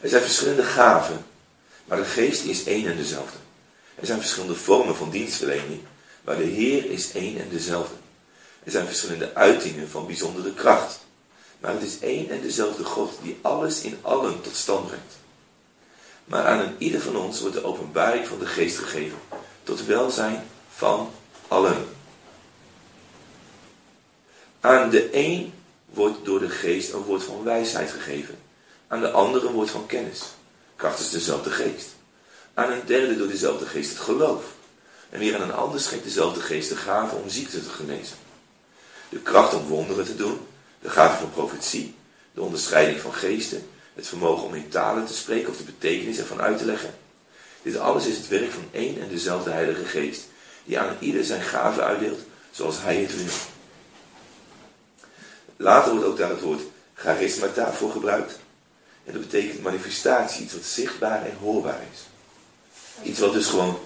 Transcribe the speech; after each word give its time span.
Er 0.00 0.08
zijn 0.08 0.22
verschillende 0.22 0.62
gaven, 0.62 1.24
maar 1.84 1.98
de 1.98 2.04
geest 2.04 2.44
is 2.44 2.64
één 2.64 2.86
en 2.86 2.96
dezelfde. 2.96 3.36
Er 3.94 4.06
zijn 4.06 4.18
verschillende 4.18 4.54
vormen 4.54 4.96
van 4.96 5.10
dienstverlening, 5.10 5.80
maar 6.24 6.36
de 6.36 6.44
Heer 6.44 6.90
is 6.90 7.12
één 7.12 7.40
en 7.40 7.48
dezelfde. 7.48 7.94
Er 8.64 8.70
zijn 8.70 8.86
verschillende 8.86 9.34
uitingen 9.34 9.88
van 9.88 10.06
bijzondere 10.06 10.54
kracht, 10.54 10.98
maar 11.60 11.72
het 11.72 11.82
is 11.82 11.98
één 11.98 12.30
en 12.30 12.40
dezelfde 12.40 12.84
God 12.84 13.18
die 13.22 13.38
alles 13.42 13.80
in 13.80 13.98
allen 14.02 14.40
tot 14.40 14.56
stand 14.56 14.86
brengt. 14.86 15.14
Maar 16.24 16.46
aan 16.46 16.60
een 16.60 16.74
ieder 16.78 17.00
van 17.00 17.16
ons 17.16 17.40
wordt 17.40 17.54
de 17.54 17.64
openbaring 17.64 18.26
van 18.26 18.38
de 18.38 18.46
geest 18.46 18.78
gegeven, 18.78 19.18
tot 19.62 19.84
welzijn 19.84 20.44
van 20.74 21.10
allen. 21.48 21.88
Aan 24.60 24.90
de 24.90 25.16
een 25.16 25.52
wordt 25.86 26.24
door 26.24 26.40
de 26.40 26.48
geest 26.48 26.92
een 26.92 27.02
woord 27.02 27.22
van 27.22 27.44
wijsheid 27.44 27.90
gegeven. 27.90 28.38
Aan 28.88 29.00
de 29.00 29.10
andere 29.10 29.52
woord 29.52 29.70
van 29.70 29.86
kennis. 29.86 30.22
Kracht 30.76 31.00
is 31.00 31.10
dezelfde 31.10 31.50
geest. 31.50 31.88
Aan 32.54 32.72
een 32.72 32.86
derde 32.86 33.16
door 33.16 33.28
dezelfde 33.28 33.66
geest 33.66 33.90
het 33.90 33.98
geloof. 33.98 34.44
En 35.10 35.18
weer 35.18 35.34
aan 35.34 35.42
een 35.42 35.54
ander 35.54 35.80
schenkt 35.80 36.04
dezelfde 36.04 36.40
geest 36.40 36.68
de 36.68 36.76
gave 36.76 37.16
om 37.16 37.28
ziekte 37.28 37.62
te 37.62 37.70
genezen. 37.70 38.16
De 39.08 39.18
kracht 39.18 39.54
om 39.54 39.66
wonderen 39.66 40.04
te 40.04 40.14
doen. 40.14 40.40
De 40.80 40.90
gave 40.90 41.18
van 41.18 41.30
profetie. 41.30 41.94
De 42.32 42.40
onderscheiding 42.40 43.00
van 43.00 43.14
geesten. 43.14 43.68
Het 43.94 44.06
vermogen 44.06 44.46
om 44.46 44.54
in 44.54 44.68
talen 44.68 45.06
te 45.06 45.14
spreken 45.14 45.50
of 45.50 45.56
de 45.56 45.62
betekenis 45.62 46.18
ervan 46.18 46.40
uit 46.40 46.58
te 46.58 46.64
leggen. 46.64 46.94
Dit 47.62 47.76
alles 47.76 48.06
is 48.06 48.16
het 48.16 48.28
werk 48.28 48.50
van 48.50 48.68
één 48.70 49.00
en 49.00 49.08
dezelfde 49.08 49.50
Heilige 49.50 49.84
Geest. 49.84 50.24
Die 50.64 50.78
aan 50.78 50.96
ieder 51.00 51.24
zijn 51.24 51.42
gave 51.42 51.82
uitdeelt 51.82 52.20
zoals 52.50 52.80
hij 52.80 52.96
het 52.96 53.16
wil. 53.16 53.32
Later 55.56 55.92
wordt 55.92 56.06
ook 56.06 56.16
daar 56.16 56.30
het 56.30 56.40
woord 56.40 56.62
charismata 56.94 57.72
voor 57.72 57.90
gebruikt. 57.90 58.38
En 59.06 59.12
dat 59.12 59.20
betekent 59.20 59.62
manifestatie, 59.62 60.42
iets 60.42 60.52
wat 60.52 60.64
zichtbaar 60.64 61.24
en 61.26 61.36
hoorbaar 61.40 61.80
is. 61.92 62.00
Iets 63.02 63.18
wat 63.18 63.32
dus 63.32 63.46
gewoon, 63.46 63.78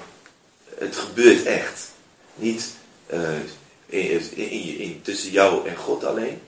het 0.79 0.97
gebeurt 0.97 1.45
echt. 1.45 1.91
Niet 2.35 2.71
uh, 3.13 3.39
in, 3.87 4.37
in, 4.37 4.79
in, 4.79 5.03
tussen 5.03 5.31
jou 5.31 5.69
en 5.69 5.77
God 5.77 6.05
alleen, 6.05 6.41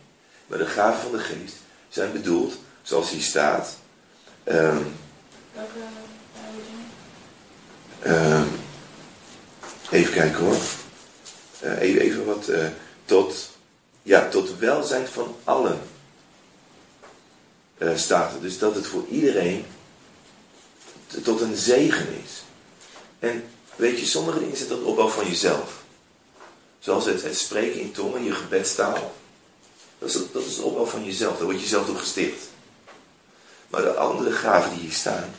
maar 0.46 0.58
de 0.58 0.66
gaven 0.66 1.02
van 1.02 1.12
de 1.12 1.18
geest 1.18 1.56
zijn 1.88 2.12
bedoeld, 2.12 2.54
zoals 2.82 3.10
hier 3.10 3.22
staat. 3.22 3.76
Um, 4.44 4.94
um, 8.06 8.48
even 9.90 10.12
kijken 10.12 10.44
hoor. 10.44 10.60
Uh, 11.64 11.80
even, 11.80 12.00
even 12.00 12.24
wat 12.24 12.48
uh, 12.48 12.66
tot 13.04 13.50
ja, 14.02 14.28
tot 14.28 14.58
welzijn 14.58 15.06
van 15.06 15.36
allen 15.44 15.80
er. 17.86 18.40
Dus 18.40 18.58
dat 18.58 18.74
het 18.74 18.86
voor 18.86 19.04
iedereen 19.10 19.64
tot 21.22 21.40
een 21.40 21.56
zegen 21.56 22.08
is. 22.24 22.42
En 23.18 23.44
weet 23.76 23.98
je, 23.98 24.06
sommige 24.06 24.38
dingen 24.38 24.56
zitten 24.56 24.76
op 24.76 24.86
opbouw 24.86 25.08
van 25.08 25.26
jezelf. 25.26 25.82
Zoals 26.78 27.04
het, 27.04 27.36
spreken 27.36 27.80
in 27.80 27.92
tongen, 27.92 28.24
je 28.24 28.32
gebedstaal. 28.32 29.14
Dat 29.98 30.08
is, 30.08 30.18
dat 30.32 30.44
is 30.44 30.56
de 30.56 30.62
opbouw 30.62 30.86
van 30.86 31.04
jezelf. 31.04 31.36
Daar 31.36 31.44
word 31.44 31.60
je 31.60 31.66
zelf 31.66 31.98
gesticht. 31.98 32.42
Maar 33.68 33.82
de 33.82 33.94
andere 33.94 34.32
gaven 34.32 34.70
die 34.70 34.80
hier 34.80 34.92
staan, 34.92 35.34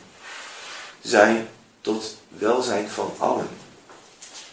zijn 1.02 1.48
tot 1.80 2.16
welzijn 2.28 2.88
van 2.88 3.14
allen. 3.18 3.48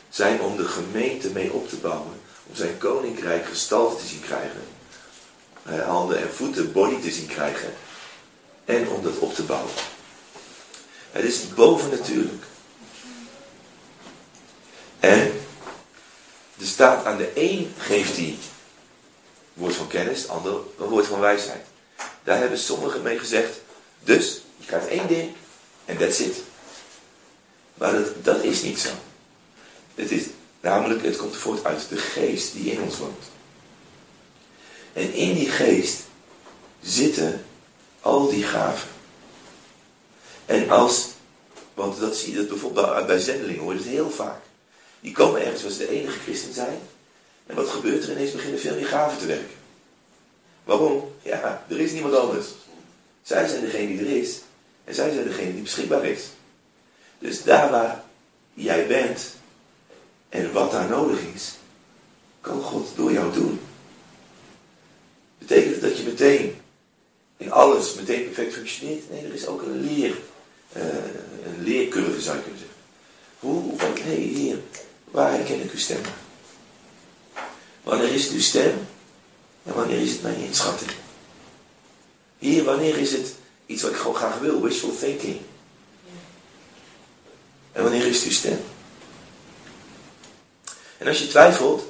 Zijn 0.10 0.42
om 0.42 0.58
de 0.58 0.68
gemeente 0.68 1.30
mee 1.30 1.52
op 1.52 1.70
te 1.70 1.76
bouwen 1.76 2.20
om 2.52 2.56
zijn 2.56 2.78
koninkrijk 2.78 3.46
gestalte 3.46 4.02
te 4.02 4.08
zien 4.08 4.22
krijgen. 4.22 4.62
Uh, 5.70 5.88
handen 5.88 6.22
en 6.22 6.34
voeten, 6.34 6.72
body 6.72 7.02
te 7.02 7.12
zien 7.12 7.28
krijgen. 7.28 7.74
En 8.66 8.90
om 8.90 9.04
dat 9.04 9.18
op 9.18 9.34
te 9.34 9.44
bouwen. 9.44 9.72
Het 11.12 11.24
is 11.24 11.48
bovennatuurlijk. 11.48 12.44
En 15.00 15.20
er 16.60 16.66
staat 16.66 17.06
aan 17.06 17.18
de 17.18 17.32
een 17.36 17.74
geeft 17.78 18.18
hij 18.18 18.38
woord 19.54 19.76
van 19.76 19.88
kennis, 19.88 20.22
de 20.22 20.28
ander 20.28 20.54
een 20.80 20.88
woord 20.88 21.08
van 21.08 21.20
wijsheid. 21.20 21.66
Daar 22.24 22.40
hebben 22.40 22.58
sommigen 22.58 23.02
mee 23.02 23.20
gezegd, 23.20 23.62
dus 24.00 24.42
je 24.58 24.66
krijgt 24.66 24.88
één 24.88 25.08
ding 25.08 25.32
en 25.86 25.98
that's 25.98 26.20
it. 26.20 26.36
Maar 27.74 27.92
dat, 27.94 28.24
dat 28.24 28.44
is 28.44 28.62
niet 28.62 28.80
zo. 28.80 28.90
Het 29.96 30.12
is 30.12 30.24
Namelijk, 30.62 31.04
het 31.04 31.18
komt 31.18 31.36
voort 31.36 31.66
uit 31.66 31.90
de 31.90 31.98
geest 31.98 32.54
die 32.54 32.72
in 32.72 32.82
ons 32.82 32.98
woont. 32.98 33.24
En 34.94 35.14
in 35.14 35.34
die 35.34 35.50
geest 35.50 36.00
zitten 36.82 37.46
al 38.02 38.30
die 38.30 38.44
gaven. 38.44 38.90
En 40.46 40.70
als, 40.70 41.08
want 41.74 42.00
dat 42.00 42.16
zie 42.16 42.32
je 42.32 42.38
dat 42.38 42.48
bijvoorbeeld 42.48 43.06
bij 43.06 43.20
zendelingen, 43.20 43.62
hoor 43.62 43.74
je 43.74 43.80
het 43.80 43.88
heel 43.88 44.10
vaak. 44.10 44.42
Die 45.00 45.12
komen 45.12 45.42
ergens 45.42 45.62
waar 45.62 45.72
ze 45.72 45.78
de 45.78 45.90
enige 45.90 46.20
christen 46.20 46.54
zijn. 46.54 46.80
En 47.46 47.56
wat 47.56 47.70
gebeurt 47.70 48.04
er 48.04 48.12
ineens? 48.12 48.32
Beginnen 48.32 48.60
veel 48.60 48.76
meer 48.76 48.86
gaven 48.86 49.18
te 49.18 49.26
werken. 49.26 49.56
Waarom? 50.64 51.12
Ja, 51.22 51.66
er 51.70 51.80
is 51.80 51.92
niemand 51.92 52.16
anders. 52.16 52.48
Zij 53.22 53.48
zijn 53.48 53.62
degene 53.62 53.88
die 53.88 54.00
er 54.00 54.18
is. 54.18 54.40
En 54.84 54.96
zij 54.96 55.14
zijn 55.14 55.28
degene 55.28 55.54
die 55.54 55.62
beschikbaar 55.62 56.06
is. 56.06 56.24
Dus 57.20 57.44
daar 57.44 57.72
waar 57.72 58.04
jij 58.54 58.88
bent, 58.88 59.36
en 60.30 60.54
wat 60.54 60.72
daar 60.72 60.90
nodig 60.90 61.20
is, 61.36 61.56
kan 62.42 62.62
God 62.62 62.88
door 62.96 63.12
jou 63.12 63.34
doen. 63.34 63.60
Betekent 65.52 65.82
dat 65.82 65.98
je 65.98 66.04
meteen 66.04 66.56
in 67.38 67.52
alles 67.52 67.94
meteen 67.94 68.24
perfect 68.24 68.54
functioneert? 68.54 69.10
Nee, 69.10 69.26
er 69.26 69.34
is 69.34 69.48
ook 69.48 69.62
een 69.62 69.82
leer, 69.82 70.16
uh, 70.78 70.84
een 71.46 71.64
leercurve 71.64 72.22
zou 72.22 72.38
je 72.38 72.44
kunnen 72.44 72.60
zeggen. 72.60 72.78
Hoe, 73.40 73.80
van, 73.80 73.92
hé 74.02 74.16
heer, 74.16 74.60
waar 75.06 75.32
herken 75.32 75.64
ik 75.64 75.72
uw 75.72 75.80
stem? 75.80 76.02
Wanneer 77.84 78.14
is 78.14 78.24
het 78.24 78.34
uw 78.34 78.40
stem? 78.42 78.88
En 79.64 79.74
wanneer 79.74 80.00
is 80.00 80.12
het 80.12 80.22
mijn 80.22 80.40
inschatting? 80.40 80.92
Hier, 82.38 82.64
wanneer 82.64 82.98
is 82.98 83.12
het 83.12 83.36
iets 83.66 83.82
wat 83.82 83.92
ik 83.92 83.98
gewoon 83.98 84.16
graag 84.16 84.40
wil, 84.40 84.62
wishful 84.62 84.96
thinking? 84.98 85.38
En 87.72 87.84
wanneer 87.84 88.06
is 88.06 88.16
het 88.16 88.26
uw 88.26 88.32
stem? 88.32 88.60
En 90.98 91.08
als 91.08 91.20
je 91.20 91.28
twijfelt, 91.28 91.84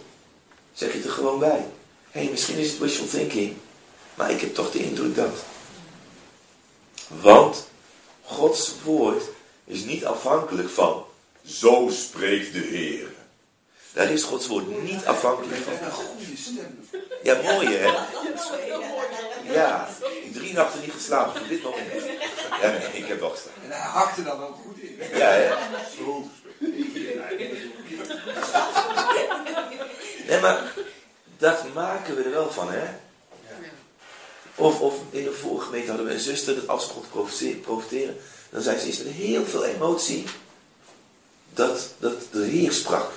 zeg 0.73 0.91
je 0.91 0.97
het 0.97 1.05
er 1.05 1.11
gewoon 1.11 1.39
bij. 1.39 1.65
Hé, 2.11 2.21
hey, 2.21 2.29
misschien 2.29 2.57
is 2.57 2.69
het 2.69 2.79
wishful 2.79 3.07
thinking, 3.07 3.55
maar 4.13 4.31
ik 4.31 4.41
heb 4.41 4.53
toch 4.53 4.71
de 4.71 4.79
indruk 4.79 5.15
dat. 5.15 5.43
Want 7.07 7.67
Gods 8.21 8.73
woord 8.83 9.23
is 9.65 9.83
niet 9.83 10.05
afhankelijk 10.05 10.69
van, 10.69 11.05
zo 11.45 11.89
spreekt 11.91 12.53
de 12.53 12.59
Heer. 12.59 13.07
Daar 13.93 14.11
is 14.11 14.23
Gods 14.23 14.47
woord 14.47 14.83
niet 14.83 15.05
afhankelijk 15.05 15.61
van. 15.61 15.73
Een 15.73 15.91
goede 15.91 16.37
stem. 16.37 16.87
Ja, 17.23 17.41
mooi 17.41 17.67
hè? 17.67 17.91
Ja, 19.53 19.89
ik 20.23 20.33
drie 20.33 20.53
nachten 20.53 20.81
niet 20.81 20.91
geslapen 20.91 21.39
voor 21.39 21.47
dit 21.47 21.63
moment. 21.63 21.87
Ja, 22.61 22.69
nee, 22.69 23.01
ik 23.01 23.07
heb 23.07 23.19
wel 23.19 23.29
geslapen. 23.29 23.63
En 23.63 23.69
hij 23.69 23.89
hakte 23.89 24.23
dan 24.23 24.39
wel 24.39 24.59
goed 24.65 24.79
in. 24.79 24.97
Ja, 25.17 25.35
ja. 25.35 25.57
Zo 25.97 26.27
Nee, 30.27 30.39
maar 30.39 30.73
dat 31.41 31.73
maken 31.73 32.15
we 32.15 32.21
er 32.21 32.31
wel 32.31 32.51
van, 32.51 32.71
hè? 32.71 32.87
Of, 34.55 34.79
of 34.79 34.95
in 35.09 35.23
de 35.23 35.33
vorige 35.33 35.65
gemeente 35.65 35.87
hadden 35.87 36.07
we 36.07 36.13
een 36.13 36.19
zuster 36.19 36.55
dat 36.55 36.67
als 36.67 36.83
ze 36.83 36.89
God 36.89 37.61
profiteren, 37.61 38.17
dan 38.49 38.61
zei 38.61 38.79
ze, 38.79 38.87
is 38.87 38.99
er 38.99 39.05
heel 39.05 39.45
veel 39.45 39.65
emotie 39.65 40.25
dat, 41.53 41.89
dat 41.99 42.13
de 42.31 42.43
Heer 42.43 42.71
sprak. 42.71 43.11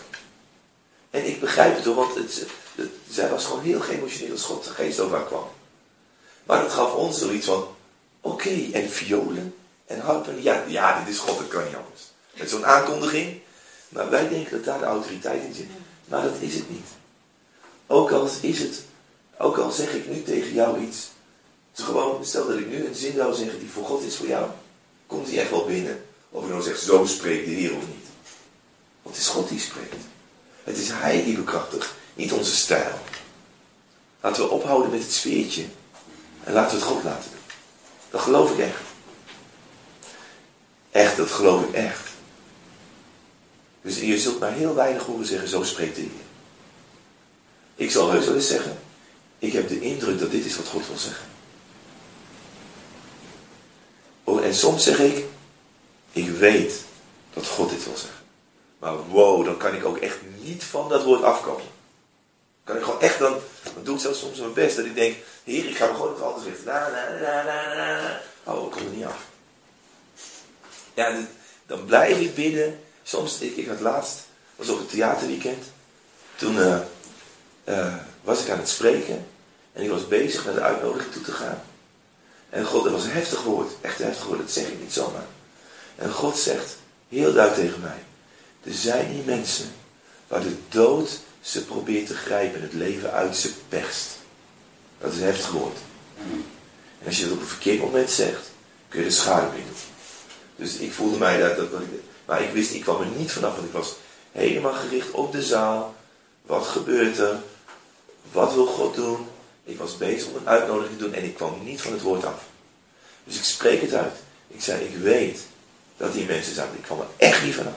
En 1.10 1.26
ik 1.26 1.40
begrijp 1.40 1.76
het 1.76 1.84
hoor, 1.84 1.94
want 1.94 2.14
het, 2.14 2.46
het, 2.74 2.90
zij 3.10 3.30
was 3.30 3.44
gewoon 3.44 3.62
heel 3.62 3.80
geëmotioneerd 3.80 4.32
als 4.32 4.42
God 4.42 4.64
de 4.64 4.70
geest 4.70 5.00
over 5.00 5.16
haar 5.16 5.26
kwam. 5.26 5.48
Maar 6.44 6.62
dat 6.62 6.72
gaf 6.72 6.94
ons 6.94 7.18
zoiets 7.18 7.46
van, 7.46 7.68
oké, 8.20 8.70
en 8.72 8.90
violen 8.90 9.54
en 9.86 10.00
harpen, 10.00 10.42
ja, 10.42 10.64
ja, 10.66 10.98
dit 10.98 11.14
is 11.14 11.20
God, 11.20 11.38
dat 11.38 11.48
kan 11.48 11.64
niet 11.64 11.76
anders. 11.76 12.02
Met 12.34 12.50
zo'n 12.50 12.66
aankondiging. 12.66 13.40
Maar 13.88 14.10
wij 14.10 14.28
denken 14.28 14.50
dat 14.50 14.64
daar 14.64 14.78
de 14.78 14.84
autoriteit 14.84 15.42
in 15.42 15.54
zit. 15.54 15.68
Maar 16.04 16.22
dat 16.22 16.40
is 16.40 16.54
het 16.54 16.70
niet. 16.70 16.88
Ook 17.86 18.10
al 18.10 18.28
is 18.40 18.58
het, 18.58 18.82
ook 19.38 19.58
al 19.58 19.70
zeg 19.70 19.94
ik 19.94 20.08
nu 20.08 20.22
tegen 20.22 20.52
jou 20.52 20.80
iets. 20.80 21.08
Gewoon, 21.72 22.24
stel 22.24 22.46
dat 22.46 22.58
ik 22.58 22.68
nu 22.68 22.86
een 22.86 22.94
zin 22.94 23.14
zou 23.16 23.34
zeggen 23.34 23.58
die 23.58 23.70
voor 23.70 23.84
God 23.84 24.02
is 24.02 24.16
voor 24.16 24.26
jou. 24.26 24.50
Komt 25.06 25.26
die 25.26 25.40
echt 25.40 25.50
wel 25.50 25.64
binnen. 25.64 26.04
Of 26.30 26.44
je 26.44 26.50
nou 26.50 26.62
zegt, 26.62 26.80
zo 26.80 27.06
spreekt 27.06 27.44
de 27.44 27.50
Heer 27.50 27.76
of 27.76 27.86
niet. 27.86 28.06
Want 29.02 29.16
het 29.16 29.24
is 29.24 29.30
God 29.30 29.48
die 29.48 29.60
spreekt. 29.60 29.94
Het 30.64 30.78
is 30.78 30.88
Hij 30.88 31.24
die 31.24 31.36
bekrachtigt, 31.36 31.94
niet 32.14 32.32
onze 32.32 32.54
stijl. 32.54 32.98
Laten 34.20 34.42
we 34.42 34.50
ophouden 34.50 34.90
met 34.90 35.02
het 35.02 35.12
sfeertje. 35.12 35.64
En 36.44 36.52
laten 36.52 36.78
we 36.78 36.84
het 36.84 36.92
God 36.92 37.02
laten 37.02 37.30
doen. 37.30 37.40
Dat 38.10 38.20
geloof 38.20 38.52
ik 38.52 38.58
echt. 38.58 38.82
Echt, 40.90 41.16
dat 41.16 41.30
geloof 41.30 41.62
ik 41.62 41.74
echt. 41.74 42.08
Dus 43.82 44.00
je 44.00 44.18
zult 44.18 44.40
maar 44.40 44.52
heel 44.52 44.74
weinig 44.74 45.02
horen 45.02 45.26
zeggen, 45.26 45.48
zo 45.48 45.62
spreekt 45.62 45.94
de 45.94 46.00
Heer. 46.00 46.10
Ik 47.74 47.90
zal 47.90 48.10
heus 48.10 48.24
wel 48.24 48.34
eens 48.34 48.48
zeggen, 48.48 48.78
ik 49.38 49.52
heb 49.52 49.68
de 49.68 49.80
indruk 49.80 50.18
dat 50.18 50.30
dit 50.30 50.44
is 50.44 50.56
wat 50.56 50.66
God 50.66 50.86
wil 50.86 50.96
zeggen. 50.96 51.26
Oh, 54.24 54.44
en 54.44 54.54
soms 54.54 54.84
zeg 54.84 54.98
ik, 54.98 55.24
ik 56.12 56.30
weet 56.30 56.84
dat 57.32 57.46
God 57.46 57.70
dit 57.70 57.84
wil 57.84 57.96
zeggen. 57.96 58.22
Maar 58.78 59.08
wow, 59.08 59.44
dan 59.44 59.56
kan 59.56 59.74
ik 59.74 59.84
ook 59.84 59.98
echt 59.98 60.18
niet 60.40 60.64
van 60.64 60.88
dat 60.88 61.04
woord 61.04 61.22
afkomen. 61.22 61.72
Kan 62.64 62.76
ik 62.76 62.82
gewoon 62.82 63.00
echt 63.00 63.18
dan, 63.18 63.36
dan 63.74 63.84
doe 63.84 63.94
ik 63.94 64.00
zelfs 64.00 64.18
soms 64.18 64.38
mijn 64.38 64.52
best, 64.52 64.76
dat 64.76 64.84
ik 64.84 64.94
denk, 64.94 65.16
heer, 65.44 65.68
ik 65.68 65.76
ga 65.76 65.86
me 65.86 65.94
gewoon 65.94 66.14
het 66.14 66.22
anders 66.22 66.44
richten. 66.44 66.72
Oh, 68.44 68.64
ik 68.64 68.70
kom 68.70 68.82
er 68.82 68.92
niet 68.92 69.04
af. 69.04 69.24
Ja, 70.94 71.26
dan 71.66 71.84
blijf 71.84 72.18
ik 72.18 72.34
bidden. 72.34 72.80
Soms, 73.02 73.40
ik, 73.40 73.56
ik 73.56 73.66
had 73.66 73.80
laatst, 73.80 74.18
was 74.56 74.68
op 74.68 74.78
het 74.78 74.90
theaterweekend. 74.90 75.64
Toen 76.36 76.56
uh, 76.56 76.78
uh, 77.64 77.94
was 78.22 78.42
ik 78.42 78.50
aan 78.50 78.58
het 78.58 78.68
spreken. 78.68 79.26
En 79.72 79.82
ik 79.82 79.90
was 79.90 80.08
bezig 80.08 80.44
naar 80.44 80.54
de 80.54 80.60
uitnodiging 80.60 81.12
toe 81.12 81.22
te 81.22 81.32
gaan. 81.32 81.62
En 82.50 82.64
God, 82.64 82.84
dat 82.84 82.92
was 82.92 83.04
een 83.04 83.10
heftig 83.10 83.42
woord. 83.42 83.72
Echt 83.80 84.00
een 84.00 84.06
heftig 84.06 84.26
woord, 84.26 84.38
dat 84.38 84.50
zeg 84.50 84.68
ik 84.68 84.80
niet 84.80 84.92
zomaar. 84.92 85.26
En 85.96 86.12
God 86.12 86.38
zegt 86.38 86.76
heel 87.08 87.32
duidelijk 87.32 87.68
tegen 87.68 87.80
mij. 87.80 88.02
Er 88.64 88.72
zijn 88.72 89.12
die 89.12 89.22
mensen 89.24 89.72
waar 90.28 90.40
de 90.40 90.56
dood 90.68 91.18
ze 91.40 91.64
probeert 91.64 92.06
te 92.06 92.14
grijpen 92.14 92.56
en 92.56 92.62
het 92.62 92.72
leven 92.72 93.12
uit 93.12 93.36
ze 93.36 93.50
perst. 93.68 94.08
Dat 94.98 95.12
is 95.12 95.18
een 95.18 95.24
heftig 95.24 95.50
woord. 95.50 95.76
En 96.98 97.06
als 97.06 97.18
je 97.18 97.24
dat 97.24 97.32
op 97.32 97.40
een 97.40 97.46
verkeerd 97.46 97.80
moment 97.80 98.10
zegt, 98.10 98.50
kun 98.88 99.00
je 99.00 99.06
de 99.06 99.12
schade 99.12 99.50
mee 99.52 99.62
doen. 99.62 99.76
Dus 100.56 100.76
ik 100.76 100.92
voelde 100.92 101.18
mij 101.18 101.38
daar, 101.38 101.56
dat, 101.56 101.68
maar 102.24 102.42
ik 102.42 102.52
wist, 102.52 102.72
ik 102.72 102.80
kwam 102.80 103.00
er 103.00 103.06
niet 103.06 103.32
vanaf, 103.32 103.54
want 103.54 103.66
ik 103.66 103.72
was 103.72 103.94
helemaal 104.32 104.72
gericht 104.72 105.10
op 105.10 105.32
de 105.32 105.42
zaal. 105.42 105.94
Wat 106.42 106.66
gebeurt 106.66 107.18
er? 107.18 107.38
Wat 108.34 108.54
wil 108.54 108.66
God 108.66 108.94
doen? 108.94 109.26
Ik 109.64 109.78
was 109.78 109.96
bezig 109.96 110.28
om 110.28 110.36
een 110.36 110.48
uitnodiging 110.48 110.98
te 110.98 111.04
doen 111.04 111.14
en 111.14 111.24
ik 111.24 111.34
kwam 111.34 111.64
niet 111.64 111.82
van 111.82 111.92
het 111.92 112.02
woord 112.02 112.24
af. 112.24 112.42
Dus 113.24 113.36
ik 113.36 113.44
spreek 113.44 113.80
het 113.80 113.94
uit. 113.94 114.14
Ik 114.48 114.62
zei, 114.62 114.84
ik 114.84 114.96
weet 114.96 115.40
dat 115.96 116.12
die 116.12 116.26
mensen 116.26 116.54
zijn. 116.54 116.68
Ik 116.76 116.82
kwam 116.82 117.00
er 117.00 117.06
echt 117.16 117.42
niet 117.42 117.54
vanaf. 117.54 117.76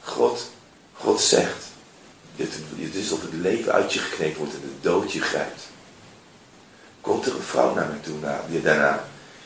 God, 0.00 0.50
God 0.92 1.20
zegt, 1.20 1.64
het 2.36 2.94
is 2.94 3.12
of 3.12 3.22
het 3.22 3.32
leven 3.32 3.72
uit 3.72 3.92
je 3.92 3.98
geknepen 3.98 4.38
wordt 4.38 4.54
en 4.54 4.60
de 4.60 4.88
dood 4.88 5.12
je 5.12 5.20
grijpt. 5.20 5.62
Komt 7.00 7.26
er 7.26 7.34
een 7.34 7.42
vrouw 7.42 7.74
naar 7.74 7.88
me 7.88 8.00
toe 8.00 8.18
na, 8.18 8.44
die 8.48 8.62
daarna. 8.62 9.04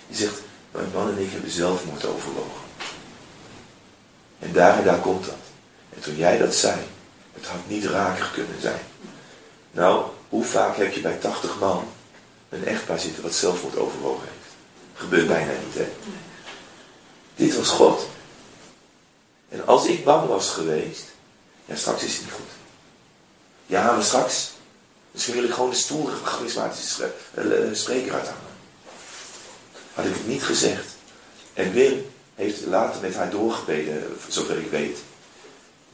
Die 0.09 0.17
zegt, 0.17 0.41
mijn 0.71 0.91
man 0.95 1.09
en 1.09 1.19
ik 1.19 1.31
hebben 1.31 1.51
zelfmoord 1.51 2.07
overwogen. 2.07 2.63
En 4.39 4.53
daar 4.53 4.79
en 4.79 4.85
daar 4.85 5.01
komt 5.01 5.25
dat. 5.25 5.35
En 5.95 6.01
toen 6.01 6.17
jij 6.17 6.39
dat 6.39 6.55
zei, 6.55 6.77
het 7.33 7.47
had 7.47 7.61
niet 7.67 7.85
raker 7.85 8.31
kunnen 8.35 8.61
zijn. 8.61 8.81
Nou, 9.79 10.07
hoe 10.29 10.45
vaak 10.45 10.77
heb 10.77 10.93
je 10.93 11.01
bij 11.01 11.17
80 11.17 11.59
man 11.59 11.89
een 12.49 12.65
echtpaar 12.65 12.99
zitten 12.99 13.23
wat 13.23 13.35
zelfmoord 13.35 13.77
overwogen 13.77 14.29
heeft? 14.29 14.55
Gebeurt 14.95 15.27
bijna 15.27 15.53
niet, 15.65 15.75
hè? 15.75 15.89
Dit 17.35 17.57
was 17.57 17.69
God. 17.69 18.07
En 19.49 19.67
als 19.67 19.87
ik 19.87 20.05
bang 20.05 20.29
was 20.29 20.51
geweest, 20.51 21.05
ja, 21.65 21.77
straks 21.77 22.03
is 22.03 22.13
het 22.13 22.21
niet 22.21 22.33
goed. 22.33 22.51
Ja, 23.67 23.93
maar 23.93 24.03
straks, 24.03 24.51
misschien 25.11 25.35
wil 25.35 25.45
ik 25.45 25.53
gewoon 25.53 25.71
de 25.71 25.77
stoel 25.77 26.07
charismatische 26.23 27.13
eh, 27.35 27.69
eh, 27.69 27.75
spreker 27.75 28.15
uithalen. 28.15 28.41
Had 29.95 30.05
ik 30.05 30.15
het 30.15 30.27
niet 30.27 30.43
gezegd. 30.43 30.87
En 31.55 31.73
Wim 31.73 32.07
heeft 32.35 32.67
later 32.67 33.01
met 33.01 33.15
haar 33.15 33.31
doorgebeden, 33.31 34.17
zover 34.29 34.59
ik 34.59 34.71
weet. 34.71 34.99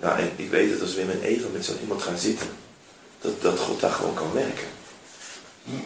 Nou, 0.00 0.18
en 0.18 0.32
ik 0.36 0.50
weet 0.50 0.70
dat 0.70 0.80
als 0.80 0.94
Wim 0.94 1.10
en 1.10 1.22
Eva 1.22 1.48
met 1.52 1.64
zo'n 1.64 1.80
iemand 1.80 2.02
gaan 2.02 2.18
zitten, 2.18 2.48
dat, 3.24 3.42
dat 3.42 3.58
God 3.58 3.80
daar 3.80 3.90
gewoon 3.90 4.14
kan 4.14 4.32
werken. 4.32 4.66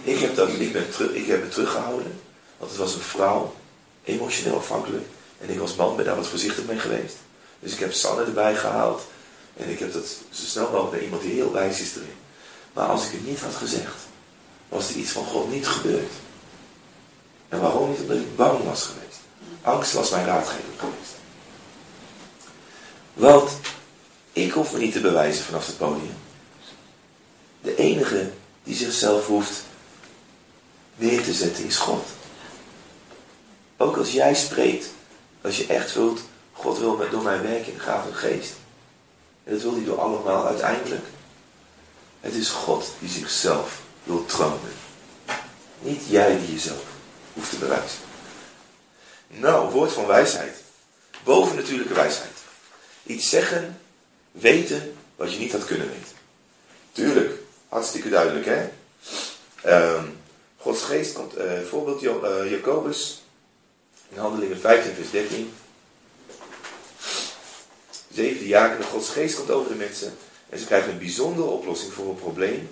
Ik 0.02 0.18
heb, 0.18 0.36
dat, 0.36 0.48
ik, 0.48 0.72
ben 0.72 0.90
terug, 0.90 1.12
ik 1.12 1.26
heb 1.26 1.42
het 1.42 1.50
teruggehouden, 1.50 2.20
want 2.56 2.70
het 2.70 2.80
was 2.80 2.94
een 2.94 3.00
vrouw, 3.00 3.54
emotioneel 4.04 4.56
afhankelijk. 4.56 5.06
En 5.40 5.50
ik 5.50 5.60
als 5.60 5.74
man 5.74 5.96
ben 5.96 6.04
daar 6.04 6.16
wat 6.16 6.26
voorzichtig 6.26 6.64
mee 6.64 6.78
geweest. 6.78 7.16
Dus 7.60 7.72
ik 7.72 7.78
heb 7.78 7.92
Sanne 7.92 8.24
erbij 8.24 8.56
gehaald. 8.56 9.02
En 9.56 9.68
ik 9.68 9.78
heb 9.78 9.92
dat 9.92 10.06
zo 10.30 10.44
snel 10.44 10.70
mogelijk 10.70 10.90
bij 10.90 11.00
iemand 11.00 11.22
die 11.22 11.32
heel 11.32 11.52
wijs 11.52 11.80
is 11.80 11.94
erin. 11.94 12.16
Maar 12.72 12.86
als 12.86 13.06
ik 13.06 13.12
het 13.12 13.26
niet 13.26 13.40
had 13.40 13.54
gezegd, 13.54 13.96
was 14.68 14.88
er 14.88 14.96
iets 14.96 15.10
van 15.10 15.24
God 15.24 15.50
niet 15.50 15.66
gebeurd. 15.66 16.12
En 17.48 17.60
waarom 17.60 17.90
niet? 17.90 18.00
Omdat 18.00 18.16
ik 18.16 18.36
bang 18.36 18.64
was 18.64 18.82
geweest. 18.82 19.18
Angst 19.62 19.92
was 19.92 20.10
mijn 20.10 20.26
raadgever 20.26 20.72
geweest. 20.76 21.14
Want 23.14 23.50
ik 24.32 24.52
hoef 24.52 24.72
me 24.72 24.78
niet 24.78 24.92
te 24.92 25.00
bewijzen 25.00 25.44
vanaf 25.44 25.66
het 25.66 25.78
podium. 25.78 26.16
De 27.60 27.76
enige 27.76 28.30
die 28.62 28.76
zichzelf 28.76 29.26
hoeft 29.26 29.62
neer 30.96 31.22
te 31.22 31.32
zetten 31.32 31.64
is 31.64 31.76
God. 31.76 32.06
Ook 33.76 33.96
als 33.96 34.12
jij 34.12 34.34
spreekt, 34.34 34.86
als 35.40 35.56
je 35.56 35.66
echt 35.66 35.94
wilt, 35.94 36.20
God 36.52 36.78
wil 36.78 37.08
door 37.10 37.22
mijn 37.22 37.42
werk 37.42 37.66
in 37.66 37.74
de 37.74 37.80
van 37.80 38.14
geest. 38.14 38.52
En 39.44 39.52
dat 39.52 39.62
wil 39.62 39.74
hij 39.74 39.84
door 39.84 40.00
allemaal 40.00 40.46
uiteindelijk. 40.46 41.04
Het 42.20 42.34
is 42.34 42.48
God 42.48 42.92
die 42.98 43.08
zichzelf 43.08 43.80
wil 44.04 44.26
tronen. 44.26 44.72
Niet 45.80 46.02
jij 46.08 46.38
die 46.38 46.52
jezelf 46.52 46.84
hoeft 47.32 47.50
te 47.50 47.56
bewijzen. 47.56 47.98
Nou, 49.26 49.70
woord 49.70 49.92
van 49.92 50.06
wijsheid. 50.06 50.56
Bovennatuurlijke 51.24 51.94
wijsheid. 51.94 52.36
Iets 53.02 53.28
zeggen, 53.28 53.80
weten 54.30 54.96
wat 55.16 55.32
je 55.32 55.38
niet 55.38 55.52
had 55.52 55.64
kunnen 55.64 55.88
weten. 55.88 56.16
Tuurlijk, 56.92 57.37
hartstikke 57.68 58.08
duidelijk 58.08 58.46
hè. 58.46 58.68
Um, 59.96 60.16
Gods 60.56 60.82
geest 60.82 61.12
komt, 61.12 61.38
uh, 61.38 61.60
voorbeeld 61.68 62.02
uh, 62.02 62.50
Jacobus, 62.50 63.22
in 64.08 64.18
handelingen 64.18 64.60
15 64.60 64.94
vers 64.94 65.10
13. 65.10 65.52
Zevende 68.12 68.44
diakenen, 68.44 68.86
Gods 68.86 69.08
geest 69.08 69.36
komt 69.36 69.50
over 69.50 69.70
de 69.70 69.76
mensen 69.76 70.16
en 70.48 70.58
ze 70.58 70.66
krijgen 70.66 70.92
een 70.92 70.98
bijzondere 70.98 71.48
oplossing 71.48 71.92
voor 71.92 72.08
een 72.08 72.14
probleem 72.14 72.70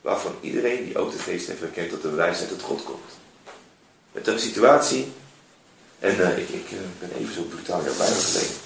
waarvan 0.00 0.34
iedereen 0.40 0.84
die 0.84 0.98
ook 0.98 1.12
de 1.12 1.18
geest 1.18 1.46
heeft 1.46 1.60
herkend 1.60 1.90
dat 1.90 2.02
de 2.02 2.10
wijsheid 2.10 2.48
tot 2.48 2.62
God 2.62 2.82
komt. 2.82 3.12
Met 4.12 4.26
een 4.26 4.38
situatie, 4.38 5.12
en 5.98 6.16
uh, 6.16 6.38
ik, 6.38 6.48
ik 6.48 6.66
ben 6.98 7.10
even 7.18 7.34
zo 7.34 7.42
brutaal 7.42 7.84
jouw 7.84 7.96
bijna 7.96 8.14
gelegen, 8.14 8.56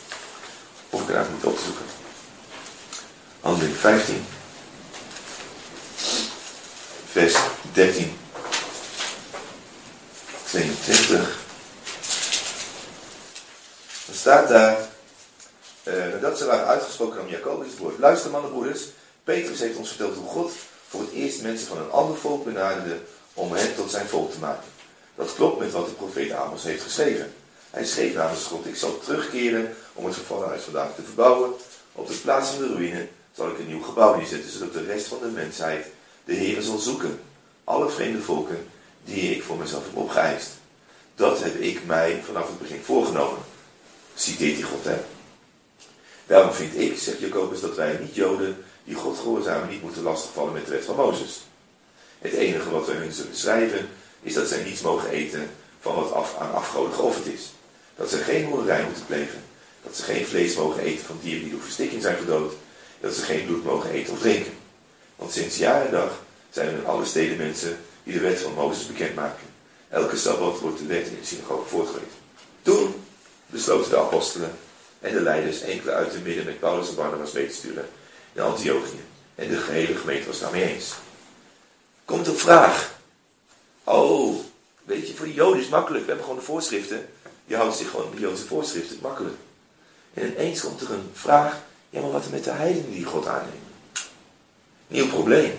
of 0.91 1.09
ik 1.09 1.15
het 1.15 1.33
niet 1.33 1.45
op 1.45 1.57
te 1.57 1.65
zoeken. 1.65 1.85
Handeling 3.41 3.77
15, 3.77 4.25
vers 7.11 7.37
13, 7.73 8.19
22. 10.45 11.47
Dan 14.07 14.15
staat 14.15 14.49
daar, 14.49 14.79
uh, 15.85 15.95
nadat 15.95 16.39
ze 16.39 16.45
waren 16.45 16.67
uitgesproken 16.67 17.21
om 17.21 17.29
Jacobus 17.29 17.71
het 17.71 17.79
woord. 17.79 17.99
Luister 17.99 18.31
mannen 18.31 18.51
broeders, 18.51 18.83
Petrus 19.25 19.61
heeft 19.61 19.77
ons 19.77 19.89
verteld 19.89 20.17
hoe 20.17 20.29
God 20.29 20.53
voor 20.89 21.01
het 21.01 21.13
eerst 21.13 21.43
mensen 21.43 21.67
van 21.67 21.79
een 21.79 21.91
ander 21.91 22.17
volk 22.17 22.45
benaderde 22.45 22.99
om 23.35 23.53
hen 23.53 23.75
tot 23.75 23.91
zijn 23.91 24.09
volk 24.09 24.33
te 24.33 24.39
maken. 24.39 24.69
Dat 25.15 25.35
klopt 25.35 25.59
met 25.59 25.73
wat 25.73 25.87
de 25.87 25.93
profeet 25.93 26.33
Amos 26.33 26.63
heeft 26.63 26.83
geschreven. 26.83 27.33
Hij 27.71 27.85
schreef 27.85 28.15
namens 28.15 28.45
God, 28.45 28.67
ik 28.67 28.77
zal 28.77 28.99
terugkeren 28.99 29.77
om 29.95 30.05
het 30.05 30.15
vervallen 30.15 30.49
huis 30.49 30.63
vandaag 30.63 30.95
te 30.95 31.03
verbouwen. 31.03 31.53
Op 31.93 32.09
de 32.09 32.15
plaats 32.15 32.51
van 32.51 32.63
de 32.63 32.75
ruïne 32.75 33.09
zal 33.37 33.49
ik 33.49 33.59
een 33.59 33.67
nieuw 33.67 33.83
gebouw 33.83 34.17
neerzetten, 34.17 34.51
zodat 34.51 34.73
de 34.73 34.85
rest 34.85 35.07
van 35.07 35.19
de 35.23 35.27
mensheid 35.27 35.87
de 36.29 36.35
Heer 36.35 36.63
zal 36.63 36.79
zoeken. 36.79 37.21
Alle 37.65 37.89
vreemde 37.89 38.23
volken 38.23 38.67
die 39.05 39.35
ik 39.35 39.43
voor 39.43 39.57
mezelf 39.57 39.85
heb 39.85 39.97
opgeëist. 39.97 40.51
Dat 41.15 41.43
heb 41.43 41.55
ik 41.55 41.85
mij 41.87 42.23
vanaf 42.25 42.47
het 42.47 42.59
begin 42.59 42.81
voorgenomen. 42.83 43.39
Citeert 44.15 44.55
die 44.55 44.65
God, 44.65 44.85
hè? 44.85 44.97
Daarom 46.27 46.53
vind 46.53 46.79
ik, 46.79 46.99
zegt 46.99 47.21
Jacobus, 47.21 47.61
dat 47.61 47.77
wij 47.77 47.99
niet-Joden 48.01 48.65
die 48.85 48.95
God 48.95 49.19
gehoorzamen 49.19 49.69
niet 49.69 49.83
moeten 49.83 50.03
lastigvallen 50.03 50.53
met 50.53 50.65
de 50.65 50.71
wet 50.71 50.85
van 50.85 50.97
Mozes. 50.97 51.41
Het 52.19 52.33
enige 52.33 52.71
wat 52.71 52.87
wij 52.87 52.97
hun 52.97 53.13
zullen 53.13 53.37
schrijven, 53.37 53.89
is 54.23 54.35
dat 54.35 54.49
zij 54.49 54.65
niets 54.65 54.81
mogen 54.81 55.11
eten 55.11 55.51
van 55.81 55.95
wat 55.95 56.13
af, 56.13 56.37
aan 56.39 56.55
afgoden 56.55 56.95
geofferd 56.95 57.27
is. 57.27 57.53
Dat 57.97 58.11
ze 58.11 58.17
geen 58.17 58.45
hoerderij 58.45 58.85
moeten 58.85 59.07
plegen. 59.07 59.43
Dat 59.83 59.97
ze 59.97 60.03
geen 60.03 60.27
vlees 60.27 60.57
mogen 60.57 60.83
eten 60.83 61.05
van 61.05 61.19
dieren 61.23 61.43
die 61.43 61.53
door 61.53 61.61
verstikking 61.61 62.03
zijn 62.03 62.17
gedood. 62.17 62.53
Dat 63.01 63.15
ze 63.15 63.23
geen 63.23 63.47
bloed 63.47 63.65
mogen 63.65 63.91
eten 63.91 64.13
of 64.13 64.21
drinken. 64.21 64.53
Want 65.19 65.33
sinds 65.33 65.57
jaar 65.57 65.85
en 65.85 65.91
dag 65.91 66.23
zijn 66.51 66.69
er 66.69 66.75
in 66.75 66.87
alle 66.87 67.05
steden 67.05 67.37
mensen 67.37 67.79
die 68.03 68.13
de 68.13 68.21
wet 68.21 68.41
van 68.41 68.55
Mozes 68.55 68.87
bekendmaken. 68.87 69.47
Elke 69.89 70.17
sabbat 70.17 70.61
wordt 70.61 70.79
de 70.79 70.87
wet 70.87 71.07
in 71.07 71.19
de 71.21 71.27
synagoge 71.27 71.69
voortgelezen. 71.69 72.19
Toen 72.63 72.95
besloten 73.47 73.91
de 73.91 73.99
apostelen 73.99 74.53
en 75.01 75.13
de 75.13 75.21
leiders 75.21 75.61
enkele 75.61 75.93
uit 75.93 76.13
de 76.13 76.19
midden 76.19 76.45
met 76.45 76.61
Paulus 76.61 76.89
en 76.89 76.95
Barnabas 76.95 77.33
mee 77.33 77.49
te 77.49 77.55
sturen 77.55 77.89
in 78.33 78.43
Antiochië. 78.43 79.01
En 79.35 79.49
de 79.49 79.57
gehele 79.57 79.95
gemeente 79.95 80.27
was 80.27 80.41
daarmee 80.41 80.75
eens. 80.75 80.95
Komt 82.05 82.27
een 82.27 82.37
vraag. 82.37 82.95
Oh, 83.85 84.37
weet 84.85 85.09
je, 85.09 85.15
voor 85.15 85.27
de 85.27 85.35
Joden 85.35 85.57
is 85.57 85.63
het 85.63 85.73
makkelijk. 85.75 86.03
We 86.03 86.09
hebben 86.09 86.27
gewoon 86.27 86.41
de 86.41 86.47
voorschriften. 86.47 87.09
Je 87.45 87.57
houdt 87.57 87.77
zich 87.77 87.91
gewoon 87.91 88.11
de 88.15 88.21
Joodse 88.21 88.47
voorschriften. 88.47 88.99
Makkelijk. 89.03 89.37
En 90.15 90.33
ineens 90.33 90.61
komt 90.61 90.81
er 90.81 90.91
een 90.91 91.11
vraag. 91.13 91.57
Ja, 91.91 92.01
maar 92.01 92.11
wat 92.11 92.25
er 92.25 92.31
met 92.31 92.45
de 92.45 92.51
heidenen 92.51 92.91
die 92.91 93.05
God 93.05 93.27
aanneemt? 93.27 93.68
Nieuw 94.89 95.09
probleem. 95.09 95.59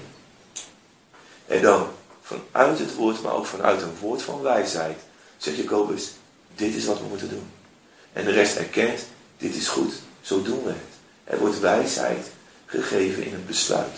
En 1.46 1.62
dan 1.62 1.88
vanuit 2.22 2.80
het 2.80 2.96
woord, 2.96 3.22
maar 3.22 3.34
ook 3.34 3.46
vanuit 3.46 3.82
een 3.82 3.98
woord 4.00 4.22
van 4.22 4.42
wijsheid, 4.42 4.98
zegt 5.38 5.58
Jacobus, 5.58 6.12
dit 6.56 6.76
is 6.76 6.86
wat 6.86 7.00
we 7.00 7.06
moeten 7.06 7.30
doen. 7.30 7.52
En 8.14 8.26
de 8.26 8.32
rest 8.32 8.56
erkent, 8.56 9.00
dit 9.38 9.56
is 9.56 9.68
goed, 9.68 9.94
zo 10.22 10.42
doen 10.42 10.64
we 10.64 10.70
het. 10.70 10.98
Er 11.24 11.40
wordt 11.40 11.60
wijsheid 11.60 12.28
gegeven 12.66 13.24
in 13.24 13.34
een 13.34 13.46
besluit. 13.46 13.96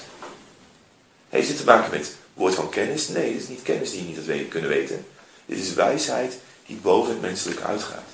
Heeft 1.30 1.48
het 1.48 1.58
te 1.58 1.64
maken 1.64 1.92
met 1.92 2.16
woord 2.34 2.56
van 2.56 2.70
kennis? 2.70 3.08
Nee, 3.08 3.34
dit 3.34 3.42
is 3.42 3.48
niet 3.48 3.62
kennis 3.62 3.92
die 3.92 4.00
je 4.00 4.08
niet 4.08 4.28
had 4.28 4.48
kunnen 4.48 4.70
weten. 4.70 5.06
Dit 5.46 5.58
is 5.58 5.74
wijsheid 5.74 6.38
die 6.66 6.76
boven 6.76 7.12
het 7.12 7.22
menselijk 7.22 7.62
uitgaat. 7.62 8.10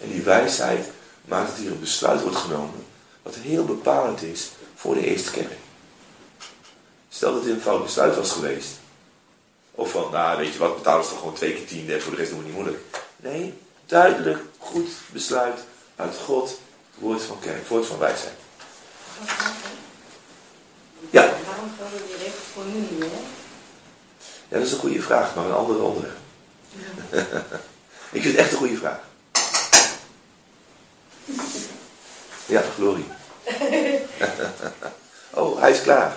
En 0.00 0.10
die 0.10 0.22
wijsheid 0.22 0.90
maakt 1.24 1.48
dat 1.48 1.58
hier 1.58 1.70
een 1.70 1.80
besluit 1.80 2.22
wordt 2.22 2.36
genomen 2.36 2.84
wat 3.22 3.34
heel 3.34 3.64
bepalend 3.64 4.22
is 4.22 4.50
voor 4.82 4.94
de 4.94 5.06
eerste 5.06 5.30
kerk. 5.30 5.52
Stel 7.08 7.32
dat 7.32 7.44
dit 7.44 7.54
een 7.54 7.60
fout 7.60 7.82
besluit 7.82 8.16
was 8.16 8.30
geweest. 8.30 8.68
Of 9.70 9.90
van, 9.90 10.10
nou 10.10 10.38
weet 10.38 10.52
je 10.52 10.58
wat, 10.58 10.76
betalen 10.76 11.04
ze 11.04 11.10
toch 11.10 11.18
gewoon 11.18 11.34
twee 11.34 11.54
keer 11.54 11.66
tiende 11.66 11.94
en 11.94 12.02
voor 12.02 12.12
de 12.12 12.18
rest 12.18 12.30
doen 12.30 12.38
we 12.38 12.44
niet 12.44 12.54
moeilijk. 12.54 12.78
Nee, 13.16 13.54
duidelijk, 13.86 14.38
goed 14.58 14.88
besluit 15.12 15.60
uit 15.96 16.16
God, 16.16 16.60
woord 16.94 17.22
van 17.22 17.38
kerk, 17.38 17.68
woord 17.68 17.86
van 17.86 17.98
wijsheid. 17.98 18.34
Ja. 21.10 21.34
Waarom 21.46 21.72
gelden 21.78 22.06
die 22.06 22.16
regels 22.16 22.44
voor 22.52 22.64
nu 22.64 22.78
niet 22.78 22.98
meer? 22.98 23.08
Ja, 24.48 24.58
dat 24.58 24.66
is 24.66 24.72
een 24.72 24.78
goede 24.78 25.02
vraag, 25.02 25.34
maar 25.34 25.44
een 25.44 25.52
andere 25.52 25.78
onderwerp. 25.78 26.18
Ik 28.16 28.22
vind 28.22 28.24
het 28.24 28.36
echt 28.36 28.52
een 28.52 28.58
goede 28.58 28.76
vraag. 28.76 29.00
Ja, 32.46 32.62
Glorie. 32.74 33.06
oh, 35.40 35.60
hij 35.60 35.70
is 35.70 35.82
klaar. 35.82 36.16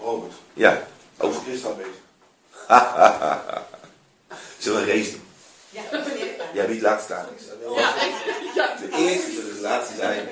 Robert, 0.00 0.32
Ja. 0.54 0.86
over 1.18 1.40
Christa 1.42 1.68
bezig. 1.70 1.92
Zullen 4.58 4.84
we 4.84 4.92
een 4.92 4.98
race 4.98 5.10
doen? 5.10 5.22
Ja, 5.70 5.82
meneer. 5.90 6.34
Ja, 6.52 6.64
wie 6.66 6.74
het 6.74 6.82
laatst 6.82 7.04
staan? 7.04 7.26
Ja, 7.76 7.94
ja. 8.54 8.76
De 8.80 8.88
eerste 8.96 9.30
zullen 9.32 9.54
de 9.54 9.60
laatste 9.60 9.94
zijn. 9.96 10.28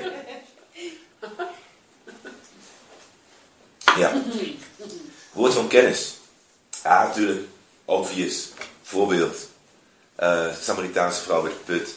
Ja. 3.97 4.23
Woord 5.33 5.55
van 5.55 5.69
kennis. 5.69 6.15
Ja, 6.83 7.07
natuurlijk. 7.07 7.47
Obvious. 7.85 8.49
Voorbeeld. 8.83 9.37
Eh 10.15 10.47
Samaritaanse 10.61 11.23
vrouw 11.23 11.43
bij 11.43 11.51
de 11.51 11.57
put. 11.57 11.95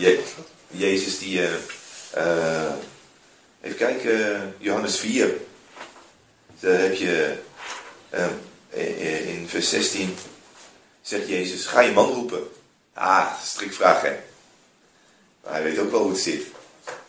Je- 0.00 0.24
Jezus 0.68 1.18
die... 1.18 1.42
eh, 1.46 1.54
eh, 2.12 2.72
even 3.66 3.78
kijken. 3.78 4.54
Johannes 4.58 4.98
4. 4.98 5.34
Daar 6.60 6.80
heb 6.80 6.94
je... 6.94 7.34
eh, 8.10 8.24
eh, 8.70 9.28
in 9.28 9.48
vers 9.48 9.68
16 9.68 10.16
zegt 11.02 11.28
Jezus, 11.28 11.66
ga 11.66 11.80
je 11.80 11.92
man 11.92 12.12
roepen. 12.12 12.48
Ah, 12.94 13.32
strikvraag 13.44 14.02
hè. 14.02 14.16
Maar 15.42 15.52
hij 15.52 15.62
weet 15.62 15.78
ook 15.78 15.90
wel 15.90 16.00
hoe 16.00 16.10
het 16.10 16.20
zit. 16.20 16.46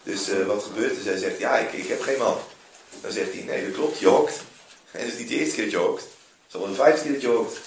Dus 0.04 0.30
eh, 0.30 0.46
wat 0.46 0.64
gebeurt 0.64 0.96
er? 0.96 1.02
Zij 1.02 1.18
zegt, 1.18 1.40
ja, 1.40 1.58
ik, 1.58 1.74
ik 1.74 1.88
heb 1.88 2.02
geen 2.02 2.18
man. 2.18 2.38
Dan 3.02 3.12
zegt 3.12 3.34
hij, 3.34 3.42
nee, 3.42 3.66
dat 3.66 3.74
klopt, 3.76 4.00
je 4.00 4.08
hokt. 4.08 4.34
En 4.92 5.04
het 5.04 5.14
is 5.14 5.20
niet 5.20 5.28
de 5.28 5.36
eerste 5.36 5.56
keer 5.56 5.64
dat 5.64 5.74
je 5.74 5.78
hokt. 5.80 6.02
Het 6.02 6.10
is 6.48 6.56
al 6.56 6.68
de 6.68 6.74
vijfde 6.74 7.02
keer 7.04 7.12
dat 7.12 7.22
je 7.22 7.28
hokt. 7.28 7.58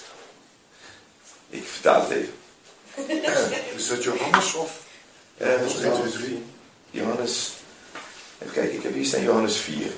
Ik 1.49 1.63
vertaal 1.67 2.01
het 2.01 2.09
even. 2.11 2.33
Is 3.75 3.87
dat 3.87 4.03
Johannes 4.03 4.53
of? 4.53 4.81
Eh, 5.37 5.47
Johannes 5.49 5.81
1, 5.81 5.93
2, 5.93 6.11
3. 6.11 6.43
Johannes, 6.91 7.53
even 8.41 8.53
kijken, 8.53 8.75
ik 8.75 8.83
heb 8.83 8.93
hier 8.93 9.05
staan 9.05 9.23
Johannes 9.23 9.57
4. 9.57 9.91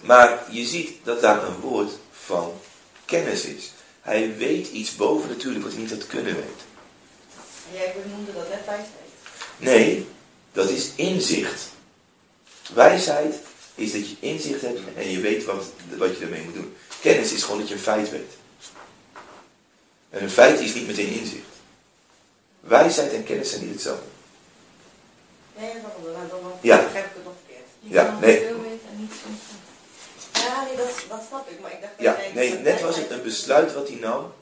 Maar 0.00 0.44
je 0.50 0.64
ziet 0.64 1.04
dat 1.04 1.20
daar 1.20 1.44
een 1.44 1.60
woord 1.60 1.92
van 2.12 2.60
kennis 3.04 3.44
is. 3.44 3.72
Hij 4.00 4.36
weet 4.36 4.68
iets 4.68 4.96
boven 4.96 5.28
natuurlijk 5.28 5.64
wat 5.64 5.72
hij 5.72 5.82
niet 5.82 5.90
had 5.90 6.06
kunnen 6.06 6.34
weten. 6.34 6.66
En 7.70 7.78
jij 7.78 7.94
noemde 8.10 8.32
dat 8.32 8.48
net 8.48 8.64
wijsheid. 8.66 8.90
Nee, 9.56 10.06
dat 10.52 10.70
is 10.70 10.90
inzicht. 10.94 11.68
Wijsheid 12.74 13.34
is 13.74 13.92
dat 13.92 14.08
je 14.08 14.16
inzicht 14.20 14.60
hebt 14.60 14.80
en 14.96 15.10
je 15.10 15.20
weet 15.20 15.44
wat, 15.44 15.64
wat 15.96 16.18
je 16.18 16.24
ermee 16.24 16.42
moet 16.42 16.54
doen. 16.54 16.76
Kennis 17.00 17.32
is 17.32 17.42
gewoon 17.42 17.58
dat 17.58 17.68
je 17.68 17.74
een 17.74 17.80
feit 17.80 18.10
weet. 18.10 18.32
En 20.10 20.22
een 20.22 20.30
feit 20.30 20.60
is 20.60 20.74
niet 20.74 20.86
meteen 20.86 21.12
inzicht. 21.12 21.55
Wijsheid 22.66 23.12
en 23.12 23.24
kennis 23.24 23.50
zijn 23.50 23.62
niet 23.62 23.72
hetzelfde. 23.72 24.04
Nee, 25.58 25.72
dat 25.72 25.82
dan, 26.04 26.12
dan, 26.28 26.40
dan 26.42 26.52
Ja. 26.60 26.82
begrijp 26.82 27.04
ik 27.06 27.10
het 27.14 27.24
nog 27.24 27.32
verkeerd. 27.44 27.66
Je 27.80 27.92
Ja, 27.94 28.18
nee. 28.20 28.38
veel 28.38 28.60
weten 28.60 28.88
en 28.92 29.00
niet 29.00 29.12
soms. 29.24 29.40
Ja, 30.44 30.64
nee, 30.64 30.76
dat, 30.76 30.86
dat 31.08 31.24
snap 31.28 31.50
ik. 31.50 31.60
Maar 31.60 31.72
ik 31.72 31.80
dacht 31.80 31.92
dat 31.96 32.04
Ja, 32.06 32.16
nee, 32.34 32.52
net 32.58 32.80
was 32.80 32.96
het 32.96 33.10
een 33.10 33.22
besluit 33.22 33.74
wat 33.74 33.88
hij 33.88 33.96
nam, 33.96 34.32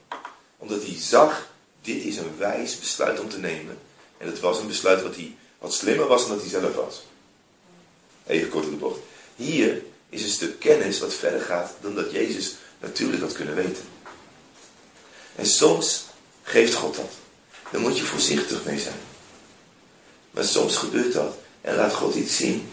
omdat 0.58 0.82
hij 0.82 0.96
zag, 0.98 1.48
dit 1.82 2.04
is 2.04 2.16
een 2.16 2.36
wijs 2.38 2.78
besluit 2.78 3.20
om 3.20 3.28
te 3.28 3.38
nemen. 3.38 3.78
En 4.18 4.26
het 4.26 4.40
was 4.40 4.58
een 4.58 4.66
besluit 4.66 5.02
wat, 5.02 5.14
hij, 5.14 5.36
wat 5.58 5.74
slimmer 5.74 6.06
was 6.06 6.20
dan 6.20 6.30
dat 6.30 6.40
hij 6.40 6.50
zelf 6.60 6.74
was. 6.74 7.02
Even 8.26 8.48
kort 8.48 8.64
op 8.64 8.70
de 8.70 8.76
bocht. 8.76 8.98
Hier 9.36 9.82
is 10.08 10.22
een 10.22 10.28
stuk 10.28 10.58
kennis 10.60 11.00
wat 11.00 11.14
verder 11.14 11.40
gaat 11.40 11.72
dan 11.80 11.94
dat 11.94 12.10
Jezus 12.12 12.54
natuurlijk 12.78 13.22
had 13.22 13.32
kunnen 13.32 13.54
weten. 13.54 13.82
En 15.36 15.46
soms 15.46 16.04
geeft 16.42 16.74
God 16.74 16.96
dat. 16.96 17.10
Daar 17.74 17.82
moet 17.82 17.98
je 17.98 18.04
voorzichtig 18.04 18.64
mee 18.64 18.78
zijn. 18.78 19.00
Maar 20.30 20.44
soms 20.44 20.76
gebeurt 20.76 21.12
dat 21.12 21.36
en 21.60 21.76
laat 21.76 21.94
God 21.94 22.14
iets 22.14 22.36
zien. 22.36 22.68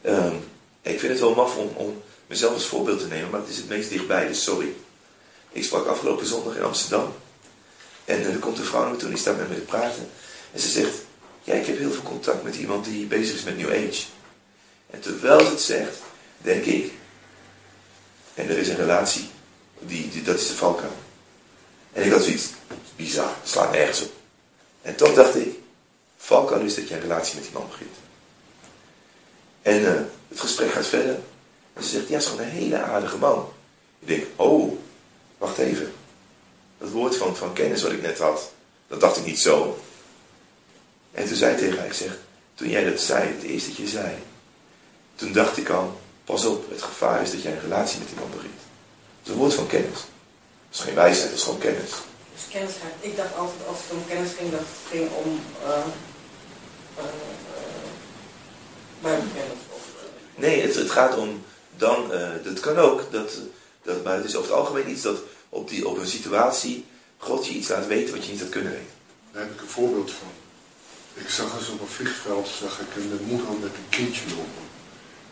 Ehm, 0.00 0.34
ik 0.82 1.00
vind 1.00 1.12
het 1.12 1.20
wel 1.20 1.34
maf 1.34 1.56
om, 1.56 1.68
om 1.74 2.02
mezelf 2.26 2.54
als 2.54 2.66
voorbeeld 2.66 3.00
te 3.00 3.06
nemen, 3.06 3.30
maar 3.30 3.40
het 3.40 3.48
is 3.48 3.56
het 3.56 3.68
meest 3.68 3.90
dichtbij, 3.90 4.26
dus 4.26 4.42
sorry. 4.42 4.74
Ik 5.52 5.64
sprak 5.64 5.86
afgelopen 5.86 6.26
zondag 6.26 6.56
in 6.56 6.62
Amsterdam. 6.62 7.14
En 8.04 8.20
eh, 8.20 8.32
er 8.32 8.38
komt 8.38 8.58
een 8.58 8.64
vrouw 8.64 8.82
naar 8.82 8.90
me 8.90 8.96
toe 8.96 9.08
en 9.08 9.14
die 9.14 9.22
staat 9.22 9.38
met 9.38 9.48
me 9.48 9.54
te 9.54 9.60
praten. 9.60 10.08
En 10.52 10.60
ze 10.60 10.68
zegt, 10.68 10.94
ja, 11.42 11.54
ik 11.54 11.66
heb 11.66 11.78
heel 11.78 11.92
veel 11.92 12.02
contact 12.02 12.42
met 12.42 12.56
iemand 12.56 12.84
die 12.84 13.06
bezig 13.06 13.34
is 13.34 13.42
met 13.42 13.56
New 13.56 13.70
Age. 13.70 14.04
En 14.90 15.00
terwijl 15.00 15.40
ze 15.40 15.50
het 15.50 15.60
zegt, 15.60 15.96
denk 16.38 16.64
ik, 16.64 16.92
en 18.34 18.48
er 18.48 18.58
is 18.58 18.68
een 18.68 18.76
relatie, 18.76 19.28
die, 19.78 20.08
die, 20.08 20.22
dat 20.22 20.38
is 20.38 20.46
de 20.46 20.54
valkuil. 20.54 21.01
En 21.92 22.04
ik 22.04 22.12
had 22.12 22.22
zoiets, 22.22 22.48
bizar, 22.96 23.34
slaat 23.44 23.72
nergens 23.72 24.02
op. 24.02 24.12
En 24.82 24.96
toch 24.96 25.14
dacht 25.14 25.36
ik, 25.36 25.58
valkuil 26.16 26.64
is 26.64 26.74
dat 26.74 26.88
je 26.88 26.94
een 26.94 27.00
relatie 27.00 27.34
met 27.34 27.44
die 27.44 27.52
man 27.52 27.68
begint. 27.68 27.96
En 29.62 29.86
eh, 29.86 30.00
het 30.28 30.40
gesprek 30.40 30.70
gaat 30.70 30.86
verder. 30.86 31.18
En 31.72 31.82
ze 31.82 31.88
zegt, 31.88 32.08
ja, 32.08 32.18
is 32.18 32.26
gewoon 32.26 32.44
een 32.44 32.50
hele 32.50 32.78
aardige 32.78 33.16
man. 33.16 33.52
Ik 33.98 34.08
denk, 34.08 34.24
oh, 34.36 34.78
wacht 35.38 35.58
even. 35.58 35.92
Dat 36.78 36.90
woord 36.90 37.16
van, 37.16 37.36
van 37.36 37.52
kennis 37.52 37.82
wat 37.82 37.92
ik 37.92 38.02
net 38.02 38.18
had, 38.18 38.52
dat 38.86 39.00
dacht 39.00 39.16
ik 39.16 39.24
niet 39.24 39.38
zo. 39.38 39.78
En 41.12 41.26
toen 41.26 41.36
zei 41.36 41.52
ik 41.52 41.58
tegen 41.58 41.78
haar, 41.78 41.86
ik 41.86 41.92
zeg, 41.92 42.18
toen 42.54 42.68
jij 42.68 42.84
dat 42.90 43.00
zei, 43.00 43.28
het 43.28 43.42
eerste 43.42 43.68
dat 43.68 43.78
je 43.78 43.88
zei, 43.88 44.14
toen 45.14 45.32
dacht 45.32 45.56
ik 45.56 45.68
al, 45.68 46.00
pas 46.24 46.44
op, 46.44 46.70
het 46.70 46.82
gevaar 46.82 47.22
is 47.22 47.30
dat 47.30 47.42
jij 47.42 47.52
een 47.52 47.60
relatie 47.60 47.98
met 47.98 48.08
iemand 48.10 48.34
begint. 48.34 48.52
Dat 48.54 49.26
is 49.26 49.30
een 49.32 49.38
woord 49.38 49.54
van 49.54 49.66
kennis. 49.66 49.98
Dat 50.72 50.80
is 50.80 50.86
geen 50.86 50.94
wijsheid, 50.94 51.28
dat 51.28 51.38
is 51.38 51.44
gewoon 51.44 51.58
kennis. 51.58 51.90
Dus 52.34 52.48
kennis 52.50 52.72
gaat. 52.72 52.92
Ik 53.00 53.16
dacht 53.16 53.36
altijd 53.36 53.66
als 53.68 53.78
het 53.82 53.92
om 53.92 54.06
kennis 54.08 54.30
ging, 54.38 54.50
dat 54.50 54.60
het 54.60 54.90
ging 54.90 55.10
om 55.24 55.40
uh, 55.62 55.68
uh, 56.98 57.04
uh, 57.04 57.90
buitenkennis. 59.00 59.58
Nee, 60.34 60.62
het, 60.62 60.74
het 60.74 60.90
gaat 60.90 61.16
om 61.16 61.44
dan, 61.76 62.12
eh, 62.12 62.30
dat 62.44 62.60
kan 62.60 62.78
ook, 62.78 63.12
dat, 63.12 63.32
dat, 63.82 64.04
maar 64.04 64.16
het 64.16 64.24
is 64.24 64.36
over 64.36 64.50
het 64.50 64.58
algemeen 64.58 64.90
iets 64.90 65.02
dat 65.02 65.18
op, 65.48 65.68
die, 65.68 65.88
op 65.88 65.98
een 65.98 66.06
situatie 66.06 66.86
God 67.16 67.46
je 67.46 67.52
iets 67.52 67.68
laat 67.68 67.86
weten 67.86 68.14
wat 68.14 68.24
je 68.24 68.32
niet 68.32 68.40
had 68.40 68.48
kunnen 68.48 68.72
weten. 68.72 68.94
Daar 69.32 69.42
heb 69.42 69.52
ik 69.52 69.60
een 69.60 69.68
voorbeeld 69.68 70.10
van. 70.10 70.28
Ik 71.14 71.28
zag 71.28 71.58
eens 71.58 71.68
op 71.68 71.80
een 71.80 71.86
vliegveld 71.86 72.48
zag 72.48 72.80
ik 72.80 72.96
een 72.96 73.20
moeder 73.24 73.52
met 73.60 73.70
een 73.74 73.88
kindje 73.88 74.28
lopen. 74.28 74.66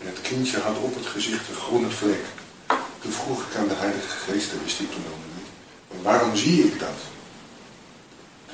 En 0.00 0.06
het 0.06 0.20
kindje 0.20 0.58
had 0.58 0.76
op 0.76 0.94
het 0.94 1.06
gezicht 1.06 1.48
een 1.48 1.54
groene 1.54 1.90
vlek. 1.90 2.24
Toen 3.00 3.12
vroeg 3.12 3.46
ik 3.46 3.56
aan 3.56 3.68
de 3.68 3.74
Heilige 3.74 4.08
Geest, 4.08 4.50
dat 4.50 4.62
wist 4.62 4.80
ik 4.80 4.90
toen. 4.90 5.29
Maar 5.90 6.02
waarom 6.02 6.36
zie 6.36 6.64
ik 6.64 6.78
dat? 6.78 6.98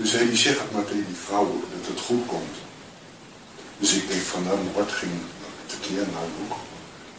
Zei 0.02 0.26
hij, 0.26 0.36
zeg 0.36 0.58
het 0.58 0.72
maar 0.72 0.84
tegen 0.84 1.06
die 1.06 1.24
vrouw 1.26 1.60
dat 1.76 1.86
het 1.88 2.00
goed 2.00 2.26
komt. 2.26 2.56
Dus 3.78 3.92
ik 3.92 4.08
denk 4.08 4.22
van, 4.22 4.42
nou, 4.42 4.56
mijn 4.56 4.74
hart 4.74 4.92
ging 4.92 5.12
tekeer, 5.66 6.06
nou 6.12 6.26
ook. 6.42 6.56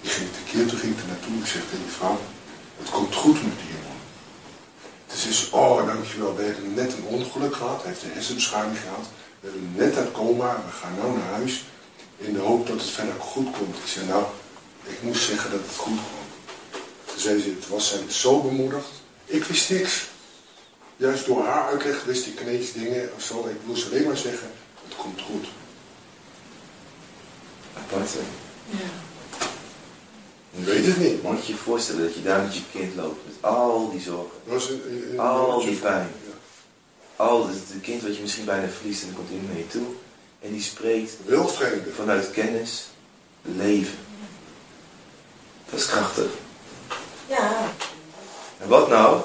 Die 0.01 0.11
ging 0.11 0.29
tekeer, 0.31 0.65
toen 0.67 0.79
ging 0.79 0.93
ik 0.93 1.01
er 1.01 1.07
naartoe. 1.07 1.37
Ik 1.37 1.45
zeg 1.45 1.61
tegen 1.61 1.85
die 1.85 1.95
vrouw, 1.99 2.19
het 2.77 2.89
komt 2.89 3.15
goed 3.15 3.43
met 3.43 3.57
die 3.61 3.73
jongen. 3.75 3.97
Dus 5.11 5.25
is, 5.25 5.49
oh 5.49 5.85
dankjewel, 5.85 6.35
we 6.35 6.43
hebben 6.43 6.73
net 6.73 6.93
een 6.93 7.03
ongeluk 7.03 7.55
gehad, 7.55 7.81
hij 7.81 7.91
heeft 7.91 8.03
een 8.03 8.11
hersenbeschadiging 8.11 8.79
gehad. 8.79 9.05
We 9.39 9.47
hebben 9.49 9.73
net 9.75 9.97
uit 9.97 10.11
coma, 10.11 10.63
we 10.65 10.71
gaan 10.71 10.95
nou 10.97 11.17
naar 11.17 11.31
huis 11.31 11.63
in 12.17 12.33
de 12.33 12.39
hoop 12.39 12.67
dat 12.67 12.81
het 12.81 12.89
verder 12.89 13.13
goed 13.19 13.57
komt. 13.57 13.75
Ik 13.75 13.91
zei, 13.93 14.05
nou, 14.05 14.23
ik 14.83 15.01
moest 15.01 15.23
zeggen 15.23 15.51
dat 15.51 15.59
het 15.59 15.77
goed 15.77 15.97
komt. 15.97 16.53
Toen 17.05 17.19
zei 17.19 17.41
ze, 17.41 17.49
het 17.49 17.67
was 17.67 17.87
zij 17.87 17.99
zo 18.09 18.41
bemoedigd. 18.41 18.87
Ik 19.25 19.43
wist 19.43 19.69
niks. 19.69 20.06
Juist 20.97 21.25
door 21.25 21.43
haar 21.45 21.67
uitleg 21.67 22.03
wist 22.03 22.25
ik 22.27 22.41
ineens 22.41 22.71
dingen 22.73 23.09
of 23.15 23.21
zo. 23.23 23.47
Ik 23.47 23.65
moest 23.65 23.85
alleen 23.85 24.05
maar 24.07 24.17
zeggen, 24.17 24.47
het 24.87 24.95
komt 24.95 25.21
goed. 25.21 25.47
Apart, 27.77 28.13
hè? 28.13 28.19
Ja. 28.69 28.89
Ik 30.59 30.65
weet 30.65 30.85
het 30.85 30.97
niet. 30.97 31.23
Moet 31.23 31.45
je 31.45 31.53
je 31.53 31.59
voorstellen 31.59 32.01
dat 32.03 32.13
je 32.15 32.23
daar 32.23 32.41
met 32.43 32.55
je 32.55 32.61
kind 32.71 32.95
loopt. 32.95 33.25
Met 33.25 33.51
al 33.51 33.89
die 33.91 34.01
zorgen. 34.01 34.31
Dat 34.45 34.53
was 34.53 34.69
een, 34.69 34.81
een- 34.91 35.09
een- 35.11 35.19
Al 35.19 35.59
die 35.59 35.75
pijn. 35.75 36.09
Ja. 36.27 36.33
Al 37.23 37.47
het 37.47 37.59
kind 37.81 38.01
wat 38.01 38.15
je 38.15 38.21
misschien 38.21 38.45
bijna 38.45 38.67
verliest 38.67 39.01
en 39.01 39.07
dan 39.07 39.15
komt 39.17 39.29
iemand 39.29 39.47
naar 39.49 39.57
je 39.57 39.67
toe. 39.67 39.85
En 40.41 40.51
die 40.51 40.61
spreekt 40.61 41.15
vanuit 41.95 42.31
kennis 42.31 42.87
leven. 43.41 43.97
Dat 45.69 45.79
is 45.79 45.85
krachtig. 45.85 46.29
Ja, 47.27 47.71
En 48.57 48.67
wat 48.67 48.89
nou 48.89 49.21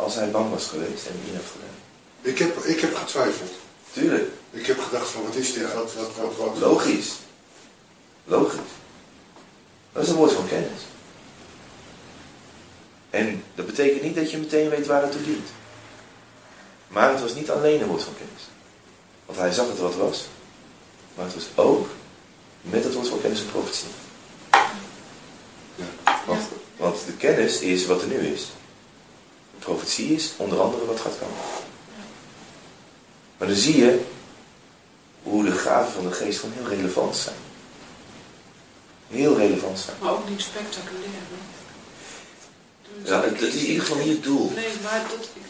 als 0.00 0.14
hij 0.14 0.30
bang 0.30 0.50
was 0.50 0.66
geweest 0.66 1.06
en 1.06 1.20
niet 1.24 1.34
had 1.34 1.44
gedaan? 1.52 1.78
Ik 2.22 2.38
heb, 2.38 2.56
ik 2.56 2.80
heb 2.80 2.94
getwijfeld. 2.94 3.50
Tuurlijk, 3.92 4.30
Ik 4.50 4.66
heb 4.66 4.80
gedacht 4.80 5.10
van 5.10 5.22
wat 5.22 5.34
is 5.34 5.52
dit? 5.52 5.74
Wat, 5.74 5.94
wat, 5.94 6.10
wat, 6.16 6.36
wat? 6.36 6.58
logisch. 6.58 7.12
Logisch. 8.24 8.58
Dat 9.92 10.02
is 10.02 10.08
een 10.08 10.14
woord 10.14 10.32
van 10.32 10.48
kennis. 10.48 10.80
En 13.10 13.44
dat 13.54 13.66
betekent 13.66 14.02
niet 14.02 14.14
dat 14.14 14.30
je 14.30 14.38
meteen 14.38 14.68
weet 14.68 14.86
waar 14.86 15.02
het 15.02 15.12
toe 15.12 15.22
dient. 15.22 15.48
Maar 16.88 17.10
het 17.10 17.20
was 17.20 17.34
niet 17.34 17.50
alleen 17.50 17.80
een 17.80 17.88
woord 17.88 18.02
van 18.02 18.14
kennis. 18.16 18.42
Want 19.26 19.38
hij 19.38 19.52
zag 19.52 19.68
het 19.68 19.78
wat 19.78 19.94
was. 19.94 20.26
Maar 21.14 21.24
het 21.24 21.34
was 21.34 21.48
ook 21.54 21.88
met 22.60 22.84
het 22.84 22.94
woord 22.94 23.08
van 23.08 23.20
kennis 23.20 23.40
een 23.40 23.50
profetie. 23.50 23.88
Ja. 25.74 25.84
Want, 26.26 26.42
want 26.76 27.06
de 27.06 27.12
kennis 27.12 27.60
is 27.60 27.86
wat 27.86 28.02
er 28.02 28.08
nu 28.08 28.18
is. 28.18 28.50
Profetie 29.60 30.14
is 30.14 30.30
onder 30.36 30.60
andere 30.60 30.84
wat 30.86 31.00
gaat 31.00 31.18
komen. 31.18 31.36
Maar 33.38 33.48
dan 33.48 33.56
zie 33.56 33.76
je 33.76 34.00
hoe 35.22 35.44
de 35.44 35.52
gaven 35.52 35.92
van 35.92 36.04
de 36.08 36.12
geest 36.12 36.38
gewoon 36.40 36.54
heel 36.54 36.68
relevant 36.76 37.16
zijn. 37.16 37.36
Heel 39.08 39.36
relevant 39.36 39.78
zijn. 39.78 39.96
Maar 40.00 40.12
ook 40.12 40.28
niet 40.28 40.40
spectaculair. 40.40 41.04
hè? 41.32 41.40
Dus 43.00 43.08
Ja, 43.08 43.22
het 43.22 43.40
is 43.40 43.54
in 43.54 43.66
ieder 43.66 43.84
geval 43.84 44.04
niet 44.04 44.12
het 44.14 44.22
doel. 44.22 44.50
Nee, 44.54 44.72
maar 44.82 45.02
dat, 45.10 45.28
ik, 45.34 45.42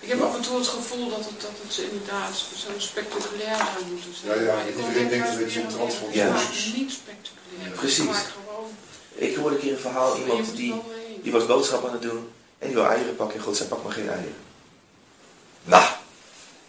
ik 0.00 0.08
heb 0.08 0.20
af 0.22 0.36
en 0.36 0.42
toe 0.42 0.56
het 0.56 0.66
gevoel 0.66 1.08
dat 1.10 1.18
het, 1.18 1.40
dat 1.40 1.50
het 1.66 1.78
inderdaad 1.90 2.36
zo 2.36 2.68
spectaculair 2.78 3.56
zou 3.56 3.84
moeten 3.90 4.14
zijn. 4.24 4.38
Ja, 4.38 4.44
ja, 4.46 4.54
Maar 4.54 4.68
ik 4.68 4.76
iedereen 4.76 4.86
ontdek 4.86 5.08
denkt 5.10 5.26
juist 5.26 5.38
dat 5.38 5.46
het 5.46 5.54
meer 5.54 5.62
zo'n 5.62 5.62
en 5.62 5.76
trans 5.76 5.94
meer 5.94 6.24
van 6.24 6.32
dat 6.32 6.40
het 6.42 6.54
Jezus. 6.54 6.64
vaak 6.66 6.76
niet 6.78 6.92
spectaculair 6.92 7.72
is. 7.72 7.78
Precies. 7.78 8.04
Maar 8.04 8.32
gewoon, 8.46 8.70
Ik 9.14 9.36
hoorde 9.36 9.54
een 9.56 9.62
keer 9.62 9.72
een 9.72 9.78
verhaal, 9.78 10.16
iemand 10.18 10.56
die, 10.56 10.74
die 11.22 11.32
was 11.32 11.46
boodschap 11.46 11.86
aan 11.86 11.92
het 11.92 12.02
doen. 12.02 12.28
En 12.58 12.66
die 12.66 12.76
wil 12.76 12.86
eieren 12.86 13.16
pakken. 13.16 13.36
En 13.38 13.44
God 13.44 13.56
zei, 13.56 13.68
pak 13.68 13.82
maar 13.82 13.92
geen 13.92 14.08
eieren. 14.08 14.34
Nou, 15.64 15.84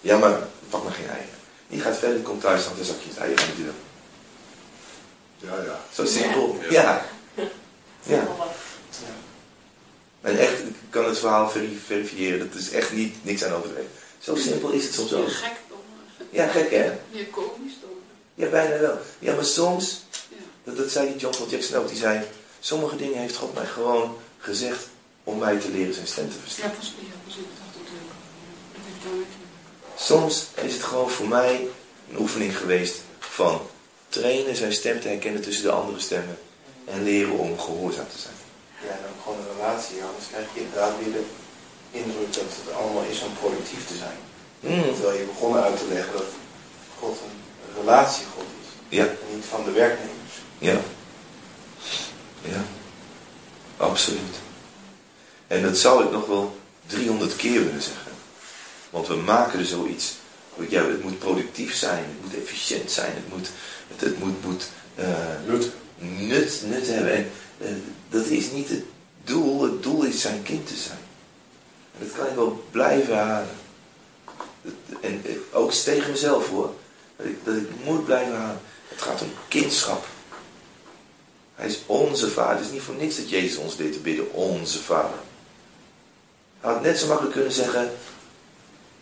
ja 0.01 0.17
maar 0.17 0.39
pak 0.69 0.83
maar 0.83 0.93
geen 0.93 1.07
eieren. 1.09 1.35
Die 1.67 1.81
gaat 1.81 1.97
verder, 1.97 2.19
komt 2.19 2.41
thuis, 2.41 2.63
dan 2.63 2.85
zak 2.85 2.95
je 3.03 3.09
het 3.09 3.17
eieren 3.17 3.43
aan 3.43 3.49
de 3.55 3.63
deur. 3.63 3.73
Ja, 5.37 5.63
ja. 5.63 5.79
Zo 5.93 6.05
simpel. 6.05 6.59
Ja. 6.69 7.05
Ja. 8.03 8.27
En 10.21 10.37
echt, 10.37 10.59
ik 10.59 10.75
kan 10.89 11.05
het 11.05 11.17
verhaal 11.19 11.49
veri- 11.49 11.81
verifiëren. 11.85 12.39
Dat 12.51 12.59
is 12.59 12.71
echt 12.71 12.91
niet, 12.93 13.23
niks 13.23 13.43
aan 13.43 13.53
overdreven. 13.53 13.91
Zo 14.19 14.35
simpel 14.35 14.69
is 14.69 14.83
het 14.83 14.93
soms 14.93 15.13
ook. 15.13 15.25
Meer 15.25 15.29
gek 15.35 15.51
eh, 15.51 16.37
Ja, 16.37 16.47
gek 16.47 16.71
hè? 16.71 16.91
meer 17.11 17.25
komisch 17.27 17.73
dan. 17.81 17.89
Ja, 18.35 18.47
bijna 18.49 18.79
wel. 18.79 18.97
Ja, 19.19 19.35
maar 19.35 19.45
soms, 19.45 20.01
Ja. 20.29 20.35
dat, 20.63 20.77
dat 20.77 20.91
zei 20.91 21.07
die 21.07 21.17
John 21.17 21.37
Paul 21.37 21.49
Jackson 21.49 21.77
ook, 21.77 21.87
die 21.87 21.97
zei, 21.97 22.21
sommige 22.59 22.95
dingen 22.95 23.19
heeft 23.19 23.35
God 23.35 23.53
mij 23.53 23.65
gewoon 23.65 24.17
gezegd 24.37 24.87
om 25.27 25.37
mij 25.37 25.57
te 25.57 25.69
leren 25.71 25.93
zijn 25.93 26.07
stem 26.07 26.29
te 26.29 26.35
verstaan. 26.41 26.71
Soms 29.95 30.45
is 30.61 30.73
het 30.73 30.83
gewoon 30.83 31.09
voor 31.09 31.27
mij 31.27 31.67
een 32.09 32.19
oefening 32.19 32.57
geweest 32.57 32.95
van 33.19 33.61
trainen 34.09 34.55
zijn 34.55 34.73
stem 34.73 34.99
te 35.01 35.07
herkennen 35.07 35.41
tussen 35.41 35.63
de 35.63 35.71
andere 35.71 35.99
stemmen 35.99 36.37
en 36.85 37.03
leren 37.03 37.37
om 37.37 37.59
gehoorzaam 37.59 38.07
te 38.11 38.17
zijn. 38.17 38.33
Ja, 38.83 38.89
en 38.89 38.99
ook 39.09 39.23
gewoon 39.23 39.37
een 39.39 39.55
relatie, 39.55 40.03
anders 40.03 40.25
krijg 40.31 40.45
je 40.53 40.59
inderdaad 40.59 40.93
weer 41.03 41.11
de 41.13 41.23
indruk 41.91 42.33
dat 42.33 42.43
het 42.43 42.73
allemaal 42.75 43.03
is 43.03 43.21
om 43.21 43.33
productief 43.39 43.87
te 43.87 43.95
zijn. 43.95 44.17
Mm, 44.59 44.93
Terwijl 44.93 45.17
je 45.19 45.25
begonnen 45.25 45.63
uit 45.63 45.77
te 45.77 45.85
leggen 45.93 46.13
dat 46.13 46.25
God 46.99 47.17
een 47.25 47.79
relatiegod 47.79 48.49
is. 48.61 48.97
Ja, 48.97 49.03
En 49.05 49.17
niet 49.35 49.45
van 49.49 49.63
de 49.63 49.71
werknemers. 49.71 50.33
ja. 50.57 50.77
Ja, 52.41 52.63
absoluut. 53.77 54.35
En 55.47 55.61
dat 55.61 55.77
zou 55.77 56.03
ik 56.05 56.11
nog 56.11 56.27
wel 56.27 56.57
300 56.85 57.35
keer 57.35 57.63
willen 57.63 57.81
zeggen. 57.81 58.11
Want 58.89 59.07
we 59.07 59.15
maken 59.15 59.59
er 59.59 59.65
zoiets. 59.65 60.15
Ja, 60.69 60.85
het 60.85 61.03
moet 61.03 61.19
productief 61.19 61.75
zijn, 61.75 62.03
het 62.03 62.23
moet 62.23 62.41
efficiënt 62.41 62.91
zijn, 62.91 63.13
het 63.13 63.29
moet, 63.29 63.49
het, 63.87 64.01
het 64.01 64.19
moet, 64.19 64.45
moet 64.45 64.69
eh, 64.95 65.07
Nut. 65.47 65.71
nut, 65.97 66.61
nut 66.65 66.87
hebben. 66.87 67.13
En 67.13 67.31
eh, 67.57 67.67
dat 68.09 68.25
is 68.25 68.51
niet 68.51 68.69
het 68.69 68.83
doel. 69.23 69.63
Het 69.63 69.83
doel 69.83 70.03
is 70.03 70.21
zijn 70.21 70.43
kind 70.43 70.67
te 70.67 70.75
zijn. 70.75 70.99
En 71.99 72.07
dat 72.07 72.17
kan 72.17 72.27
ik 72.27 72.35
wel 72.35 72.63
blijven 72.71 73.17
halen. 73.17 73.49
En 75.01 75.21
eh, 75.25 75.31
ook 75.51 75.71
tegen 75.71 76.11
mezelf 76.11 76.49
hoor. 76.49 76.73
Dat 77.15 77.25
ik, 77.25 77.45
dat 77.45 77.55
ik 77.55 77.69
moet 77.83 78.05
blijven 78.05 78.35
halen. 78.35 78.61
Het 78.87 79.01
gaat 79.01 79.21
om 79.21 79.31
kindschap. 79.47 80.05
Hij 81.55 81.67
is 81.67 81.79
onze 81.85 82.29
vader. 82.29 82.55
Het 82.55 82.65
is 82.65 82.71
niet 82.71 82.81
voor 82.81 82.95
niks 82.95 83.15
dat 83.15 83.29
Jezus 83.29 83.57
ons 83.57 83.75
deed 83.75 83.93
te 83.93 83.99
bidden. 83.99 84.33
Onze 84.33 84.83
vader. 84.83 85.19
Had 86.67 86.81
net 86.81 86.99
zo 86.99 87.07
makkelijk 87.07 87.33
kunnen 87.33 87.51
zeggen. 87.51 87.91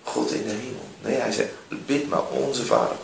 God 0.04 0.32
in 0.32 0.43
de 0.43 0.49
hemel. 0.49 0.86
Nee, 1.01 1.15
hij 1.15 1.32
zei, 1.32 1.49
bid 1.86 2.10
maar 2.10 2.28
onze 2.28 2.65
vader. 2.65 2.95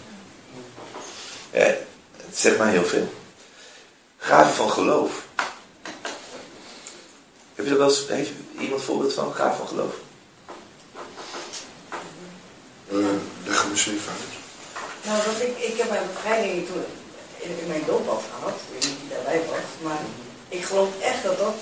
Ja, 1.52 1.60
het 1.60 2.38
zegt 2.38 2.58
mij 2.58 2.72
heel 2.72 2.86
veel. 2.86 3.14
Gaven 4.18 4.54
van 4.54 4.72
geloof. 4.72 5.26
Heb 7.56 7.66
je 7.66 7.72
er 7.72 7.78
wel 7.78 7.88
eens, 7.90 8.08
heeft 8.08 8.32
iemand 8.60 8.72
een 8.72 8.86
voorbeeld 8.86 9.14
van? 9.14 9.34
Gaven 9.34 9.58
van 9.58 9.68
geloof? 9.68 9.94
Eh, 12.90 12.98
leg 13.46 13.62
hem 13.62 13.72
eens 13.72 13.88
even 13.88 14.12
uit. 14.12 14.34
nou 15.02 15.24
dat 15.26 15.42
ik, 15.42 15.58
ik 15.58 15.78
heb 15.78 15.90
mijn 15.90 16.08
bevrijding 16.14 16.68
toen 16.68 16.84
in, 17.38 17.60
in 17.60 17.68
mijn 17.68 17.84
doop 17.86 18.08
had 18.08 18.24
gehad, 18.36 18.56
ik 18.56 18.74
weet 18.74 18.90
niet 18.90 19.00
wie 19.00 19.10
daarbij 19.10 19.42
was, 19.50 19.60
maar 19.82 20.00
ik 20.50 20.66
geloof 20.66 20.90
echt 21.02 21.24
dat 21.24 21.38
dat 21.38 21.56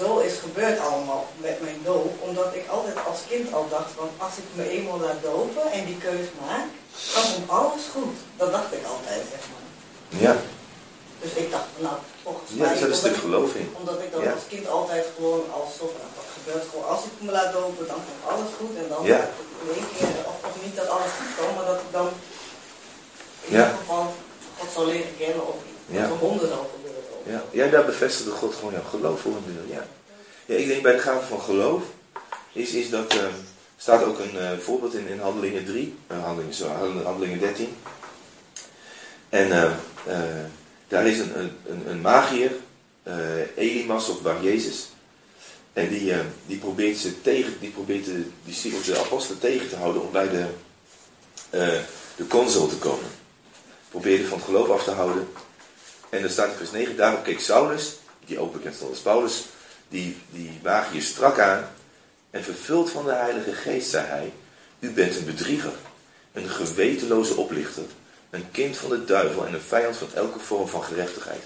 zo 0.00 0.18
is 0.18 0.32
gebeurd 0.38 0.78
allemaal 0.80 1.26
met 1.36 1.60
mijn 1.60 1.80
doop, 1.84 2.12
omdat 2.22 2.54
ik 2.54 2.68
altijd 2.68 2.96
als 3.08 3.18
kind 3.28 3.52
al 3.52 3.66
dacht 3.68 3.90
van 3.96 4.08
als 4.18 4.36
ik 4.36 4.44
me 4.52 4.68
eenmaal 4.70 4.98
laat 5.00 5.22
dopen 5.22 5.70
en 5.72 5.84
die 5.84 5.96
keus 5.98 6.26
maak, 6.46 6.66
dan 7.14 7.24
komt 7.34 7.50
alles 7.50 7.82
goed. 7.94 8.16
Dat 8.36 8.50
dacht 8.52 8.72
ik 8.72 8.84
altijd, 8.94 9.22
zeg 9.34 9.42
maar. 9.50 9.64
Ja, 10.26 10.36
Dus 11.22 11.32
ik 11.42 11.50
dacht, 11.50 11.68
nou, 11.78 11.96
volgens 12.22 12.50
ja 12.54 12.62
mij... 12.62 12.70
er 12.72 12.78
zit 12.78 12.88
een 12.88 13.02
stuk 13.04 13.16
geloof 13.16 13.54
in. 13.54 13.68
Omdat 13.80 13.98
ik 14.04 14.12
dat 14.12 14.22
Ja. 14.22 14.32
als 14.32 14.46
kind 14.48 14.68
altijd 14.68 15.04
gewoon 15.16 15.44
als 15.58 15.70
zo 15.78 15.84
van, 15.92 16.00
nou, 16.04 16.12
wat 16.20 16.30
gebeurt 16.38 16.64
gewoon, 16.70 16.88
als 16.94 17.02
ik 17.08 17.12
me 17.26 17.30
laat 17.38 17.52
dopen, 17.52 17.86
dan 17.92 18.00
komt 18.06 18.22
alles 18.32 18.50
goed. 18.58 18.74
En 18.82 18.88
dan 18.92 19.02
Ja. 19.12 19.20
in 19.62 19.68
één 19.78 19.88
keer, 19.96 20.08
of, 20.30 20.36
of 20.48 20.54
niet 20.64 20.76
dat 20.76 20.88
alles 20.88 21.12
goed 21.18 21.30
kwam, 21.36 21.54
maar 21.56 21.68
dat 21.72 21.80
ik 21.84 21.90
dan 21.98 22.08
in 23.46 23.52
Ja. 23.56 23.64
ieder 23.64 23.78
geval 23.80 24.04
God 24.58 24.70
zou 24.74 24.86
leren 24.92 25.16
kennen 25.22 25.44
of 25.52 25.58
Ja. 25.86 26.02
dat 26.08 26.10
er 26.42 26.48
zou 26.54 26.62
gebeuren. 26.74 26.85
Ja, 27.26 27.44
ja 27.50 27.66
daar 27.66 27.84
bevestigde 27.84 28.30
God 28.30 28.54
gewoon 28.54 28.72
jouw 28.72 28.82
geloof 28.82 29.20
voor 29.20 29.32
een 29.32 29.54
deel. 29.54 29.76
Ja. 29.76 29.86
ja, 30.46 30.54
ik 30.54 30.66
denk 30.66 30.82
bij 30.82 30.92
de 30.92 30.98
gave 30.98 31.26
van 31.26 31.40
geloof 31.40 31.82
is, 32.52 32.72
is 32.72 32.90
dat, 32.90 33.12
er 33.12 33.30
staat 33.76 34.04
ook 34.04 34.18
een 34.18 34.38
eh, 34.38 34.58
voorbeeld 34.58 34.94
in, 34.94 35.08
in 35.08 35.20
Handelingen 35.20 35.64
3, 35.64 35.94
eh, 36.06 36.22
handelingen, 36.22 36.54
sorry, 36.54 37.02
Handelingen 37.02 37.38
13. 37.38 37.76
En 39.28 39.52
eh, 39.52 39.70
eh, 40.06 40.44
daar 40.88 41.06
is 41.06 41.18
een, 41.18 41.32
een, 41.36 41.82
een, 41.88 42.00
magier, 42.00 42.50
Elimas 43.54 44.08
of 44.08 44.22
Bar 44.22 44.42
Jezus. 44.42 44.88
En 45.72 45.88
die, 45.88 46.12
eh, 46.12 46.18
die 46.46 46.58
probeert 46.58 46.98
ze 46.98 47.22
tegen, 47.22 47.56
die 47.60 47.70
probeert 47.70 48.04
de 48.04 48.24
discipelen, 48.44 48.84
de 48.84 48.98
apostelen 48.98 49.40
tegen 49.40 49.68
te 49.68 49.76
houden 49.76 50.02
om 50.02 50.12
bij 50.12 50.28
de, 50.28 50.46
de 52.16 52.26
consul 52.28 52.68
te 52.68 52.76
komen. 52.76 53.08
Probeerde 53.88 54.26
van 54.26 54.38
het 54.38 54.46
geloof 54.46 54.68
af 54.68 54.84
te 54.84 54.90
houden. 54.90 55.28
En 56.16 56.22
dan 56.22 56.30
staat 56.30 56.50
in 56.50 56.56
vers 56.56 56.70
9, 56.70 56.96
daarop 56.96 57.24
keek 57.24 57.40
Saulus, 57.40 57.96
die 58.26 58.38
ook 58.38 58.52
bekend 58.52 58.74
stond 58.74 58.90
als 58.90 59.00
Paulus, 59.00 59.44
die, 59.88 60.16
die 60.30 60.60
magier 60.62 61.02
strak 61.02 61.38
aan. 61.38 61.68
En 62.30 62.44
vervuld 62.44 62.90
van 62.90 63.04
de 63.04 63.12
Heilige 63.12 63.52
Geest 63.52 63.90
zei 63.90 64.06
hij, 64.06 64.32
u 64.78 64.90
bent 64.90 65.16
een 65.16 65.24
bedrieger, 65.24 65.72
een 66.32 66.48
gewetenloze 66.48 67.36
oplichter, 67.36 67.82
een 68.30 68.50
kind 68.50 68.76
van 68.76 68.90
de 68.90 69.04
duivel 69.04 69.46
en 69.46 69.54
een 69.54 69.60
vijand 69.60 69.96
van 69.96 70.08
elke 70.14 70.38
vorm 70.38 70.68
van 70.68 70.82
gerechtigheid. 70.82 71.42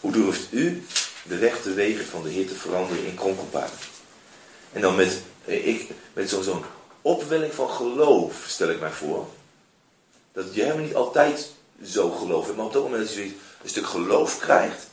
Hoe 0.00 0.12
durft 0.12 0.46
u 0.50 0.86
de 1.22 1.36
rechte 1.36 1.74
wegen 1.74 2.06
van 2.06 2.22
de 2.22 2.30
Heer 2.30 2.46
te 2.46 2.54
veranderen 2.54 3.06
in 3.06 3.14
kronkelpaden? 3.14 3.76
En 4.72 4.80
dan 4.80 4.96
met, 4.96 5.22
eh, 5.44 5.66
ik, 5.66 5.90
met 6.12 6.30
zo'n 6.30 6.64
opwelling 7.02 7.54
van 7.54 7.70
geloof, 7.70 8.44
stel 8.46 8.68
ik 8.68 8.80
mij 8.80 8.90
voor, 8.90 9.28
dat 10.32 10.54
je 10.54 10.62
helemaal 10.62 10.84
niet 10.84 10.94
altijd 10.94 11.50
zo 11.84 12.10
geloof 12.10 12.44
hebt, 12.44 12.56
maar 12.56 12.66
op 12.66 12.72
dat 12.72 12.82
moment 12.82 13.02
dat 13.02 13.10
je 13.10 13.16
zoiets- 13.16 13.52
een 13.64 13.70
stuk 13.70 13.86
geloof 13.86 14.38
krijgt, 14.38 14.86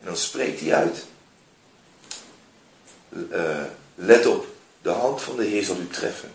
en 0.00 0.06
dan 0.06 0.16
spreekt 0.16 0.60
hij 0.60 0.74
uit. 0.74 1.04
Eh, 3.30 3.64
let 3.94 4.26
op, 4.26 4.46
de 4.82 4.90
hand 4.90 5.22
van 5.22 5.36
de 5.36 5.44
Heer 5.44 5.64
zal 5.64 5.76
u 5.76 5.88
treffen. 5.88 6.32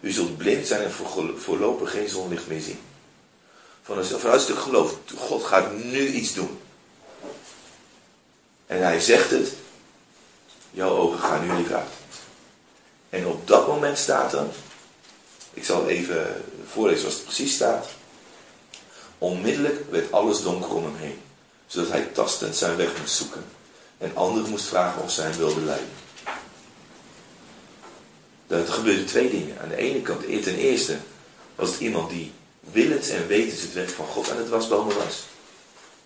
U 0.00 0.10
zult 0.10 0.36
blind 0.36 0.66
zijn 0.66 0.82
en 0.82 0.92
voor- 0.92 1.38
voorlopig 1.38 1.90
geen 1.90 2.08
zonlicht 2.08 2.46
meer 2.46 2.60
zien. 2.60 2.80
Van 3.82 3.98
een, 3.98 4.04
vanuit 4.04 4.34
een 4.34 4.40
stuk 4.40 4.58
geloof, 4.58 4.96
God 5.16 5.44
gaat 5.44 5.74
nu 5.74 6.06
iets 6.06 6.34
doen. 6.34 6.60
En 8.66 8.82
hij 8.82 9.00
zegt 9.00 9.30
het, 9.30 9.52
jouw 10.70 10.90
ogen 10.90 11.18
gaan 11.18 11.46
nu 11.46 11.62
even 11.62 11.76
uit. 11.76 11.88
En 13.10 13.26
op 13.26 13.46
dat 13.48 13.66
moment 13.66 13.98
staat 13.98 14.32
er, 14.32 14.46
ik 15.52 15.64
zal 15.64 15.88
even 15.88 16.44
voorlezen 16.72 17.00
zoals 17.00 17.14
het 17.14 17.24
precies 17.24 17.54
staat. 17.54 17.88
Onmiddellijk 19.20 19.90
werd 19.90 20.12
alles 20.12 20.42
donker 20.42 20.74
om 20.74 20.84
hem 20.84 20.96
heen, 20.96 21.20
zodat 21.66 21.90
hij 21.90 22.02
tastend 22.02 22.56
zijn 22.56 22.76
weg 22.76 22.98
moest 22.98 23.14
zoeken 23.14 23.44
en 23.98 24.16
anderen 24.16 24.50
moest 24.50 24.64
vragen 24.64 25.02
of 25.02 25.10
zij 25.10 25.24
hem 25.24 25.36
wilden 25.38 25.64
leiden. 25.64 25.88
Er 28.46 28.66
gebeurden 28.66 29.06
twee 29.06 29.30
dingen. 29.30 29.60
Aan 29.60 29.68
de 29.68 29.76
ene 29.76 30.02
kant, 30.02 30.42
ten 30.42 30.56
eerste, 30.56 30.96
was 31.54 31.70
het 31.70 31.80
iemand 31.80 32.10
die 32.10 32.32
willens 32.60 33.08
en 33.08 33.26
wetens 33.26 33.60
het 33.60 33.72
werk 33.72 33.88
van 33.88 34.06
God 34.06 34.30
aan 34.30 34.36
het 34.36 34.48
wasbomen 34.48 34.96
was. 34.96 35.24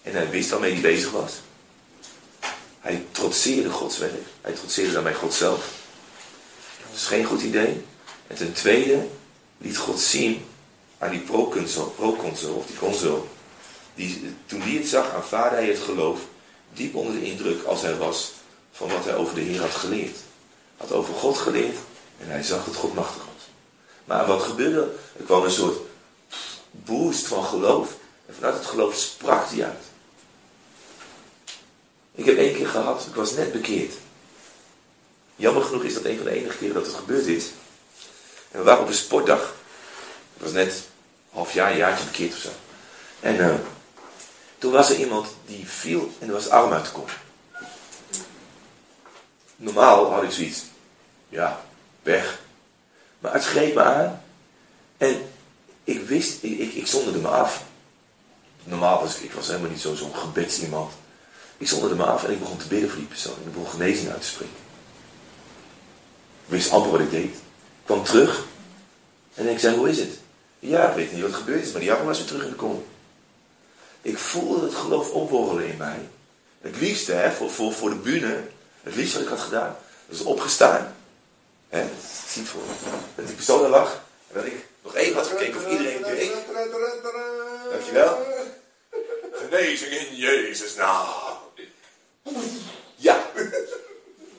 En 0.02 0.12
hij 0.12 0.30
wist 0.30 0.50
waarmee 0.50 0.72
hij 0.72 0.80
bezig 0.80 1.10
was. 1.10 1.32
Hij 2.80 3.04
trotseerde 3.10 3.70
Gods 3.70 3.98
werk. 3.98 4.22
Hij 4.40 4.52
trotseerde 4.52 4.92
daarmee 4.92 5.14
God 5.14 5.34
zelf. 5.34 5.72
Dat 6.90 6.96
is 6.96 7.06
geen 7.06 7.24
goed 7.24 7.42
idee. 7.42 7.84
En 8.26 8.36
ten 8.36 8.52
tweede 8.52 9.06
liet 9.58 9.76
God 9.76 10.00
zien 10.00 10.44
aan 10.98 11.10
die 11.10 11.20
proconsul, 11.20 11.86
proconsul 11.86 12.54
of 12.54 12.66
die 12.66 12.76
consul. 12.76 13.28
Die, 13.94 14.34
toen 14.46 14.60
die 14.60 14.78
het 14.78 14.88
zag, 14.88 15.14
aanvaarde 15.14 15.56
hij 15.56 15.66
het 15.66 15.78
geloof 15.78 16.20
diep 16.72 16.94
onder 16.94 17.14
de 17.14 17.24
indruk 17.24 17.64
als 17.64 17.82
hij 17.82 17.96
was 17.96 18.32
van 18.72 18.88
wat 18.88 19.04
hij 19.04 19.14
over 19.16 19.34
de 19.34 19.40
Heer 19.40 19.60
had 19.60 19.70
geleerd. 19.70 20.16
Had 20.76 20.92
over 20.92 21.14
God 21.14 21.38
geleerd 21.38 21.76
en 22.18 22.28
hij 22.28 22.42
zag 22.42 22.64
dat 22.64 22.74
God 22.74 22.94
machtig 22.94 23.24
was. 23.24 23.48
Maar 24.04 24.26
wat 24.26 24.42
gebeurde? 24.42 24.90
Er 25.16 25.24
kwam 25.24 25.44
een 25.44 25.50
soort 25.50 25.78
boost 26.70 27.26
van 27.26 27.44
geloof. 27.44 27.96
En 28.26 28.34
vanuit 28.34 28.54
het 28.54 28.66
geloof 28.66 28.94
sprak 28.96 29.50
hij 29.50 29.64
uit. 29.64 29.82
Ik 32.14 32.24
heb 32.24 32.36
één 32.36 32.54
keer 32.54 32.68
gehad, 32.68 33.06
ik 33.06 33.14
was 33.14 33.32
net 33.32 33.52
bekeerd. 33.52 33.94
Jammer 35.36 35.62
genoeg 35.62 35.82
is 35.82 35.94
dat 35.94 36.04
een 36.04 36.16
van 36.16 36.24
de 36.24 36.30
enige 36.30 36.56
keren 36.56 36.74
dat 36.74 36.86
het 36.86 36.94
gebeurd 36.94 37.26
is. 37.26 37.46
En 38.50 38.58
we 38.58 38.64
waren 38.64 38.82
op 38.82 38.88
een 38.88 38.94
sportdag. 38.94 39.54
Was 40.44 40.52
net 40.52 40.82
half 41.30 41.52
jaar, 41.52 41.70
een 41.70 41.76
jaartje 41.76 42.04
bekeerd 42.04 42.32
of 42.32 42.38
zo. 42.38 42.48
En 43.20 43.36
uh, 43.36 43.54
toen 44.58 44.72
was 44.72 44.90
er 44.90 44.96
iemand 44.96 45.28
die 45.46 45.68
viel 45.68 46.12
en 46.18 46.26
er 46.26 46.32
was 46.32 46.48
arm 46.48 46.72
uit 46.72 46.84
de 46.84 46.90
kop. 46.90 47.10
Normaal 49.56 50.12
had 50.12 50.22
ik 50.22 50.30
zoiets. 50.30 50.62
Ja, 51.28 51.60
weg. 52.02 52.40
Maar 53.18 53.32
het 53.32 53.44
greep 53.44 53.74
me 53.74 53.82
aan. 53.82 54.22
En 54.96 55.28
ik 55.84 56.06
wist, 56.06 56.42
ik, 56.42 56.58
ik, 56.58 56.72
ik 56.72 56.86
zonderde 56.86 57.18
me 57.18 57.28
af. 57.28 57.62
Normaal 58.64 59.00
was 59.00 59.16
ik, 59.16 59.22
ik 59.22 59.32
was 59.32 59.46
helemaal 59.46 59.70
niet 59.70 59.80
zo'n 59.80 59.96
zo 59.96 60.08
gebeds 60.08 60.60
iemand. 60.60 60.92
Ik 61.58 61.68
zonderde 61.68 61.94
me 61.94 62.04
af 62.04 62.24
en 62.24 62.30
ik 62.30 62.40
begon 62.40 62.56
te 62.56 62.68
bidden 62.68 62.88
voor 62.88 62.98
die 62.98 63.08
persoon. 63.08 63.34
Ik 63.46 63.52
begon 63.52 63.70
genezing 63.70 64.10
uit 64.10 64.20
te 64.20 64.26
spreken. 64.26 64.54
Ik 66.44 66.50
wist 66.50 66.70
amper 66.70 66.90
wat 66.90 67.00
ik 67.00 67.10
deed. 67.10 67.34
Ik 67.34 67.84
kwam 67.84 68.04
terug. 68.04 68.44
En 69.34 69.48
ik 69.48 69.58
zei, 69.58 69.76
hoe 69.76 69.88
is 69.88 69.98
het? 69.98 70.22
Ja, 70.66 70.88
ik 70.88 70.94
weet 70.94 71.12
niet 71.12 71.22
wat 71.22 71.30
er 71.30 71.36
gebeurd 71.36 71.62
is, 71.62 71.72
maar 71.72 71.80
die 71.80 71.92
arm 71.92 72.06
was 72.06 72.18
weer 72.18 72.26
terug 72.26 72.42
in 72.42 72.50
de 72.50 72.54
kom. 72.54 72.86
Ik 74.02 74.18
voelde 74.18 74.66
het 74.66 74.74
geloof 74.74 75.10
opborrelen 75.10 75.70
in 75.70 75.76
mij. 75.76 76.08
Het 76.60 76.76
liefste, 76.80 77.12
hè, 77.12 77.32
voor, 77.32 77.50
voor, 77.50 77.72
voor 77.72 77.90
de 77.90 77.96
bühne, 77.96 78.40
het 78.82 78.94
liefste 78.94 79.16
wat 79.16 79.26
ik 79.26 79.32
had 79.32 79.40
gedaan, 79.40 79.76
dat 80.06 80.18
is 80.18 80.24
opgestaan. 80.24 80.96
Hè, 81.68 81.82
ik 81.82 81.90
zie 82.28 82.42
het 82.42 82.50
voor 82.50 82.62
Dat 83.14 83.26
die 83.26 83.34
persoon 83.34 83.64
er 83.64 83.70
lag. 83.70 83.92
En 84.28 84.34
dat 84.34 84.44
ik 84.44 84.66
nog 84.82 84.94
even 84.94 85.14
had 85.14 85.26
gekeken 85.26 85.64
of 85.64 85.70
iedereen 85.70 86.04
het 86.04 86.16
deed. 86.16 86.32
Dankjewel. 87.70 88.26
Genezing 89.32 89.92
in 89.92 90.16
Jezus 90.16 90.74
naam. 90.74 91.06
Ja. 92.96 93.30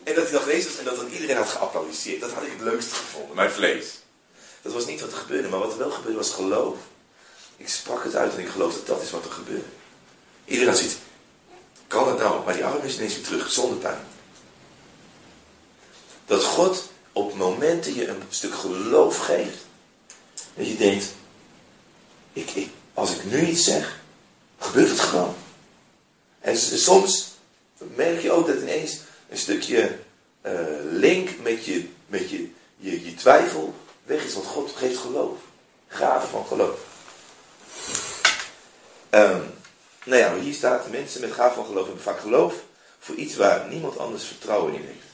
En 0.03 0.15
dat 0.15 0.23
hij 0.23 0.31
dan 0.31 0.41
genezen 0.41 0.69
was 0.69 0.79
en 0.79 0.85
dat 0.85 0.95
dan 0.95 1.07
iedereen 1.07 1.37
had 1.37 1.49
geapplaudiseerd. 1.49 2.21
Dat 2.21 2.31
had 2.31 2.43
ik 2.43 2.51
het 2.51 2.61
leukste 2.61 2.95
gevonden. 2.95 3.35
Mijn 3.35 3.51
vlees. 3.51 4.03
Dat 4.65 4.73
was 4.73 4.85
niet 4.85 5.01
wat 5.01 5.11
er 5.11 5.17
gebeurde, 5.17 5.47
maar 5.47 5.59
wat 5.59 5.71
er 5.71 5.77
wel 5.77 5.91
gebeurde 5.91 6.17
was 6.17 6.31
geloof. 6.31 6.77
Ik 7.57 7.69
sprak 7.69 8.03
het 8.03 8.15
uit 8.15 8.33
en 8.33 8.39
ik 8.39 8.47
geloof 8.47 8.73
dat 8.73 8.87
dat 8.87 9.01
is 9.01 9.11
wat 9.11 9.25
er 9.25 9.31
gebeurde. 9.31 9.65
Iedereen 10.45 10.75
zoiets. 10.75 10.95
Kan 11.87 12.07
het 12.07 12.17
nou? 12.17 12.45
Maar 12.45 12.53
die 12.53 12.65
arm 12.65 12.83
is 12.83 12.95
ineens 12.95 13.15
weer 13.15 13.23
terug, 13.23 13.51
zonder 13.51 13.77
pijn. 13.77 13.99
Dat 16.25 16.43
God 16.43 16.89
op 17.11 17.35
momenten 17.35 17.95
je 17.95 18.07
een 18.07 18.21
stuk 18.29 18.53
geloof 18.53 19.17
geeft. 19.17 19.57
Dat 20.53 20.67
je 20.67 20.77
denkt, 20.77 21.05
ik, 22.33 22.49
ik, 22.51 22.69
als 22.93 23.11
ik 23.11 23.23
nu 23.23 23.45
iets 23.45 23.63
zeg, 23.63 23.99
gebeurt 24.59 24.89
het 24.89 24.99
gewoon. 24.99 25.35
En 26.39 26.57
soms 26.57 27.31
merk 27.95 28.21
je 28.21 28.31
ook 28.31 28.47
dat 28.47 28.61
ineens 28.61 28.97
een 29.29 29.37
stukje 29.37 29.99
uh, 30.45 30.51
link 30.91 31.29
met, 31.41 31.65
je, 31.65 31.87
met 32.07 32.29
je, 32.29 32.49
je, 32.77 33.05
je 33.05 33.13
twijfel 33.13 33.73
weg 34.05 34.23
is. 34.23 34.33
Want 34.33 34.45
God 34.45 34.71
geeft 34.75 34.97
geloof. 34.97 35.37
Gaven 35.87 36.29
van 36.29 36.45
geloof. 36.45 36.79
Um, 39.09 39.53
nou 40.03 40.21
ja, 40.21 40.35
hier 40.35 40.53
staat, 40.53 40.89
mensen 40.89 41.21
met 41.21 41.31
gaven 41.31 41.55
van 41.55 41.65
geloof 41.65 41.85
hebben 41.85 42.03
vaak 42.03 42.19
geloof 42.19 42.53
voor 42.99 43.15
iets 43.15 43.35
waar 43.35 43.67
niemand 43.67 43.97
anders 43.97 44.23
vertrouwen 44.23 44.73
in 44.73 44.85
heeft. 44.85 45.05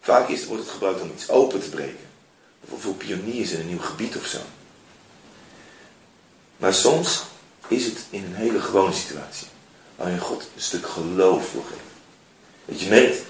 Vaak 0.00 0.28
is, 0.28 0.44
wordt 0.44 0.62
het 0.62 0.72
gebruikt 0.72 1.00
om 1.00 1.10
iets 1.10 1.30
open 1.30 1.60
te 1.60 1.68
breken. 1.68 2.06
Of 2.68 2.82
voor 2.82 2.94
pioniers 2.94 3.50
in 3.50 3.60
een 3.60 3.66
nieuw 3.66 3.80
gebied 3.80 4.16
of 4.16 4.26
zo. 4.26 4.38
Maar 6.56 6.74
soms 6.74 7.22
is 7.68 7.84
het 7.84 7.98
in 8.10 8.24
een 8.24 8.34
hele 8.34 8.60
gewone 8.60 8.92
situatie. 8.92 9.46
Waarin 9.96 10.18
God 10.18 10.42
een 10.42 10.62
stuk 10.62 10.86
geloof 10.86 11.52
wil 11.52 11.62
geven. 11.62 11.92
Dat 12.64 12.80
je 12.80 12.88
merkt, 12.88 13.22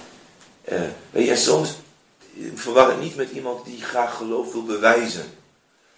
uh, 0.69 0.81
weet 1.11 1.27
je, 1.27 1.37
soms 1.37 1.71
verwar 2.55 2.89
het 2.89 3.01
niet 3.01 3.17
met 3.17 3.31
iemand 3.31 3.65
die 3.65 3.83
graag 3.83 4.17
geloof 4.17 4.53
wil 4.53 4.65
bewijzen. 4.65 5.25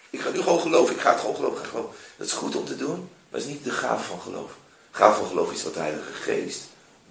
Ik 0.09 0.19
ga 0.19 0.29
nu 0.29 0.41
gewoon 0.41 0.59
geloven, 0.59 0.95
ik 0.95 1.01
ga 1.01 1.11
het 1.11 1.19
gewoon 1.19 1.35
geloven, 1.35 1.57
ik 1.57 1.63
ga 1.63 1.69
geloven. 1.69 1.95
Dat 2.17 2.27
is 2.27 2.33
goed 2.33 2.55
om 2.55 2.65
te 2.65 2.75
doen, 2.75 3.09
maar 3.29 3.39
is 3.39 3.45
niet 3.45 3.63
de 3.63 3.71
gave 3.71 4.03
van 4.03 4.21
geloof. 4.21 4.51
De 4.91 4.97
gave 4.97 5.19
van 5.19 5.27
geloof 5.27 5.51
is 5.51 5.63
wat 5.63 5.73
de 5.73 5.79
Heilige 5.79 6.13
Geest 6.13 6.61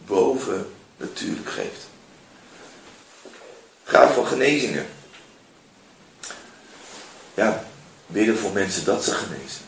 boven 0.06 0.72
natuurlijk 0.96 1.50
geeft. 1.50 1.86
Gave 3.84 4.12
van 4.12 4.26
genezingen. 4.26 4.86
Ja, 7.34 7.64
bidden 8.06 8.38
voor 8.38 8.52
mensen 8.52 8.84
dat 8.84 9.04
ze 9.04 9.14
genezen. 9.14 9.64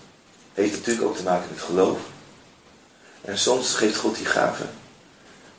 Heeft 0.55 0.77
natuurlijk 0.77 1.07
ook 1.07 1.17
te 1.17 1.23
maken 1.23 1.49
met 1.51 1.63
geloof. 1.63 1.99
En 3.21 3.39
soms 3.39 3.75
geeft 3.75 3.97
God 3.97 4.17
die 4.17 4.27
gave. 4.27 4.65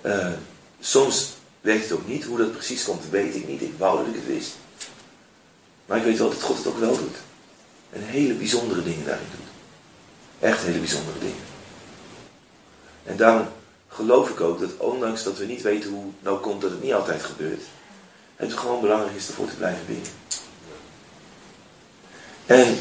Uh, 0.02 0.34
soms 0.80 1.34
weet 1.62 1.82
het 1.82 1.92
ook 1.92 2.08
niet. 2.08 2.24
Hoe 2.24 2.38
dat 2.38 2.52
precies 2.52 2.84
komt, 2.84 3.10
weet 3.10 3.36
ik 3.36 3.48
niet. 3.48 3.62
Ik 3.62 3.74
wou 3.78 3.98
dat 3.98 4.08
ik 4.08 4.14
het 4.14 4.28
wist. 4.28 4.56
Maar 5.86 5.98
ik 5.98 6.04
weet 6.04 6.18
wel 6.18 6.30
dat 6.30 6.42
God 6.42 6.58
het 6.58 6.68
ook 6.68 6.80
wel 6.80 6.98
doet. 6.98 7.18
En 7.90 8.02
hele 8.02 8.34
bijzondere 8.34 8.84
dingen 8.84 9.06
daarin 9.06 9.28
doet. 9.32 9.48
Echt 10.50 10.62
hele 10.62 10.80
bijzondere 10.80 11.20
dingen. 11.20 11.44
En 13.04 13.18
daarom 13.18 13.48
geloof 13.88 14.30
ik 14.30 14.42
ook 14.42 14.60
dat 14.60 14.78
ondanks 14.78 15.24
dat 15.24 15.38
we 15.38 15.46
niet 15.46 15.62
weten 15.62 15.90
hoe 15.90 16.06
het 16.06 16.24
nou 16.24 16.40
komt 16.40 16.62
dat 16.62 16.72
het 16.72 16.84
niet 16.84 16.94
altijd 16.94 17.24
gebeurt. 17.24 17.62
Het 18.36 18.54
gewoon 18.54 18.82
belangrijk 18.82 19.16
is 19.16 19.28
ervoor 19.28 19.48
te 19.48 19.56
blijven 19.56 19.86
bidden. 19.86 20.12
En 22.46 22.78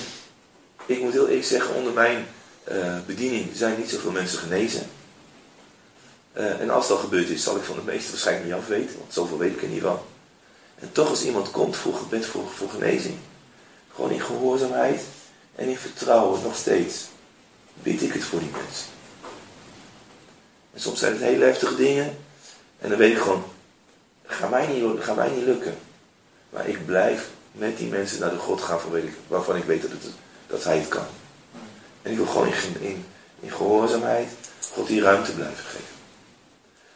ik 0.86 1.00
moet 1.00 1.12
heel 1.12 1.28
eerlijk 1.28 1.46
zeggen, 1.46 1.74
onder 1.74 1.92
mijn 1.92 2.26
uh, 2.72 2.96
bediening 3.06 3.48
zijn 3.54 3.78
niet 3.78 3.90
zoveel 3.90 4.10
mensen 4.10 4.38
genezen. 4.38 4.86
Uh, 6.36 6.60
en 6.60 6.70
als 6.70 6.88
dat 6.88 6.98
gebeurd 6.98 7.28
is, 7.28 7.42
zal 7.42 7.56
ik 7.56 7.62
van 7.62 7.76
de 7.76 7.82
meeste 7.82 8.10
waarschijnlijk 8.10 8.46
niet 8.46 8.60
afweten, 8.60 8.98
want 8.98 9.12
zoveel 9.12 9.38
weet 9.38 9.52
ik 9.52 9.62
er 9.62 9.68
niet 9.68 9.82
van. 9.82 10.00
En 10.78 10.92
toch 10.92 11.08
als 11.08 11.24
iemand 11.24 11.50
komt 11.50 11.76
voor 11.76 11.94
voor, 12.20 12.48
voor 12.54 12.70
genezing, 12.70 13.18
gewoon 13.94 14.10
in 14.10 14.20
gehoorzaamheid 14.20 15.00
en 15.54 15.68
in 15.68 15.76
vertrouwen 15.76 16.42
nog 16.42 16.56
steeds, 16.56 17.06
bid 17.74 18.02
ik 18.02 18.12
het 18.12 18.24
voor 18.24 18.38
die 18.38 18.50
mensen. 18.50 18.86
En 20.72 20.80
soms 20.80 20.98
zijn 20.98 21.12
het 21.12 21.22
hele 21.22 21.44
heftige 21.44 21.74
dingen, 21.74 22.16
en 22.78 22.88
dan 22.88 22.98
weet 22.98 23.12
ik 23.12 23.22
gewoon, 23.22 23.44
gaat 24.26 24.50
mij 24.50 24.66
niet, 24.66 25.02
gaat 25.02 25.16
mij 25.16 25.30
niet 25.30 25.44
lukken. 25.44 25.78
Maar 26.50 26.68
ik 26.68 26.86
blijf 26.86 27.28
met 27.52 27.78
die 27.78 27.88
mensen 27.88 28.20
naar 28.20 28.30
de 28.30 28.38
God 28.38 28.60
gaan 28.60 28.80
waarvan 29.26 29.56
ik 29.56 29.64
weet 29.64 29.82
dat, 29.82 29.90
het, 29.90 30.02
dat 30.46 30.64
hij 30.64 30.78
het 30.78 30.88
kan. 30.88 31.06
En 32.02 32.10
ik 32.10 32.16
wil 32.16 32.26
gewoon 32.26 32.46
in, 32.46 32.80
in, 32.80 33.04
in 33.40 33.50
gehoorzaamheid 33.50 34.28
God 34.72 34.86
die 34.86 35.00
ruimte 35.00 35.32
blijven 35.32 35.64
geven. 35.64 35.97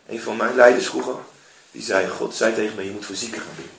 Een 0.07 0.21
van 0.21 0.37
mijn 0.37 0.55
leiders 0.55 0.87
vroeger, 0.87 1.15
die 1.71 1.83
zei, 1.83 2.09
God 2.09 2.35
zei 2.35 2.55
tegen 2.55 2.77
me, 2.77 2.85
je 2.85 2.91
moet 2.91 3.07
voor 3.07 3.17
zieken 3.17 3.41
gaan 3.41 3.57
bidden. 3.57 3.75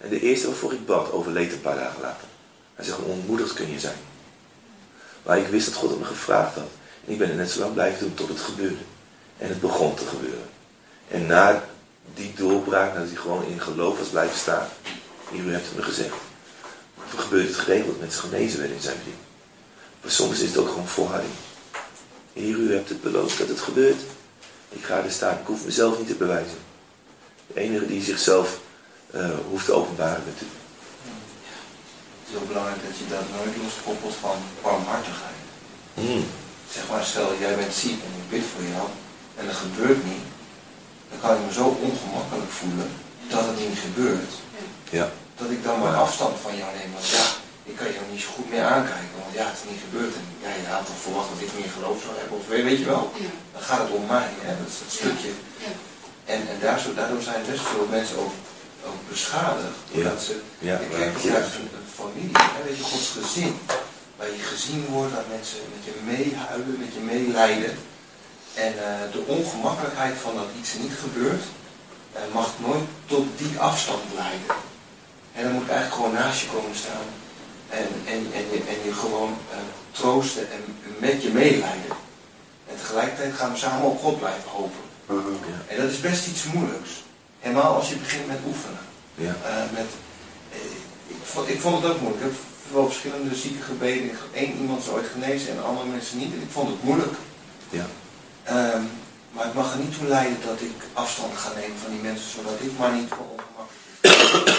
En 0.00 0.08
de 0.08 0.20
eerste 0.20 0.46
waarvoor 0.46 0.72
ik 0.72 0.86
bad, 0.86 1.12
overleed 1.12 1.52
een 1.52 1.60
paar 1.60 1.76
dagen 1.76 2.00
later. 2.00 2.28
Hij 2.74 2.84
zegt, 2.84 2.98
ontmoedigd 2.98 3.52
kun 3.52 3.70
je 3.72 3.80
zijn. 3.80 3.98
Maar 5.22 5.38
ik 5.38 5.46
wist 5.46 5.66
dat 5.66 5.74
God 5.74 5.90
het 5.90 5.98
me 5.98 6.04
gevraagd 6.04 6.54
had. 6.54 6.68
En 7.04 7.12
ik 7.12 7.18
ben 7.18 7.28
er 7.28 7.34
net 7.34 7.50
zo 7.50 7.60
lang 7.60 7.72
blijven 7.72 8.00
doen 8.00 8.14
tot 8.14 8.28
het 8.28 8.40
gebeurde. 8.40 8.82
En 9.38 9.48
het 9.48 9.60
begon 9.60 9.94
te 9.94 10.06
gebeuren. 10.06 10.48
En 11.08 11.26
na 11.26 11.64
die 12.14 12.32
doorbraak, 12.36 12.92
nadat 12.92 13.08
hij 13.08 13.16
gewoon 13.16 13.44
in 13.44 13.60
geloof 13.60 13.98
was 13.98 14.08
blijven 14.08 14.38
staan. 14.38 14.68
Hier, 15.30 15.44
u 15.44 15.52
hebt 15.52 15.66
het 15.66 15.76
me 15.76 15.82
gezegd. 15.82 16.14
Gebeurt 17.16 17.48
het 17.48 17.56
geregeld, 17.56 18.00
mensen 18.00 18.20
genezen 18.22 18.58
werden 18.58 18.76
in 18.76 18.82
zijn 18.82 18.96
bediening. 18.98 19.24
Maar 20.00 20.10
soms 20.10 20.40
is 20.40 20.48
het 20.48 20.58
ook 20.58 20.68
gewoon 20.68 20.88
volharding. 20.88 21.32
Hier, 22.32 22.56
u 22.56 22.74
hebt 22.74 22.88
het 22.88 23.02
beloofd 23.02 23.38
dat 23.38 23.48
het 23.48 23.60
gebeurt. 23.60 24.00
Ik 24.72 24.84
ga 24.84 24.96
er 25.02 25.10
staan. 25.10 25.38
Ik 25.38 25.46
hoef 25.46 25.64
mezelf 25.64 25.98
niet 25.98 26.06
te 26.06 26.14
bewijzen. 26.14 26.58
De 27.46 27.60
enige 27.60 27.86
die 27.86 28.02
zichzelf 28.02 28.60
uh, 29.14 29.28
hoeft 29.50 29.64
te 29.64 29.72
openbaren 29.72 30.22
met 30.26 30.42
u. 30.42 30.46
Het 32.20 32.28
is 32.30 32.36
ook 32.36 32.48
belangrijk 32.48 32.82
dat 32.86 32.98
je 32.98 33.06
dat 33.14 33.26
nooit 33.36 33.56
loskoppelt 33.62 34.14
van 34.14 34.36
barmhartigheid. 34.62 35.40
Mm. 35.94 36.24
Zeg 36.74 36.88
maar, 36.88 37.04
stel 37.04 37.30
jij 37.38 37.56
bent 37.56 37.74
ziek 37.74 37.98
en 38.06 38.12
ik 38.20 38.30
bid 38.30 38.44
voor 38.52 38.66
jou 38.74 38.88
en 39.36 39.46
dat 39.46 39.54
gebeurt 39.54 40.04
niet. 40.04 40.26
Dan 41.10 41.20
kan 41.20 41.36
ik 41.36 41.42
me 41.46 41.52
zo 41.52 41.66
ongemakkelijk 41.86 42.50
voelen 42.50 42.90
dat 43.28 43.44
het 43.46 43.58
niet 43.58 43.78
gebeurt. 43.78 44.32
Ja. 44.90 45.08
Dat 45.36 45.50
ik 45.50 45.64
dan 45.64 45.78
maar 45.78 45.94
afstand 45.94 46.36
van 46.40 46.56
jou 46.56 46.70
neem. 46.76 46.92
Want 46.92 47.08
ja, 47.08 47.24
ik 47.70 47.76
kan 47.76 47.86
jou 47.96 48.04
niet 48.12 48.20
zo 48.24 48.30
goed 48.36 48.48
meer 48.52 48.64
aankijken. 48.74 49.16
Want 49.22 49.34
ja, 49.38 49.44
het 49.50 49.58
is 49.62 49.70
niet 49.72 49.82
gebeurd. 49.86 50.14
En 50.20 50.24
ja, 50.44 50.50
je 50.60 50.66
had 50.76 50.86
toch 50.90 51.00
verwacht 51.06 51.28
dat 51.32 51.40
ik 51.46 51.52
meer 51.58 51.72
geloof 51.76 51.98
zou 52.04 52.12
hebben. 52.20 52.36
Of 52.40 52.46
weet 52.46 52.78
je 52.82 52.88
wel. 52.94 53.04
Ja. 53.26 53.30
Dan 53.54 53.62
gaat 53.68 53.82
het 53.84 53.90
om 53.98 54.04
mij. 54.16 54.28
Hè? 54.46 54.52
Dat 54.60 54.68
is 54.72 54.78
dat 54.82 54.92
stukje. 54.98 55.32
Ja. 55.66 55.72
En, 56.34 56.40
en 56.52 56.58
daardoor, 56.64 56.94
daardoor 56.98 57.22
zijn 57.30 57.42
best 57.50 57.64
veel 57.72 57.86
mensen 57.96 58.16
ook, 58.24 58.34
ook 58.88 59.00
beschadigd. 59.12 59.76
Doordat 59.92 60.20
ze, 60.28 60.34
Ja, 60.68 60.76
ik 60.78 60.88
maar- 60.90 60.98
kijk 61.00 61.12
het 61.14 61.22
juist 61.34 61.54
een, 61.60 61.68
een 61.78 61.90
familie. 62.00 62.36
Hè? 62.56 62.60
Weet 62.66 62.76
je, 62.80 62.82
Gods 62.92 63.08
gezin. 63.20 63.54
Waar 64.16 64.30
je 64.38 64.42
gezien 64.54 64.82
wordt, 64.94 65.12
waar 65.16 65.28
mensen 65.36 65.58
met 65.74 65.82
je 65.88 65.94
meehuilen, 66.12 66.76
met 66.84 66.92
je 66.96 67.00
meelijden. 67.12 67.74
En 68.66 68.72
eh, 68.88 69.12
de 69.14 69.22
ongemakkelijkheid 69.36 70.16
van 70.24 70.34
dat 70.34 70.48
iets 70.60 70.72
niet 70.82 70.96
gebeurt, 71.04 71.44
eh, 72.12 72.20
mag 72.38 72.48
nooit 72.66 72.86
tot 73.06 73.26
die 73.36 73.58
afstand 73.58 74.02
leiden. 74.22 74.50
En 75.36 75.42
dan 75.44 75.52
moet 75.52 75.62
ik 75.62 75.70
eigenlijk 75.70 75.96
gewoon 76.00 76.18
naast 76.22 76.40
je 76.40 76.46
komen 76.46 76.76
staan. 76.84 77.08
En, 77.80 77.88
en, 78.06 78.20
en, 78.38 78.44
je, 78.52 78.62
en 78.68 78.78
je 78.84 78.92
gewoon 78.94 79.36
eh, 79.50 79.56
troosten 79.90 80.50
en 80.52 80.60
met 80.98 81.22
je 81.22 81.28
meelijden. 81.30 81.92
En 82.68 82.76
tegelijkertijd 82.76 83.34
gaan 83.34 83.52
we 83.52 83.58
samen 83.58 83.86
op 83.86 84.00
God 84.00 84.18
blijven 84.18 84.50
hopen. 84.50 84.80
Uh, 85.10 85.16
En 85.66 85.76
dat 85.82 85.90
is 85.90 86.00
best 86.00 86.26
iets 86.26 86.44
moeilijks. 86.44 86.90
Helemaal 87.40 87.74
als 87.74 87.88
je 87.88 87.96
begint 87.96 88.26
met 88.26 88.38
oefenen. 88.46 88.78
Ja. 89.14 89.34
Eh, 89.44 89.62
met, 89.72 89.86
eh, 90.52 90.58
ik, 91.06 91.16
vond, 91.24 91.48
ik 91.48 91.60
vond 91.60 91.82
het 91.82 91.92
ook 91.92 92.00
moeilijk. 92.00 92.24
Ik 92.24 92.30
heb 92.30 92.38
wel 92.72 92.86
verschillende 92.86 93.34
zieke 93.34 93.62
gebeden. 93.62 94.04
Ik- 94.04 94.18
Eén 94.34 94.56
iemand 94.60 94.82
is 94.82 94.88
ooit 94.88 95.06
genezen 95.12 95.50
en 95.52 95.64
andere 95.64 95.86
mensen 95.88 96.18
niet. 96.18 96.32
En 96.34 96.42
ik 96.42 96.50
vond 96.50 96.68
het 96.68 96.82
moeilijk. 96.82 97.14
Ja. 97.70 97.86
Ehm, 98.42 98.82
maar 99.32 99.44
het 99.44 99.54
mag 99.54 99.72
er 99.72 99.78
niet 99.78 99.98
toe 99.98 100.08
leiden 100.08 100.38
dat 100.46 100.60
ik 100.60 100.76
afstand 100.92 101.36
ga 101.36 101.48
nemen 101.60 101.78
van 101.82 101.90
die 101.90 102.00
mensen, 102.00 102.30
zodat 102.30 102.52
ik 102.60 102.78
maar 102.78 102.92
niet 102.92 103.08
voor 103.08 103.26
ongemakkelijk 103.36 104.00
ben. 104.00 104.54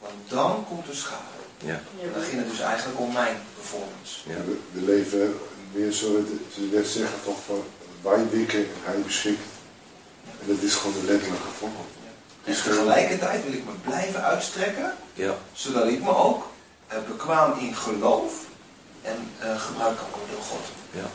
Want 0.00 0.14
dan 0.28 0.64
komt 0.68 0.86
de 0.86 0.94
schade. 0.94 1.38
Ja. 1.64 1.80
En 2.02 2.12
dan 2.14 2.22
ging 2.22 2.38
het 2.42 2.50
dus 2.50 2.60
eigenlijk 2.60 3.00
om 3.00 3.12
mijn 3.12 3.36
performance. 3.56 4.14
Ja. 4.26 4.34
we, 4.46 4.58
we 4.72 4.80
leven 4.92 5.38
meer 5.72 5.92
zo, 5.92 6.24
ze 6.54 6.60
net 6.60 6.86
zeggen 6.86 7.18
toch 7.24 7.36
van 7.46 7.64
wij 8.02 8.28
wikken 8.30 8.58
en 8.58 8.80
hij 8.82 9.00
beschikt. 9.00 9.42
En 10.40 10.46
dat 10.46 10.62
is 10.62 10.74
gewoon 10.74 10.92
de 11.00 11.12
letterlijke 11.12 11.48
vorm. 11.58 11.72
En 12.44 12.54
tegelijkertijd 12.54 13.44
wil 13.44 13.52
ik 13.52 13.64
me 13.64 13.72
blijven 13.84 14.22
uitstrekken, 14.22 14.94
Ja. 15.14 15.34
zodat 15.52 15.86
ik 15.86 16.02
me 16.02 16.14
ook 16.16 16.46
eh, 16.86 16.98
bekwaam 17.08 17.58
in 17.58 17.74
geloof 17.76 18.32
en 19.02 19.16
eh, 19.38 19.60
gebruikt 19.60 19.98
kan 19.98 20.08
worden 20.10 20.34
door 20.34 20.44
God. 20.44 20.64
Ja. 20.90 21.10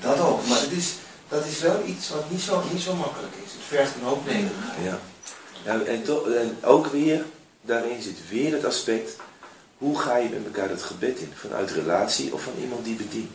Dat 0.00 0.20
ook. 0.20 0.46
Maar 0.46 0.60
het 0.60 0.70
is, 0.70 0.94
dat 1.28 1.44
is 1.46 1.60
wel 1.60 1.82
iets 1.86 2.08
wat 2.08 2.30
niet 2.30 2.40
zo, 2.40 2.62
niet 2.72 2.82
zo 2.82 2.94
makkelijk 2.94 3.32
is. 3.44 3.52
Het 3.52 3.62
vergt 3.68 3.94
een 3.94 4.06
hoop 4.06 4.26
nederigheid. 4.26 4.84
Ja. 4.84 4.98
Ja, 5.64 5.80
en, 5.84 6.02
toch, 6.02 6.28
en 6.30 6.58
ook 6.62 6.86
weer, 6.86 7.24
daarin 7.62 8.02
zit 8.02 8.28
weer 8.28 8.52
het 8.52 8.64
aspect, 8.64 9.16
hoe 9.78 9.98
ga 9.98 10.16
je 10.16 10.28
met 10.28 10.44
elkaar 10.44 10.68
dat 10.68 10.82
gebed 10.82 11.18
in? 11.18 11.32
Vanuit 11.34 11.70
relatie 11.70 12.32
of 12.32 12.42
van 12.42 12.52
iemand 12.60 12.84
die 12.84 12.96
bedient? 12.96 13.32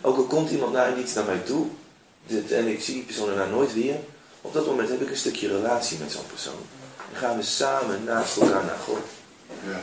Ook 0.00 0.16
al 0.16 0.24
komt 0.24 0.50
iemand 0.50 0.72
naar 0.72 0.98
iets 0.98 1.14
naar 1.14 1.24
mij 1.24 1.38
toe, 1.38 1.66
en 2.50 2.66
ik 2.66 2.82
zie 2.82 2.94
die 2.94 3.02
persoon 3.02 3.26
daarna 3.26 3.46
nooit 3.46 3.74
weer, 3.74 3.96
op 4.40 4.52
dat 4.52 4.66
moment 4.66 4.88
heb 4.88 5.00
ik 5.00 5.10
een 5.10 5.16
stukje 5.16 5.48
relatie 5.48 5.98
met 5.98 6.12
zo'n 6.12 6.26
persoon. 6.26 6.60
Dan 7.10 7.20
gaan 7.20 7.36
we 7.36 7.42
samen 7.42 8.04
naast 8.04 8.36
elkaar 8.36 8.64
naar 8.64 8.78
God. 8.78 8.98
Ja. 9.66 9.80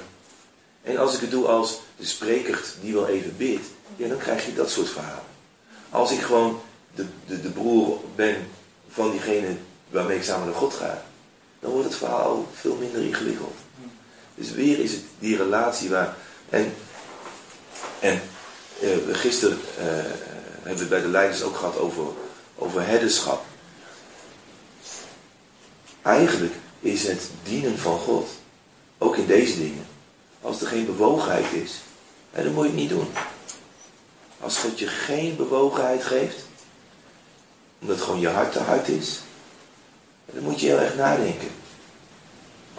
En 0.81 0.97
als 0.97 1.13
ik 1.13 1.21
het 1.21 1.31
doe 1.31 1.47
als 1.47 1.79
de 1.95 2.05
spreker 2.05 2.63
die 2.81 2.93
wel 2.93 3.07
even 3.07 3.37
bidt, 3.37 3.65
ja, 3.95 4.07
dan 4.07 4.17
krijg 4.17 4.45
je 4.45 4.53
dat 4.53 4.69
soort 4.69 4.89
verhalen. 4.89 5.23
Als 5.89 6.11
ik 6.11 6.19
gewoon 6.19 6.61
de, 6.95 7.05
de, 7.27 7.41
de 7.41 7.49
broer 7.49 7.99
ben 8.15 8.47
van 8.89 9.11
diegene 9.11 9.55
waarmee 9.89 10.17
ik 10.17 10.23
samen 10.23 10.45
naar 10.45 10.55
God 10.55 10.73
ga, 10.73 11.03
dan 11.59 11.71
wordt 11.71 11.87
het 11.87 11.97
verhaal 11.97 12.47
veel 12.53 12.75
minder 12.75 13.01
ingewikkeld. 13.01 13.55
Dus 14.39 14.51
weer 14.51 14.79
is 14.79 14.91
het 14.91 15.01
die 15.19 15.37
relatie 15.37 15.89
waar. 15.89 16.15
En, 16.49 16.73
en 17.99 18.21
eh, 18.81 18.89
gisteren 19.11 19.57
eh, 19.77 19.83
hebben 19.83 20.73
we 20.73 20.79
het 20.79 20.89
bij 20.89 21.01
de 21.01 21.07
leiders 21.07 21.43
ook 21.43 21.55
gehad 21.55 21.77
over, 21.77 22.03
over 22.55 22.85
herderschap. 22.85 23.45
Eigenlijk 26.01 26.53
is 26.79 27.07
het 27.07 27.29
dienen 27.43 27.77
van 27.77 27.99
God, 27.99 28.29
ook 28.97 29.17
in 29.17 29.25
deze 29.25 29.57
dingen, 29.57 29.85
als 30.41 30.61
er 30.61 30.67
geen 30.67 30.85
bewogenheid 30.85 31.51
is, 31.51 31.79
dan 32.31 32.53
moet 32.53 32.63
je 32.63 32.69
het 32.69 32.79
niet 32.79 32.89
doen. 32.89 33.07
Als 34.39 34.57
God 34.57 34.79
je 34.79 34.87
geen 34.87 35.35
bewogenheid 35.35 36.03
geeft, 36.03 36.45
omdat 37.81 38.01
gewoon 38.01 38.19
je 38.19 38.27
hart 38.27 38.51
te 38.51 38.59
hard 38.59 38.87
is, 38.87 39.19
dan 40.25 40.43
moet 40.43 40.59
je 40.59 40.67
heel 40.67 40.79
erg 40.79 40.95
nadenken. 40.95 41.58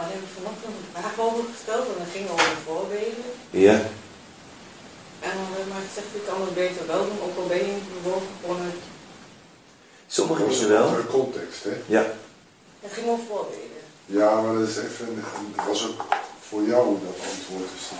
Maar 0.00 0.08
heb 0.12 0.22
ik 0.28 0.34
vanochtend 0.40 0.74
een 0.78 0.90
vraag 0.94 1.16
over 1.26 1.44
gesteld 1.54 1.86
en 1.92 1.96
dat 2.02 2.12
ging 2.16 2.26
over 2.34 2.56
voorbeelden. 2.66 3.28
Ja, 3.66 3.76
En 5.26 5.32
dan 5.36 5.46
heb 5.52 5.60
ik 5.66 5.72
maar 5.72 5.84
gezegd, 5.88 6.10
ik 6.20 6.24
kan 6.30 6.40
het 6.46 6.54
beter 6.54 6.86
wel 6.92 7.04
doen, 7.08 7.20
ook 7.26 7.36
al 7.40 7.46
ben 7.52 7.58
je 7.66 7.72
niet 7.78 8.02
bewogen, 8.02 8.32
gewoon 8.40 8.60
het, 8.68 8.80
sommige 10.18 10.42
Dat 10.42 10.50
is 10.52 10.58
dingen 10.58 10.72
een 10.74 10.78
wel. 10.80 10.88
andere 10.88 11.06
context, 11.18 11.60
hè? 11.68 11.74
Ja, 11.96 12.04
het 12.84 12.92
ging 12.96 13.06
over 13.12 13.24
voorbeelden. 13.32 13.82
Ja, 14.18 14.40
maar 14.42 14.54
dat 14.58 14.68
is 14.68 14.76
even, 14.76 15.24
dat 15.56 15.66
was 15.66 15.80
ook 15.88 16.00
voor 16.48 16.62
jou 16.72 16.84
dat 17.06 17.16
antwoord. 17.32 17.70
Dat- 17.74 17.98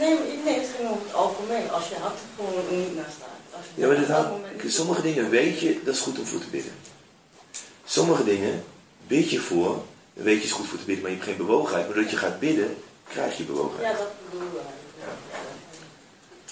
Nee, 0.00 0.14
maar, 0.18 0.26
nee, 0.44 0.58
het 0.60 0.70
ging 0.76 0.88
over 0.90 1.02
het 1.06 1.14
algemeen. 1.14 1.70
Als 1.70 1.88
je 1.88 1.94
er 1.94 2.00
gewoon 2.36 2.78
niet 2.78 2.94
naar 2.96 3.12
staat. 3.18 3.38
Als 3.56 3.64
je 3.74 3.80
ja 3.80 3.86
maar 3.86 3.96
dat 3.96 4.08
dat 4.08 4.62
niet- 4.62 4.72
sommige 4.72 5.02
dingen 5.02 5.30
weet 5.30 5.60
je, 5.60 5.80
dat 5.84 5.94
is 5.94 6.00
goed 6.00 6.18
om 6.18 6.26
voor 6.26 6.40
te 6.40 6.46
bidden. 6.56 6.72
Sommige 7.84 8.24
dingen 8.24 8.64
bid 9.06 9.30
je 9.30 9.40
voor, 9.40 9.82
weet 10.12 10.38
je 10.38 10.44
is 10.44 10.52
goed 10.52 10.66
voor 10.66 10.78
te 10.78 10.84
bidden, 10.84 11.02
maar 11.02 11.10
je 11.12 11.16
hebt 11.16 11.28
geen 11.28 11.46
bewogenheid. 11.46 11.86
Maar 11.86 11.94
doordat 11.94 12.12
je 12.12 12.18
gaat 12.18 12.38
bidden, 12.40 12.76
krijg 13.08 13.36
je 13.36 13.44
bewogenheid. 13.44 13.92
Ja, 13.92 13.98
dat 13.98 14.12
bedoel 14.30 14.46
ik. 14.46 14.82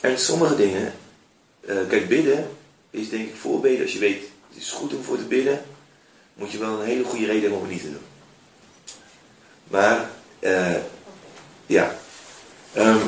En 0.01 0.18
sommige 0.18 0.57
dingen, 0.57 0.94
eh, 1.61 1.77
kijk, 1.88 2.09
bidden 2.09 2.51
is 2.90 3.09
denk 3.09 3.29
ik 3.29 3.37
voorbeden. 3.37 3.83
Als 3.83 3.92
je 3.92 3.99
weet, 3.99 4.23
het 4.49 4.57
is 4.57 4.70
goed 4.70 4.94
om 4.94 5.03
voor 5.03 5.16
te 5.16 5.25
bidden, 5.25 5.64
moet 6.35 6.51
je 6.51 6.59
wel 6.59 6.81
een 6.81 6.87
hele 6.87 7.05
goede 7.05 7.27
reden 7.27 7.40
hebben 7.40 7.59
om 7.59 7.64
het 7.64 7.73
niet 7.73 7.83
te 7.83 7.90
doen. 7.90 8.07
Maar, 9.68 10.11
eh, 10.38 10.77
ja. 11.66 11.99
Ehm, 12.73 13.07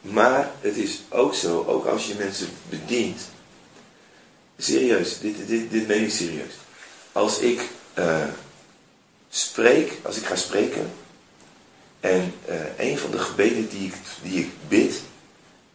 maar 0.00 0.50
het 0.60 0.76
is 0.76 1.00
ook 1.08 1.34
zo, 1.34 1.64
ook 1.64 1.86
als 1.86 2.06
je 2.06 2.14
mensen 2.14 2.48
bedient. 2.68 3.20
Serieus, 4.58 5.18
dit, 5.18 5.36
dit, 5.46 5.70
dit 5.70 5.86
meen 5.86 6.02
ik 6.02 6.10
serieus. 6.10 6.54
Als 7.12 7.38
ik 7.38 7.60
eh, 7.98 8.28
spreek, 9.28 9.92
als 10.02 10.16
ik 10.16 10.24
ga 10.24 10.36
spreken, 10.36 10.90
en 12.00 12.34
eh, 12.44 12.88
een 12.90 12.98
van 12.98 13.10
de 13.10 13.18
gebeden 13.18 13.68
die 13.68 13.86
ik, 13.86 13.94
die 14.22 14.40
ik 14.40 14.50
bid, 14.68 15.00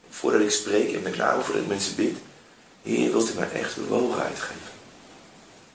voordat 0.10 0.42
ik 0.42 0.52
spreek 0.52 0.94
en 0.94 1.02
met 1.02 1.18
name 1.18 1.44
voordat 1.44 1.64
ik 1.64 1.70
mensen 1.70 1.96
bid, 1.96 2.18
Heer, 2.84 3.12
wilt 3.12 3.30
u 3.30 3.34
mij 3.34 3.52
echt 3.52 3.76
bewogenheid 3.76 4.40
geven? 4.40 4.72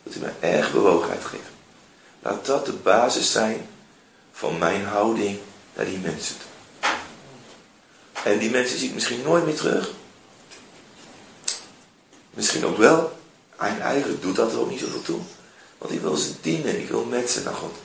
Wilt 0.02 0.16
u 0.16 0.20
mij 0.20 0.50
echt 0.50 0.72
bewogenheid 0.72 1.24
geven? 1.24 1.52
Laat 2.20 2.46
dat 2.46 2.66
de 2.66 2.72
basis 2.72 3.32
zijn 3.32 3.66
van 4.32 4.58
mijn 4.58 4.84
houding 4.84 5.38
naar 5.74 5.84
die 5.84 5.98
mensen 5.98 6.36
toe. 6.36 6.90
En 8.24 8.38
die 8.38 8.50
mensen 8.50 8.78
zie 8.78 8.88
ik 8.88 8.94
misschien 8.94 9.22
nooit 9.22 9.44
meer 9.44 9.56
terug. 9.56 9.90
Misschien 12.30 12.66
ook 12.66 12.76
wel. 12.76 13.18
En 13.58 13.80
eigenlijk 13.80 14.22
doet 14.22 14.36
dat 14.36 14.52
er 14.52 14.60
ook 14.60 14.70
niet 14.70 14.80
zoveel 14.80 15.02
toe. 15.02 15.20
Want 15.78 15.92
ik 15.92 16.00
wil 16.00 16.16
ze 16.16 16.32
dienen. 16.40 16.80
Ik 16.80 16.88
wil 16.88 17.04
met 17.04 17.30
ze 17.30 17.42
naar 17.42 17.54
God. 17.54 17.76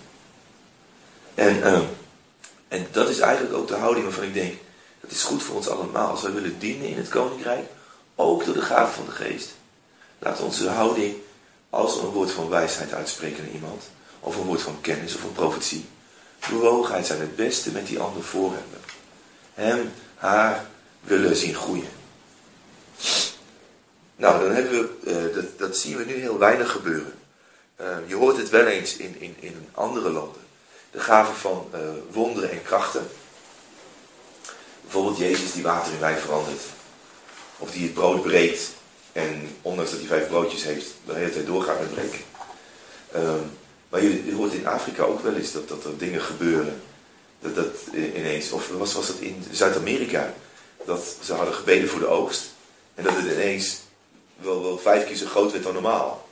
En, 1.36 1.64
ehm, 1.64 1.84
en 2.68 2.88
dat 2.92 3.10
is 3.10 3.20
eigenlijk 3.20 3.56
ook 3.56 3.68
de 3.68 3.76
houding 3.76 4.06
waarvan 4.06 4.24
ik 4.24 4.34
denk, 4.34 4.54
dat 5.02 5.12
is 5.12 5.24
goed 5.24 5.44
voor 5.44 5.56
ons 5.56 5.68
allemaal. 5.68 6.10
Als 6.10 6.22
wij 6.22 6.32
willen 6.32 6.60
dienen 6.60 6.88
in 6.88 6.98
het 6.98 7.10
koninkrijk, 7.10 7.66
ook 8.16 8.46
door 8.46 8.54
de 8.54 8.62
gave 8.62 8.94
van 8.94 9.06
de 9.06 9.12
geest. 9.12 9.50
Laat 10.20 10.40
onze 10.40 10.70
houding, 10.70 11.16
als 11.70 11.96
we 11.96 12.02
een 12.02 12.14
woord 12.14 12.32
van 12.32 12.50
wijsheid 12.50 12.94
uitspreken 12.94 13.44
naar 13.44 13.54
iemand, 13.54 13.84
of 14.20 14.38
een 14.38 14.44
woord 14.44 14.62
van 14.62 14.82
kennis 14.82 15.16
of 15.16 15.24
een 15.24 15.32
profetie, 15.32 15.86
bewogenheid 16.50 17.06
zijn 17.06 17.20
het 17.20 17.36
beste 17.36 17.72
met 17.72 17.88
die 17.88 18.00
ander 18.00 18.24
voor 18.24 18.52
hebben. 18.52 18.80
Hem, 19.54 19.92
haar 20.16 20.66
willen 21.02 21.36
zien 21.36 21.56
groeien. 21.56 21.90
Nou, 24.16 24.44
dan 24.44 24.52
hebben 24.52 24.72
we, 24.72 25.12
eh, 25.12 25.36
dat, 25.36 25.60
dat 25.60 25.78
zien 25.78 25.98
we 25.98 26.06
nu 26.06 26.14
heel 26.14 26.38
weinig 26.38 26.72
gebeuren. 26.72 27.14
Eh, 27.84 27.98
je 28.06 28.16
hoort 28.16 28.38
het 28.38 28.50
wel 28.50 28.66
eens 28.66 28.98
in, 28.98 29.16
in, 29.20 29.36
in 29.40 29.68
andere 29.74 30.10
landen. 30.10 30.42
De 30.92 31.00
gave 31.00 31.34
van 31.34 31.68
eh, 31.72 31.80
wonderen 32.12 32.52
en 32.52 32.62
krachten. 32.62 33.08
Bijvoorbeeld 34.82 35.18
Jezus 35.18 35.52
die 35.52 35.64
water 35.64 35.94
in 35.94 36.00
wijn 36.00 36.18
verandert. 36.18 36.62
Of 37.58 37.72
die 37.72 37.84
het 37.84 37.94
brood 37.94 38.22
breekt 38.22 38.72
En 39.12 39.56
ondanks 39.62 39.92
dat 39.92 40.00
hij 40.00 40.10
vijf 40.10 40.28
broodjes 40.28 40.64
heeft, 40.64 40.94
de 41.06 41.14
hele 41.14 41.32
tijd 41.32 41.46
doorgaan 41.46 41.80
met 41.80 41.94
breken. 41.94 42.20
Ehm, 43.12 43.44
maar 43.90 44.02
je, 44.04 44.26
je, 44.26 44.34
hoort 44.34 44.54
in 44.54 44.68
Afrika 44.68 45.04
ook 45.04 45.22
wel 45.22 45.36
eens 45.36 45.52
dat, 45.52 45.68
dat 45.68 45.84
er 45.84 45.98
dingen 45.98 46.22
gebeuren. 46.22 46.82
Dat, 47.40 47.56
dat 47.56 47.76
ineens, 47.94 48.52
of 48.52 48.70
was, 48.70 48.94
was 48.94 49.08
dat 49.08 49.20
in 49.20 49.44
Zuid-Amerika, 49.52 50.34
dat 50.86 51.16
ze 51.24 51.34
hadden 51.34 51.54
gebeden 51.54 51.90
voor 51.90 52.00
de 52.00 52.08
oogst. 52.08 52.44
En 52.96 53.04
dat 53.04 53.16
het 53.16 53.26
ineens 53.26 53.80
wel, 54.36 54.62
wel 54.62 54.78
vijf 54.78 55.06
keer 55.06 55.16
zo 55.16 55.26
groot 55.26 55.52
werd 55.52 55.64
dan 55.64 55.74
normaal. 55.74 56.23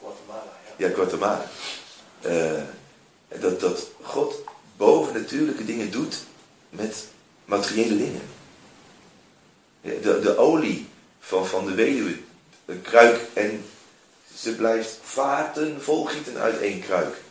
Ja. 0.82 0.89
Guatemala. 0.89 1.50
Uh, 2.26 2.62
dat, 3.39 3.60
dat 3.60 3.89
God 4.02 4.44
bovennatuurlijke 4.78 5.65
dingen 5.65 5.91
doet 5.91 6.17
met 6.70 7.08
materiële 7.46 7.98
dingen. 7.98 8.22
De, 9.82 10.20
de 10.20 10.38
olie 10.38 10.88
van, 11.20 11.48
van 11.48 11.65
de 11.65 11.74
weduwe, 11.74 12.17
een 12.65 12.82
kruik 12.82 13.20
en 13.34 13.65
ze 14.36 14.56
blijft 14.56 15.00
vaten 15.02 15.82
volgieten 15.82 16.38
uit 16.38 16.60
één 16.60 16.82
kruik. 16.82 17.22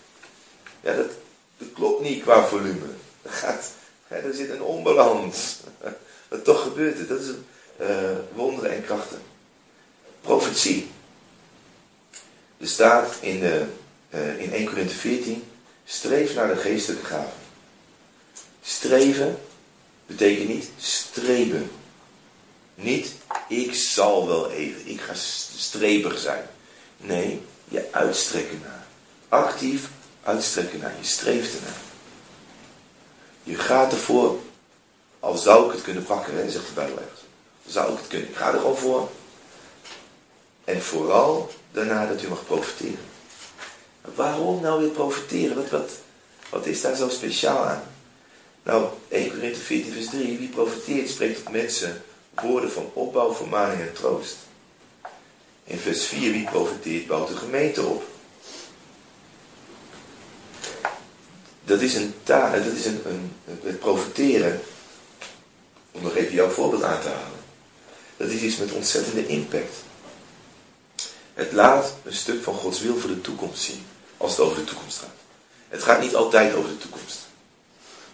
Ja, 0.81 0.95
dat, 0.95 1.11
dat 1.59 1.69
klopt 1.73 2.03
niet 2.03 2.23
qua 2.23 2.47
volume. 2.47 2.87
Dat 3.23 3.33
gaat, 3.33 3.71
er 4.09 4.35
zit 4.35 4.51
een 4.51 4.63
onbalans. 4.63 5.57
Maar 6.29 6.43
toch 6.43 6.63
gebeurt 6.63 6.99
het. 6.99 7.09
Dat 7.09 7.21
is 7.21 7.29
uh, 7.81 8.19
wonderen 8.35 8.71
en 8.71 8.85
krachten. 8.85 9.23
Profetie. 10.21 10.91
Er 12.61 12.69
staat 12.69 13.17
in, 13.21 13.41
de, 13.41 13.67
uh, 14.15 14.41
in 14.41 14.53
1 14.53 14.67
Corinthië 14.67 14.95
14, 14.95 15.45
streef 15.85 16.35
naar 16.35 16.49
de 16.49 16.61
geestelijke 16.61 17.07
gaven. 17.07 17.33
Streven 18.63 19.39
betekent 20.07 20.49
niet 20.49 20.71
streven. 20.77 21.71
Niet, 22.75 23.13
ik 23.49 23.75
zal 23.75 24.27
wel 24.27 24.51
even, 24.51 24.87
ik 24.87 25.01
ga 25.01 25.15
streber 25.57 26.19
zijn. 26.19 26.45
Nee, 26.97 27.43
je 27.69 27.89
uitstrekken 27.91 28.61
naar. 28.65 28.87
Actief 29.29 29.89
uitstrekken 30.23 30.79
naar, 30.79 30.95
je 31.01 31.07
streeft 31.07 31.55
ernaar. 31.55 31.81
Je 33.43 33.55
gaat 33.55 33.93
ervoor, 33.93 34.39
al 35.21 35.37
zou 35.37 35.67
ik 35.67 35.73
het 35.73 35.83
kunnen 35.83 36.05
pakken, 36.05 36.37
hè, 36.37 36.51
zegt 36.51 36.67
de 36.67 36.73
Bijbel. 36.75 37.03
Zou 37.67 37.93
ik 37.93 37.99
het 37.99 38.07
kunnen, 38.07 38.29
ik 38.29 38.37
ga 38.37 38.53
er 38.53 38.59
gewoon 38.59 38.77
voor. 38.77 39.11
En 40.71 40.83
vooral 40.83 41.51
daarna 41.73 42.07
dat 42.07 42.23
u 42.23 42.29
mag 42.29 42.47
profiteren. 42.47 42.99
Waarom 44.15 44.61
nou 44.61 44.81
weer 44.81 44.91
profiteren? 44.91 45.57
Wat, 45.57 45.71
wat, 45.71 45.91
wat 46.51 46.67
is 46.67 46.81
daar 46.81 46.97
zo 46.97 47.09
speciaal 47.09 47.65
aan? 47.65 47.83
Nou, 48.63 48.89
1 49.09 49.31
Corinthië 49.31 49.61
14 49.61 49.93
vers 49.93 50.09
3. 50.09 50.39
Wie 50.39 50.49
profiteert 50.49 51.09
spreekt 51.09 51.37
tot 51.37 51.53
mensen 51.53 52.03
woorden 52.43 52.73
van 52.73 52.91
opbouw, 52.93 53.35
vermaning 53.35 53.81
en 53.81 53.93
troost. 53.93 54.37
In 55.65 55.79
vers 55.79 56.05
4. 56.05 56.33
Wie 56.33 56.45
profiteert 56.45 57.07
bouwt 57.07 57.29
de 57.29 57.37
gemeente 57.37 57.83
op. 57.83 58.05
Dat 61.65 61.81
is 61.81 61.95
een 61.95 62.15
taal, 62.23 62.53
dat 62.53 62.73
is 62.73 62.87
een, 62.87 63.01
een, 63.07 63.33
het 63.63 63.79
profiteren. 63.79 64.61
Om 65.91 66.03
nog 66.03 66.17
even 66.17 66.35
jouw 66.35 66.51
voorbeeld 66.51 66.83
aan 66.83 67.01
te 67.01 67.09
halen. 67.09 67.41
Dat 68.17 68.29
is 68.29 68.41
iets 68.41 68.57
met 68.57 68.73
ontzettende 68.73 69.27
impact. 69.27 69.89
Het 71.35 71.53
laat 71.53 71.95
een 72.05 72.15
stuk 72.15 72.43
van 72.43 72.55
Gods 72.55 72.81
wil 72.81 72.97
voor 72.97 73.11
de 73.11 73.21
toekomst 73.21 73.63
zien. 73.63 73.87
Als 74.17 74.31
het 74.31 74.41
over 74.41 74.57
de 74.57 74.65
toekomst 74.65 74.99
gaat. 74.99 75.09
Het 75.69 75.83
gaat 75.83 76.01
niet 76.01 76.15
altijd 76.15 76.55
over 76.55 76.71
de 76.71 76.79
toekomst. 76.79 77.19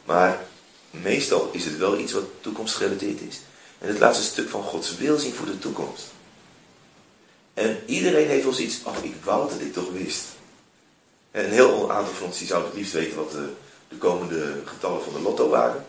Maar 0.05 0.44
meestal 0.90 1.48
is 1.52 1.64
het 1.64 1.76
wel 1.76 1.98
iets 1.98 2.12
wat 2.12 2.24
toekomstgerelateerd 2.40 3.20
is. 3.20 3.40
En 3.79 3.88
het 3.88 3.98
laat 3.98 4.16
een 4.16 4.22
stuk 4.22 4.48
van 4.48 4.62
Gods 4.62 4.96
wil 4.96 5.18
zien 5.18 5.35
voor 5.35 5.46
de 5.46 5.59
toekomst. 5.59 6.05
En 7.55 7.83
iedereen 7.87 8.29
heeft 8.29 8.44
wel 8.44 8.52
zoiets, 8.52 8.81
oh 8.85 8.96
ik 9.02 9.14
wou 9.24 9.48
dat 9.50 9.61
ik 9.61 9.72
toch 9.72 9.90
wist. 9.90 10.24
En 11.31 11.44
een 11.44 11.50
heel 11.50 11.92
aantal 11.92 12.14
van 12.14 12.26
ons 12.26 12.38
die 12.38 12.46
zouden 12.46 12.70
het 12.70 12.79
liefst 12.79 12.92
weten 12.92 13.16
wat 13.16 13.31
de, 13.31 13.48
de 13.88 13.96
komende 13.96 14.62
getallen 14.64 15.02
van 15.02 15.12
de 15.12 15.20
lotto 15.20 15.48
waren. 15.48 15.87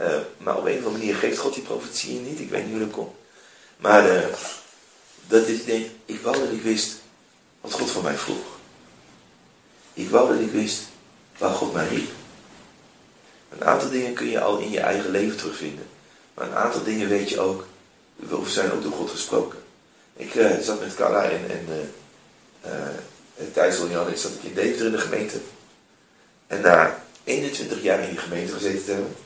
Uh, 0.00 0.16
maar 0.36 0.56
op 0.56 0.64
een 0.64 0.70
of 0.70 0.76
andere 0.76 0.98
manier 0.98 1.14
geeft 1.14 1.38
God 1.38 1.54
die 1.54 1.62
profetieën 1.62 2.24
niet. 2.24 2.40
Ik 2.40 2.50
weet 2.50 2.62
niet 2.62 2.76
hoe 2.76 2.84
dat 2.84 2.94
komt. 2.94 3.14
Maar 3.76 4.16
uh, 4.16 4.24
dat 5.26 5.48
ik 5.48 5.66
denk, 5.66 5.86
ik 6.04 6.20
wou 6.20 6.38
dat 6.38 6.50
ik 6.50 6.62
wist 6.62 6.96
wat 7.60 7.72
God 7.72 7.90
van 7.90 8.02
mij 8.02 8.16
vroeg. 8.16 8.44
Ik 9.94 10.10
wou 10.10 10.32
dat 10.32 10.40
ik 10.40 10.50
wist 10.50 10.82
waar 11.38 11.54
God 11.54 11.72
mij 11.72 11.88
riep. 11.88 12.10
Een 13.48 13.64
aantal 13.64 13.90
dingen 13.90 14.14
kun 14.14 14.26
je 14.26 14.40
al 14.40 14.58
in 14.58 14.70
je 14.70 14.80
eigen 14.80 15.10
leven 15.10 15.36
terugvinden. 15.36 15.86
Maar 16.34 16.46
een 16.46 16.54
aantal 16.54 16.82
dingen 16.82 17.08
weet 17.08 17.28
je 17.28 17.40
ook, 17.40 17.66
of 18.30 18.48
zijn 18.48 18.72
ook 18.72 18.82
door 18.82 18.92
God 18.92 19.10
gesproken. 19.10 19.58
Ik 20.16 20.34
uh, 20.34 20.58
zat 20.58 20.80
met 20.80 20.94
Carla 20.94 21.22
en, 21.24 21.50
en, 21.50 21.66
uh, 22.64 22.72
en 23.36 23.52
Thijs 23.52 23.78
en 23.78 23.90
Jan, 23.90 24.16
zat 24.16 24.32
ik 24.32 24.42
in 24.42 24.54
Deventer 24.54 24.86
in 24.86 24.92
de 24.92 24.98
gemeente. 24.98 25.38
En 26.46 26.60
na 26.60 27.04
21 27.24 27.82
jaar 27.82 28.00
in 28.00 28.08
die 28.10 28.18
gemeente 28.18 28.52
gezeten 28.52 28.84
te 28.84 28.90
hebben, 28.90 29.16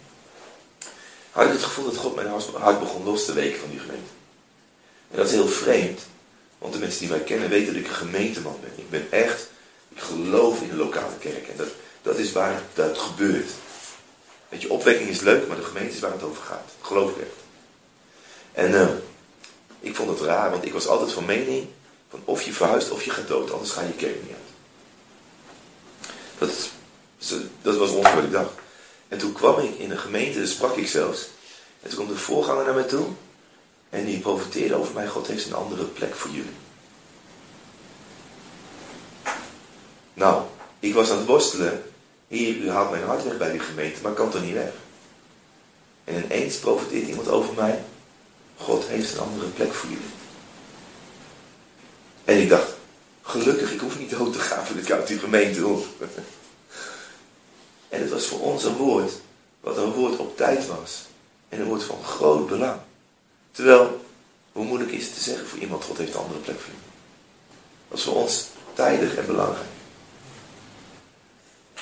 had 1.31 1.47
ik 1.47 1.53
het 1.53 1.63
gevoel 1.63 1.85
dat 1.85 1.97
God 1.97 2.15
mijn 2.15 2.29
hart 2.55 2.81
begon 2.81 3.05
los 3.05 3.25
te 3.25 3.33
weken 3.33 3.61
van 3.61 3.71
die 3.71 3.79
gemeente. 3.79 4.18
En 5.11 5.17
dat 5.17 5.27
is 5.27 5.33
heel 5.33 5.49
vreemd, 5.49 6.01
want 6.59 6.73
de 6.73 6.79
mensen 6.79 7.01
die 7.01 7.09
mij 7.09 7.21
kennen 7.21 7.49
weten 7.49 7.75
dat 7.75 7.83
ik 7.83 7.89
een 7.89 7.95
gemeenteman 7.95 8.59
ben. 8.61 8.73
Ik 8.77 8.91
ben 8.91 9.07
echt, 9.11 9.49
ik 9.89 10.01
geloof 10.01 10.61
in 10.61 10.69
de 10.69 10.77
lokale 10.77 11.19
kerk 11.19 11.49
en 11.49 11.57
dat, 11.57 11.69
dat 12.03 12.19
is 12.19 12.33
waar 12.33 12.63
dat 12.75 12.99
gebeurt. 12.99 13.51
Weet 14.49 14.63
je, 14.63 14.71
opwekking 14.71 15.09
is 15.09 15.21
leuk, 15.21 15.49
maar 15.49 15.57
de 15.57 15.63
gemeente 15.63 15.95
is 15.95 16.01
waar 16.01 16.13
het 16.13 16.23
over 16.23 16.43
gaat. 16.43 16.71
Geloof 16.81 17.11
ik 17.11 17.17
echt. 17.17 17.37
En 18.53 18.71
uh, 18.71 18.89
ik 19.81 19.97
vond 19.97 20.11
het 20.11 20.21
raar, 20.21 20.51
want 20.51 20.65
ik 20.65 20.73
was 20.73 20.87
altijd 20.87 21.13
van 21.13 21.25
mening 21.25 21.67
van 22.09 22.21
of 22.25 22.43
je 22.43 22.53
verhuist 22.53 22.91
of 22.91 23.05
je 23.05 23.11
gaat 23.11 23.29
dood, 23.29 23.53
anders 23.53 23.71
ga 23.71 23.83
je 23.83 23.93
kerk 23.93 24.23
niet 24.23 24.33
uit. 24.33 24.49
Dat, 26.39 26.71
dat 27.63 27.77
was 27.77 27.91
ongeveer 27.91 28.31
dacht. 28.31 28.53
En 29.09 29.19
toen 29.19 29.33
kwam 29.33 29.59
ik 29.59 29.79
in 29.79 29.91
een 29.91 29.99
gemeente, 29.99 30.39
daar 30.39 30.47
sprak 30.47 30.77
ik 30.77 30.89
zelfs. 30.89 31.29
En 31.83 31.89
toen 31.89 31.99
kwam 31.99 32.15
de 32.15 32.21
voorganger 32.21 32.65
naar 32.65 32.75
mij 32.75 32.83
toe. 32.83 33.07
En 33.91 34.05
die 34.05 34.19
profiteerde 34.19 34.75
over 34.75 34.95
mij, 34.95 35.07
God 35.07 35.27
heeft 35.27 35.47
een 35.47 35.55
andere 35.55 35.85
plek 35.85 36.15
voor 36.15 36.31
jullie. 36.31 36.57
Nou, 40.15 40.43
ik 40.79 40.95
was 40.95 41.11
aan 41.11 41.19
het 41.19 41.27
worstelen 41.27 41.83
hier, 42.29 42.57
u 42.57 42.71
haalt 42.71 42.91
mijn 42.91 43.05
hart 43.05 43.25
weg 43.25 43.37
bij 43.37 43.51
die 43.51 43.61
gemeente, 43.61 44.03
maar 44.03 44.13
kan 44.13 44.31
toch 44.31 44.43
niet 44.43 44.55
weg. 44.55 44.73
En 46.05 46.25
ineens 46.25 46.57
profiteert 46.57 47.09
iemand 47.09 47.29
over 47.29 47.55
mij. 47.55 47.85
God 48.57 48.87
heeft 48.87 49.13
een 49.13 49.21
andere 49.21 49.47
plek 49.47 49.73
voor 49.73 49.89
jullie. 49.89 50.11
En 52.25 52.41
ik 52.41 52.49
dacht, 52.49 52.73
gelukkig, 53.23 53.73
ik 53.73 53.81
hoef 53.81 53.99
niet 53.99 54.11
dood 54.11 54.33
te 54.33 54.39
gaan 54.39 54.67
voor 54.67 54.77
ik 54.77 54.91
uit 54.91 55.07
die 55.07 55.19
gemeente 55.19 55.61
hoor. 55.61 55.85
En 57.89 58.01
het 58.01 58.11
was 58.11 58.27
voor 58.27 58.41
ons 58.41 58.65
een 58.65 58.77
woord, 58.77 59.13
wat 59.61 59.77
een 59.77 59.93
woord 59.93 60.19
op 60.19 60.37
tijd 60.37 60.67
was. 60.67 61.05
En 61.49 61.61
een 61.61 61.67
woord 61.67 61.85
van 61.85 62.05
groot 62.05 62.47
belang. 62.47 62.81
Terwijl, 63.59 64.05
hoe 64.53 64.65
moeilijk 64.65 64.91
is 64.91 65.05
het 65.05 65.15
te 65.15 65.21
zeggen 65.21 65.49
voor 65.49 65.59
iemand, 65.59 65.85
God 65.85 65.99
heeft 65.99 66.15
een 66.15 66.21
andere 66.21 66.41
plek 66.41 66.61
voor 66.61 66.73
je. 66.73 66.79
Dat 67.89 67.99
was 67.99 68.03
voor 68.03 68.15
ons 68.15 68.47
tijdig 68.75 69.17
en 69.17 69.27
belangrijk. 69.27 69.67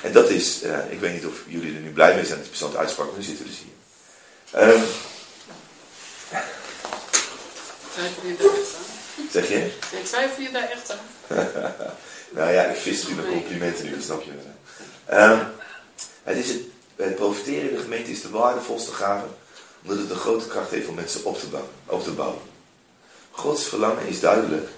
En 0.03 0.13
dat 0.13 0.31
is, 0.31 0.63
uh, 0.63 0.93
ik 0.93 1.01
weet 1.01 1.13
niet 1.13 1.27
of 1.27 1.35
jullie 1.47 1.75
er 1.75 1.81
nu 1.81 1.93
blij 1.93 2.15
mee 2.15 2.25
zijn 2.25 2.39
dat 2.39 2.49
die 2.49 2.59
persoon 2.59 2.77
uitsprak, 2.77 3.07
maar 3.07 3.17
nu 3.17 3.23
zitten 3.23 3.45
we 3.45 3.51
dus 3.51 3.61
hier. 3.61 3.75
Um, 4.63 4.83
zeg 9.31 9.49
je? 9.49 9.65
Ik 9.99 10.05
twijfel 10.05 10.43
je 10.43 10.51
daar 10.51 10.71
echt 10.71 10.91
aan. 10.91 10.99
nou 12.37 12.53
ja, 12.53 12.63
ik 12.63 12.77
vis 12.77 13.03
natuurlijk 13.03 13.29
complimenten 13.29 13.85
nu, 13.85 13.91
dat 13.91 14.03
snap 14.03 14.23
je 14.23 14.31
wel. 14.31 15.31
Um, 15.31 15.47
het, 16.23 16.37
is 16.37 16.49
het, 16.49 16.63
het 16.97 17.15
profiteren 17.15 17.71
in 17.71 17.77
de 17.77 17.83
gemeente 17.83 18.11
is 18.11 18.23
de 18.23 18.31
waardevolste 18.31 18.93
gave, 18.93 19.27
omdat 19.87 20.03
het 20.03 20.11
een 20.11 20.23
grote 20.23 20.47
kracht 20.47 20.71
heeft 20.71 20.89
om 20.89 20.95
mensen 20.95 21.25
op 21.25 21.39
te 21.39 21.47
bouwen. 21.47 21.73
Op 21.87 22.05
te 22.05 22.11
bouwen. 22.11 22.41
Gods 23.31 23.65
verlangen 23.65 24.07
is 24.07 24.21
duidelijk. 24.21 24.69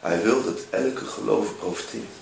Hij 0.00 0.22
wil 0.22 0.44
dat 0.44 0.58
elke 0.70 1.04
gelover 1.04 1.54
profiteert. 1.54 2.14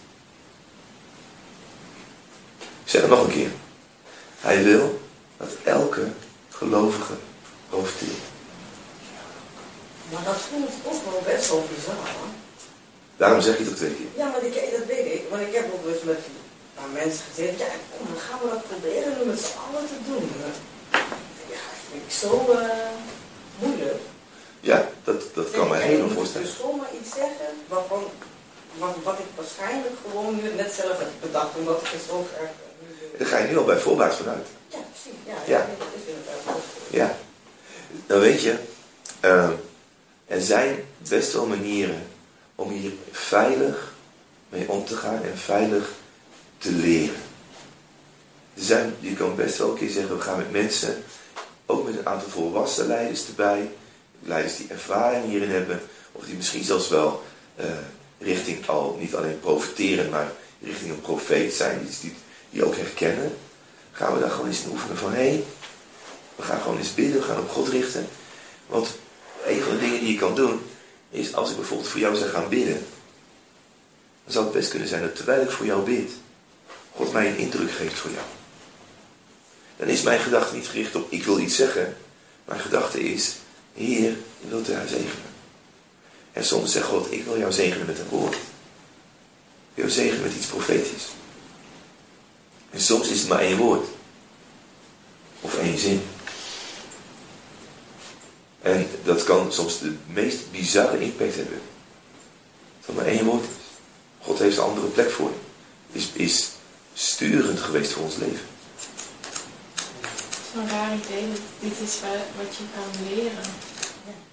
Ik 2.59 2.97
zeg 2.97 3.01
het 3.01 3.11
nog 3.11 3.25
een 3.25 3.33
keer. 3.33 3.51
Hij 4.41 4.63
wil 4.63 5.01
dat 5.37 5.49
elke 5.65 6.09
gelovige 6.51 7.15
profiteert. 7.69 8.25
Maar 10.13 10.25
dat 10.25 10.35
ik 10.35 10.93
ook 10.93 11.05
wel 11.05 11.23
best 11.25 11.49
wel 11.49 11.65
bizar. 11.75 11.95
Hoor. 11.95 12.33
Daarom 13.17 13.41
zeg 13.41 13.57
je 13.57 13.63
het 13.63 13.73
ook 13.73 13.79
twee 13.79 13.95
keer. 13.95 14.07
Ja, 14.17 14.31
maar 14.31 14.41
die, 14.41 14.53
dat 14.53 14.87
weet 14.87 15.13
ik. 15.15 15.23
Want 15.31 15.43
ik 15.43 15.55
heb 15.55 15.73
ook 15.73 15.87
eens 15.87 16.03
met 16.03 16.17
een 16.17 16.75
paar 16.75 16.93
mensen 16.93 17.25
gezegd. 17.31 17.59
Ja, 17.59 17.67
kom, 17.97 18.07
dan 18.13 18.23
gaan 18.27 18.39
we 18.43 18.49
dat 18.49 18.69
proberen 18.69 19.27
met 19.27 19.41
z'n 19.41 19.59
allen 19.65 19.87
te 19.93 19.99
doen. 20.11 20.31
Dat 20.45 20.57
vind 21.91 22.03
ik 22.07 22.11
zo 22.11 22.47
uh, 22.51 22.59
moeilijk. 23.59 24.01
Ja, 24.61 24.89
dat, 25.05 25.35
dat 25.35 25.51
kan 25.51 25.69
me 25.69 25.77
helemaal 25.77 26.09
voorstellen. 26.09 26.47
Ik 26.47 26.53
dus 26.53 26.63
zomaar 26.63 26.89
iets 27.01 27.15
zeggen 27.15 27.47
waarvan, 27.69 28.05
wat, 28.79 28.95
wat 29.03 29.19
ik 29.19 29.25
waarschijnlijk 29.35 29.95
gewoon 30.03 30.41
net 30.57 30.73
zelf 30.73 30.99
heb 30.99 31.11
bedacht. 31.21 31.57
Omdat 31.57 31.81
ik 31.83 32.01
zo 32.09 32.27
erg 32.41 32.51
daar 33.19 33.29
ga 33.29 33.39
je 33.39 33.49
nu 33.49 33.59
al 33.59 33.65
bij 33.65 33.79
voorbaat 33.79 34.15
vanuit. 34.15 34.47
Ja, 34.69 34.79
precies. 34.91 35.19
Ja, 35.27 35.35
ja. 35.47 35.67
Ja. 36.91 37.17
Dan 38.07 38.21
weet 38.21 38.43
je, 38.43 38.59
uh, 39.25 39.51
Er 40.27 40.41
zijn 40.41 40.85
best 41.09 41.33
wel 41.33 41.47
manieren 41.47 42.07
om 42.55 42.71
hier 42.71 42.93
veilig 43.11 43.93
mee 44.49 44.69
om 44.69 44.85
te 44.85 44.97
gaan 44.97 45.23
en 45.23 45.39
veilig 45.39 45.89
te 46.59 46.71
leren. 46.71 47.23
Er 48.55 48.63
zijn, 48.63 48.95
je 49.01 49.15
kan 49.15 49.37
best 49.37 49.59
wel 49.59 49.71
een 49.71 49.77
keer 49.77 49.91
zeggen, 49.91 50.17
we 50.17 50.23
gaan 50.23 50.37
met 50.37 50.53
mensen, 50.53 51.05
ook 51.71 51.85
met 51.85 51.99
een 51.99 52.07
aantal 52.07 52.29
volwassen 52.29 52.87
leiders 52.87 53.27
erbij, 53.27 53.71
leiders 54.21 54.57
die 54.57 54.67
ervaring 54.69 55.25
hierin 55.25 55.51
hebben, 55.51 55.83
of 56.13 56.25
die 56.25 56.37
misschien 56.37 56.65
zelfs 56.65 56.89
wel 56.89 57.23
uh, 57.61 57.67
richting 58.19 58.69
al, 58.69 58.97
niet 59.01 59.15
alleen 59.15 59.41
profiteren, 59.41 60.11
maar 60.11 60.33
richting 60.63 60.91
een 60.91 61.01
profeet 61.01 61.53
zijn, 61.53 61.87
die, 62.01 62.15
die, 62.51 62.65
ook 62.65 62.77
herkennen. 62.77 63.37
Gaan 63.93 64.15
we 64.15 64.21
daar 64.21 64.31
gewoon 64.31 64.47
eens 64.47 64.63
in 64.63 64.71
oefenen 64.71 64.97
van, 64.97 65.13
hé, 65.13 65.45
we 66.37 66.43
gaan 66.43 66.61
gewoon 66.61 66.79
eens 66.79 66.95
bidden, 66.95 67.21
we 67.21 67.27
gaan 67.27 67.39
op 67.39 67.51
God 67.51 67.69
richten. 67.69 68.09
Want 68.67 68.89
een 69.47 69.61
van 69.61 69.73
de 69.73 69.79
dingen 69.79 70.01
die 70.01 70.13
je 70.13 70.19
kan 70.19 70.35
doen, 70.35 70.61
is 71.11 71.35
als 71.35 71.51
ik 71.51 71.57
bijvoorbeeld 71.57 71.89
voor 71.89 72.01
jou 72.01 72.17
zou 72.17 72.31
gaan 72.31 72.49
bidden, 72.49 72.87
dan 74.25 74.33
zou 74.33 74.45
het 74.45 74.55
best 74.55 74.71
kunnen 74.71 74.89
zijn 74.89 75.03
dat 75.03 75.17
terwijl 75.17 75.43
ik 75.43 75.51
voor 75.51 75.67
jou 75.67 75.83
bid, 75.83 76.11
God 76.95 77.13
mij 77.13 77.29
een 77.29 77.37
indruk 77.37 77.71
geeft 77.71 77.99
voor 77.99 78.11
jou. 78.11 78.40
Dan 79.81 79.89
is 79.89 80.03
mijn 80.03 80.21
gedachte 80.21 80.55
niet 80.55 80.67
gericht 80.67 80.95
op, 80.95 81.13
ik 81.13 81.25
wil 81.25 81.39
iets 81.39 81.57
zeggen. 81.57 81.97
Mijn 82.45 82.61
gedachte 82.61 83.01
is, 83.01 83.35
Heer, 83.75 84.17
je 84.41 84.49
wilt 84.49 84.73
haar 84.73 84.89
zegenen. 84.89 85.31
En 86.33 86.45
soms 86.45 86.73
zegt 86.73 86.87
God, 86.87 87.13
ik 87.13 87.25
wil 87.25 87.39
jou 87.39 87.53
zegenen 87.53 87.87
met 87.87 87.99
een 87.99 88.09
woord. 88.09 88.35
Ik 88.35 88.41
wil 89.75 89.85
jou 89.85 89.91
zegenen 89.91 90.23
met 90.23 90.35
iets 90.37 90.47
profetisch. 90.47 91.05
En 92.71 92.81
soms 92.81 93.09
is 93.09 93.19
het 93.19 93.29
maar 93.29 93.41
één 93.41 93.57
woord. 93.57 93.87
Of 95.41 95.59
één 95.59 95.79
zin. 95.79 96.03
En 98.63 98.89
dat 99.05 99.25
kan 99.25 99.53
soms 99.53 99.79
de 99.79 99.95
meest 100.07 100.51
bizarre 100.51 101.01
impact 101.01 101.37
hebben. 101.37 101.61
Dat 102.87 102.97
maar 102.97 103.07
één 103.07 103.25
woord 103.25 103.45
is. 103.45 103.65
God 104.21 104.39
heeft 104.39 104.57
een 104.57 104.63
andere 104.63 104.87
plek 104.87 105.11
voor 105.11 105.31
je. 105.31 105.99
Is, 105.99 106.09
is 106.13 106.49
sturend 106.95 107.61
geweest 107.61 107.93
voor 107.93 108.03
ons 108.03 108.17
leven. 108.17 108.50
Zo'n 110.55 110.69
raar 110.69 110.95
idee 110.95 111.29
dat 111.33 111.41
dit 111.61 111.81
is 111.81 112.01
wat 112.37 112.57
je 112.57 112.65
kan 112.75 113.05
leren. 113.09 113.45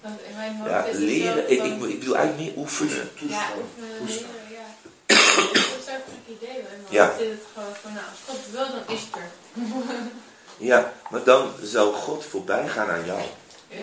Want 0.02 0.20
in 0.22 0.36
mijn 0.36 0.56
hoofd 0.56 0.70
Ja, 0.70 0.84
is 0.84 0.96
leren. 0.96 1.50
Ik, 1.50 1.58
van- 1.58 1.66
ik, 1.66 1.88
ik 1.90 1.98
bedoel 1.98 2.16
eigenlijk 2.16 2.48
meer 2.48 2.58
oefenen. 2.64 3.10
Ja, 3.14 3.46
oefenen, 3.58 4.06
leren, 4.06 4.50
ja. 4.50 4.66
Dat 5.52 5.54
is 5.54 5.84
zo'n 5.86 5.94
gek 6.06 6.36
idee 6.36 6.54
hoor. 6.54 6.78
Maar 6.82 6.92
Ja. 6.92 7.14
zit 7.18 7.28
het 7.30 7.40
gewoon 7.54 7.74
van, 7.82 7.92
nou, 7.92 8.04
als 8.10 8.18
God 8.26 8.50
wil, 8.50 8.66
dan 8.86 8.94
is 8.96 9.00
het 9.00 9.14
er. 9.14 9.30
Ja, 10.66 10.92
maar 11.10 11.22
dan 11.24 11.52
zou 11.62 11.94
God 11.94 12.24
voorbij 12.24 12.68
gaan 12.68 12.88
aan 12.90 13.04
jou. 13.04 13.20
Ja. 13.68 13.76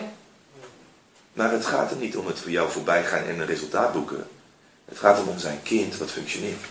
Maar 1.32 1.50
het 1.52 1.66
gaat 1.66 1.90
er 1.90 1.96
niet 1.96 2.16
om 2.16 2.26
het 2.26 2.38
voor 2.40 2.50
jou 2.50 2.70
voorbij 2.70 3.04
gaan 3.04 3.22
en 3.24 3.38
een 3.40 3.46
resultaat 3.46 3.92
boeken. 3.92 4.28
Het 4.84 4.98
gaat 4.98 5.26
om 5.26 5.38
zijn 5.38 5.62
kind 5.62 5.96
wat 5.96 6.10
functioneert. 6.10 6.64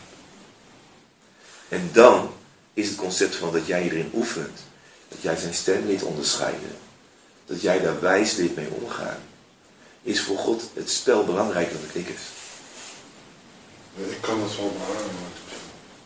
En 1.69 1.89
dan 1.93 2.33
is 2.73 2.87
het 2.87 2.97
concept 2.97 3.35
van 3.35 3.51
dat 3.53 3.67
jij 3.67 3.81
erin 3.83 4.11
oefent. 4.13 4.59
Dat 5.15 5.23
jij 5.23 5.35
zijn 5.41 5.53
stem 5.53 5.85
leert 5.85 6.03
onderscheiden. 6.03 6.77
Dat 7.45 7.61
jij 7.61 7.79
daar 7.81 8.01
wijs 8.01 8.33
leert 8.35 8.55
mee 8.55 8.67
omgaan. 8.81 9.17
Is 10.01 10.21
voor 10.21 10.37
God 10.37 10.63
het 10.73 10.89
spel 10.91 11.25
belangrijker 11.25 11.73
dan 11.73 11.81
de 11.81 11.87
knikkers. 11.91 12.21
Ik 13.95 14.17
kan 14.21 14.41
het 14.43 14.55
wel 14.55 14.71
beamen. 14.77 15.33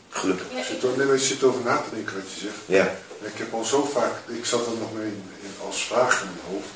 Gelukkig. 0.10 0.46
Ja, 0.52 0.58
Ik 0.58 0.66
zit, 0.66 0.76
ik- 0.76 0.84
er- 0.84 0.98
nee, 0.98 1.06
maar 1.06 1.16
je 1.16 1.22
zit 1.26 1.44
over 1.44 1.62
na 1.64 1.78
te 1.78 1.96
denken 1.96 2.16
wat 2.16 2.32
je 2.34 2.40
zegt. 2.40 2.56
Ja. 2.66 2.96
Ik 3.22 3.38
heb 3.38 3.54
al 3.54 3.64
zo 3.64 3.84
vaak, 3.84 4.12
ik 4.28 4.46
zat 4.46 4.66
er 4.66 4.72
nog 4.80 4.94
mee 4.94 5.06
in- 5.06 5.24
in- 5.42 5.66
als 5.66 5.84
vraag 5.86 6.22
in 6.22 6.28
mijn 6.28 6.48
hoofd. 6.56 6.70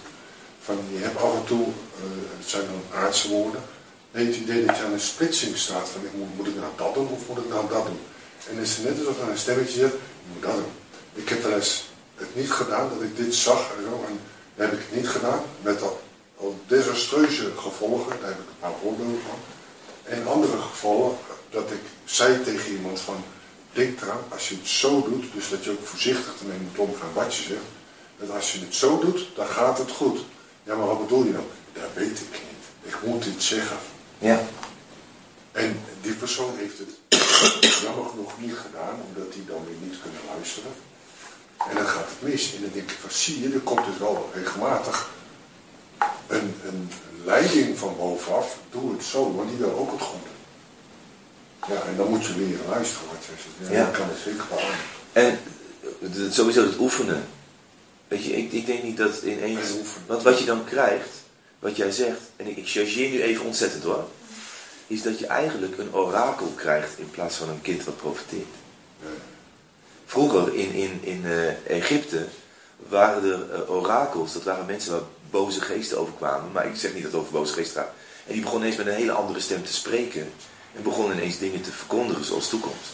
Van 0.63 0.77
je 0.93 0.99
hebt 1.03 1.17
af 1.17 1.33
en 1.35 1.43
toe, 1.45 1.63
eh, 1.63 2.03
het 2.39 2.49
zijn 2.49 2.63
dan 2.65 2.99
aardse 2.99 3.29
woorden. 3.29 3.61
Nee, 4.11 4.25
het 4.25 4.35
idee 4.35 4.65
dat 4.65 4.77
je 4.77 4.83
aan 4.83 4.93
een 4.93 4.99
splitsing 4.99 5.57
staat 5.57 5.89
van 5.89 6.01
ik 6.05 6.13
moet, 6.13 6.35
moet 6.37 6.47
ik 6.47 6.55
nou 6.55 6.71
dat 6.77 6.93
doen 6.93 7.07
of 7.09 7.27
moet 7.27 7.37
ik 7.37 7.49
nou 7.49 7.69
dat 7.69 7.85
doen. 7.85 7.99
En 8.49 8.57
het 8.57 8.67
is 8.67 8.77
net 8.77 8.99
alsof 8.99 9.21
er 9.21 9.29
een 9.29 9.37
stemmetje 9.37 9.79
zegt, 9.79 9.91
je 9.93 10.29
moet 10.33 10.41
dat 10.43 10.55
doen. 10.55 10.71
Ik 11.13 11.29
heb 11.29 11.43
wel 11.43 11.53
eens 11.55 11.83
het 12.25 12.35
niet 12.35 12.51
gedaan, 12.51 12.89
dat 12.89 13.01
ik 13.01 13.15
dit 13.17 13.35
zag 13.35 13.71
en 13.77 13.83
zo. 13.83 14.05
En 14.07 14.19
dan 14.55 14.65
heb 14.65 14.73
ik 14.73 14.85
het 14.85 14.95
niet 14.95 15.07
gedaan, 15.07 15.41
met 15.61 15.81
al, 15.81 16.01
al 16.37 16.59
desastreuze 16.67 17.51
gevolgen. 17.57 18.19
Daar 18.19 18.29
heb 18.29 18.39
ik 18.39 18.49
een 18.49 18.59
paar 18.59 18.79
voorbeelden 18.81 19.21
van. 19.27 19.39
En 20.03 20.27
andere 20.27 20.57
gevallen, 20.57 21.17
dat 21.49 21.71
ik 21.71 21.81
zei 22.05 22.43
tegen 22.43 22.71
iemand 22.71 22.99
van, 22.99 23.23
denk 23.73 24.01
eraan, 24.01 24.23
als 24.29 24.49
je 24.49 24.55
het 24.55 24.67
zo 24.67 25.03
doet, 25.09 25.25
dus 25.33 25.49
dat 25.49 25.63
je 25.63 25.71
ook 25.71 25.87
voorzichtig 25.87 26.33
ermee 26.39 26.57
moet 26.57 26.87
omgaan 26.87 27.13
wat 27.13 27.35
je 27.35 27.43
zegt, 27.43 27.69
dat 28.17 28.29
als 28.29 28.53
je 28.53 28.59
het 28.59 28.75
zo 28.75 28.99
doet, 28.99 29.27
dan 29.35 29.47
gaat 29.47 29.77
het 29.77 29.91
goed. 29.91 30.19
Ja, 30.63 30.75
maar 30.75 30.87
wat 30.87 31.01
bedoel 31.01 31.23
je 31.23 31.33
dan? 31.33 31.45
Dat 31.73 31.93
weet 31.93 32.19
ik 32.19 32.31
niet. 32.31 32.93
Ik 32.93 32.97
moet 33.03 33.23
dit 33.23 33.43
zeggen. 33.43 33.77
Ja. 34.17 34.43
En 35.51 35.81
die 36.01 36.13
persoon 36.13 36.53
heeft 36.55 36.77
het 36.77 36.89
jammer 37.83 38.09
genoeg 38.09 38.31
niet 38.39 38.55
gedaan, 38.55 38.95
omdat 39.07 39.33
die 39.33 39.45
dan 39.45 39.65
weer 39.65 39.89
niet 39.89 40.01
kunnen 40.01 40.21
luisteren. 40.35 40.71
En 41.69 41.75
dan 41.75 41.85
gaat 41.85 42.09
het 42.09 42.29
mis. 42.29 42.55
En 42.55 42.61
dan 42.61 42.71
denk 42.73 42.91
ik 42.91 42.97
van, 42.99 43.11
zie 43.11 43.41
je, 43.41 43.53
er 43.53 43.59
komt 43.59 43.85
dus 43.85 43.97
wel 43.97 44.29
regelmatig 44.33 45.09
een, 46.27 46.55
een 46.65 46.91
leiding 47.25 47.77
van 47.77 47.95
bovenaf. 47.97 48.57
Doe 48.71 48.91
het 48.91 49.03
zo, 49.03 49.35
want 49.35 49.49
die 49.49 49.57
wil 49.57 49.75
ook 49.75 49.91
het 49.91 50.01
goede. 50.01 50.31
Ja, 51.67 51.81
en 51.87 51.95
dan 51.97 52.09
moet 52.09 52.25
je 52.25 52.35
leren 52.37 52.69
luisteren 52.69 53.07
wat 53.07 53.25
zegt. 53.25 53.71
Ja, 53.71 53.85
kan 53.85 54.07
het 54.07 54.17
zeker 54.23 54.43
beamen. 54.49 54.75
En 55.11 55.39
eh, 56.01 56.31
sowieso 56.31 56.63
het 56.63 56.79
oefenen. 56.79 57.27
Weet 58.07 58.23
je, 58.23 58.37
ik, 58.37 58.51
ik 58.51 58.65
denk 58.65 58.83
niet 58.83 58.97
dat 58.97 59.21
ineens... 59.21 59.69
En 59.69 59.77
oefenen. 59.77 60.07
Want 60.07 60.23
wat 60.23 60.39
je 60.39 60.45
dan 60.45 60.63
krijgt, 60.63 61.09
wat 61.59 61.75
jij 61.75 61.91
zegt, 61.91 62.21
en 62.35 62.47
ik, 62.47 62.57
ik 62.57 62.67
chargeer 62.67 63.09
nu 63.09 63.21
even 63.21 63.45
ontzettend 63.45 63.83
hoor, 63.83 64.07
is 64.87 65.01
dat 65.01 65.19
je 65.19 65.27
eigenlijk 65.27 65.77
een 65.77 65.93
orakel 65.93 66.47
krijgt 66.55 66.97
in 66.97 67.11
plaats 67.11 67.35
van 67.35 67.49
een 67.49 67.61
kind 67.61 67.83
wat 67.83 67.97
profiteert. 67.97 68.55
Ja. 69.01 69.07
Vroeger 70.13 70.55
in, 70.55 70.71
in, 70.71 70.99
in 71.01 71.25
eh, 71.25 71.77
Egypte 71.77 72.25
waren 72.87 73.23
er 73.23 73.53
eh, 73.53 73.69
orakels, 73.69 74.33
dat 74.33 74.43
waren 74.43 74.65
mensen 74.65 74.91
waar 74.91 75.01
boze 75.29 75.61
geesten 75.61 75.99
overkwamen, 75.99 76.51
maar 76.51 76.67
ik 76.67 76.75
zeg 76.75 76.93
niet 76.93 77.03
dat 77.03 77.11
het 77.11 77.21
over 77.21 77.33
boze 77.33 77.53
geesten 77.53 77.81
gaat. 77.81 77.93
En 78.27 78.33
die 78.33 78.41
begonnen 78.41 78.67
ineens 78.67 78.83
met 78.83 78.93
een 78.93 78.99
hele 78.99 79.11
andere 79.11 79.39
stem 79.39 79.63
te 79.63 79.73
spreken 79.73 80.31
en 80.75 80.83
begonnen 80.83 81.17
ineens 81.17 81.37
dingen 81.37 81.61
te 81.61 81.71
verkondigen 81.71 82.25
zoals 82.25 82.49
toekomst. 82.49 82.89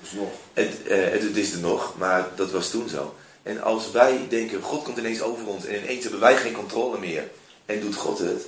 Dus 0.00 0.12
nog. 0.12 0.28
Het, 0.52 0.82
eh, 0.82 1.10
het, 1.10 1.22
het 1.22 1.36
is 1.36 1.52
er 1.52 1.58
nog, 1.58 1.94
maar 1.98 2.28
dat 2.34 2.50
was 2.50 2.70
toen 2.70 2.88
zo. 2.88 3.14
En 3.42 3.62
als 3.62 3.90
wij 3.90 4.26
denken, 4.28 4.62
God 4.62 4.82
komt 4.82 4.98
ineens 4.98 5.22
over 5.22 5.46
ons 5.46 5.64
en 5.64 5.82
ineens 5.82 6.02
hebben 6.02 6.20
wij 6.20 6.36
geen 6.36 6.54
controle 6.54 6.98
meer 6.98 7.30
en 7.66 7.80
doet 7.80 7.96
God 7.96 8.18
het. 8.18 8.46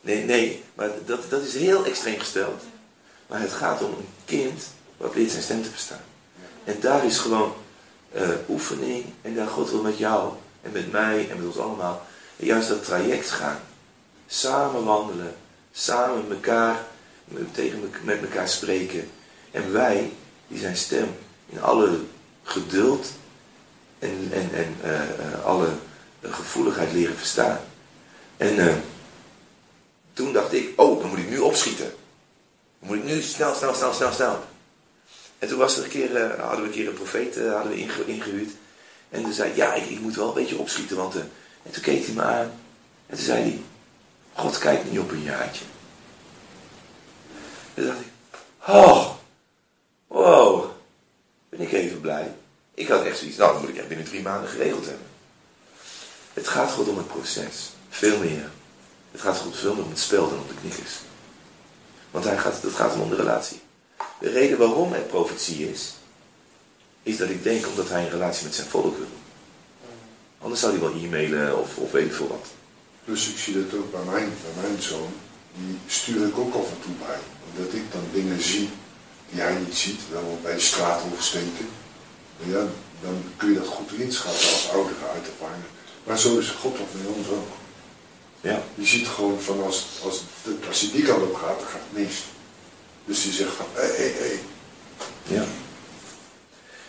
Nee, 0.00 0.24
nee, 0.24 0.62
maar 0.74 0.90
dat, 1.06 1.30
dat 1.30 1.42
is 1.42 1.54
heel 1.54 1.84
extreem 1.84 2.18
gesteld. 2.18 2.62
Maar 3.26 3.40
het 3.40 3.52
gaat 3.52 3.82
om 3.82 3.90
een 3.90 4.08
kind 4.24 4.62
wat 4.96 5.14
leert 5.14 5.30
zijn 5.30 5.42
stem 5.42 5.62
te 5.62 5.70
verstaan. 5.70 6.10
En 6.64 6.80
daar 6.80 7.04
is 7.04 7.18
gewoon 7.18 7.54
eh, 8.12 8.28
oefening 8.48 9.04
en 9.22 9.34
daar 9.34 9.46
God 9.48 9.70
wil 9.70 9.82
met 9.82 9.98
jou 9.98 10.32
en 10.62 10.72
met 10.72 10.92
mij 10.92 11.30
en 11.30 11.36
met 11.36 11.46
ons 11.46 11.58
allemaal 11.58 12.06
juist 12.36 12.68
dat 12.68 12.84
traject 12.84 13.30
gaan. 13.30 13.60
Samen 14.26 14.84
wandelen, 14.84 15.34
samen 15.72 16.28
met 16.28 16.36
elkaar, 16.36 16.86
tegen 17.52 17.80
me- 17.80 17.88
met 18.02 18.22
elkaar 18.22 18.48
spreken. 18.48 19.10
En 19.50 19.72
wij, 19.72 20.12
die 20.48 20.58
zijn 20.58 20.76
stem 20.76 21.16
in 21.48 21.62
alle 21.62 21.98
geduld 22.42 23.06
en, 23.98 24.28
en, 24.32 24.50
en 24.54 24.76
eh, 24.82 25.00
eh, 25.02 25.44
alle 25.44 25.68
gevoeligheid 26.22 26.92
leren 26.92 27.16
verstaan. 27.16 27.60
En 28.36 28.82
toen 30.12 30.32
dacht 30.32 30.52
ik, 30.52 30.80
oh, 30.80 31.00
dan 31.00 31.08
moet 31.08 31.18
ik 31.18 31.30
nu 31.30 31.38
opschieten. 31.38 31.92
Dan 32.78 32.88
moet 32.88 32.96
ik 32.96 33.04
nu 33.04 33.22
snel, 33.22 33.54
snel, 33.54 33.74
snel, 33.74 33.92
snel, 33.92 34.12
snel. 34.12 34.38
En 35.42 35.48
toen 35.48 35.58
was 35.58 35.76
er 35.76 35.84
een 35.84 35.90
keer, 35.90 36.16
eh, 36.16 36.40
hadden 36.40 36.60
we 36.60 36.66
een 36.66 36.72
keer 36.72 36.88
een 36.88 36.94
profeet 36.94 37.36
eh, 37.36 37.52
hadden 37.52 37.72
we 37.72 37.78
inge- 37.78 38.04
ingehuurd. 38.06 38.50
En 39.08 39.22
toen 39.22 39.32
zei 39.32 39.52
ja, 39.54 39.74
ik, 39.74 39.90
ik 39.90 40.00
moet 40.00 40.14
wel 40.14 40.28
een 40.28 40.34
beetje 40.34 40.58
opschieten. 40.58 40.96
Want, 40.96 41.14
eh, 41.14 41.20
en 41.62 41.70
toen 41.70 41.82
keek 41.82 42.04
hij 42.04 42.14
me 42.14 42.22
aan. 42.22 42.52
En 43.06 43.16
toen 43.16 43.24
zei 43.24 43.42
hij, 43.42 43.60
God 44.32 44.58
kijkt 44.58 44.90
niet 44.90 45.00
op 45.00 45.10
een 45.10 45.22
jaartje. 45.22 45.64
En 47.74 47.82
toen 47.82 47.86
dacht 47.86 48.00
ik, 48.00 48.06
oh, 48.66 49.10
wow, 50.06 50.70
ben 51.48 51.60
ik 51.60 51.72
even 51.72 52.00
blij. 52.00 52.34
Ik 52.74 52.88
had 52.88 53.04
echt 53.04 53.18
zoiets, 53.18 53.36
nou, 53.36 53.52
dat 53.52 53.60
moet 53.60 53.70
ik 53.70 53.76
echt 53.76 53.88
binnen 53.88 54.06
drie 54.06 54.22
maanden 54.22 54.50
geregeld 54.50 54.86
hebben. 54.86 55.06
Het 56.32 56.48
gaat 56.48 56.70
God 56.70 56.88
om 56.88 56.96
het 56.96 57.08
proces. 57.08 57.70
Veel 57.88 58.18
meer. 58.18 58.50
Het 59.10 59.20
gaat 59.20 59.36
God 59.36 59.56
veel 59.56 59.74
meer 59.74 59.84
om 59.84 59.90
het 59.90 59.98
spel 59.98 60.28
dan 60.28 60.38
om 60.38 60.48
de 60.48 60.60
knikkers. 60.60 60.92
Want 62.10 62.24
hij 62.24 62.38
gaat, 62.38 62.62
het 62.62 62.74
gaat 62.74 62.94
om 62.94 63.08
de 63.08 63.16
relatie. 63.16 63.60
De 64.22 64.30
reden 64.30 64.58
waarom 64.58 64.92
er 64.92 65.00
profetie 65.00 65.70
is, 65.70 65.94
is 67.02 67.16
dat 67.16 67.28
ik 67.28 67.42
denk 67.42 67.66
omdat 67.66 67.88
hij 67.88 68.02
een 68.02 68.10
relatie 68.10 68.44
met 68.44 68.54
zijn 68.54 68.68
volk 68.68 68.96
wil. 68.96 69.14
Anders 70.38 70.60
zou 70.60 70.72
hij 70.72 70.80
wel 70.80 71.02
e-mailen 71.02 71.58
of, 71.58 71.76
of 71.76 71.90
weet 71.90 72.06
ik 72.06 72.12
veel 72.12 72.28
wat. 72.28 72.46
Dus 73.04 73.28
ik 73.28 73.38
zie 73.38 73.54
dat 73.54 73.78
ook 73.78 73.90
bij 73.90 74.04
mijn, 74.04 74.32
bij 74.42 74.62
mijn 74.62 74.82
zoon. 74.82 75.12
Die 75.54 75.78
stuur 75.86 76.26
ik 76.26 76.38
ook 76.38 76.54
af 76.54 76.68
en 76.70 76.80
toe 76.82 76.94
bij. 77.06 77.18
Omdat 77.50 77.74
ik 77.74 77.92
dan 77.92 78.04
dingen 78.12 78.42
zie 78.42 78.68
die 79.30 79.40
hij 79.40 79.54
niet 79.54 79.76
ziet. 79.76 80.00
Wel 80.10 80.38
bij 80.42 80.54
de 80.54 80.60
straat 80.60 81.02
oversteken. 81.12 81.68
En 82.42 82.50
ja, 82.50 82.64
dan 83.02 83.22
kun 83.36 83.48
je 83.48 83.58
dat 83.58 83.66
goed 83.66 83.92
inschatten 83.92 84.48
als 84.48 84.70
ouder 84.72 84.94
uit 85.14 85.26
ervaring. 85.26 85.64
Maar 86.04 86.18
zo 86.18 86.38
is 86.38 86.48
God 86.48 86.76
toch 86.76 86.86
met 86.92 87.16
ons 87.16 87.28
ook. 87.28 87.48
Ja. 88.40 88.62
Je 88.74 88.86
ziet 88.86 89.06
gewoon 89.06 89.40
van 89.40 89.62
als, 89.62 89.86
als, 90.04 90.22
als 90.68 90.80
je 90.80 90.90
die 90.90 91.02
kant 91.02 91.22
op 91.22 91.34
gaat, 91.34 91.58
dan 91.58 91.68
gaat 91.68 91.80
het 91.90 92.02
mis. 92.02 92.24
Dus 93.04 93.22
die 93.22 93.32
zegt 93.32 93.52
van, 93.52 93.66
hé, 93.72 93.86
hé, 93.86 94.12
hé. 94.18 94.40
Ja. 95.34 95.44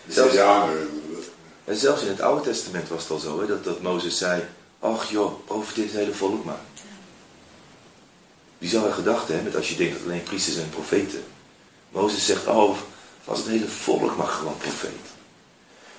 Die 0.04 0.14
Zelfs- 0.14 0.34
ja, 0.34 0.66
nee, 0.66 0.84
En 1.64 1.76
zelfs 1.76 2.02
in 2.02 2.08
het 2.08 2.20
Oude 2.20 2.42
Testament 2.42 2.88
was 2.88 3.02
het 3.02 3.10
al 3.10 3.18
zo, 3.18 3.40
hè, 3.40 3.46
dat, 3.46 3.64
dat 3.64 3.82
Mozes 3.82 4.18
zei, 4.18 4.42
ach 4.80 5.10
joh, 5.10 5.46
profiteer 5.46 5.84
het 5.84 5.92
hele 5.92 6.14
volk 6.14 6.44
maar. 6.44 6.60
Bizarre 8.58 8.92
gedachte, 8.92 9.32
hè, 9.32 9.42
met 9.42 9.56
als 9.56 9.68
je 9.68 9.76
denkt 9.76 9.92
dat 9.94 10.02
alleen 10.02 10.22
priesters 10.22 10.56
en 10.56 10.68
profeten. 10.70 11.24
Mozes 11.90 12.26
zegt, 12.26 12.46
oh, 12.46 12.78
als 13.24 13.38
het 13.38 13.48
hele 13.48 13.68
volk 13.68 14.16
mag 14.16 14.38
gewoon 14.38 14.56
profeet. 14.58 15.06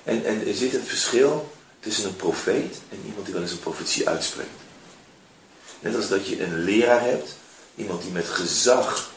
En, 0.04 0.24
en 0.24 0.46
er 0.46 0.54
zit 0.54 0.74
een 0.74 0.84
verschil 0.84 1.52
tussen 1.80 2.04
een 2.04 2.16
profeet 2.16 2.76
en 2.90 3.02
iemand 3.06 3.24
die 3.24 3.34
wel 3.34 3.42
eens 3.42 3.52
een 3.52 3.58
profetie 3.58 4.08
uitspreekt. 4.08 4.60
Net 5.80 5.96
als 5.96 6.08
dat 6.08 6.26
je 6.26 6.42
een 6.42 6.58
leraar 6.64 7.00
hebt, 7.02 7.36
iemand 7.74 8.02
die 8.02 8.10
met 8.10 8.28
gezag 8.28 9.10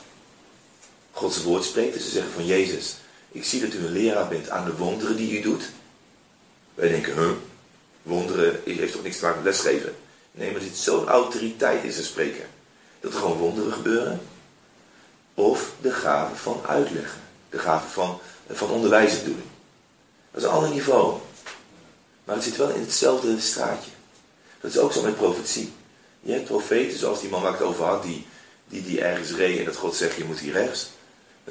Gods 1.19 1.43
woord 1.43 1.63
spreekt. 1.63 1.93
Dus 1.93 2.03
ze 2.03 2.09
zeggen 2.09 2.31
van 2.31 2.45
Jezus, 2.45 2.95
ik 3.31 3.45
zie 3.45 3.61
dat 3.61 3.73
u 3.73 3.77
een 3.77 3.91
leraar 3.91 4.27
bent 4.27 4.49
aan 4.49 4.65
de 4.65 4.75
wonderen 4.75 5.15
die 5.15 5.37
u 5.37 5.41
doet. 5.41 5.69
Wij 6.75 6.89
denken, 6.89 7.13
huh, 7.13 7.31
wonderen 8.01 8.61
heeft 8.65 8.91
toch 8.91 9.03
niks 9.03 9.17
te 9.17 9.25
maken 9.25 9.43
met 9.43 9.53
lesgeven? 9.53 9.95
Nee, 10.31 10.51
maar 10.51 10.61
er 10.61 10.67
zit 10.67 10.77
zo'n 10.77 11.07
autoriteit 11.07 11.83
in 11.83 11.91
zijn 11.91 12.05
spreken. 12.05 12.47
Dat 12.99 13.13
er 13.13 13.19
gewoon 13.19 13.37
wonderen 13.37 13.73
gebeuren. 13.73 14.21
Of 15.33 15.71
de 15.81 15.91
gave 15.91 16.35
van 16.35 16.61
uitleggen. 16.65 17.21
De 17.49 17.59
gave 17.59 17.87
van, 17.87 18.19
van 18.49 18.69
onderwijzen 18.69 19.25
doen. 19.25 19.43
Dat 20.31 20.41
is 20.41 20.47
een 20.47 20.53
ander 20.53 20.69
niveau. 20.69 21.17
Maar 22.23 22.35
het 22.35 22.43
zit 22.43 22.57
wel 22.57 22.69
in 22.69 22.81
hetzelfde 22.81 23.39
straatje. 23.39 23.91
Dat 24.61 24.71
is 24.71 24.77
ook 24.77 24.93
zo 24.93 25.01
met 25.01 25.15
profetie. 25.15 25.73
Je 26.21 26.31
hebt 26.31 26.45
profeten, 26.45 26.97
zoals 26.97 27.21
die 27.21 27.29
man 27.29 27.41
waar 27.41 27.53
ik 27.53 27.59
het 27.59 27.67
over 27.67 27.85
had, 27.85 28.03
die, 28.03 28.25
die, 28.67 28.83
die 28.83 29.01
ergens 29.01 29.31
reed 29.31 29.59
en 29.59 29.65
dat 29.65 29.75
God 29.75 29.95
zegt, 29.95 30.15
je 30.15 30.25
moet 30.25 30.39
hier 30.39 30.53
rechts. 30.53 30.89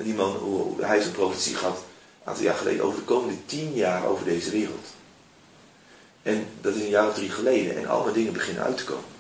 Die 0.03 0.14
man, 0.14 0.36
hij 0.78 0.94
heeft 0.94 1.07
een 1.07 1.12
profetie 1.12 1.55
gehad, 1.55 1.76
een 1.76 2.28
aantal 2.28 2.44
jaar 2.44 2.55
geleden, 2.55 2.84
over 2.84 2.99
de 2.99 3.05
komende 3.05 3.44
tien 3.46 3.74
jaar 3.74 4.07
over 4.07 4.24
deze 4.24 4.51
wereld. 4.51 4.86
En 6.22 6.46
dat 6.61 6.74
is 6.74 6.82
een 6.82 6.88
jaar 6.88 7.09
of 7.09 7.14
drie 7.14 7.30
geleden. 7.30 7.76
En 7.76 7.86
alle 7.86 8.12
dingen 8.12 8.32
beginnen 8.32 8.62
uit 8.62 8.76
te 8.76 8.84
komen. 8.84 9.16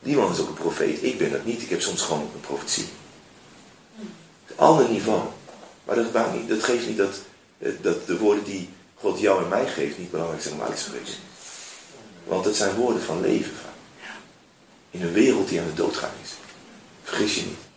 Die 0.00 0.16
man 0.16 0.32
is 0.32 0.40
ook 0.40 0.48
een 0.48 0.54
profeet. 0.54 1.02
Ik 1.02 1.18
ben 1.18 1.30
dat 1.30 1.44
niet. 1.44 1.62
Ik 1.62 1.70
heb 1.70 1.80
soms 1.80 2.02
gewoon 2.02 2.20
een 2.20 2.40
profetie. 2.40 2.86
Een 4.46 4.56
ander 4.56 4.88
niveau. 4.88 5.20
Maar 5.84 5.96
dat, 5.96 6.32
niet, 6.32 6.48
dat 6.48 6.62
geeft 6.62 6.86
niet 6.86 6.96
dat, 6.96 7.20
eh, 7.58 7.72
dat 7.80 8.06
de 8.06 8.18
woorden 8.18 8.44
die 8.44 8.68
God 8.94 9.20
jou 9.20 9.42
en 9.42 9.48
mij 9.48 9.66
geeft 9.66 9.98
niet 9.98 10.10
belangrijk 10.10 10.42
zijn 10.42 10.54
om 10.54 10.62
uit 10.62 10.76
te 10.76 10.82
spreken. 10.82 11.12
Want 12.24 12.44
het 12.44 12.56
zijn 12.56 12.74
woorden 12.74 13.02
van 13.02 13.20
leven. 13.20 13.52
In 14.90 15.02
een 15.02 15.12
wereld 15.12 15.48
die 15.48 15.60
aan 15.60 15.66
de 15.66 15.74
dood 15.74 15.96
gaan 15.96 16.10
is. 16.22 16.30
Vergis 17.02 17.34
je 17.34 17.42
niet. 17.42 17.69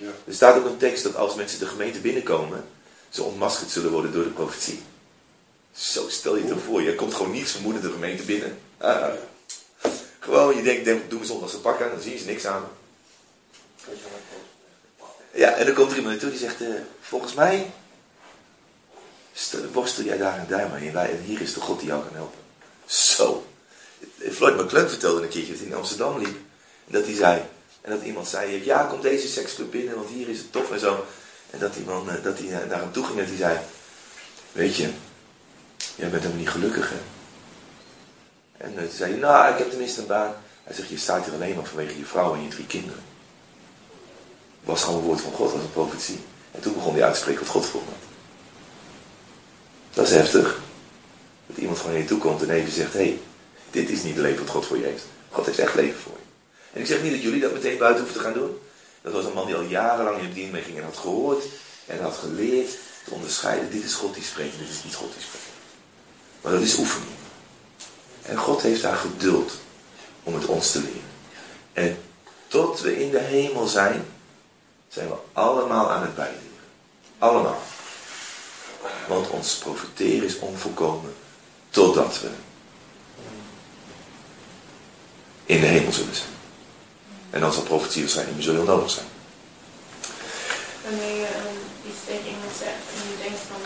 Ja. 0.00 0.10
Er 0.26 0.34
staat 0.34 0.56
ook 0.58 0.64
een 0.64 0.76
tekst 0.76 1.02
dat 1.02 1.16
als 1.16 1.34
mensen 1.34 1.58
de 1.58 1.66
gemeente 1.66 2.00
binnenkomen, 2.00 2.64
ze 3.08 3.22
ontmaskerd 3.22 3.70
zullen 3.70 3.90
worden 3.90 4.12
door 4.12 4.24
de 4.24 4.30
profetie. 4.30 4.82
Zo, 5.72 6.08
stel 6.08 6.36
je 6.36 6.42
het 6.42 6.52
toch 6.52 6.62
voor. 6.62 6.82
Je 6.82 6.94
komt 6.94 7.14
gewoon 7.14 7.30
niets 7.32 7.50
vermoeden 7.52 7.82
de 7.82 7.90
gemeente 7.90 8.22
binnen. 8.22 8.58
Ah, 8.76 9.12
gewoon, 10.18 10.56
je 10.56 10.62
denkt, 10.62 10.84
denk, 10.84 11.10
doe 11.10 11.18
me 11.20 11.26
zondag 11.26 11.50
zijn 11.50 11.62
pak 11.62 11.82
aan, 11.82 11.90
dan 11.90 12.00
zien 12.00 12.18
ze 12.18 12.24
niks 12.24 12.46
aan. 12.46 12.64
Ja, 15.34 15.50
en 15.52 15.66
dan 15.66 15.74
komt 15.74 15.90
er 15.90 15.96
iemand 15.96 16.12
naartoe 16.14 16.30
die 16.30 16.38
zegt, 16.38 16.60
eh, 16.60 16.68
volgens 17.00 17.34
mij 17.34 17.70
st- 19.32 19.72
worstel 19.72 20.04
jij 20.04 20.16
daar 20.16 20.38
en 20.38 20.46
daar 20.48 20.70
mee. 20.70 20.90
En 20.90 21.22
hier 21.22 21.40
is 21.40 21.54
de 21.54 21.60
God 21.60 21.78
die 21.78 21.88
jou 21.88 22.02
kan 22.04 22.14
helpen. 22.14 22.38
Zo. 22.86 23.46
Floyd 24.30 24.56
McClung 24.62 24.88
vertelde 24.90 25.22
een 25.22 25.28
keertje 25.28 25.50
dat 25.52 25.60
hij 25.60 25.70
in 25.70 25.74
Amsterdam 25.76 26.18
liep. 26.18 26.36
En 26.86 26.92
dat 26.92 27.04
hij 27.04 27.14
zei, 27.14 27.42
en 27.80 27.90
dat 27.90 28.02
iemand 28.02 28.28
zei, 28.28 28.64
ja, 28.64 28.84
kom 28.84 29.00
deze 29.00 29.28
seksclub 29.28 29.70
binnen, 29.70 29.94
want 29.94 30.08
hier 30.08 30.28
is 30.28 30.38
het 30.38 30.52
tof 30.52 30.70
en 30.70 30.80
zo. 30.80 31.04
En 31.50 31.58
dat 31.58 31.74
die 31.74 31.84
man, 31.84 32.10
eh, 32.10 32.22
dat 32.22 32.38
hij 32.38 32.46
eh, 32.46 32.68
naar 32.68 32.80
hem 32.80 32.92
toe 32.92 33.04
ging 33.04 33.18
en 33.18 33.26
hij 33.26 33.36
zei, 33.36 33.58
weet 34.52 34.76
je, 34.76 34.90
jij 35.94 36.10
bent 36.10 36.22
helemaal 36.22 36.42
niet 36.42 36.48
gelukkig 36.48 36.90
hè. 36.90 36.96
En 38.56 38.74
toen 38.74 38.88
zei 38.94 39.10
hij, 39.10 39.20
nou, 39.20 39.52
ik 39.52 39.58
heb 39.58 39.70
tenminste 39.70 40.00
een 40.00 40.06
baan. 40.06 40.34
Hij 40.64 40.74
zegt, 40.74 40.88
je 40.88 40.98
staat 40.98 41.24
hier 41.24 41.34
alleen 41.34 41.54
maar 41.54 41.64
vanwege 41.64 41.98
je 41.98 42.04
vrouw 42.04 42.34
en 42.34 42.42
je 42.42 42.48
drie 42.48 42.66
kinderen. 42.66 43.02
was 44.64 44.82
gewoon 44.82 44.98
een 44.98 45.06
woord 45.06 45.20
van 45.20 45.32
God, 45.32 45.52
was 45.52 45.62
een 45.62 45.72
profetie. 45.72 46.20
En 46.50 46.60
toen 46.60 46.74
begon 46.74 46.94
hij 46.94 47.04
uit 47.04 47.14
te 47.14 47.20
spreken 47.20 47.40
wat 47.40 47.50
God 47.50 47.66
voor 47.66 47.80
had. 47.80 47.94
Dat 49.94 50.06
is 50.06 50.12
heftig. 50.12 50.60
Dat 51.46 51.56
iemand 51.56 51.78
gewoon 51.78 51.92
naar 51.92 52.02
je 52.02 52.08
toe 52.08 52.18
komt 52.18 52.42
en 52.42 52.50
even 52.50 52.72
zegt, 52.72 52.92
hé, 52.92 52.98
hey, 52.98 53.20
dit 53.70 53.88
is 53.88 54.02
niet 54.02 54.14
het 54.14 54.22
leven 54.22 54.44
wat 54.44 54.54
God 54.54 54.66
voor 54.66 54.78
je 54.78 54.84
heeft. 54.84 55.04
God 55.30 55.46
heeft 55.46 55.58
echt 55.58 55.74
leven 55.74 56.00
voor 56.00 56.12
je. 56.12 56.29
En 56.72 56.80
ik 56.80 56.86
zeg 56.86 57.02
niet 57.02 57.12
dat 57.12 57.22
jullie 57.22 57.40
dat 57.40 57.52
meteen 57.52 57.78
buiten 57.78 58.02
hoeven 58.02 58.20
te 58.20 58.26
gaan 58.26 58.38
doen. 58.38 58.58
Dat 59.02 59.12
was 59.12 59.24
een 59.24 59.32
man 59.32 59.46
die 59.46 59.54
al 59.54 59.62
jarenlang 59.62 60.16
in 60.16 60.22
de 60.22 60.28
bediening 60.28 60.52
mee 60.52 60.62
ging 60.62 60.76
en 60.76 60.84
had 60.84 60.96
gehoord 60.96 61.44
en 61.86 62.02
had 62.02 62.16
geleerd 62.16 62.70
te 63.04 63.10
onderscheiden. 63.10 63.70
Dit 63.70 63.84
is 63.84 63.94
God 63.94 64.14
die 64.14 64.22
spreekt, 64.22 64.58
dit 64.58 64.68
is 64.68 64.84
niet 64.84 64.94
God 64.94 65.12
die 65.12 65.22
spreekt. 65.22 65.44
Maar 66.40 66.52
dat 66.52 66.62
is 66.62 66.78
oefening. 66.78 67.10
En 68.22 68.36
God 68.36 68.62
heeft 68.62 68.82
daar 68.82 68.96
geduld 68.96 69.52
om 70.22 70.34
het 70.34 70.46
ons 70.46 70.72
te 70.72 70.80
leren. 70.80 71.10
En 71.72 71.98
tot 72.46 72.80
we 72.80 73.02
in 73.02 73.10
de 73.10 73.18
hemel 73.18 73.66
zijn, 73.66 74.06
zijn 74.88 75.08
we 75.08 75.14
allemaal 75.32 75.90
aan 75.90 76.02
het 76.02 76.14
bijleren. 76.14 76.48
Allemaal. 77.18 77.62
Want 79.08 79.30
ons 79.30 79.54
profiteren 79.54 80.28
is 80.28 80.38
onvolkomen 80.38 81.14
totdat 81.70 82.20
we 82.20 82.30
in 85.44 85.60
de 85.60 85.66
hemel 85.66 85.92
zullen 85.92 86.14
zijn. 86.14 86.39
En 87.30 87.40
dan 87.40 87.52
zal 87.52 87.62
profetie 87.62 88.00
waarschijnlijk 88.02 88.36
niet 88.36 88.46
meer 88.46 88.54
zo 88.56 88.60
heel 88.64 88.74
nodig 88.74 88.90
zijn. 88.90 89.06
Wanneer 90.84 91.16
je 91.16 91.26
ehm, 91.26 91.60
iets 91.88 92.00
tegen 92.06 92.26
iemand 92.34 92.52
zegt 92.64 92.84
en 92.94 93.02
je 93.10 93.16
denkt 93.24 93.42
van, 93.50 93.60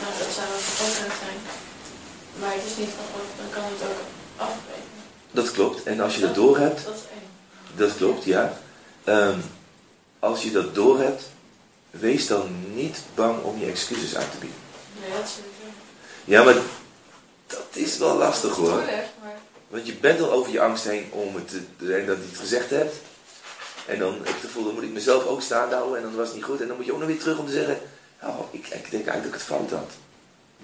nou 0.00 0.12
dat 0.18 0.30
zou 0.36 0.46
wel 0.52 0.58
van 0.58 0.86
God 0.86 1.12
zijn, 1.24 1.40
maar 2.40 2.52
het 2.52 2.64
is 2.70 2.76
niet 2.82 2.92
van 2.98 3.06
God, 3.12 3.28
dan 3.40 3.50
kan 3.54 3.62
het 3.72 3.82
ook 3.90 4.00
afbreken. 4.46 4.96
Dat 5.30 5.50
klopt. 5.50 5.82
En 5.82 6.00
als 6.00 6.14
je 6.14 6.20
dat 6.20 6.34
doorhebt, 6.34 6.84
Dat 6.84 6.94
is 6.94 7.00
één. 7.16 7.28
dat 7.76 7.96
klopt, 7.96 8.24
ja. 8.24 8.58
Ehm, 9.04 9.38
als 10.18 10.42
je 10.42 10.50
dat 10.50 10.74
doorhebt, 10.74 11.22
wees 11.90 12.26
dan 12.26 12.74
niet 12.74 12.98
bang 13.14 13.42
om 13.42 13.58
je 13.58 13.66
excuses 13.66 14.16
aan 14.16 14.30
te 14.30 14.38
bieden. 14.38 14.58
Nee, 15.00 15.10
dat 15.10 15.28
sowieso. 15.28 15.76
Ja, 16.24 16.42
maar 16.42 16.56
dat 17.46 17.66
is 17.72 17.98
wel 17.98 18.16
lastig 18.16 18.54
hoor. 18.56 18.74
Maar 19.22 19.37
Want 19.68 19.86
je 19.86 19.94
bent 19.94 20.20
al 20.20 20.32
over 20.32 20.52
je 20.52 20.60
angst 20.60 20.84
heen 20.84 21.06
om 21.10 21.34
het 21.34 21.48
te, 21.48 21.60
te- 21.76 22.04
dat 22.06 22.16
je 22.16 22.26
het 22.30 22.38
gezegd 22.38 22.70
hebt. 22.70 22.94
En 23.86 23.98
dan 23.98 24.14
heb 24.14 24.26
je 24.26 24.32
het 24.32 24.40
gevoel, 24.40 24.64
dan 24.64 24.74
moet 24.74 24.82
ik 24.82 24.90
mezelf 24.92 25.26
ook 25.26 25.42
staan 25.42 25.72
houden 25.72 25.96
en 25.96 26.02
dan 26.02 26.14
was 26.16 26.26
het 26.26 26.36
niet 26.36 26.44
goed. 26.44 26.60
En 26.60 26.66
dan 26.68 26.76
moet 26.76 26.86
je 26.86 26.92
ook 26.92 26.98
nog 26.98 27.08
weer 27.08 27.18
terug 27.18 27.38
om 27.38 27.46
te 27.46 27.52
zeggen, 27.52 27.78
oh, 28.22 28.40
ik, 28.50 28.66
ik 28.66 28.90
denk 28.90 29.06
eigenlijk 29.06 29.14
dat 29.22 29.24
ik 29.26 29.32
het 29.32 29.42
fout 29.42 29.70
had. 29.70 29.90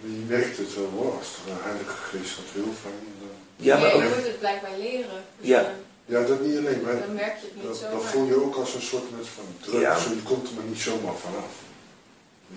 Je 0.00 0.24
merkt 0.28 0.56
het 0.56 0.74
wel 0.74 0.90
hoor, 0.96 1.12
als 1.18 1.26
er 1.46 1.52
een 1.52 1.58
heilige 1.62 1.94
geest 2.10 2.36
wat 2.36 2.44
wil 2.54 2.72
van 2.82 2.90
je. 2.90 3.26
Ja, 3.64 3.76
maar 3.78 3.84
nee, 3.86 3.94
ook, 3.94 4.02
je 4.02 4.08
moet 4.16 4.26
het 4.26 4.38
blijkbaar 4.38 4.78
leren. 4.78 5.22
Dus 5.38 5.48
Ja. 5.48 5.74
Ja, 6.06 6.22
dat 6.24 6.40
niet 6.40 6.58
alleen, 6.58 6.80
maar 6.82 6.98
Dan 7.00 7.14
merk 7.14 7.36
je 7.40 7.46
het 7.46 7.54
niet 7.54 7.64
dat, 7.64 7.76
zo. 7.76 7.90
dat 7.90 8.04
voel 8.04 8.26
je 8.26 8.42
ook 8.44 8.54
als 8.56 8.74
een 8.74 8.82
soort 8.82 9.16
met 9.16 9.26
van 9.34 9.44
druk. 9.60 9.80
Ja. 9.80 9.98
Zo, 9.98 10.10
je 10.10 10.22
komt 10.22 10.48
er 10.48 10.54
maar 10.54 10.64
niet 10.64 10.80
zomaar 10.80 11.14
vanaf. 11.14 11.50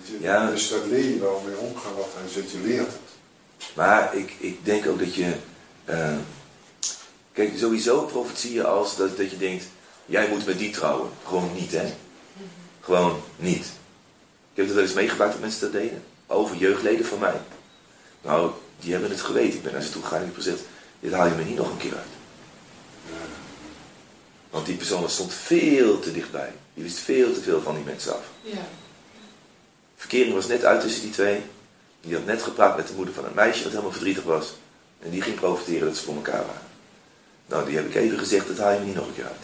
Je? 0.02 0.16
Ja. 0.20 0.50
Dus 0.50 0.68
daar 0.68 0.86
leer 0.86 1.04
je 1.08 1.18
wel 1.18 1.42
mee 1.46 1.56
omgaan 1.56 1.94
wat 1.96 2.08
hij 2.18 2.28
zegt, 2.28 2.50
je 2.50 2.58
leert 2.58 2.86
het. 2.86 3.08
maar 3.74 4.14
ik, 4.16 4.32
ik 4.38 4.64
denk 4.64 4.86
ook 4.86 4.98
dat 4.98 5.14
je, 5.14 5.32
eh, 5.84 6.16
kijk 7.38 7.58
sowieso 7.58 8.00
profetieën 8.04 8.64
als 8.64 8.96
dat, 8.96 9.16
dat 9.16 9.30
je 9.30 9.36
denkt, 9.36 9.64
jij 10.06 10.28
moet 10.28 10.46
met 10.46 10.58
die 10.58 10.70
trouwen. 10.70 11.10
Gewoon 11.26 11.50
niet 11.54 11.72
hè. 11.72 11.94
Gewoon 12.80 13.20
niet. 13.36 13.64
Ik 14.52 14.54
heb 14.54 14.64
het 14.64 14.74
wel 14.74 14.84
eens 14.84 14.92
meegemaakt 14.92 15.32
dat 15.32 15.40
mensen 15.40 15.60
dat 15.60 15.72
deden. 15.72 16.02
Over 16.26 16.56
jeugdleden 16.56 17.06
van 17.06 17.18
mij. 17.18 17.40
Nou, 18.22 18.50
die 18.80 18.92
hebben 18.92 19.10
het 19.10 19.20
geweten. 19.20 19.54
Ik 19.54 19.62
ben 19.62 19.72
naar 19.72 19.82
ze 19.82 19.90
toe 19.90 20.02
gegaan 20.02 20.18
en 20.18 20.26
ik 20.26 20.34
heb 20.34 20.42
gezegd, 20.42 20.60
dit 21.00 21.12
haal 21.12 21.26
je 21.26 21.34
me 21.34 21.44
niet 21.44 21.56
nog 21.56 21.70
een 21.70 21.76
keer 21.76 21.96
uit. 21.96 22.16
Want 24.50 24.66
die 24.66 24.76
persoon 24.76 25.10
stond 25.10 25.32
veel 25.34 25.98
te 25.98 26.12
dichtbij. 26.12 26.52
Die 26.74 26.84
wist 26.84 26.98
veel 26.98 27.32
te 27.32 27.40
veel 27.40 27.62
van 27.62 27.74
die 27.74 27.84
mensen 27.84 28.14
af. 28.14 28.30
Ja. 28.42 28.68
Verkering 29.96 30.34
was 30.34 30.46
net 30.46 30.64
uit 30.64 30.80
tussen 30.80 31.02
die 31.02 31.10
twee. 31.10 31.42
Die 32.00 32.14
had 32.14 32.24
net 32.24 32.42
gepraat 32.42 32.76
met 32.76 32.86
de 32.86 32.94
moeder 32.94 33.14
van 33.14 33.24
een 33.24 33.34
meisje 33.34 33.62
dat 33.62 33.70
helemaal 33.70 33.92
verdrietig 33.92 34.24
was. 34.24 34.54
En 35.02 35.10
die 35.10 35.22
ging 35.22 35.36
profiteren 35.36 35.88
dat 35.88 35.96
ze 35.96 36.04
voor 36.04 36.14
elkaar 36.14 36.46
waren. 36.46 36.67
Nou, 37.48 37.66
die 37.66 37.76
heb 37.76 37.86
ik 37.86 37.94
even 37.94 38.18
gezegd, 38.18 38.46
dat 38.46 38.58
haal 38.58 38.72
je 38.72 38.78
me 38.78 38.84
niet 38.84 38.94
nog 38.94 39.06
een 39.06 39.14
keer 39.14 39.24
uit. 39.26 39.36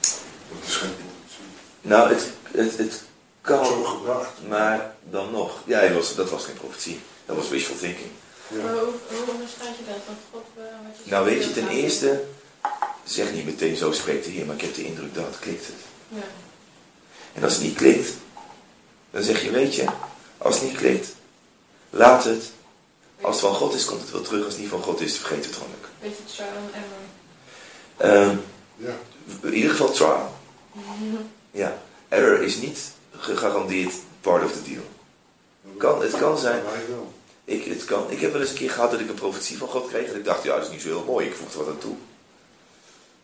Dat 0.00 0.68
is 0.68 0.74
geen 0.76 0.94
profetie. 0.94 1.44
Nou, 1.80 2.14
het, 2.14 2.26
het, 2.50 2.78
het 2.78 2.92
Zo 2.92 3.00
kan, 3.40 3.86
gebracht. 3.86 4.30
maar 4.48 4.94
dan 5.10 5.30
nog. 5.30 5.58
Ja, 5.66 5.80
dat 5.80 5.92
was, 5.92 6.14
dat 6.14 6.30
was 6.30 6.44
geen 6.44 6.54
profetie. 6.56 7.00
Dat 7.26 7.36
was 7.36 7.48
wishful 7.48 7.76
thinking. 7.76 8.10
Maar 8.48 8.72
hoe, 8.72 8.92
hoe 9.08 9.32
onderscheid 9.32 9.76
je 9.78 9.84
dat 9.86 9.96
God? 10.32 10.42
eh, 10.56 10.62
wat 10.62 10.96
je 11.04 11.10
Nou, 11.10 11.24
weet 11.24 11.44
je, 11.44 11.52
ten 11.52 11.68
eerste, 11.68 12.24
zeg 13.04 13.32
niet 13.32 13.44
meteen 13.44 13.76
zo 13.76 13.92
spreekt 13.92 14.24
de 14.24 14.30
Heer, 14.30 14.46
maar 14.46 14.54
ik 14.54 14.60
heb 14.60 14.74
de 14.74 14.84
indruk 14.84 15.14
dat 15.14 15.38
klikt 15.38 15.66
het. 15.66 15.74
Ja. 16.08 16.22
En 17.32 17.42
als 17.44 17.52
het 17.52 17.62
niet 17.62 17.76
klikt, 17.76 18.10
dan 19.10 19.22
zeg 19.22 19.42
je, 19.42 19.50
weet 19.50 19.74
je, 19.74 19.84
als 20.38 20.54
het 20.54 20.64
niet 20.64 20.76
klikt, 20.76 21.08
laat 21.90 22.24
het. 22.24 22.50
Als 23.20 23.36
het 23.40 23.44
van 23.44 23.54
God 23.54 23.74
is, 23.74 23.84
komt 23.84 24.00
het 24.00 24.10
wel 24.10 24.22
terug. 24.22 24.44
Als 24.44 24.52
het 24.52 24.62
niet 24.62 24.70
van 24.70 24.82
God 24.82 25.00
is, 25.00 25.16
vergeet 25.16 25.44
het 25.44 25.54
gewoon 25.54 25.72
ook. 25.82 25.87
Beetje 26.00 26.24
trial 26.24 26.48
and 26.56 26.74
error. 26.74 28.26
Ehm, 28.26 28.36
Ja. 28.76 28.94
in 29.42 29.54
ieder 29.54 29.70
geval 29.70 29.90
trial. 29.90 30.34
Ja, 31.50 31.78
error 32.08 32.42
is 32.42 32.56
niet 32.56 32.78
gegarandeerd 33.16 33.94
part 34.20 34.44
of 34.44 34.52
the 34.52 34.62
deal. 34.62 34.82
Kan- 35.76 36.02
het 36.02 36.16
kan 36.18 36.38
zijn-. 36.38 36.62
Ik, 37.44 37.64
het 37.64 37.84
kan, 37.84 38.10
ik 38.10 38.20
heb 38.20 38.32
wel 38.32 38.40
eens 38.40 38.50
een 38.50 38.56
keer 38.56 38.70
gehad 38.70 38.90
dat 38.90 39.00
ik 39.00 39.08
een 39.08 39.14
profetie 39.14 39.58
van 39.58 39.68
God 39.68 39.88
kreeg 39.88 40.08
en 40.10 40.16
ik 40.16 40.24
dacht, 40.24 40.42
ja, 40.42 40.54
dat 40.56 40.64
is 40.66 40.70
niet 40.72 40.80
zo 40.82 40.88
heel 40.88 41.04
mooi. 41.04 41.26
Ik 41.26 41.34
voegde 41.34 41.58
wat 41.58 41.68
aan 41.68 41.78
toe. 41.78 41.96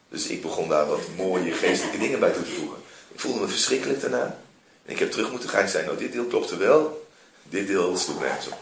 Dus 0.08 0.26
ik 0.26 0.42
begon 0.42 0.68
daar 0.68 0.86
wat 0.86 1.00
mooie 1.16 1.52
geestelijke 1.52 1.98
dingen 1.98 2.20
bij 2.20 2.30
toe 2.32 2.42
te 2.44 2.50
voegen. 2.50 2.78
Ik 3.12 3.20
voelde 3.20 3.40
me 3.40 3.48
verschrikkelijk 3.48 4.00
daarna. 4.00 4.38
En 4.84 4.92
ik 4.92 4.98
heb 4.98 5.10
terug 5.10 5.30
moeten 5.30 5.48
gaan 5.48 5.62
en 5.62 5.68
zei, 5.68 5.84
nou, 5.86 5.98
dit 5.98 6.12
deel 6.12 6.24
klopte 6.24 6.56
wel, 6.56 7.06
dit 7.42 7.66
deel 7.66 7.96
sloeg 7.96 8.20
nergens 8.20 8.46
op. 8.46 8.58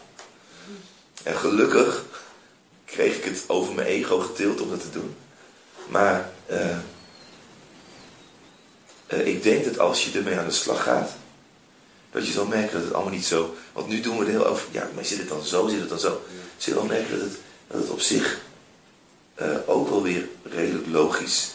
En 1.23 1.35
gelukkig 1.37 2.05
kreeg 2.93 3.17
ik 3.17 3.23
het 3.23 3.43
over 3.47 3.73
mijn 3.73 3.87
ego 3.87 4.19
getild 4.19 4.61
om 4.61 4.69
dat 4.69 4.81
te 4.81 4.89
doen. 4.89 5.15
Maar 5.87 6.29
eh, 6.45 6.77
eh, 9.07 9.27
ik 9.27 9.43
denk 9.43 9.63
dat 9.65 9.79
als 9.79 10.05
je 10.05 10.17
ermee 10.17 10.37
aan 10.37 10.47
de 10.47 10.51
slag 10.53 10.83
gaat, 10.83 11.11
dat 12.11 12.25
je 12.27 12.31
zal 12.33 12.45
merken 12.45 12.73
dat 12.73 12.83
het 12.83 12.93
allemaal 12.93 13.13
niet 13.13 13.25
zo. 13.25 13.55
Want 13.73 13.87
nu 13.87 13.99
doen 14.01 14.17
we 14.17 14.25
er 14.25 14.31
heel 14.31 14.45
over. 14.47 14.67
Ja, 14.71 14.89
maar 14.95 15.05
zit 15.05 15.17
het 15.17 15.29
dan 15.29 15.43
zo, 15.43 15.67
zit 15.67 15.79
het 15.79 15.89
dan 15.89 15.99
zo? 15.99 16.21
Zul 16.57 16.73
je 16.73 16.79
wel 16.79 16.87
merken 16.97 17.19
dat 17.19 17.27
het, 17.29 17.37
dat 17.67 17.81
het 17.81 17.89
op 17.89 17.99
zich 17.99 18.41
eh, 19.35 19.57
ook 19.65 19.89
wel 19.89 20.01
weer 20.03 20.27
redelijk 20.43 20.87
logisch 20.87 21.49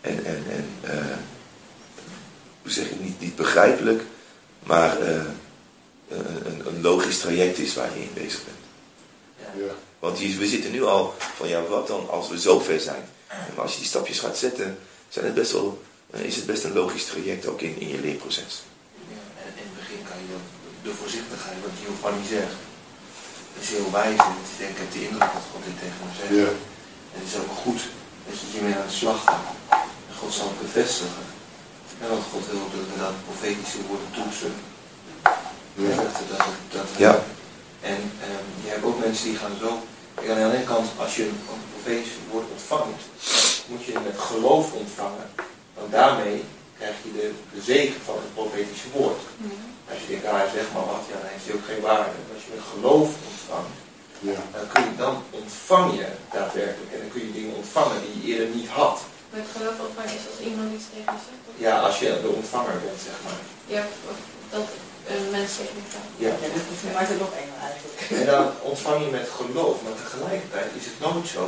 en, 0.00 0.24
en, 0.24 0.44
en 0.48 0.66
hoe 2.62 2.70
zeg 2.72 2.90
ik 2.90 3.00
niet, 3.00 3.20
niet 3.20 3.36
begrijpelijk, 3.36 4.02
maar 4.62 5.00
een- 5.00 6.66
een 6.66 6.80
logisch 6.80 7.18
traject 7.18 7.58
is 7.58 7.74
waar 7.74 7.94
je 7.94 8.02
in 8.02 8.10
bezig 8.14 8.44
bent. 8.44 8.56
Ja. 9.56 9.74
Want 9.98 10.18
hier, 10.18 10.38
we 10.38 10.46
zitten 10.46 10.70
nu 10.70 10.84
al 10.84 11.14
van 11.36 11.48
ja, 11.48 11.62
wat 11.62 11.86
dan 11.86 12.10
als 12.10 12.28
we 12.28 12.40
zo 12.40 12.60
ver 12.60 12.80
zijn? 12.80 13.04
Maar 13.28 13.64
als 13.64 13.72
je 13.72 13.78
die 13.78 13.88
stapjes 13.88 14.18
gaat 14.18 14.36
zetten, 14.36 14.78
zijn 15.08 15.24
het 15.24 15.34
best 15.34 15.52
wel, 15.52 15.82
eh, 16.10 16.20
is 16.20 16.36
het 16.36 16.46
best 16.46 16.64
een 16.64 16.72
logisch 16.72 17.04
traject 17.04 17.46
ook 17.46 17.60
in, 17.60 17.80
in 17.80 17.88
je 17.88 18.00
leerproces. 18.00 18.62
Ja, 19.08 19.22
en 19.44 19.52
in 19.62 19.68
het 19.70 19.76
begin 19.80 20.00
kan 20.08 20.16
je 20.22 20.28
dan 20.32 20.44
de 20.82 20.92
voorzichtigheid, 21.00 21.56
wat 21.62 21.74
Giovanni 21.80 22.26
zegt, 22.36 22.54
is 23.60 23.68
heel 23.68 23.90
wijs. 23.92 24.20
En 24.28 24.34
het 24.40 24.48
is 24.52 24.58
denk 24.58 24.70
ik, 24.70 24.78
heb 24.82 24.92
de 24.92 25.02
indruk 25.08 25.32
dat 25.36 25.46
God 25.52 25.62
dit 25.68 25.78
tegen 25.82 26.00
me 26.06 26.12
zegt. 26.20 26.32
Ja. 26.42 26.50
En 27.12 27.18
het 27.22 27.28
is 27.32 27.38
ook 27.42 27.54
goed 27.64 27.80
dat 28.26 28.34
je 28.40 28.46
hiermee 28.52 28.76
aan 28.80 28.90
de 28.90 28.98
slag 29.02 29.20
gaat. 29.28 29.48
En 30.08 30.14
God 30.20 30.32
zal 30.38 30.48
het 30.52 30.60
bevestigen. 30.66 31.26
En 32.00 32.08
want 32.12 32.24
God 32.32 32.44
wil 32.50 32.66
dat 32.74 32.86
we 32.90 32.96
dat 33.06 33.16
profetische 33.28 33.80
woorden 33.88 34.10
toetsen. 34.18 34.54
Ja. 35.84 35.94
Dat, 36.02 36.14
dat, 36.30 36.46
dat, 36.74 36.88
Ja. 37.06 37.14
En 37.92 38.00
ehm, 38.26 38.46
je 38.64 38.68
hebt 38.72 38.84
ook 38.84 38.98
mensen 39.06 39.24
die 39.30 39.36
gaan 39.42 39.56
zo. 39.60 39.70
Kijk, 40.14 40.28
aan 40.30 40.50
de 40.50 40.56
ene 40.56 40.64
kant, 40.72 40.88
als 41.04 41.16
je 41.16 41.22
een 41.22 41.38
een 41.52 41.64
profetisch 41.72 42.12
woord 42.30 42.46
ontvangt, 42.56 43.02
moet 43.70 43.84
je 43.84 43.92
het 43.92 44.04
met 44.04 44.18
geloof 44.30 44.72
ontvangen. 44.82 45.26
Want 45.78 45.90
daarmee 45.98 46.38
krijg 46.78 46.94
je 47.04 47.12
de, 47.20 47.26
de 47.54 47.62
zegen 47.72 48.00
van 48.08 48.14
het 48.22 48.34
profetische 48.38 48.88
woord. 48.98 49.20
Als 49.90 49.98
je 50.02 50.08
denkt, 50.12 50.26
ah, 50.26 50.40
zegt 50.56 50.70
maar 50.74 50.86
wat, 50.92 51.04
ja, 51.10 51.16
dan 51.22 51.30
heeft 51.32 51.46
hij 51.46 51.54
ook 51.56 51.66
geen 51.70 51.82
waarde. 51.90 52.16
Als 52.34 52.42
je 52.46 52.50
met 52.56 52.64
geloof 52.74 53.08
ontvangt, 53.30 53.76
Ja. 54.30 54.38
dan, 54.56 54.66
kun 54.72 54.82
je, 54.90 54.96
dan 55.04 55.14
ontvang 55.40 55.86
je 56.00 56.08
daadwerkelijk. 56.36 56.90
En 56.94 56.98
dan 57.02 57.10
kun 57.14 57.22
je 57.26 57.32
dingen 57.38 57.54
ontvangen 57.62 57.98
die 58.04 58.12
je 58.16 58.22
eerder 58.30 58.48
niet 58.58 58.68
had. 58.80 58.96
Met 59.36 59.46
geloof 59.56 59.76
ontvangen 59.86 60.14
is 60.18 60.26
als 60.30 60.40
iemand 60.48 60.68
iets 60.76 60.88
tegen 60.92 61.12
je 61.16 61.22
zegt. 61.28 61.42
of- 61.48 61.60
Ja, 61.66 61.74
als 61.88 61.96
je 62.02 62.08
de 62.24 62.30
ontvanger 62.40 62.76
bent, 62.86 63.00
zeg 63.08 63.16
maar. 63.26 63.40
Ja, 63.76 63.82
dat 64.54 64.66
een 65.12 65.30
mens 65.30 65.50
tegen 65.56 65.76
je 65.80 65.86
praat. 65.92 66.10
Ja. 66.24 66.28
Ja, 66.28 66.92
mij 66.94 67.02
is 67.06 67.12
het 67.14 67.24
nog 67.26 67.34
enger 67.42 67.58
eigenlijk. 67.68 67.96
En 68.20 68.26
dan 68.32 68.46
ontvang 68.70 69.04
je 69.04 69.10
met 69.18 69.28
geloof, 69.40 69.76
maar 69.82 69.96
tegelijkertijd 70.04 70.70
is 70.80 70.86
het 70.90 70.98
nooit 71.06 71.28
zo. 71.36 71.44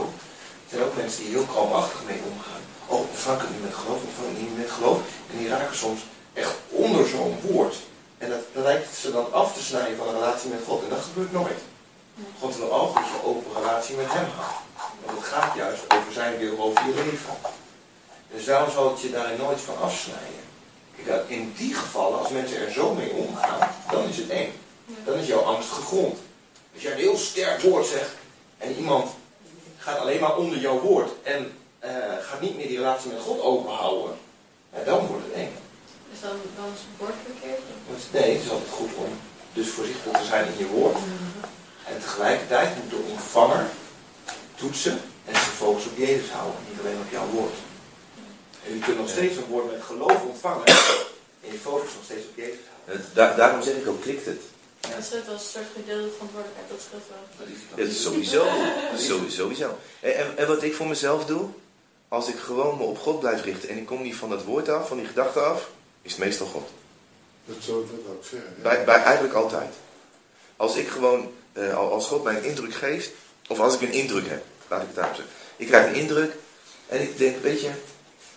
Er 0.65 0.71
zijn 0.73 0.83
ook 0.83 0.97
mensen 0.97 1.23
die 1.23 1.35
heel 1.37 1.49
kalmachtig 1.55 2.01
mee 2.11 2.21
omgaan. 2.31 2.63
Oh, 2.87 3.01
ontvang 3.11 3.37
ik 3.37 3.43
het 3.43 3.53
niet 3.55 3.67
met 3.69 3.79
geloof, 3.81 4.01
ontvang 4.09 4.29
ik 4.31 4.37
het 4.37 4.45
niet 4.49 4.59
met 4.63 4.71
geloof. 4.77 4.99
En 5.31 5.39
die 5.39 5.49
raken 5.49 5.77
soms 5.77 6.01
echt 6.33 6.55
onder 6.69 7.05
zo'n 7.09 7.39
woord. 7.49 7.77
En 8.19 8.29
dat, 8.31 8.43
dat 8.55 8.65
lijkt 8.65 8.97
ze 9.03 9.13
dan 9.13 9.33
af 9.33 9.55
te 9.55 9.63
snijden 9.63 9.97
van 9.97 10.09
een 10.09 10.21
relatie 10.21 10.51
met 10.51 10.67
God. 10.67 10.83
En 10.83 10.89
dat 10.89 11.09
gebeurt 11.09 11.33
nooit. 11.33 11.61
God 12.41 12.57
wil 12.57 12.73
ook 12.73 12.95
dat 12.95 13.05
je 13.05 13.15
een 13.15 13.29
open 13.31 13.53
relatie 13.61 13.97
met 13.97 14.13
hem 14.17 14.29
houdt. 14.37 14.65
Want 15.05 15.19
het 15.19 15.29
gaat 15.33 15.55
juist 15.57 15.83
over 15.95 16.13
zijn 16.13 16.39
wil 16.39 16.59
over 16.59 16.87
je 16.87 16.95
leven. 16.95 17.37
Dus 18.33 18.45
daarom 18.45 18.71
zal 18.71 18.91
het 18.91 19.01
je 19.01 19.11
daarin 19.11 19.39
nooit 19.39 19.61
van 19.61 19.79
afsnijden. 19.79 20.46
In 21.27 21.55
die 21.57 21.75
gevallen, 21.75 22.19
als 22.19 22.29
mensen 22.29 22.67
er 22.67 22.73
zo 22.73 22.95
mee 22.95 23.11
omgaan, 23.11 23.71
dan 23.91 24.09
is 24.09 24.17
het 24.17 24.29
eng. 24.29 24.53
Dan 25.05 25.19
is 25.19 25.27
jouw 25.27 25.41
angst 25.41 25.71
gegrond. 25.71 26.19
Als 26.75 26.83
jij 26.83 26.93
een 26.93 26.99
heel 26.99 27.17
sterk 27.17 27.61
woord 27.61 27.87
zegt 27.87 28.11
en 28.59 28.77
iemand 28.77 29.11
gaat 29.79 29.99
alleen 29.99 30.21
maar 30.21 30.37
onder 30.37 30.59
jouw 30.59 30.81
woord 30.81 31.11
en 31.23 31.53
eh, 31.79 31.91
gaat 32.21 32.41
niet 32.41 32.57
meer 32.57 32.67
die 32.67 32.77
relatie 32.77 33.11
met 33.11 33.21
God 33.21 33.41
openhouden, 33.41 34.17
ja, 34.73 34.85
dan 34.85 35.07
wordt 35.07 35.25
het 35.25 35.33
eng. 35.33 35.53
Is 36.13 36.21
dan, 36.21 36.31
dan 36.57 36.65
is 36.75 36.81
het 36.81 36.99
woord 36.99 37.15
verkeerd? 37.25 37.61
Nee, 38.13 38.35
het 38.35 38.45
is 38.45 38.51
altijd 38.51 38.71
goed 38.71 38.95
om 38.97 39.11
dus 39.53 39.69
voorzichtig 39.69 40.13
te 40.13 40.25
zijn 40.25 40.47
in 40.47 40.59
je 40.59 40.67
woord. 40.67 40.97
En 41.85 42.01
tegelijkertijd 42.01 42.77
moet 42.77 42.91
de 42.91 43.09
ontvanger 43.11 43.67
toetsen 44.55 45.01
en 45.25 45.35
zijn 45.35 45.57
focus 45.63 45.87
op 45.87 45.97
Jezus 45.97 46.31
houden, 46.31 46.61
niet 46.69 46.81
alleen 46.81 47.01
op 47.01 47.11
jouw 47.11 47.27
woord. 47.27 47.55
En 48.67 48.75
je 48.75 48.81
kunt 48.81 48.99
nog 48.99 49.09
steeds 49.09 49.37
een 49.37 49.45
woord 49.45 49.71
met 49.71 49.83
geloof 49.83 50.23
ontvangen 50.23 50.67
en 50.67 51.53
je 51.53 51.59
focus 51.59 51.95
nog 51.95 52.05
steeds 52.05 52.25
op 52.25 52.37
Jezus 52.37 52.59
houden. 52.69 53.05
Het, 53.07 53.15
da- 53.15 53.35
daarom 53.35 53.63
zeg 53.63 53.75
ik 53.75 53.89
ook, 53.89 54.01
klikt 54.03 54.27
het. 54.27 54.41
Dat 54.81 55.05
scheelt 55.05 55.29
als 55.29 55.43
een 55.43 55.49
soort 55.49 55.67
gedeelde 55.75 56.11
verantwoordelijkheid, 56.11 56.69
dat 56.71 56.81
scheelt 56.87 57.03
wel. 57.09 57.47
Dat 57.77 57.87
is 57.87 57.95
is 57.95 58.03
sowieso. 58.03 58.45
Dat 58.91 59.01
is 59.01 59.07
sowieso. 59.07 59.37
sowieso. 59.43 59.79
En, 60.01 60.17
en, 60.17 60.39
en 60.39 60.47
wat 60.47 60.63
ik 60.63 60.75
voor 60.75 60.87
mezelf 60.87 61.25
doe, 61.27 61.49
als 62.09 62.29
ik 62.29 62.39
gewoon 62.39 62.77
me 62.77 62.83
op 62.83 62.99
God 62.99 63.21
blijf 63.21 63.43
richten 63.45 63.69
en 63.69 63.77
ik 63.77 63.87
kom 63.87 64.03
niet 64.03 64.17
van 64.17 64.29
dat 64.29 64.45
woord 64.45 64.69
af, 64.69 64.89
van 64.89 64.97
die 64.97 65.07
gedachte 65.07 65.41
af, 65.41 65.69
is 66.03 66.11
het 66.11 66.21
meestal 66.21 66.47
God. 66.47 66.69
Dat 67.45 67.57
zou 67.61 67.83
ik 67.85 67.91
dat 67.91 68.15
ook 68.15 68.25
zeggen. 68.25 68.55
ja. 68.57 68.63
Bij, 68.63 68.85
bij 68.85 69.03
eigenlijk 69.03 69.35
altijd. 69.35 69.75
Als 70.57 70.77
ik 70.77 70.89
gewoon, 70.89 71.33
eh, 71.53 71.77
als 71.77 72.07
God 72.07 72.23
mij 72.25 72.37
een 72.37 72.45
indruk 72.45 72.75
geeft, 72.75 73.11
of 73.49 73.61
als 73.61 73.75
ik 73.75 73.81
een 73.81 73.93
indruk 73.93 74.29
heb, 74.29 74.45
laat 74.69 74.81
ik 74.81 74.87
het 74.87 74.97
daarop 74.97 75.15
zeggen. 75.15 75.35
Ik 75.57 75.67
krijg 75.67 75.87
een 75.87 75.95
indruk 76.01 76.33
en 76.87 77.01
ik 77.03 77.19
denk, 77.19 77.43
weet 77.43 77.61
je, 77.61 77.71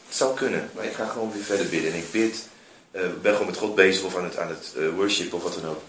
het 0.09 0.17
zou 0.17 0.35
kunnen, 0.35 0.69
maar 0.75 0.85
ik 0.85 0.93
ga 0.93 1.05
gewoon 1.05 1.31
weer 1.31 1.43
verder 1.43 1.67
bidden. 1.67 1.91
En 1.91 1.97
ik 1.97 2.11
bid, 2.11 2.47
eh, 2.91 3.01
ben 3.21 3.31
gewoon 3.31 3.47
met 3.47 3.57
God 3.57 3.75
bezig 3.75 4.03
of 4.03 4.15
aan 4.15 4.23
het, 4.23 4.37
aan 4.37 4.47
het 4.47 4.73
eh, 4.77 4.89
worship 4.95 5.33
of 5.33 5.43
wat 5.43 5.53
dan 5.53 5.69
ook. 5.69 5.81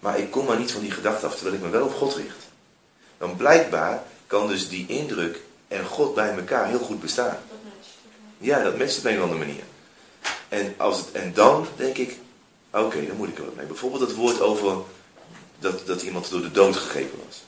Maar 0.00 0.18
ik 0.18 0.30
kom 0.30 0.46
maar 0.46 0.58
niet 0.58 0.72
van 0.72 0.80
die 0.80 0.90
gedachte 0.90 1.26
af, 1.26 1.34
terwijl 1.34 1.56
ik 1.56 1.62
me 1.62 1.68
wel 1.68 1.84
op 1.84 1.94
God 1.94 2.14
richt. 2.14 2.48
Dan 3.18 3.36
blijkbaar 3.36 4.02
kan 4.26 4.48
dus 4.48 4.68
die 4.68 4.86
indruk 4.86 5.40
en 5.68 5.84
God 5.84 6.14
bij 6.14 6.36
elkaar 6.36 6.68
heel 6.68 6.78
goed 6.78 7.00
bestaan. 7.00 7.38
Dat. 7.48 7.86
Ja, 8.38 8.62
dat 8.62 8.78
matcht 8.78 8.98
op 8.98 9.04
een 9.04 9.16
of 9.16 9.22
andere 9.22 9.38
manier. 9.38 9.62
En, 10.48 10.74
als 10.76 10.98
het, 10.98 11.12
en 11.12 11.32
dan 11.34 11.66
denk 11.76 11.96
ik, 11.96 12.18
oké, 12.70 13.06
dan 13.06 13.16
moet 13.16 13.28
ik 13.28 13.38
er 13.38 13.44
wat 13.44 13.56
mee. 13.56 13.66
Bijvoorbeeld 13.66 14.02
het 14.02 14.14
woord 14.14 14.40
over 14.40 14.76
dat, 15.58 15.86
dat 15.86 16.02
iemand 16.02 16.30
door 16.30 16.40
de 16.40 16.50
dood 16.50 16.76
gegrepen 16.76 17.18
was. 17.26 17.42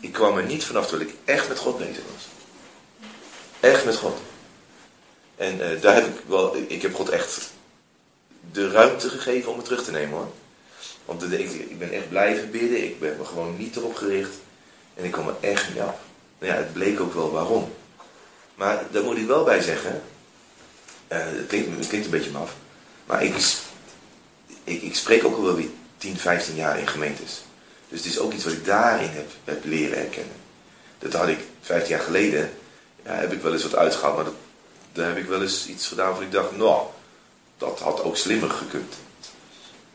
Ik 0.00 0.12
kwam 0.12 0.38
er 0.38 0.44
niet 0.44 0.64
vanaf 0.64 0.86
terwijl 0.86 1.08
ik 1.08 1.16
echt 1.24 1.48
met 1.48 1.58
God 1.58 1.78
bezig 1.78 2.02
was. 2.14 2.26
Echt 3.60 3.84
met 3.84 3.96
God. 3.96 4.18
En 5.40 5.60
eh, 5.60 5.80
daar 5.80 5.94
heb 5.94 6.06
ik 6.06 6.20
wel, 6.26 6.56
ik 6.68 6.82
heb 6.82 6.94
God 6.94 7.08
echt 7.08 7.50
de 8.52 8.70
ruimte 8.70 9.08
gegeven 9.08 9.50
om 9.50 9.56
het 9.56 9.64
terug 9.64 9.84
te 9.84 9.90
nemen 9.90 10.18
hoor. 10.18 10.32
Want 11.04 11.32
ik, 11.32 11.78
ben 11.78 11.92
echt 11.92 12.08
blijven 12.08 12.50
bidden, 12.50 12.84
ik 12.84 13.00
ben 13.00 13.16
me 13.18 13.24
gewoon 13.24 13.56
niet 13.56 13.76
erop 13.76 13.94
gericht. 13.94 14.34
En 14.94 15.04
ik 15.04 15.10
kwam 15.10 15.28
er 15.28 15.36
echt 15.40 15.68
niet 15.68 15.80
af. 15.80 15.96
Nou 16.38 16.52
ja, 16.52 16.58
het 16.58 16.72
bleek 16.72 17.00
ook 17.00 17.14
wel 17.14 17.30
waarom. 17.30 17.72
Maar 18.54 18.84
daar 18.90 19.02
moet 19.02 19.16
ik 19.16 19.26
wel 19.26 19.44
bij 19.44 19.60
zeggen, 19.60 20.02
eh, 21.08 21.18
het, 21.18 21.46
klinkt, 21.46 21.92
het 21.92 22.04
een 22.04 22.10
beetje 22.10 22.30
maf, 22.30 22.54
maar 23.06 23.24
ik, 23.24 23.34
ik, 24.64 24.82
ik 24.82 24.94
spreek 24.94 25.24
ook 25.24 25.36
al 25.36 25.44
wel 25.44 25.56
weer 25.56 25.70
10, 25.96 26.16
15 26.16 26.54
jaar 26.54 26.78
in 26.78 26.88
gemeentes. 26.88 27.42
Dus 27.88 27.98
het 27.98 28.08
is 28.08 28.18
ook 28.18 28.32
iets 28.32 28.44
wat 28.44 28.52
ik 28.52 28.64
daarin 28.64 29.10
heb, 29.10 29.30
heb 29.44 29.64
leren 29.64 29.98
herkennen. 29.98 30.36
Dat 30.98 31.12
had 31.12 31.28
ik 31.28 31.38
15 31.60 31.90
jaar 31.90 32.04
geleden, 32.04 32.52
ja, 33.04 33.14
heb 33.14 33.32
ik 33.32 33.42
wel 33.42 33.52
eens 33.52 33.62
wat 33.62 33.76
uitgehaald, 33.76 34.16
maar 34.16 34.24
dat, 34.24 34.34
daar 35.00 35.08
heb 35.08 35.18
ik 35.18 35.28
wel 35.28 35.42
eens 35.42 35.66
iets 35.66 35.86
gedaan 35.86 36.06
waarvan 36.06 36.24
ik 36.24 36.32
dacht, 36.32 36.56
nou, 36.56 36.86
dat 37.58 37.78
had 37.78 38.02
ook 38.02 38.16
slimmer 38.16 38.50
gekund. 38.50 38.94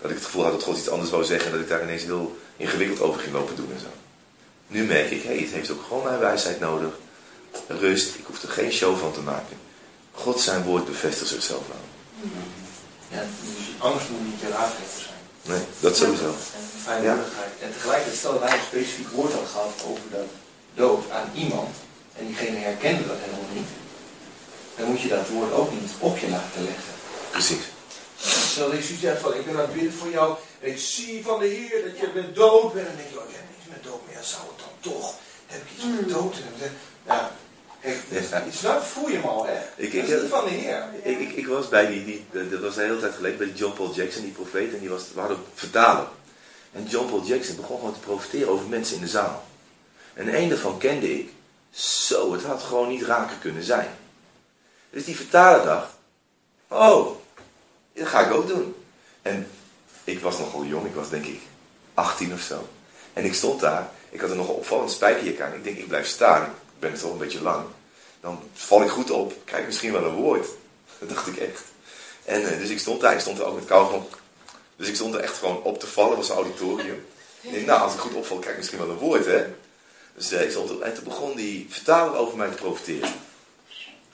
Dat 0.02 0.10
ik 0.10 0.16
het 0.16 0.26
gevoel 0.26 0.44
had 0.44 0.52
dat 0.52 0.64
God 0.64 0.78
iets 0.78 0.90
anders 0.90 1.10
wou 1.10 1.24
zeggen 1.24 1.46
en 1.46 1.52
dat 1.52 1.62
ik 1.62 1.68
daar 1.68 1.84
ineens 1.84 2.04
heel 2.04 2.38
ingewikkeld 2.58 3.02
over 3.02 3.20
ging 3.22 3.34
lopen 3.34 3.56
doen 3.56 3.72
en 3.74 3.80
zo. 3.80 3.88
Nu 4.68 4.84
merk 4.84 5.12
ik, 5.12 5.24
hé, 5.24 5.40
het 5.40 5.52
heeft 5.52 5.72
ook 5.72 5.84
gewoon 5.88 6.04
mijn 6.04 6.20
wijsheid 6.20 6.60
nodig. 6.60 6.94
Rust, 7.68 8.16
ik 8.16 8.26
hoef 8.26 8.42
er 8.42 8.50
geen 8.50 8.72
show 8.72 9.00
van 9.00 9.12
te 9.14 9.22
maken. 9.22 9.58
God 10.12 10.40
zijn 10.40 10.64
woord 10.64 10.86
bevestigt 10.86 11.30
zichzelf 11.30 11.64
wel. 11.68 11.86
Ja, 13.08 13.24
dus 13.42 13.66
angst 13.78 14.10
moet 14.10 14.26
niet 14.26 14.40
je 14.40 14.50
raadgever 14.50 15.02
zijn. 15.02 15.22
Nee, 15.42 15.66
dat 15.80 15.98
sowieso. 15.98 16.36
Vrijmoedigheid. 16.84 17.52
En 17.62 17.72
tegelijkertijd, 17.74 18.18
stel 18.18 18.40
wij 18.40 18.54
een 18.54 18.66
specifiek 18.68 19.10
woord 19.10 19.34
had 19.34 19.48
gehad 19.52 19.74
over 19.88 20.04
dat 20.12 20.30
dood 20.74 21.12
aan 21.12 21.30
iemand, 21.36 21.76
en 22.18 22.26
diegene 22.26 22.58
herkende 22.58 23.08
dat 23.08 23.18
helemaal 23.20 23.54
niet, 23.54 23.70
dan 24.78 24.88
moet 24.88 25.02
je 25.02 25.08
dat 25.08 25.30
woord 25.30 25.52
ook 25.52 25.72
niet 25.72 25.92
op 26.00 26.18
je 26.18 26.30
laten 26.30 26.64
leggen. 26.64 26.94
Precies. 27.32 27.64
Stel 28.18 28.70
dat 28.70 28.78
je 28.78 28.84
zoiets 28.84 29.04
hebt 29.04 29.22
van, 29.22 29.34
ik 29.34 29.46
ben 29.46 29.56
aan 29.56 29.62
het 29.62 29.74
bidden 29.74 29.94
voor 29.94 30.10
jou, 30.10 30.38
en 30.60 30.70
ik 30.70 30.78
zie 30.78 31.24
van 31.24 31.40
de 31.40 31.48
Heer 31.48 31.84
dat 31.84 32.00
je 32.00 32.10
bent 32.14 32.36
dood 32.36 32.74
bent, 32.74 32.88
en 32.88 32.94
dan 32.96 33.02
denk 33.02 33.10
je, 33.10 33.20
oh, 33.20 33.30
ik 33.30 33.36
heb 33.36 33.46
niets 33.56 33.70
met 33.70 33.84
dood, 33.84 34.02
maar 34.06 34.14
ja, 34.14 34.22
zou 34.22 34.42
het 34.42 34.60
dan 34.66 34.94
toch? 34.94 35.14
Heb 35.46 35.62
ik 35.62 35.68
iets 35.76 35.86
met 36.00 36.10
dood? 36.10 36.34
En 36.34 36.44
dan 36.50 36.60
zeg 36.60 36.72
ja, 37.06 37.32
Kijk, 37.82 38.30
Ja. 38.30 38.44
snap, 38.52 38.84
voel 38.84 39.10
je 39.10 39.16
hem 39.16 39.26
al, 39.26 39.46
hè? 39.46 39.60
Ik, 39.76 39.94
dat 39.94 40.10
ik, 40.10 40.22
is 40.22 40.30
van 40.30 40.44
de 40.44 40.50
Heer. 40.50 40.84
ik, 41.04 41.20
ik, 41.20 41.32
ik 41.32 41.48
was 41.48 41.70
bij 41.70 41.88
die, 41.88 42.06
die, 42.06 42.50
dat 42.50 42.62
was 42.62 42.78
een 42.78 42.84
hele 42.84 43.00
tijd 43.00 43.16
geleden, 43.16 43.38
bij 43.38 43.52
John 43.56 43.76
Paul 43.76 43.94
Jackson, 43.94 44.22
die 44.22 44.32
profeet, 44.32 44.74
en 44.74 44.80
die 44.80 44.90
was, 44.90 45.04
we 45.14 45.20
hadden 45.20 45.38
vertalen. 45.54 46.08
En 46.72 46.86
John 46.88 47.10
Paul 47.10 47.24
Jackson 47.24 47.56
begon 47.56 47.78
gewoon 47.78 47.94
te 47.94 48.00
profiteren 48.00 48.50
over 48.50 48.68
mensen 48.68 48.96
in 48.96 49.02
de 49.02 49.08
zaal. 49.08 49.46
En 50.14 50.36
een 50.36 50.50
daarvan 50.50 50.78
kende 50.78 51.20
ik. 51.20 51.30
Zo, 51.72 52.34
het 52.34 52.44
had 52.44 52.64
gewoon 52.64 52.90
niet 52.90 53.02
raker 53.04 53.38
kunnen 53.42 53.64
zijn. 53.64 53.88
Dus 54.96 55.06
die 55.06 55.16
vertaler 55.16 55.66
dacht, 55.66 55.88
oh, 56.68 57.16
dat 57.94 58.08
ga 58.08 58.20
ik 58.20 58.34
ook 58.34 58.48
doen. 58.48 58.76
En 59.22 59.48
ik 60.04 60.20
was 60.20 60.38
nogal 60.38 60.66
jong, 60.66 60.86
ik 60.86 60.96
was 60.96 61.10
denk 61.10 61.26
ik 61.26 61.42
18 61.94 62.34
of 62.34 62.42
zo. 62.42 62.68
En 63.14 63.26
ik 63.26 63.34
stond 63.34 63.60
daar, 63.60 63.90
ik 64.10 64.22
had 64.22 64.30
er 64.30 64.36
nog 64.36 64.48
een 64.48 64.54
opvallend 64.56 64.92
spijkerjek 64.92 65.42
aan. 65.42 65.54
Ik 65.54 65.64
denk, 65.64 65.78
ik 65.78 65.88
blijf 65.88 66.08
staan, 66.08 66.44
ik 66.44 66.80
ben 66.80 66.92
het 66.92 67.00
toch 67.00 67.12
een 67.12 67.18
beetje 67.18 67.42
lang. 67.42 67.66
Dan 68.20 68.40
val 68.54 68.84
ik 68.84 68.90
goed 68.90 69.12
op, 69.12 69.34
krijg 69.46 69.66
misschien 69.66 69.92
wel 69.92 70.04
een 70.04 70.16
woord. 70.16 70.48
Dat 71.00 71.10
dacht 71.10 71.28
ik 71.28 71.38
echt. 71.38 71.64
En 72.26 72.52
eh, 72.52 72.58
dus 72.58 72.70
ik 72.70 72.80
stond 72.80 73.02
daar, 73.02 73.14
ik 73.14 73.20
stond 73.20 73.40
er 73.40 73.46
ook 73.46 73.56
met 73.56 73.66
kauwgom. 73.66 74.08
Dus 74.76 74.88
ik 74.88 74.96
stond 74.96 75.14
er 75.14 75.20
echt 75.20 75.38
gewoon 75.38 75.64
op 75.64 75.80
te 75.80 75.88
vallen, 75.88 76.18
was 76.18 76.30
een 76.30 76.36
auditorium. 76.36 77.06
Ik 77.42 77.52
denk, 77.52 77.66
nou, 77.66 77.82
als 77.82 77.94
ik 77.94 78.00
goed 78.00 78.14
opval, 78.14 78.38
krijg 78.38 78.52
ik 78.52 78.58
misschien 78.58 78.80
wel 78.80 78.90
een 78.90 78.98
woord, 78.98 79.26
hè. 79.26 79.46
Dus 80.14 80.32
eh, 80.32 80.42
ik 80.42 80.52
stond 80.52 80.70
er, 80.70 80.82
en 80.82 80.94
toen 80.94 81.04
begon 81.04 81.36
die 81.36 81.68
vertaler 81.70 82.18
over 82.18 82.38
mij 82.38 82.50
te 82.50 82.56
profiteren. 82.56 83.10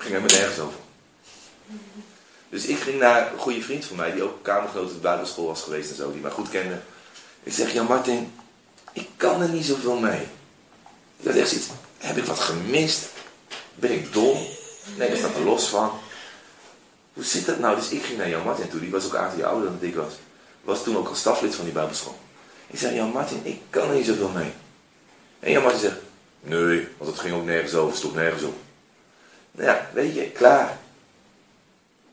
Ging 0.02 0.14
helemaal 0.14 0.38
nergens 0.38 0.60
over. 0.60 0.80
Dus 2.50 2.66
ik 2.66 2.78
ging 2.78 3.00
naar 3.00 3.34
een 3.34 3.40
goede 3.40 3.62
vriend 3.62 3.86
van 3.86 3.96
mij, 3.96 4.12
die 4.12 4.24
ook 4.24 4.44
kamergenoot 4.44 4.88
op 4.88 4.94
de 4.94 5.00
Bijbelschool 5.00 5.46
was 5.46 5.62
geweest 5.62 5.90
en 5.90 5.96
zo, 5.96 6.12
die 6.12 6.22
mij 6.22 6.32
goed 6.32 6.50
kende. 6.50 6.80
Ik 7.44 7.54
zeg, 7.54 7.74
ja 7.74 7.84
Martin, 7.84 8.34
ik 8.94 9.08
kan 9.18 9.42
er 9.42 9.50
niet 9.50 9.66
zoveel 9.66 10.00
mee. 10.00 10.22
Ik 11.18 11.26
had 11.26 11.36
echt 11.36 11.50
zoiets, 11.50 11.68
heb 11.98 12.18
ik 12.18 12.26
wat 12.26 12.40
gemist? 12.40 13.06
Ben 13.76 13.92
ik 13.92 14.14
dom? 14.14 14.38
Nee, 14.98 15.08
daar 15.08 15.18
staat 15.18 15.36
er 15.36 15.44
los 15.44 15.70
van. 15.70 15.92
Hoe 17.14 17.24
zit 17.24 17.46
dat 17.46 17.60
nou? 17.60 17.76
Dus 17.76 17.90
ik 17.90 18.04
ging 18.04 18.18
naar 18.18 18.30
Jan 18.30 18.44
Martin 18.44 18.70
toe, 18.70 18.80
die 18.80 18.92
was 18.92 19.06
ook 19.06 19.14
een 19.14 19.20
aantal 19.20 19.40
jaar 19.40 19.50
ouder 19.50 19.70
dan 19.70 19.90
ik 19.90 19.96
was. 19.96 20.14
Was 20.62 20.84
toen 20.84 20.98
ook 20.98 21.08
al 21.08 21.16
staflid 21.16 21.56
van 21.56 21.66
die 21.66 21.74
Bijbelschool. 21.74 22.20
Ik 22.68 22.80
zei, 22.80 22.96
Jan 22.96 23.12
Martin, 23.12 23.40
ik 23.44 23.62
kan 23.70 23.90
er 23.90 23.96
niet 23.96 24.06
zoveel 24.06 24.30
mee. 24.30 24.52
En 25.40 25.52
Jan 25.52 25.64
Martin 25.64 25.82
zegt, 25.82 25.98
nee, 26.40 26.88
want 26.98 27.12
het 27.12 27.20
ging 27.20 27.36
ook 27.36 27.46
nergens 27.46 27.74
over, 27.74 27.98
stond 27.98 28.16
nergens 28.16 28.44
op. 28.44 28.56
Nou 29.52 29.70
ja, 29.70 29.90
weet 29.94 30.16
je, 30.16 30.30
klaar. 30.30 30.80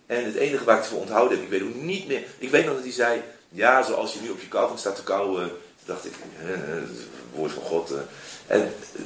En 0.06 0.24
het 0.24 0.34
enige 0.34 0.64
waar 0.64 0.76
ik 0.76 0.82
het 0.82 0.90
voor 0.90 1.00
onthouden 1.00 1.36
heb, 1.38 1.46
ik 1.46 1.60
weet 1.60 1.68
ook 1.68 1.82
niet 1.82 2.06
meer. 2.06 2.22
Ik 2.38 2.50
weet 2.50 2.64
nog 2.64 2.74
dat 2.74 2.82
hij 2.82 2.92
zei, 2.92 3.22
ja, 3.48 3.82
zoals 3.82 4.12
je 4.12 4.20
nu 4.20 4.30
op 4.30 4.40
je 4.40 4.48
kauwgom 4.48 4.76
staat 4.76 4.96
te 4.96 5.02
kauwen. 5.02 5.50
Dacht 5.84 6.04
ik, 6.04 6.12
hè, 6.34 6.52
het 6.52 6.90
woord 7.34 7.52
van 7.52 7.62
God. 7.62 7.90
eh. 7.90 7.98
En 8.46 8.60
eh, 8.60 9.02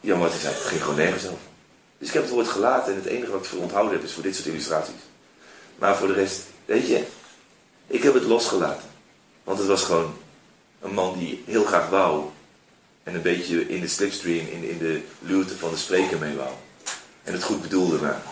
Jan 0.00 0.18
Martin 0.18 0.40
zei, 0.40 0.54
het 0.54 0.62
ging 0.62 0.80
gewoon 0.80 0.96
nergens 0.96 1.26
over. 1.26 1.38
Dus 1.98 2.08
ik 2.08 2.14
heb 2.14 2.22
het 2.22 2.32
woord 2.32 2.48
gelaten 2.48 2.92
en 2.92 2.98
het 2.98 3.08
enige 3.08 3.30
wat 3.30 3.40
ik 3.40 3.46
voor 3.46 3.60
onthouden 3.62 3.92
heb 3.92 4.02
is 4.04 4.12
voor 4.12 4.22
dit 4.22 4.34
soort 4.34 4.46
illustraties. 4.46 4.94
Maar 5.78 5.96
voor 5.96 6.06
de 6.06 6.12
rest, 6.14 6.42
weet 6.64 6.86
je, 6.88 7.04
ik 7.86 8.02
heb 8.02 8.14
het 8.14 8.24
losgelaten. 8.24 8.88
Want 9.44 9.58
het 9.58 9.68
was 9.68 9.82
gewoon 9.84 10.16
een 10.80 10.94
man 10.94 11.18
die 11.18 11.42
heel 11.46 11.64
graag 11.64 11.88
wou. 11.88 12.24
En 13.02 13.14
een 13.14 13.22
beetje 13.22 13.68
in 13.68 13.80
de 13.80 13.88
slipstream, 13.88 14.46
in, 14.46 14.68
in 14.68 14.78
de 14.78 15.02
luwte 15.18 15.56
van 15.58 15.70
de 15.70 15.76
spreker 15.76 16.18
mee 16.18 16.36
wou. 16.36 16.50
En 17.26 17.32
het 17.32 17.42
goed 17.42 17.62
bedoelde, 17.62 17.98
maar 17.98 18.22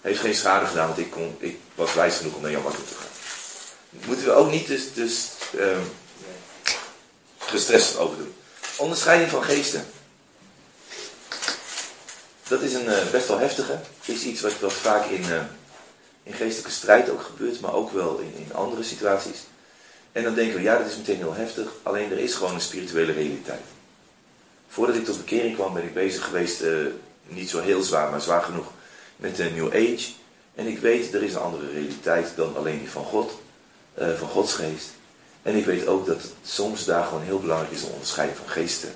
heeft 0.00 0.20
geen 0.20 0.34
schade 0.34 0.66
gedaan, 0.66 0.86
want 0.86 0.98
ik, 0.98 1.10
kon, 1.10 1.36
ik 1.38 1.58
was 1.74 1.94
wijs 1.94 2.16
genoeg 2.16 2.34
om 2.34 2.42
naar 2.42 2.50
Jan 2.50 2.62
Martin 2.62 2.84
te 2.84 2.94
gaan. 2.94 3.10
Moeten 4.06 4.24
we 4.24 4.32
ook 4.32 4.50
niet 4.50 4.66
dus, 4.66 4.92
dus 4.92 5.30
ehm, 5.58 5.80
gestrest 7.38 7.96
over 7.96 8.16
doen. 8.16 8.34
Onderscheiding 8.76 9.30
van 9.30 9.42
geesten. 9.42 9.86
Dat 12.48 12.62
is 12.62 12.74
een 12.74 12.88
eh, 12.88 13.10
best 13.10 13.28
wel 13.28 13.38
heftige. 13.38 13.80
Is 14.04 14.22
iets 14.22 14.40
wat, 14.40 14.60
wat 14.60 14.72
vaak 14.72 15.06
in, 15.06 15.24
eh, 15.24 15.42
in 16.22 16.32
geestelijke 16.32 16.70
strijd 16.70 17.10
ook 17.10 17.22
gebeurt, 17.22 17.60
maar 17.60 17.74
ook 17.74 17.92
wel 17.92 18.18
in, 18.18 18.34
in 18.36 18.54
andere 18.54 18.82
situaties. 18.82 19.38
En 20.12 20.22
dan 20.22 20.34
denken 20.34 20.56
we, 20.56 20.62
ja, 20.62 20.78
dat 20.78 20.86
is 20.86 20.96
meteen 20.96 21.16
heel 21.16 21.34
heftig. 21.34 21.68
Alleen 21.82 22.10
er 22.10 22.18
is 22.18 22.34
gewoon 22.34 22.54
een 22.54 22.60
spirituele 22.60 23.12
realiteit. 23.12 23.62
Voordat 24.68 24.96
ik 24.96 25.04
tot 25.04 25.16
bekering 25.16 25.54
kwam, 25.54 25.74
ben 25.74 25.82
ik 25.82 25.94
bezig 25.94 26.24
geweest, 26.24 26.60
eh, 26.60 26.70
niet 27.34 27.50
zo 27.50 27.60
heel 27.60 27.82
zwaar, 27.82 28.10
maar 28.10 28.20
zwaar 28.20 28.42
genoeg, 28.42 28.66
met 29.16 29.36
de 29.36 29.44
New 29.44 29.66
Age. 29.66 30.08
En 30.54 30.66
ik 30.66 30.78
weet, 30.78 31.14
er 31.14 31.22
is 31.22 31.34
een 31.34 31.40
andere 31.40 31.70
realiteit 31.72 32.32
dan 32.36 32.56
alleen 32.56 32.78
die 32.78 32.90
van 32.90 33.04
God, 33.04 33.40
eh, 33.94 34.08
van 34.18 34.28
Gods 34.28 34.54
geest. 34.54 34.88
En 35.42 35.56
ik 35.56 35.64
weet 35.64 35.86
ook 35.86 36.06
dat 36.06 36.22
het 36.22 36.32
soms 36.44 36.84
daar 36.84 37.04
gewoon 37.04 37.22
heel 37.22 37.40
belangrijk 37.40 37.72
is 37.72 37.82
om 37.82 37.92
onderscheiding 37.92 38.38
van 38.38 38.48
geesten. 38.48 38.92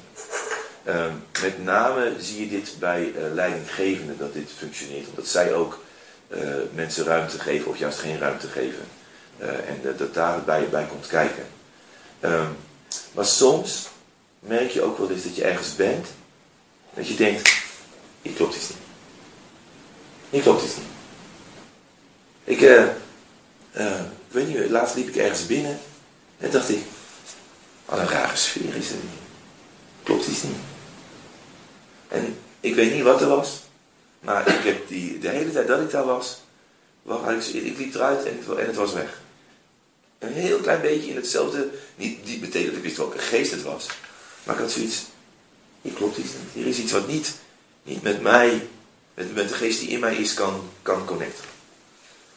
Ehm, 0.84 1.12
met 1.42 1.64
name 1.64 2.12
zie 2.20 2.40
je 2.40 2.48
dit 2.48 2.74
bij 2.78 3.12
eh, 3.16 3.32
leidinggevenden 3.32 4.18
dat 4.18 4.32
dit 4.32 4.50
functioneert. 4.56 5.08
Omdat 5.08 5.26
zij 5.26 5.54
ook 5.54 5.84
eh, 6.28 6.40
mensen 6.74 7.04
ruimte 7.04 7.38
geven 7.38 7.70
of 7.70 7.78
juist 7.78 7.98
geen 7.98 8.18
ruimte 8.18 8.48
geven. 8.48 8.84
En 9.38 9.80
dat- 9.82 9.98
dat 9.98 10.14
daarbij 10.14 10.68
bij 10.68 10.84
komt 10.84 11.06
kijken. 11.06 11.46
Ehm, 12.20 12.50
maar 13.12 13.26
soms 13.26 13.88
merk 14.40 14.70
je 14.70 14.82
ook 14.82 14.98
wel 14.98 15.10
eens 15.10 15.22
dat 15.22 15.36
je 15.36 15.44
ergens 15.44 15.76
bent. 15.76 16.06
Dat 16.94 17.08
je 17.08 17.14
denkt, 17.14 17.50
hier 18.26 18.36
klopt 18.36 18.56
iets 18.56 18.68
niet. 18.68 18.78
Hier 20.30 20.42
klopt 20.42 20.64
iets 20.64 20.76
niet. 20.76 20.84
Ik, 22.44 22.60
eh, 22.60 24.00
ik 24.00 24.32
weet 24.32 24.48
niet, 24.48 24.70
laatst 24.70 24.94
liep 24.94 25.08
ik 25.08 25.16
ergens 25.16 25.46
binnen. 25.46 25.78
En 26.38 26.50
dacht 26.50 26.68
ik, 26.68 26.82
wat 27.84 27.98
een 27.98 28.08
rare 28.08 28.36
sfeer 28.36 28.74
is 28.74 28.88
er 28.88 28.94
hier. 28.94 29.20
Klopt 30.02 30.26
iets 30.26 30.42
niet. 30.42 30.56
En 32.08 32.38
ik 32.60 32.74
weet 32.74 32.94
niet 32.94 33.02
wat 33.02 33.20
er 33.20 33.28
was. 33.28 33.62
Maar 34.20 34.48
ik 34.48 34.64
heb 34.64 34.88
die, 34.88 35.18
de 35.18 35.28
hele 35.28 35.52
tijd 35.52 35.66
dat 35.66 35.80
ik 35.80 35.90
daar 35.90 36.04
was, 36.04 36.38
ik, 37.04 37.44
ik 37.44 37.78
liep 37.78 37.94
eruit 37.94 38.24
en 38.24 38.38
het, 38.38 38.58
en 38.58 38.66
het 38.66 38.76
was 38.76 38.92
weg. 38.92 39.20
Een 40.18 40.32
heel 40.32 40.58
klein 40.58 40.80
beetje 40.80 41.10
in 41.10 41.16
hetzelfde, 41.16 41.68
niet, 41.96 42.24
niet 42.24 42.52
dat 42.52 42.54
ik 42.54 42.82
wist 42.82 42.96
welke 42.96 43.18
geest 43.18 43.50
het 43.50 43.62
was. 43.62 43.86
Maar 44.44 44.54
ik 44.54 44.60
had 44.60 44.70
zoiets, 44.70 45.04
hier 45.82 45.92
klopt 45.92 46.16
iets 46.16 46.32
niet. 46.32 46.52
Hier 46.52 46.66
is 46.66 46.78
iets 46.78 46.92
wat 46.92 47.08
niet, 47.08 47.34
niet 47.86 48.02
met 48.02 48.20
mij, 48.20 48.68
met, 49.14 49.48
de 49.48 49.54
geest 49.54 49.80
die 49.80 49.88
in 49.88 50.00
mij 50.00 50.16
is, 50.16 50.34
kan, 50.34 50.68
kan 50.82 51.04
connecten. 51.04 51.44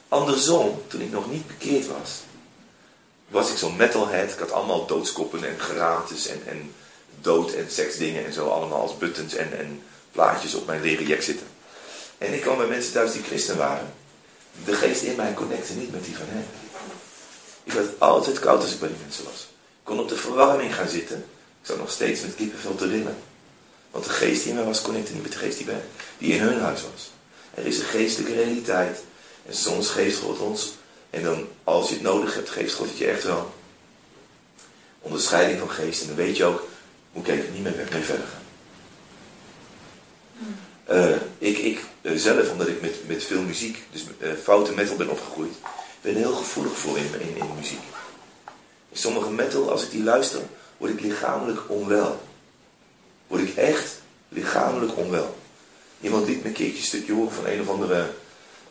Andersom, 0.07 0.81
toen 0.87 1.01
ik 1.01 1.11
nog 1.11 1.31
niet 1.31 1.47
bekeerd 1.47 1.87
was, 1.87 2.11
was 3.27 3.51
ik 3.51 3.57
zo'n 3.57 3.75
metalhead. 3.75 4.31
Ik 4.31 4.39
had 4.39 4.51
allemaal 4.51 4.85
doodskoppen 4.85 5.43
en 5.43 5.59
geraamtes 5.59 6.27
en, 6.27 6.41
en 6.45 6.73
dood- 7.21 7.53
en 7.53 7.71
seksdingen 7.71 8.25
en 8.25 8.33
zo 8.33 8.47
allemaal 8.47 8.81
als 8.81 8.97
buttons 8.97 9.35
en, 9.35 9.59
en 9.59 9.83
plaatjes 10.11 10.55
op 10.55 10.65
mijn 10.65 10.81
leren 10.81 11.23
zitten. 11.23 11.47
En 12.17 12.33
ik 12.33 12.41
kwam 12.41 12.57
bij 12.57 12.67
mensen 12.67 12.91
thuis 12.91 13.11
die 13.11 13.23
christen 13.23 13.57
waren. 13.57 13.93
De 14.65 14.73
geest 14.73 15.01
in 15.01 15.15
mij 15.15 15.33
connecte 15.33 15.73
niet 15.73 15.91
met 15.91 16.05
die 16.05 16.17
van 16.17 16.25
hen. 16.29 16.45
Ik 17.63 17.73
had 17.73 17.85
altijd 17.97 18.39
koud 18.39 18.61
als 18.61 18.73
ik 18.73 18.79
bij 18.79 18.89
die 18.89 18.97
mensen 19.01 19.23
was. 19.23 19.47
Ik 19.59 19.83
kon 19.83 19.99
op 19.99 20.09
de 20.09 20.17
verwarming 20.17 20.75
gaan 20.75 20.89
zitten. 20.89 21.17
Ik 21.61 21.67
zat 21.67 21.77
nog 21.77 21.91
steeds 21.91 22.21
met 22.21 22.35
kippenvel 22.35 22.75
te 22.75 22.87
rillen. 22.87 23.17
Want 23.91 24.05
de 24.05 24.09
geest 24.09 24.41
die 24.41 24.49
in 24.49 24.55
mij 24.55 24.65
was, 24.65 24.81
connecte 24.81 25.13
niet 25.13 25.21
met 25.21 25.31
de 25.31 25.37
geest 25.37 25.57
die, 25.57 25.65
bij, 25.65 25.81
die 26.17 26.33
in 26.33 26.41
hun 26.41 26.59
huis 26.59 26.81
was. 26.81 27.11
Er 27.53 27.65
is 27.65 27.79
een 27.79 27.85
geestelijke 27.85 28.33
realiteit. 28.33 29.03
En 29.45 29.55
soms 29.55 29.89
geeft 29.89 30.19
God 30.19 30.39
ons. 30.39 30.73
En 31.09 31.23
dan, 31.23 31.47
als 31.63 31.87
je 31.87 31.93
het 31.93 32.03
nodig 32.03 32.35
hebt, 32.35 32.49
geeft 32.49 32.73
God 32.73 32.87
het 32.87 32.97
je 32.97 33.07
echt 33.07 33.23
wel. 33.23 33.53
Onderscheiding 34.99 35.59
van 35.59 35.69
geest. 35.69 36.01
En 36.01 36.07
dan 36.07 36.15
weet 36.15 36.37
je 36.37 36.45
ook, 36.45 36.67
moet 37.11 37.27
ik 37.27 37.33
even 37.33 37.53
niet 37.53 37.63
meer 37.63 37.87
mee 37.91 38.03
verder 38.03 38.25
gaan. 38.27 38.47
Eh, 40.89 41.15
ik 41.37 41.57
ik 41.57 41.79
eh, 42.01 42.11
zelf, 42.15 42.51
omdat 42.51 42.67
ik 42.67 42.81
met, 42.81 43.07
met 43.07 43.23
veel 43.23 43.41
muziek, 43.41 43.83
dus 43.91 44.05
eh 44.19 44.31
foute 44.43 44.73
metal 44.73 44.95
ben 44.95 45.09
opgegroeid, 45.09 45.53
ben 46.01 46.15
heel 46.15 46.33
gevoelig 46.33 46.77
voor 46.77 46.97
in, 46.97 47.05
in, 47.19 47.35
in 47.35 47.55
muziek. 47.55 47.79
In 48.89 48.97
sommige 48.97 49.31
metal, 49.31 49.71
als 49.71 49.83
ik 49.83 49.91
die 49.91 50.03
luister, 50.03 50.41
word 50.77 50.91
ik 50.91 51.01
lichamelijk 51.01 51.59
onwel. 51.67 52.21
Word 53.29 53.41
ik 53.41 53.55
echt 53.55 54.01
lichamelijk 54.29 54.97
onwel. 54.97 55.35
Iemand 56.01 56.27
liet 56.27 56.41
me 56.41 56.47
een 56.47 56.53
keertje 56.53 56.77
een 56.77 56.83
stukje 56.83 57.13
horen 57.13 57.31
van 57.31 57.45
een 57.45 57.61
of 57.61 57.69
andere 57.69 58.09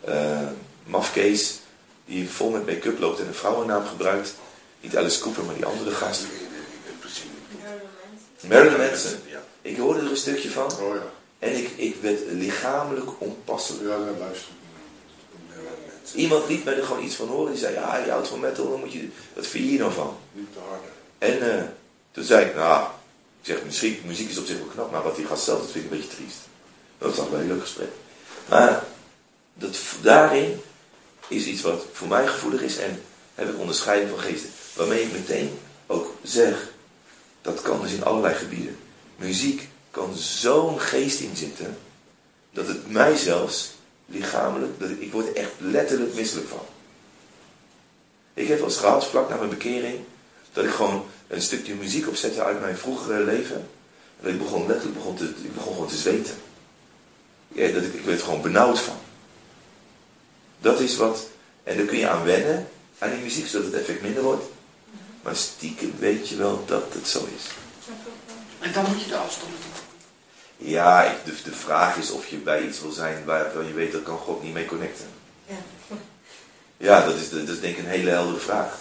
eh 0.00 0.46
mafkees 0.84 1.60
die 2.04 2.30
vol 2.30 2.50
met 2.50 2.66
make-up 2.66 2.98
loopt 2.98 3.20
en 3.20 3.26
een 3.26 3.34
vrouwennaam 3.34 3.86
gebruikt. 3.86 4.34
Niet 4.80 4.96
Alice 4.96 5.20
Cooper, 5.20 5.44
maar 5.44 5.54
die 5.54 5.64
andere 5.64 5.90
gast. 5.90 6.26
Marilyn 8.48 8.78
Manson. 8.78 9.18
Ik 9.62 9.76
hoorde 9.76 10.00
er 10.00 10.10
een 10.10 10.16
stukje 10.16 10.50
van 10.50 10.72
Oh 10.80 10.94
ja. 10.94 11.02
en 11.38 11.56
ik, 11.56 11.70
ik 11.76 11.96
werd 12.00 12.20
lichamelijk 12.30 13.10
onpasselijk. 13.18 13.82
Ja, 13.88 13.88
daar 13.88 14.18
luister 14.18 14.52
Iemand 16.14 16.48
liet 16.48 16.64
mij 16.64 16.76
er 16.76 16.84
gewoon 16.84 17.04
iets 17.04 17.14
van 17.14 17.28
horen. 17.28 17.50
Die 17.50 17.60
zei, 17.60 17.74
ja, 17.74 17.96
je 17.96 18.10
houdt 18.10 18.28
van 18.28 18.40
metal, 18.40 18.70
dan 18.70 18.80
moet 18.80 18.92
je... 18.92 19.08
Wat 19.32 19.46
vind 19.46 19.64
je 19.64 19.70
hier 19.70 19.78
nou 19.78 19.92
van? 19.92 20.16
Niet 20.32 20.52
te 20.52 20.58
harde. 20.68 20.88
En 21.18 21.58
eh, 21.58 21.64
toen 22.10 22.24
zei 22.24 22.46
ik, 22.46 22.54
nou, 22.54 22.86
ik 23.40 23.46
zeg, 23.46 23.64
muziek, 23.64 24.04
muziek 24.04 24.30
is 24.30 24.38
op 24.38 24.46
zich 24.46 24.58
wel 24.58 24.66
knap, 24.66 24.90
maar 24.90 25.02
wat 25.02 25.16
die 25.16 25.26
gast 25.26 25.44
zelf, 25.44 25.60
dat 25.60 25.70
vind 25.70 25.84
ik 25.84 25.90
een 25.90 25.96
beetje 25.96 26.16
triest. 26.16 26.38
Dat 26.98 27.16
was 27.16 27.28
wel 27.28 27.40
een 27.40 27.46
leuk 27.46 27.60
gesprek. 27.60 27.90
Maar 28.48 28.84
dat, 29.54 29.76
daarin 30.02 30.60
is 31.28 31.46
iets 31.46 31.62
wat 31.62 31.84
voor 31.92 32.08
mij 32.08 32.26
gevoelig 32.26 32.60
is 32.60 32.78
en 32.78 33.02
heb 33.34 33.48
ik 33.48 33.58
onderscheiding 33.58 34.10
van 34.10 34.18
geesten. 34.18 34.50
Waarmee 34.74 35.02
ik 35.02 35.12
meteen 35.12 35.58
ook 35.86 36.14
zeg, 36.22 36.72
dat 37.42 37.62
kan 37.62 37.80
dus 37.82 37.92
in 37.92 38.04
allerlei 38.04 38.34
gebieden. 38.34 38.78
Muziek 39.16 39.68
kan 39.90 40.16
zo'n 40.16 40.80
geest 40.80 41.20
inzitten, 41.20 41.78
Dat 42.50 42.66
het 42.66 42.90
mij 42.90 43.16
zelfs 43.16 43.70
lichamelijk, 44.06 44.80
dat 44.80 44.90
ik, 44.90 45.00
ik 45.00 45.12
word 45.12 45.26
er 45.26 45.36
echt 45.36 45.52
letterlijk 45.58 46.14
misselijk 46.14 46.48
van. 46.48 46.66
Ik 48.34 48.48
heb 48.48 48.62
eens 48.62 48.76
gehad, 48.76 49.06
vlak 49.06 49.28
na 49.28 49.36
mijn 49.36 49.48
bekering, 49.48 49.98
dat 50.52 50.64
ik 50.64 50.70
gewoon 50.70 51.06
een 51.28 51.42
stukje 51.42 51.74
muziek 51.74 52.08
opzette 52.08 52.42
uit 52.42 52.60
mijn 52.60 52.78
vroegere 52.78 53.24
leven. 53.24 53.68
En 54.22 54.28
ik 54.30 54.38
begon 54.38 54.66
letterlijk 54.66 54.96
begon 54.96 55.16
te, 55.16 55.24
ik 55.24 55.54
begon 55.54 55.72
gewoon 55.72 55.88
te 55.88 55.96
zweten. 55.96 56.34
Ja, 57.48 57.72
dat 57.72 57.82
ik, 57.82 57.94
ik 57.94 58.04
werd 58.04 58.18
er 58.18 58.24
gewoon 58.24 58.42
benauwd 58.42 58.80
van. 58.80 58.96
Dat 60.60 60.80
is 60.80 60.96
wat, 60.96 61.26
en 61.62 61.76
daar 61.76 61.86
kun 61.86 61.98
je 61.98 62.08
aan 62.08 62.24
wennen, 62.24 62.68
aan 62.98 63.10
die 63.10 63.22
muziek, 63.22 63.46
zodat 63.46 63.72
het 63.72 63.80
effect 63.80 64.02
minder 64.02 64.22
wordt. 64.22 64.44
Maar 65.22 65.36
stiekem 65.36 65.94
weet 65.98 66.28
je 66.28 66.36
wel 66.36 66.64
dat 66.66 66.92
het 66.92 67.08
zo 67.08 67.28
is. 67.36 67.44
En 68.60 68.72
dan 68.72 68.84
moet 68.88 69.02
je 69.02 69.08
de 69.08 69.16
afstand 69.16 69.52
doen. 69.52 70.68
Ja, 70.68 71.04
ik, 71.04 71.24
de, 71.24 71.34
de 71.44 71.56
vraag 71.56 71.96
is 71.96 72.10
of 72.10 72.26
je 72.26 72.36
bij 72.36 72.66
iets 72.66 72.80
wil 72.80 72.90
zijn 72.90 73.24
waarvan 73.24 73.66
je 73.66 73.72
weet 73.72 73.92
dat 73.92 74.02
kan 74.02 74.18
God 74.18 74.42
niet 74.42 74.52
mee 74.54 74.66
connecten. 74.66 75.06
Ja. 75.46 75.56
Ja, 76.76 77.04
dat 77.04 77.14
is, 77.14 77.30
dat 77.30 77.48
is 77.48 77.60
denk 77.60 77.76
ik 77.76 77.84
een 77.84 77.90
hele 77.90 78.10
heldere 78.10 78.38
vraag. 78.38 78.78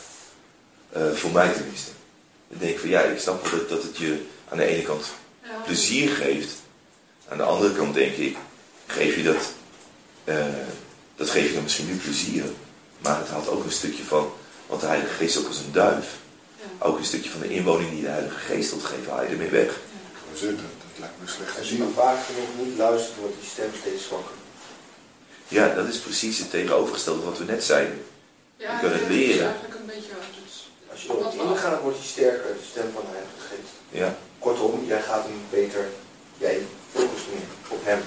Eh, 0.89 1.11
voor 1.11 1.31
mij 1.31 1.53
tenminste. 1.53 1.91
Ik 2.47 2.59
denk 2.59 2.79
van 2.79 2.89
ja, 2.89 3.01
ik 3.01 3.19
snap 3.19 3.47
wel 3.47 3.59
dat, 3.59 3.69
dat 3.69 3.83
het 3.83 3.97
je 3.97 4.25
aan 4.49 4.57
de 4.57 4.65
ene 4.65 4.81
kant 4.83 5.05
Ja. 5.43 5.49
plezier 5.65 6.09
geeft. 6.09 6.51
Aan 7.27 7.37
de 7.37 7.43
andere 7.43 7.73
kant 7.73 7.93
denk 7.93 8.15
ik, 8.15 8.37
geef 8.85 9.15
je 9.15 9.23
dat, 9.23 9.51
eh, 10.23 10.45
dat 11.15 11.29
geef 11.29 11.47
je 11.47 11.53
dan 11.53 11.63
misschien 11.63 11.87
nu 11.87 11.95
plezier. 11.95 12.43
Maar 12.97 13.17
het 13.19 13.27
haalt 13.27 13.47
ook 13.47 13.63
een 13.63 13.71
stukje 13.71 14.03
van, 14.03 14.31
want 14.67 14.81
de 14.81 14.87
Heilige 14.87 15.13
Geest 15.13 15.35
is 15.35 15.41
ook 15.41 15.47
als 15.47 15.57
een 15.57 15.71
duif. 15.71 16.17
Ja. 16.55 16.85
Ook 16.85 16.97
een 16.97 17.05
stukje 17.05 17.29
van 17.29 17.39
de 17.41 17.49
inwoning 17.49 17.89
die 17.89 18.01
de 18.01 18.07
Heilige 18.07 18.39
Geest 18.39 18.69
wilt 18.69 18.83
geven, 18.83 19.11
haal 19.11 19.23
je 19.23 19.29
ermee 19.29 19.49
weg. 19.49 19.79
Dat, 20.41 20.49
dat 20.49 20.57
lijkt 20.99 21.13
me 21.21 21.27
slecht 21.27 21.57
Als 21.59 21.69
je 21.69 21.77
maar 21.77 21.87
vaak 21.95 22.17
genoeg 22.25 22.67
niet 22.67 22.77
luistert, 22.77 23.17
wordt 23.19 23.35
die 23.39 23.49
stem 23.49 23.69
steeds 23.81 24.03
zwakker. 24.03 24.35
Ja, 25.47 25.73
dat 25.73 25.87
is 25.87 25.97
precies 25.97 26.37
het 26.37 26.49
tegenovergestelde 26.49 27.23
wat 27.23 27.37
we 27.37 27.43
net 27.43 27.63
zeiden. 27.63 28.05
Ja, 28.57 28.71
Je 28.73 28.79
kunt 28.79 28.93
het 28.93 29.01
ja, 29.01 29.07
leren. 29.07 29.45
Eigenlijk 29.45 29.75
een 29.79 29.85
beetje. 29.85 30.11
Als 30.97 31.05
je 31.05 31.11
erop 31.39 31.49
ingaat, 31.51 31.81
wordt 31.81 31.97
die 31.97 32.07
sterker, 32.07 32.53
de 32.53 32.65
stem 32.71 32.91
van 32.93 33.01
de 33.01 33.07
Heilige 33.11 33.39
Geest. 33.49 33.73
Ja. 33.89 34.17
Kortom, 34.39 34.85
jij 34.85 35.01
gaat 35.01 35.23
hem 35.23 35.41
beter, 35.49 35.85
jij 36.37 36.65
focust 36.93 37.25
meer 37.33 37.47
op 37.77 37.85
hem. 37.85 38.01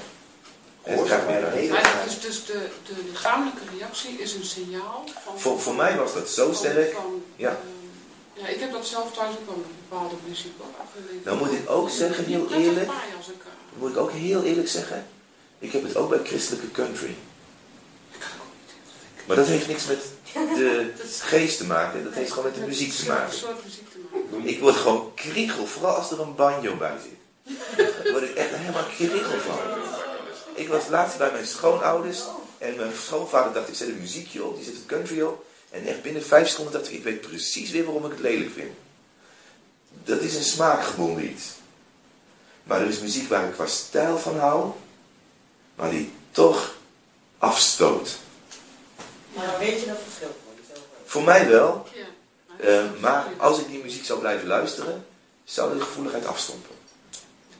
En 0.83 0.97
het 0.97 1.05
krijgt 1.07 1.27
meer. 1.27 1.45
Eigenlijk 1.45 2.07
is 2.07 2.21
dus 2.21 2.45
de, 2.45 2.69
de 2.87 2.95
lichamelijke 3.11 3.61
reactie 3.79 4.11
is 4.19 4.35
een 4.35 4.45
signaal 4.45 5.05
van... 5.25 5.41
Voor, 5.41 5.61
voor 5.61 5.75
mij 5.75 5.97
was 5.97 6.15
dat 6.15 6.29
zo 6.29 6.45
van- 6.47 6.55
sterk. 6.55 6.93
van, 6.93 7.23
Ja. 7.37 7.49
ehm, 7.49 8.41
ja, 8.43 8.47
ik 8.49 8.61
heb 8.61 8.73
dat 8.73 8.87
zelf 8.87 9.13
thuis 9.13 9.35
ook 9.35 9.47
wel 9.47 9.57
met 9.57 9.89
bepaalde 9.89 10.15
muziek 10.29 10.53
wel 10.59 10.75
afgeleverd. 10.85 11.25
Nou 11.25 11.39
moet 11.39 11.53
ik 11.53 11.71
ook 11.71 11.91
zeggen, 11.91 12.25
heel 12.25 12.51
eerlijk. 12.51 12.87
paai 12.87 13.11
als 13.17 13.27
ik, 13.29 13.41
eh, 13.41 13.45
Dat 13.71 13.79
moet 13.81 13.91
ik 13.91 13.97
ook 13.97 14.13
heel 14.13 14.43
eerlijk 14.43 14.69
zeggen. 14.69 15.07
Ik 15.59 15.73
heb 15.73 15.83
het 15.83 15.97
ook 15.97 16.09
bij 16.09 16.21
christelijke 16.25 16.71
country. 16.71 17.15
Maar 19.27 19.37
dat 19.37 19.47
heeft 19.47 19.67
niks 19.69 19.87
met 19.87 20.03
de 20.33 20.93
geest 21.21 21.59
te 21.59 21.67
maken. 21.67 22.05
Dat 22.05 22.15
heeft 22.15 22.31
gewoon 22.31 22.45
met 22.45 22.55
de 22.55 22.67
muziek 22.67 22.93
te 22.93 23.07
maken. 23.07 23.39
Ik 24.43 24.61
word 24.61 24.77
gewoon 24.77 25.15
kriegel, 25.15 25.67
vooral 25.67 25.95
als 25.95 26.11
er 26.11 26.21
een 26.21 26.35
banjo 26.35 26.77
bij 26.77 26.97
zit. 27.03 27.19
Daar 27.77 28.13
word 28.13 28.23
ik 28.23 28.35
echt 28.35 28.55
helemaal 28.55 28.85
kriegel 28.85 29.41
van. 29.41 29.59
Ik 30.55 30.69
was 30.69 30.89
laatst 30.89 31.19
bij 31.19 31.33
mijn 31.33 31.47
schoonouders 31.47 32.21
en 32.59 32.77
mijn 32.77 32.93
schoonvader 33.05 33.53
dacht, 33.53 33.69
ik 33.69 33.75
zet 33.75 33.89
een 33.89 34.01
muziekje 34.01 34.45
op, 34.45 34.57
die 34.57 34.65
zet 34.65 34.75
het 34.75 34.87
country 34.87 35.21
op. 35.21 35.45
En 35.71 35.87
echt 35.87 36.03
binnen 36.03 36.25
vijf 36.25 36.49
seconden 36.49 36.73
dacht 36.73 36.89
ik, 36.89 36.93
ik 36.93 37.05
weet 37.05 37.21
precies 37.21 37.71
weer 37.71 37.85
waarom 37.85 38.05
ik 38.05 38.11
het 38.11 38.21
lelijk 38.21 38.51
vind. 38.55 38.73
Dat 40.05 40.21
is 40.21 40.35
een 40.35 40.45
smaakgebonden 40.45 41.31
iets. 41.31 41.45
Maar 42.63 42.81
er 42.81 42.89
is 42.89 43.01
muziek 43.01 43.29
waar 43.29 43.49
ik 43.49 43.53
qua 43.53 43.67
stijl 43.67 44.19
van 44.19 44.39
hou, 44.39 44.71
maar 45.75 45.91
die 45.91 46.13
toch 46.31 46.75
afstoot. 47.39 48.19
Maar 49.41 49.51
dan 49.51 49.59
weet 49.61 49.81
je 49.81 49.87
dat 49.87 49.97
verschil 50.05 50.35
voor 50.45 50.53
jezelf. 50.61 50.85
Voor 51.05 51.23
mij 51.23 51.49
wel, 51.49 51.87
Ja. 51.95 52.67
eh, 52.69 52.85
maar 53.01 53.25
als 53.37 53.59
ik 53.59 53.67
die 53.69 53.83
muziek 53.83 54.05
zou 54.05 54.19
blijven 54.21 54.47
luisteren, 54.49 55.07
zou 55.45 55.75
de 55.79 55.85
gevoeligheid 55.85 56.27
afstompen. 56.27 56.71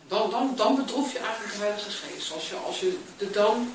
Dan, 0.09 0.31
dan, 0.31 0.53
dan 0.57 0.77
bedroef 0.77 1.13
je 1.13 1.19
eigenlijk 1.19 1.53
de 1.55 1.61
Heilige 1.61 1.91
Geest. 1.91 2.33
Als 2.33 2.49
je, 2.49 2.57
als 2.57 2.81
je 2.81 2.99
er 3.19 3.33
dan 3.33 3.73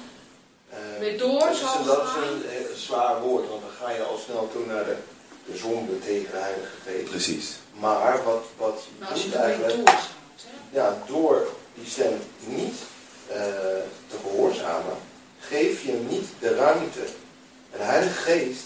Eh, 0.69 0.77
mee 0.99 1.17
door 1.17 1.53
zou 1.53 1.79
een- 1.79 1.85
dat 1.85 2.03
is 2.03 2.09
gaan. 2.09 2.23
een, 2.23 2.45
eh, 2.49 2.75
zwaar 2.75 3.21
woord, 3.21 3.49
want 3.49 3.61
dan 3.61 3.69
ga 3.81 3.91
je 3.91 4.03
al 4.03 4.17
snel 4.17 4.49
toe 4.53 4.65
naar 4.65 4.85
de, 4.85 4.95
de 5.45 5.57
zonde 5.57 5.99
tegen 5.99 6.31
de 6.31 6.37
Heilige 6.37 6.71
Geest. 6.85 7.09
Precies. 7.09 7.55
Maar 7.79 8.23
wat, 8.23 8.43
wat 8.57 8.83
je 8.99 9.05
als 9.05 9.23
je 9.23 9.31
ermee 9.31 9.53
eigenlijk. 9.53 9.89
Hè? 9.89 9.95
ja, 10.79 11.03
door 11.07 11.47
die 11.73 11.89
stem 11.89 12.19
niet 12.39 12.75
eh, 13.27 13.35
te 14.07 14.15
gehoorzamen, 14.21 14.93
geef 15.39 15.83
je 15.83 15.91
hem 15.91 16.07
niet 16.07 16.27
de 16.39 16.55
ruimte. 16.55 16.99
En 17.75 17.81
de 17.81 17.87
Heilige 17.87 18.21
Geest 18.21 18.63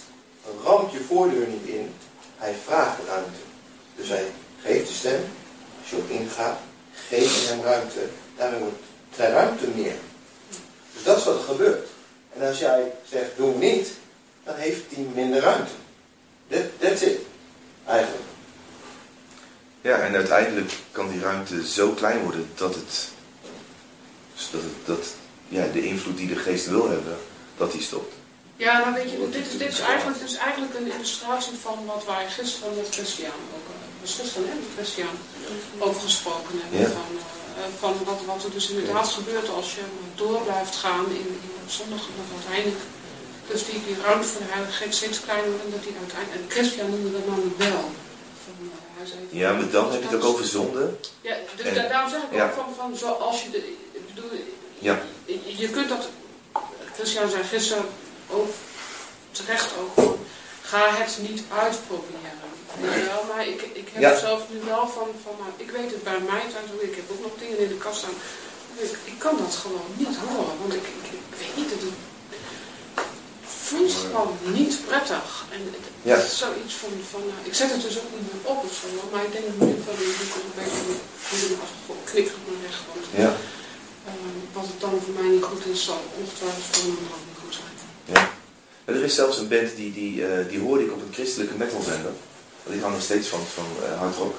ramt 0.64 0.92
je 0.92 1.00
voordeur 1.08 1.48
niet 1.48 1.66
in, 1.66 1.94
hij 2.38 2.56
vraagt 2.66 2.98
ruimte. 3.08 3.40
Dus 3.96 4.08
hij 4.08 4.26
geeft 4.62 4.88
de 4.88 4.94
stem, 4.94 5.24
als 5.82 5.90
je 5.90 5.96
op 5.96 6.10
ingaat, 6.10 6.60
geef 7.08 7.50
hem 7.50 7.62
ruimte. 7.62 8.00
Daarmee 8.38 8.60
wordt 8.60 8.76
de 9.16 9.28
ruimte 9.28 9.68
meer. 9.76 9.96
Dus 10.94 11.04
dat 11.04 11.18
is 11.18 11.24
wat 11.24 11.36
er 11.36 11.44
gebeurt. 11.44 11.88
En 12.34 12.48
als 12.48 12.60
jij 12.60 12.92
zegt, 13.10 13.38
doe 13.38 13.56
niet, 13.56 13.92
dan 14.44 14.56
heeft 14.56 14.82
hij 14.90 15.06
minder 15.14 15.42
ruimte. 15.42 15.72
That, 16.48 16.62
that's 16.80 17.02
it, 17.02 17.20
eigenlijk. 17.86 18.24
Ja, 19.82 20.00
en 20.00 20.16
uiteindelijk 20.16 20.72
kan 20.92 21.10
die 21.10 21.22
ruimte 21.22 21.68
zo 21.68 21.92
klein 21.92 22.24
worden 22.24 22.50
dat 22.56 22.76
het, 22.76 23.10
dat, 24.52 24.62
dat 24.86 25.08
ja, 25.48 25.68
de 25.74 25.86
invloed 25.86 26.18
die 26.18 26.28
de 26.28 26.36
geest 26.36 26.68
wil 26.68 26.90
hebben, 26.90 27.18
dat 27.58 27.72
die 27.72 27.82
stopt. 27.82 28.14
Ja, 28.66 28.74
nou 28.80 28.94
weet 28.94 29.12
je, 29.12 29.18
dit 29.38 29.46
is, 29.52 29.58
dit 29.58 29.72
is, 29.78 29.80
eigenlijk, 29.80 30.20
dit 30.20 30.30
is 30.30 30.38
eigenlijk 30.48 30.74
een 30.80 30.92
illustratie 30.96 31.58
van 31.66 31.78
wat 31.86 32.04
wij 32.12 32.26
gisteren 32.38 32.76
met 32.76 32.88
Christian 32.96 33.40
ook, 33.56 33.68
was 34.02 34.14
gisteren 34.20 34.48
hè, 34.50 34.56
met 34.56 34.72
Christian 34.76 35.16
over 35.86 36.02
gesproken 36.02 36.56
hebben. 36.62 36.80
Ja. 36.80 36.90
Van, 37.00 37.12
eh, 37.18 37.64
eh, 37.64 37.72
van 37.84 37.94
wat, 38.10 38.20
wat 38.26 38.44
er 38.44 38.52
dus 38.58 38.70
inderdaad 38.70 39.08
gebeurt 39.08 39.50
als 39.50 39.76
je 39.76 39.84
door 40.16 40.40
blijft 40.42 40.76
gaan 40.76 41.06
in, 41.22 41.30
in 41.48 41.56
zondag 41.78 42.02
dat 42.18 42.30
uiteindelijk. 42.38 42.84
Dus 43.50 43.66
die, 43.66 43.80
die 43.88 43.98
ruimte 44.06 44.28
van 44.28 44.42
de 44.46 44.52
Heilige 44.54 44.76
Geest 44.80 44.98
steeds 44.98 45.20
kleiner 45.26 45.50
wordt 45.50 45.66
en 45.66 45.72
dat 45.76 45.84
die 45.84 45.96
uiteindelijk. 46.04 46.42
En 46.42 46.52
Christian 46.56 46.90
noemde 46.90 47.12
dat 47.12 47.28
namelijk 47.28 47.58
wel. 47.58 47.86
Van, 48.44 48.56
hij 48.98 49.06
zei, 49.12 49.20
van, 49.30 49.38
Ja, 49.44 49.50
maar 49.58 49.70
dan 49.70 49.92
heb 49.92 50.02
je 50.02 50.08
het 50.08 50.18
ook 50.18 50.30
over 50.34 50.46
zonde. 50.46 50.84
Ja, 51.22 51.36
dus 51.56 51.66
En- 51.66 51.90
daarom 51.94 52.10
zeg 52.10 52.22
ik 52.22 52.34
ja. 52.40 52.46
ook 52.46 52.54
van, 52.62 52.70
van 52.82 52.92
zoals 53.04 53.44
je 53.44 53.50
de, 53.50 53.62
ik 54.00 54.06
bedoel, 54.14 54.30
Ja. 54.80 54.96
je, 55.26 55.58
je 55.64 55.70
kunt 55.70 55.90
dat, 55.90 56.04
Christian 56.96 57.30
zei 57.30 57.44
gisteren 57.44 57.86
ook 58.32 58.50
terecht 59.32 59.70
ook 59.82 59.94
van, 59.96 60.18
ga 60.62 60.84
het 60.96 61.18
niet 61.28 61.42
uitproberen. 61.64 62.38
Wel, 63.12 63.24
maar 63.36 63.48
ik, 63.48 63.62
ik 63.82 63.88
heb 63.94 64.02
Ja. 64.02 64.18
zelf 64.20 64.42
nu 64.52 64.60
wel 64.74 64.88
van, 64.88 65.08
van 65.24 65.36
nou, 65.40 65.52
ik 65.58 65.70
weet 65.72 65.92
het 65.92 66.04
bij 66.04 66.20
mij 66.20 66.42
thuis 66.54 66.70
ik 66.90 66.96
heb 66.96 67.08
ook 67.12 67.22
nog 67.22 67.32
dingen 67.40 67.60
in 67.60 67.68
de 67.68 67.78
kast 67.86 67.98
staan. 68.00 68.18
Ik, 68.76 68.98
ik 69.12 69.18
kan 69.18 69.36
dat 69.44 69.56
gewoon 69.64 69.90
niet 70.02 70.16
horen, 70.24 70.56
want 70.62 70.74
ik, 70.74 70.86
ik, 71.02 71.06
ik 71.20 71.36
weet 71.40 71.56
niet, 71.58 71.72
het 71.72 71.84
voelt 73.68 73.94
gewoon 74.04 74.38
niet 74.60 74.76
prettig. 74.90 75.28
En 75.56 75.60
het, 75.76 75.86
Ja. 76.10 76.16
is 76.16 76.38
zoiets 76.38 76.74
van, 76.82 76.92
van 77.12 77.22
nou, 77.30 77.40
ik 77.50 77.56
zet 77.60 77.72
het 77.76 77.82
dus 77.88 77.98
ook 78.02 78.12
niet 78.16 78.28
meer 78.30 78.44
op 78.52 78.60
of 78.68 78.74
zo, 78.82 78.88
maar 79.12 79.24
ik 79.28 79.32
denk 79.36 79.46
dat 79.50 79.58
nu 79.68 79.74
van 79.88 79.96
die 80.02 80.14
boek 80.20 80.34
een 80.46 80.58
beetje 80.62 80.84
knikker 82.10 82.38
maar 82.46 82.60
weg. 82.68 82.78
Want 82.92 83.06
Ja. 83.24 83.32
eh, 84.10 84.14
wat 84.56 84.68
het 84.72 84.80
dan 84.86 84.94
voor 85.04 85.16
mij 85.20 85.30
niet 85.36 85.48
goed 85.52 85.66
is, 85.74 85.84
zal 85.90 86.02
ongetwijfeld 86.20 86.68
voor 86.72 86.84
een 86.84 86.98
ander 86.98 87.14
ook 87.18 87.26
niet 87.30 87.42
goed 87.44 87.56
zijn. 87.62 87.76
Ja. 88.14 88.32
Er 88.86 89.04
is 89.04 89.16
zelfs 89.16 89.38
een 89.38 89.48
band 89.48 89.76
die, 89.76 89.94
die, 89.94 90.26
eh, 90.28 90.50
die 90.50 90.60
hoorde 90.60 90.84
ik 90.84 90.92
op 90.92 91.02
een 91.02 91.14
christelijke 91.14 91.56
metalzender. 91.58 92.12
Ik 92.70 92.82
hou 92.82 92.94
nog 92.94 93.02
steeds 93.02 93.28
van, 93.28 93.40
van 93.54 93.66
eh, 93.84 94.00
hard 94.00 94.16
rock. 94.16 94.36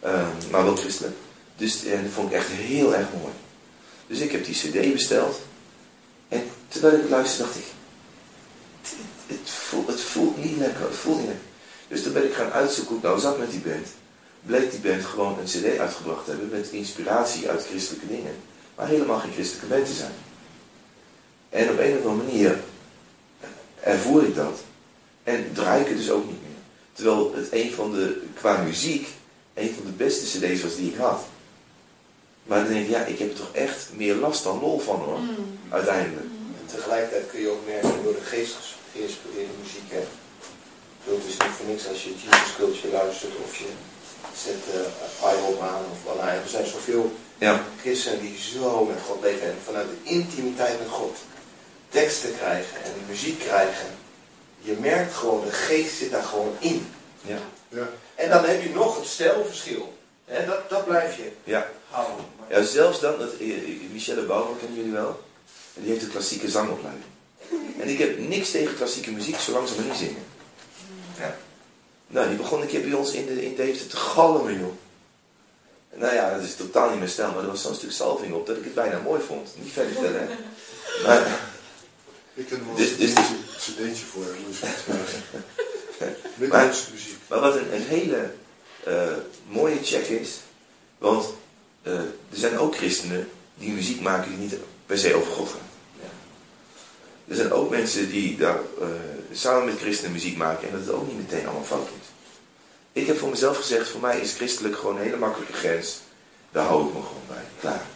Ehm, 0.00 0.50
maar 0.50 0.64
wel 0.64 0.76
christelijk. 0.76 1.16
Dus 1.56 1.84
en 1.84 2.02
dat 2.02 2.12
vond 2.12 2.30
ik 2.30 2.36
echt 2.36 2.48
heel 2.48 2.94
erg 2.94 3.06
mooi. 3.20 3.32
Dus 4.06 4.18
ik 4.18 4.32
heb 4.32 4.44
die 4.44 4.54
cd 4.54 4.92
besteld. 4.92 5.40
En 6.28 6.42
terwijl 6.68 6.94
ik 6.94 7.00
het 7.00 7.10
luisterde 7.10 7.44
dacht 7.44 7.58
ik... 7.58 7.64
Het, 9.26 9.86
het 9.86 10.00
voelt 10.00 10.44
niet 10.44 10.56
lekker. 10.56 10.84
Het 10.84 10.96
voelt 10.96 11.18
niet 11.18 11.26
lekker. 11.26 11.44
Dus 11.88 12.02
toen 12.02 12.12
ben 12.12 12.24
ik 12.24 12.34
gaan 12.34 12.50
uitzoeken 12.50 12.94
hoe 12.94 13.02
het 13.02 13.10
nou 13.10 13.20
zat 13.20 13.38
met 13.38 13.50
die 13.50 13.60
band. 13.60 13.86
Bleek 14.46 14.70
die 14.70 14.80
band 14.80 15.04
gewoon 15.04 15.38
een 15.38 15.44
cd 15.44 15.78
uitgebracht 15.78 16.24
te 16.24 16.30
hebben 16.30 16.48
met 16.48 16.68
inspiratie 16.70 17.48
uit 17.48 17.66
christelijke 17.66 18.06
dingen. 18.06 18.34
Maar 18.74 18.88
helemaal 18.88 19.18
geen 19.18 19.32
christelijke 19.32 19.74
band 19.74 19.86
te 19.86 19.92
zijn. 19.92 20.12
En 21.48 21.70
op 21.70 21.78
een 21.78 21.98
of 21.98 22.06
andere 22.06 22.24
manier 22.24 22.58
ervoer 23.82 24.24
ik 24.24 24.34
dat. 24.34 24.60
En 25.22 25.50
draai 25.52 25.80
ik 25.80 25.88
het 25.88 25.96
dus 25.96 26.10
ook 26.10 26.26
niet 26.26 26.42
meer. 26.42 26.60
Terwijl 26.92 27.34
het 27.34 27.52
een 27.52 27.72
van 27.72 27.92
de, 27.92 28.22
qua 28.34 28.62
muziek, 28.62 29.08
een 29.54 29.74
van 29.74 29.84
de 29.84 29.90
beste 29.90 30.38
cd's 30.38 30.62
was 30.62 30.76
die 30.76 30.90
ik 30.90 30.96
had. 30.96 31.22
Maar 32.42 32.58
dan 32.64 32.72
denk 32.72 32.84
ik, 32.84 32.90
ja, 32.90 33.04
ik 33.04 33.18
heb 33.18 33.30
er 33.30 33.36
toch 33.36 33.52
echt 33.52 33.88
meer 33.96 34.14
last 34.14 34.44
dan 34.44 34.60
lol 34.60 34.78
van 34.78 35.00
hoor. 35.00 35.18
Uiteindelijk. 35.68 36.26
En 36.60 36.66
tegelijkertijd 36.66 37.30
kun 37.30 37.40
je 37.40 37.48
ook 37.48 37.66
merken 37.66 38.02
door 38.02 38.12
de 38.12 38.24
geest 38.24 38.56
geïnspireerde 38.92 39.52
muziek. 39.62 39.88
Hè. 39.88 40.04
Het 41.04 41.24
is 41.28 41.36
niet 41.36 41.56
voor 41.56 41.66
niks 41.66 41.88
als 41.88 42.04
je 42.04 42.10
Jesus 42.10 42.54
Culture 42.56 42.92
luistert 42.92 43.32
of 43.44 43.56
je 43.56 43.70
zet 44.44 44.62
uh, 44.74 45.32
IHOP 45.32 45.60
aan 45.60 45.84
of 45.92 45.98
wat 46.04 46.16
ja, 46.16 46.28
Er 46.28 46.48
zijn 46.48 46.66
zoveel 46.66 47.12
Ja. 47.38 47.64
Christenen 47.80 48.20
die 48.20 48.38
zo 48.38 48.84
met 48.84 48.96
God 49.06 49.22
leven 49.22 49.46
en 49.46 49.56
vanuit 49.64 49.86
de 49.88 50.10
intimiteit 50.10 50.78
met 50.78 50.88
God 50.88 51.16
teksten 51.92 52.36
krijgen 52.36 52.76
en 52.84 52.92
muziek 53.08 53.38
krijgen. 53.38 53.86
Je 54.58 54.76
merkt 54.80 55.14
gewoon, 55.14 55.44
de 55.44 55.50
geest 55.52 55.96
zit 55.96 56.10
daar 56.10 56.22
gewoon 56.22 56.56
in. 56.58 56.86
Ja. 57.20 57.38
Ja. 57.68 57.88
En 58.14 58.30
dan 58.30 58.44
heb 58.44 58.62
je 58.62 58.68
nog 58.70 58.96
het 58.96 59.06
stijlverschil. 59.06 59.92
Hè, 60.24 60.46
dat, 60.46 60.70
dat 60.70 60.84
blijf 60.84 61.16
je 61.16 61.30
Ja. 61.44 61.68
houden. 61.90 62.24
Ja, 62.48 62.62
zelfs 62.62 63.00
dan, 63.00 63.18
dat, 63.18 63.32
eh, 63.36 63.48
Michelle 63.92 64.22
Bauer 64.22 64.56
kennen 64.56 64.76
jullie 64.76 64.92
wel. 64.92 65.20
En 65.74 65.82
die 65.82 65.90
heeft 65.90 66.04
een 66.04 66.10
klassieke 66.10 66.48
zangopleiding. 66.48 67.04
En 67.80 67.88
ik 67.88 67.98
heb 67.98 68.18
niks 68.18 68.50
tegen 68.50 68.76
klassieke 68.76 69.10
muziek, 69.10 69.38
zolang 69.38 69.68
ze 69.68 69.74
maar 69.74 69.84
niet 69.84 69.96
zingen. 69.96 70.24
Ja. 71.18 71.36
Nou, 72.06 72.28
die 72.28 72.36
begon 72.36 72.60
een 72.60 72.66
keer 72.66 72.80
bij 72.82 72.92
ons 72.92 73.12
in, 73.12 73.26
de, 73.26 73.44
in 73.44 73.54
Deventer 73.56 73.86
te 73.86 73.96
galmen, 73.96 74.58
joh. 74.58 74.72
Nou 75.94 76.14
ja, 76.14 76.34
dat 76.34 76.42
is 76.42 76.56
totaal 76.56 76.88
niet 76.88 76.98
mijn 76.98 77.10
stijl, 77.10 77.32
maar 77.32 77.42
er 77.42 77.48
was 77.50 77.62
zo'n 77.62 77.74
stuk 77.74 77.92
salving 77.92 78.34
op 78.34 78.46
dat 78.46 78.56
ik 78.56 78.64
het 78.64 78.74
bijna 78.74 78.98
mooi 78.98 79.22
vond. 79.26 79.48
Niet 79.58 79.72
verder 79.72 79.92
vertellen, 79.92 80.20
hè. 80.20 80.26
Maar, 81.06 81.40
Ik 82.34 82.48
heb 82.48 82.66
nog 82.66 82.76
Dus- 82.76 82.90
een 82.90 82.96
dus- 82.98 83.12
cd'tje- 83.12 83.34
cd'tje 83.58 84.04
voor 84.04 84.24
hem. 84.24 84.34
Dus 84.48 84.60
het 84.60 86.48
Maar- 86.50 86.66
muziek. 86.92 87.16
maar 87.28 87.40
wat 87.40 87.56
een, 87.56 87.74
een 87.74 87.82
hele 87.82 88.30
eh, 88.84 89.12
mooie 89.48 89.78
check 89.82 90.06
is, 90.06 90.30
want 90.98 91.34
eh, 91.82 91.92
er 91.98 92.06
zijn 92.30 92.58
ook 92.58 92.76
christenen 92.76 93.28
die 93.54 93.70
muziek 93.72 94.00
maken 94.00 94.30
die 94.30 94.38
niet 94.38 94.54
per 94.86 94.98
se 94.98 95.14
over 95.14 95.32
God 95.32 95.48
gaan. 95.48 95.68
Ja. 96.00 96.08
Er 97.28 97.36
zijn 97.36 97.52
ook 97.52 97.70
mensen 97.70 98.10
die 98.10 98.36
daar 98.36 98.58
eh, 98.80 98.86
samen 99.32 99.64
met 99.64 99.78
christenen 99.78 100.12
muziek 100.12 100.36
maken 100.36 100.68
en 100.68 100.74
dat 100.74 100.86
het 100.86 100.94
ook 100.94 101.06
niet 101.06 101.16
meteen 101.16 101.44
allemaal 101.46 101.64
fout 101.64 101.88
is. 101.88 102.06
Ik 102.92 103.06
heb 103.06 103.18
voor 103.18 103.28
mezelf 103.30 103.56
gezegd, 103.56 103.88
voor 103.88 104.00
mij 104.00 104.20
is 104.20 104.32
christelijk 104.34 104.76
gewoon 104.76 104.96
een 104.96 105.02
hele 105.02 105.16
makkelijke 105.16 105.52
grens. 105.54 105.98
Daar 106.52 106.66
hou 106.66 106.86
ik 106.88 106.94
me 106.94 107.00
gewoon 107.00 107.22
bij. 107.28 107.44
Klaar. 107.60 107.86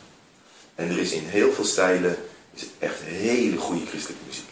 En 0.74 0.89
er 0.91 0.99
is 0.99 1.11
in 1.12 1.24
heel 1.24 1.53
veel 1.53 1.64
stijlen 1.64 2.16
is 2.57 2.62
het 2.62 2.70
echt 2.78 3.00
hele 3.02 3.57
goede 3.57 3.86
christelijke 3.86 4.24
muziek. 4.26 4.48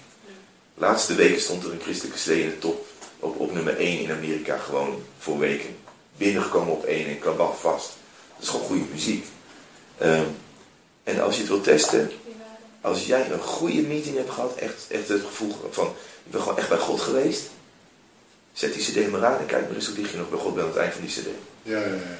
Laatste 0.74 1.14
weken 1.14 1.40
stond 1.40 1.64
er 1.64 1.72
een 1.72 1.80
christelijke 1.80 2.18
CD 2.18 2.28
in 2.28 2.48
de 2.48 2.58
top 2.58 2.86
op, 3.18 3.40
op 3.40 3.52
nummer 3.52 3.76
1 3.76 3.98
in 3.98 4.10
Amerika 4.10 4.58
gewoon 4.58 5.02
voor 5.18 5.38
weken. 5.38 5.76
Binnengekomen 6.16 6.72
op 6.72 6.84
1 6.84 7.06
en 7.06 7.18
kabaf 7.18 7.60
vast. 7.60 7.92
Dat 8.34 8.42
is 8.42 8.48
gewoon 8.48 8.66
goede 8.66 8.84
muziek. 8.92 9.24
Ehm, 9.98 10.24
en 11.04 11.22
als 11.22 11.34
je 11.34 11.40
het 11.40 11.50
wilt 11.50 11.64
testen, 11.64 12.10
als 12.80 13.06
jij 13.06 13.30
een 13.30 13.40
goede 13.40 13.82
meeting 13.82 14.16
hebt 14.16 14.30
gehad, 14.30 14.54
echt, 14.56 14.86
echt 14.88 15.08
het 15.08 15.22
gevoel 15.22 15.54
van, 15.70 15.86
ik 16.24 16.30
ben 16.30 16.40
gewoon 16.40 16.58
echt 16.58 16.68
bij 16.68 16.78
God 16.78 17.00
geweest. 17.00 17.50
Zet 18.52 18.74
die 18.74 18.82
cd 18.82 19.10
maar 19.10 19.24
aan 19.24 19.38
en 19.38 19.46
kijk 19.46 19.66
maar 19.66 19.74
eens 19.74 19.86
hoe 19.86 19.94
dicht 19.94 20.10
je 20.10 20.16
nog 20.16 20.30
bij 20.30 20.38
God 20.38 20.54
bent 20.54 20.66
aan 20.66 20.72
het 20.72 20.82
eind 20.82 20.92
van 20.92 21.02
die 21.02 21.10
cd. 21.10 21.26
Ja, 21.62 21.78
ja, 21.78 21.86
ja. 21.86 22.18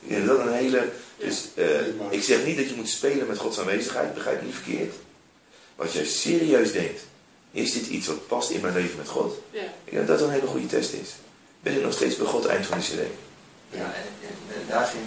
Ik 0.00 0.08
denk 0.08 0.26
dat 0.26 0.38
een 0.38 0.52
hele... 0.52 0.88
Dus, 1.16 1.48
eh, 1.54 2.10
ik 2.10 2.22
zeg 2.22 2.46
niet 2.46 2.56
dat 2.56 2.68
je 2.68 2.74
moet 2.74 2.88
spelen 2.88 3.26
met 3.26 3.38
Gods 3.38 3.58
aanwezigheid, 3.58 4.14
begrijp 4.14 4.40
me 4.40 4.46
niet 4.46 4.54
verkeerd. 4.54 4.94
Als 5.76 5.92
jij 5.92 6.04
serieus 6.04 6.72
denkt, 6.72 7.00
is 7.50 7.72
dit 7.72 7.86
iets 7.86 8.06
wat 8.06 8.26
past 8.26 8.50
in 8.50 8.60
mijn 8.60 8.74
leven 8.74 8.96
met 8.96 9.08
God? 9.08 9.34
Ja. 9.50 9.60
Ik 9.84 9.92
denk 9.92 10.06
dat 10.06 10.18
dat 10.18 10.28
een 10.28 10.34
hele 10.34 10.46
goede 10.46 10.66
test 10.66 10.92
is. 10.92 11.08
Ben 11.60 11.76
ik 11.76 11.82
nog 11.82 11.92
steeds 11.92 12.16
bij 12.16 12.26
God 12.26 12.46
eind 12.46 12.66
van 12.66 12.78
die 12.78 12.88
cd? 12.88 13.00
Ja, 13.70 13.84
en, 13.84 14.08
en, 14.28 14.36
en 14.54 14.62
daar 14.68 14.88
vind 14.88 15.04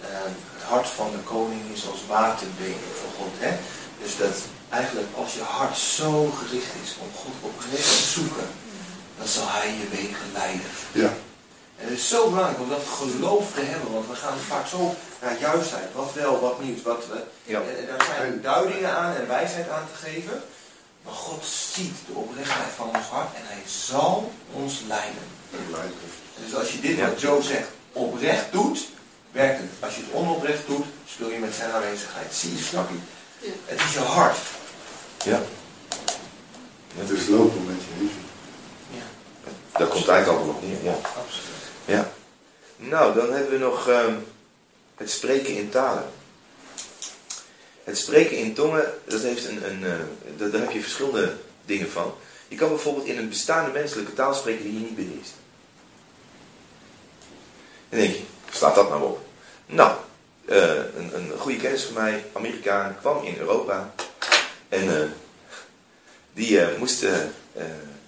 eh, 0.00 0.08
het 0.54 0.62
hart 0.62 0.86
van 0.86 1.10
de 1.10 1.18
koning 1.18 1.60
is 1.74 1.88
als 1.90 2.06
waterbeken 2.08 2.90
voor 3.00 3.10
God. 3.18 3.32
Hè? 3.38 3.56
Dus 4.02 4.16
dat 4.16 4.36
eigenlijk 4.68 5.08
als 5.16 5.34
je 5.34 5.40
hart 5.40 5.76
zo 5.76 6.26
gericht 6.26 6.74
is 6.82 6.96
om 7.02 7.08
God 7.14 7.34
oprecht 7.40 7.96
te 7.96 8.20
zoeken, 8.20 8.48
dan 9.18 9.26
zal 9.26 9.44
hij 9.48 9.68
je 9.68 9.88
wegen 9.96 10.32
leiden. 10.32 10.66
Ja. 10.92 11.12
En 11.80 11.88
het 11.88 11.98
is 11.98 12.08
zo 12.08 12.28
belangrijk 12.28 12.60
om 12.60 12.68
dat 12.68 12.82
geloof 12.98 13.52
te 13.54 13.60
hebben, 13.60 13.92
want 13.92 14.06
we 14.08 14.14
gaan 14.14 14.38
vaak 14.38 14.66
zo 14.66 14.94
naar 15.20 15.38
juistheid, 15.40 15.88
wat 15.94 16.12
wel, 16.14 16.40
wat 16.40 16.62
niet, 16.62 16.82
wat 16.82 17.06
we. 17.06 17.22
Ja. 17.44 17.60
Daar 17.88 18.04
zijn 18.16 18.40
duidingen 18.42 18.96
aan 18.96 19.14
en 19.16 19.28
wijsheid 19.28 19.68
aan 19.68 19.86
te 19.92 20.06
geven. 20.08 20.42
Maar 21.04 21.12
God 21.14 21.44
ziet 21.72 21.96
de 22.06 22.12
oprechtheid 22.12 22.72
van 22.76 22.88
ons 22.88 23.06
hart 23.06 23.34
en 23.34 23.42
hij 23.44 23.62
zal 23.66 24.32
ons 24.52 24.80
leiden. 24.86 25.22
Dus 26.44 26.54
als 26.54 26.72
je 26.72 26.80
dit 26.80 26.96
Ja. 26.96 27.08
wat 27.08 27.20
Joe 27.20 27.42
zegt 27.42 27.68
oprecht 27.92 28.52
doet, 28.52 28.88
werkt 29.32 29.60
het. 29.60 29.70
Als 29.80 29.94
je 29.94 30.00
het 30.02 30.12
onoprecht 30.12 30.66
doet, 30.66 30.84
speel 31.06 31.30
je 31.30 31.38
met 31.38 31.54
zijn 31.54 31.70
aanwezigheid. 31.72 32.34
Zie 32.34 32.56
je, 32.56 32.62
snap 32.62 32.88
je? 32.90 32.98
Ja. 33.46 33.52
Het 33.64 33.80
is 33.80 33.92
je 33.92 33.98
hart. 34.00 34.36
Ja. 35.24 35.40
Het 36.94 37.10
is 37.10 37.26
lopen 37.26 37.66
met 37.66 37.76
Jezus. 37.98 38.12
Daar 39.72 39.86
komt 39.88 40.08
eigenlijk 40.08 40.38
allemaal 40.38 40.54
op 40.56 40.62
neer, 40.62 40.82
ja. 40.84 40.92
Absoluut. 40.92 41.49
Ja. 41.84 42.12
Nou, 42.76 43.14
dan 43.14 43.32
hebben 43.32 43.52
we 43.52 43.58
nog 43.58 43.88
ehm, 43.88 44.14
het 44.96 45.10
spreken 45.10 45.56
in 45.56 45.68
talen. 45.68 46.04
Het 47.84 47.98
spreken 47.98 48.36
in 48.36 48.54
tongen, 48.54 48.94
dat 49.04 49.20
heeft 49.20 49.48
een, 49.48 49.70
een, 49.70 49.84
eh, 49.84 49.98
daar, 50.36 50.50
daar 50.50 50.60
heb 50.60 50.70
je 50.70 50.80
verschillende 50.80 51.36
dingen 51.64 51.90
van. 51.90 52.14
Je 52.48 52.56
kan 52.56 52.68
bijvoorbeeld 52.68 53.06
in 53.06 53.18
een 53.18 53.28
bestaande 53.28 53.70
menselijke 53.70 54.12
taal 54.12 54.34
spreken 54.34 54.64
die 54.64 54.72
je 54.72 54.78
niet 54.78 54.96
beheerst. 54.96 55.32
Dan 57.88 57.98
denk 57.98 58.14
je, 58.14 58.22
slaat 58.50 58.74
dat 58.74 58.88
nou 58.88 59.02
op? 59.02 59.20
Nou, 59.66 59.96
eh, 60.44 60.74
een, 60.74 61.14
een 61.14 61.32
goede 61.38 61.58
kennis 61.58 61.82
van 61.82 61.94
mij, 61.94 62.24
Amerikaan, 62.32 62.96
kwam 63.00 63.24
in 63.24 63.36
Europa. 63.38 63.94
En 64.68 65.02
eh, 65.02 65.08
die 66.32 66.60
moest, 66.78 67.06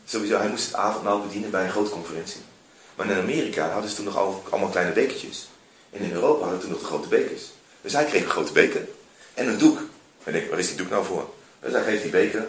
sowieso, 0.04 0.36
hij 0.36 0.48
moest 0.48 0.66
het 0.66 0.74
avondmaal 0.74 1.20
bedienen 1.20 1.50
bij 1.50 1.64
een 1.64 1.70
grote 1.70 1.90
conferentie. 1.90 2.40
Maar 2.95 3.11
in 3.11 3.18
Amerika 3.18 3.70
hadden 3.70 3.90
ze 3.90 3.97
toen 3.97 4.05
nog 4.05 4.16
al, 4.16 4.45
allemaal 4.51 4.70
kleine 4.70 4.93
bekertjes. 4.93 5.49
En 5.90 6.01
in 6.01 6.12
Europa 6.12 6.40
hadden 6.40 6.57
we 6.57 6.62
toen 6.64 6.72
nog 6.72 6.80
de 6.80 6.86
grote 6.86 7.09
bekers. 7.09 7.43
Dus 7.80 7.93
hij 7.93 8.05
kreeg 8.05 8.22
een 8.22 8.30
grote 8.30 8.53
beker 8.53 8.88
en 9.34 9.49
een 9.49 9.59
doek. 9.59 9.78
En 9.78 9.86
ik 10.26 10.32
denk, 10.32 10.51
waar 10.51 10.59
is 10.59 10.68
die 10.68 10.76
doek 10.76 10.90
nou 10.90 11.05
voor? 11.05 11.34
Dus 11.61 11.72
hij 11.72 11.82
geeft 11.82 12.03
die 12.03 12.11
beker. 12.11 12.47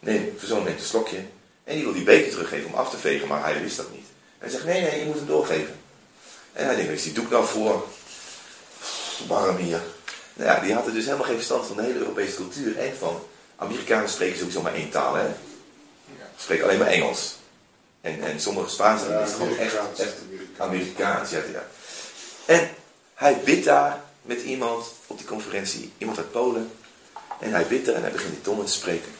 Nee, 0.00 0.32
zijn 0.36 0.48
zoon 0.48 0.64
neemt 0.64 0.80
een 0.80 0.86
slokje. 0.86 1.18
En 1.64 1.74
die 1.74 1.84
wil 1.84 1.92
die 1.92 2.04
beker 2.04 2.30
teruggeven 2.30 2.66
om 2.66 2.74
af 2.74 2.90
te 2.90 2.96
vegen, 2.96 3.28
maar 3.28 3.44
hij 3.44 3.62
wist 3.62 3.76
dat 3.76 3.92
niet. 3.92 4.06
Hij 4.38 4.50
zegt, 4.50 4.64
nee, 4.64 4.80
nee, 4.80 4.98
je 4.98 5.04
moet 5.04 5.16
hem 5.16 5.26
doorgeven. 5.26 5.74
En 6.52 6.64
hij 6.64 6.74
denkt, 6.74 6.90
waar 6.90 6.98
is 6.98 7.02
die 7.02 7.12
doek 7.12 7.30
nou 7.30 7.46
voor? 7.46 7.86
Warm 9.28 9.56
hier. 9.56 9.80
Nou 10.34 10.50
ja, 10.50 10.60
die 10.60 10.74
had 10.74 10.86
er 10.86 10.92
dus 10.92 11.04
helemaal 11.04 11.26
geen 11.26 11.34
verstand 11.34 11.66
van 11.66 11.76
de 11.76 11.82
hele 11.82 11.98
Europese 11.98 12.36
cultuur. 12.36 12.78
En 12.78 12.96
van, 12.96 13.22
Amerikanen 13.56 14.08
spreken 14.08 14.38
sowieso 14.38 14.62
maar 14.62 14.74
één 14.74 14.90
taal, 14.90 15.14
hè. 15.14 15.26
Ze 16.36 16.42
spreken 16.42 16.64
alleen 16.64 16.78
maar 16.78 16.86
Engels. 16.86 17.36
En, 18.04 18.22
en 18.22 18.40
sommige 18.40 18.68
Spaans, 18.68 19.02
dan 19.08 19.22
is 19.22 19.32
gewoon 19.32 19.48
echt, 19.56 19.58
Amerikaans, 19.58 19.98
echt 19.98 20.14
Amerikaans. 20.26 20.70
Amerikaans, 20.70 21.30
ja, 21.30 21.38
ja. 21.52 21.66
En 22.46 22.68
hij 23.14 23.40
bidt 23.44 23.64
daar 23.64 24.00
met 24.22 24.42
iemand 24.42 24.86
op 25.06 25.18
die 25.18 25.26
conferentie, 25.26 25.92
iemand 25.98 26.18
uit 26.18 26.30
Polen. 26.30 26.70
En 27.40 27.52
hij 27.52 27.66
bidt 27.66 27.86
daar 27.86 27.94
en 27.94 28.02
hij 28.02 28.10
begint 28.12 28.34
in 28.34 28.42
tongen 28.42 28.64
te 28.64 28.72
spreken. 28.72 29.12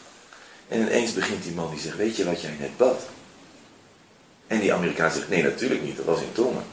En 0.67 0.79
ineens 0.79 1.13
begint 1.13 1.43
die 1.43 1.51
man 1.51 1.69
die 1.69 1.79
zegt, 1.79 1.97
weet 1.97 2.15
je 2.15 2.25
wat 2.25 2.41
jij 2.41 2.55
net 2.59 2.77
bad? 2.77 3.01
En 4.47 4.59
die 4.59 4.73
Amerikaan 4.73 5.11
zegt, 5.11 5.29
nee 5.29 5.43
natuurlijk 5.43 5.81
niet, 5.81 5.97
dat 5.97 6.05
was 6.05 6.21
in 6.21 6.31
tongen. 6.31 6.65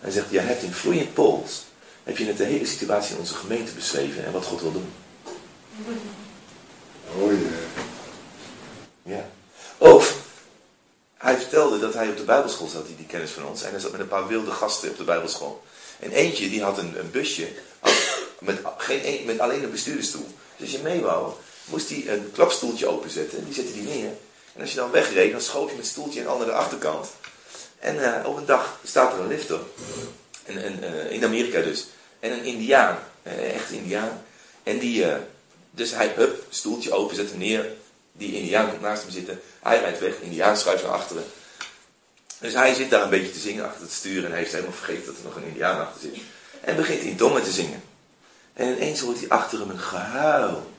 Hij 0.00 0.10
zegt, 0.10 0.30
jij 0.30 0.44
hebt 0.44 0.62
in 0.62 0.72
vloeiend 0.72 1.14
Pools, 1.14 1.64
heb 2.02 2.16
je 2.16 2.24
net 2.24 2.36
de 2.36 2.44
hele 2.44 2.66
situatie 2.66 3.14
in 3.14 3.20
onze 3.20 3.34
gemeente 3.34 3.72
beschreven 3.72 4.24
en 4.24 4.32
wat 4.32 4.44
God 4.44 4.60
wil 4.60 4.72
doen. 4.72 4.92
Oh 7.18 7.32
ja. 7.32 7.48
Ja. 9.02 9.28
Of, 9.78 10.26
hij 11.18 11.36
vertelde 11.36 11.78
dat 11.78 11.94
hij 11.94 12.08
op 12.08 12.16
de 12.16 12.22
bijbelschool 12.22 12.68
zat, 12.68 12.86
die, 12.86 12.96
die 12.96 13.06
kennis 13.06 13.30
van 13.30 13.46
ons. 13.46 13.62
En 13.62 13.70
hij 13.70 13.80
zat 13.80 13.90
met 13.92 14.00
een 14.00 14.08
paar 14.08 14.26
wilde 14.26 14.50
gasten 14.50 14.90
op 14.90 14.96
de 14.96 15.04
bijbelschool. 15.04 15.62
En 16.00 16.10
eentje, 16.10 16.48
die 16.48 16.62
had 16.62 16.78
een, 16.78 16.98
een 16.98 17.10
busje 17.10 17.48
met, 18.40 18.58
geen, 18.76 19.00
een- 19.06 19.24
met 19.24 19.38
alleen 19.38 19.62
een 19.62 19.70
bestuurdersstoel. 19.70 20.26
Dus 20.56 20.66
als 20.66 20.76
je 20.76 20.82
mee 20.82 21.00
wou, 21.00 21.32
moest 21.64 21.88
hij 21.88 22.04
een 22.08 22.30
klapstoeltje 22.32 22.86
openzetten. 22.86 23.44
Die 23.44 23.54
zette 23.54 23.72
die 23.72 23.82
neer. 23.82 24.10
En 24.54 24.60
als 24.60 24.70
je 24.70 24.76
dan 24.76 24.90
wegreed, 24.90 25.32
dan 25.32 25.40
schoof 25.40 25.70
je 25.70 25.76
met 25.76 25.84
het 25.84 25.92
stoeltje 25.92 26.18
en 26.20 26.24
de 26.26 26.32
andere 26.32 26.52
achterkant. 26.52 27.08
En 27.78 28.14
eh, 28.22 28.26
op 28.28 28.36
een 28.36 28.46
dag 28.46 28.78
staat 28.84 29.12
er 29.12 29.20
een 29.20 29.26
lifter. 29.28 29.60
En, 30.44 30.62
en, 30.64 30.82
eh, 30.82 31.10
in 31.12 31.24
Amerika 31.24 31.60
dus. 31.60 31.86
En 32.20 32.32
een 32.32 32.44
indiaan. 32.44 32.98
eh, 33.22 33.54
echt 33.54 33.70
indiaan. 33.70 34.24
En 34.62 34.78
die, 34.78 35.04
dus 35.70 35.90
hij, 35.90 36.12
hup, 36.16 36.42
stoeltje 36.48 36.92
open, 36.92 37.16
zet 37.16 37.30
hem 37.30 37.38
neer. 37.38 37.72
Die 38.18 38.32
indiaan 38.32 38.68
komt 38.68 38.80
naast 38.80 39.02
hem 39.02 39.10
zitten. 39.10 39.40
Hij 39.62 39.80
rijdt 39.80 39.98
weg, 39.98 40.20
indiaan 40.20 40.56
schuift 40.56 40.82
naar 40.82 40.92
achteren. 40.92 41.24
Dus 42.40 42.52
hij 42.52 42.74
zit 42.74 42.90
daar 42.90 43.02
een 43.02 43.10
beetje 43.10 43.32
te 43.32 43.38
zingen 43.38 43.64
achter 43.64 43.82
het 43.82 43.92
stuur. 43.92 44.24
En 44.24 44.30
hij 44.30 44.38
heeft 44.38 44.52
helemaal 44.52 44.72
vergeten 44.72 45.06
dat 45.06 45.16
er 45.16 45.24
nog 45.24 45.36
een 45.36 45.46
indiaan 45.46 45.80
achter 45.80 46.00
zit. 46.00 46.22
En 46.60 46.76
begint 46.76 47.00
in 47.00 47.16
tongen 47.16 47.42
te 47.42 47.50
zingen. 47.50 47.82
En 48.52 48.76
ineens 48.76 49.00
hoort 49.00 49.18
hij 49.18 49.28
achter 49.28 49.58
hem 49.58 49.70
een 49.70 49.78
gehuil. 49.78 50.70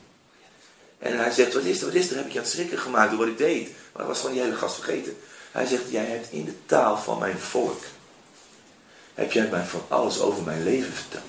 En 0.99 1.17
hij 1.17 1.31
zegt, 1.31 1.53
wat 1.53 1.63
is 1.63 1.79
er, 1.79 1.85
wat 1.85 1.95
is 1.95 2.09
er? 2.09 2.15
Heb 2.15 2.25
ik 2.25 2.31
je 2.31 2.37
aan 2.37 2.43
het 2.43 2.53
schrikken 2.53 2.77
gemaakt 2.77 3.09
door 3.09 3.19
wat 3.19 3.27
ik 3.27 3.37
deed? 3.37 3.67
Maar 3.67 3.73
dat 3.93 4.07
was 4.07 4.19
gewoon 4.19 4.33
die 4.33 4.43
hele 4.43 4.55
gast 4.55 4.75
vergeten. 4.75 5.17
Hij 5.51 5.65
zegt, 5.65 5.83
jij 5.89 6.05
hebt 6.05 6.31
in 6.31 6.45
de 6.45 6.65
taal 6.65 6.97
van 6.97 7.19
mijn 7.19 7.39
volk. 7.39 7.81
Heb 9.13 9.31
jij 9.31 9.47
mij 9.47 9.65
van 9.65 9.81
alles 9.87 10.19
over 10.19 10.43
mijn 10.43 10.63
leven 10.63 10.93
verteld. 10.93 11.23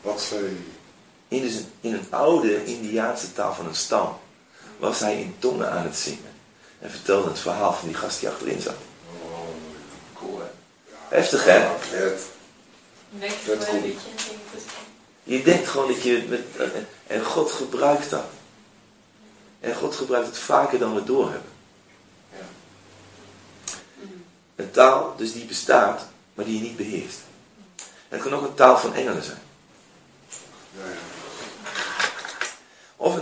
Wat 0.00 0.20
zei 0.20 0.40
hij? 0.40 0.56
In, 1.28 1.44
een, 1.44 1.66
in 1.80 1.92
een 1.92 2.06
oude 2.10 2.64
Indiaanse 2.64 3.32
taal 3.32 3.54
van 3.54 3.66
een 3.66 3.74
stam 3.74 4.18
was 4.78 5.00
hij 5.00 5.20
in 5.20 5.36
tongen 5.38 5.70
aan 5.70 5.84
het 5.84 5.96
zingen. 5.96 6.32
En 6.78 6.90
vertelde 6.90 7.28
het 7.28 7.38
verhaal 7.38 7.72
van 7.72 7.88
die 7.88 7.96
gast 7.96 8.20
die 8.20 8.28
achterin 8.28 8.60
zat. 8.60 8.74
Oh, 9.22 9.48
Cool, 10.14 10.38
hè? 10.38 10.46
Heftig 11.16 11.44
hè? 11.44 11.76
vet. 11.78 12.22
Je 15.22 15.42
denkt 15.42 15.68
gewoon 15.68 15.88
dat 15.88 16.02
je 16.02 16.24
met, 16.28 16.40
en 17.06 17.24
God 17.24 17.52
gebruikt 17.52 18.10
dat. 18.10 18.24
En 19.60 19.74
God 19.74 19.96
gebruikt 19.96 20.26
het 20.26 20.38
vaker 20.38 20.78
dan 20.78 20.94
we 20.94 21.04
doorhebben. 21.04 21.52
Ja. 22.32 22.44
Een 24.56 24.70
taal 24.70 25.14
dus 25.16 25.32
die 25.32 25.44
bestaat, 25.44 26.06
maar 26.34 26.44
die 26.44 26.56
je 26.56 26.62
niet 26.62 26.76
beheerst. 26.76 27.18
Het 28.08 28.22
kan 28.22 28.34
ook 28.34 28.42
een 28.42 28.54
taal 28.54 28.78
van 28.78 28.94
engelen 28.94 29.22
zijn. 29.22 29.42
Ja, 30.78 30.84
ja. 30.84 31.03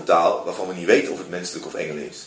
Taal 0.05 0.45
waarvan 0.45 0.69
we 0.69 0.75
niet 0.75 0.87
weten 0.87 1.13
of 1.13 1.19
het 1.19 1.29
menselijk 1.29 1.67
of 1.67 1.75
engel 1.75 1.97
is. 1.97 2.27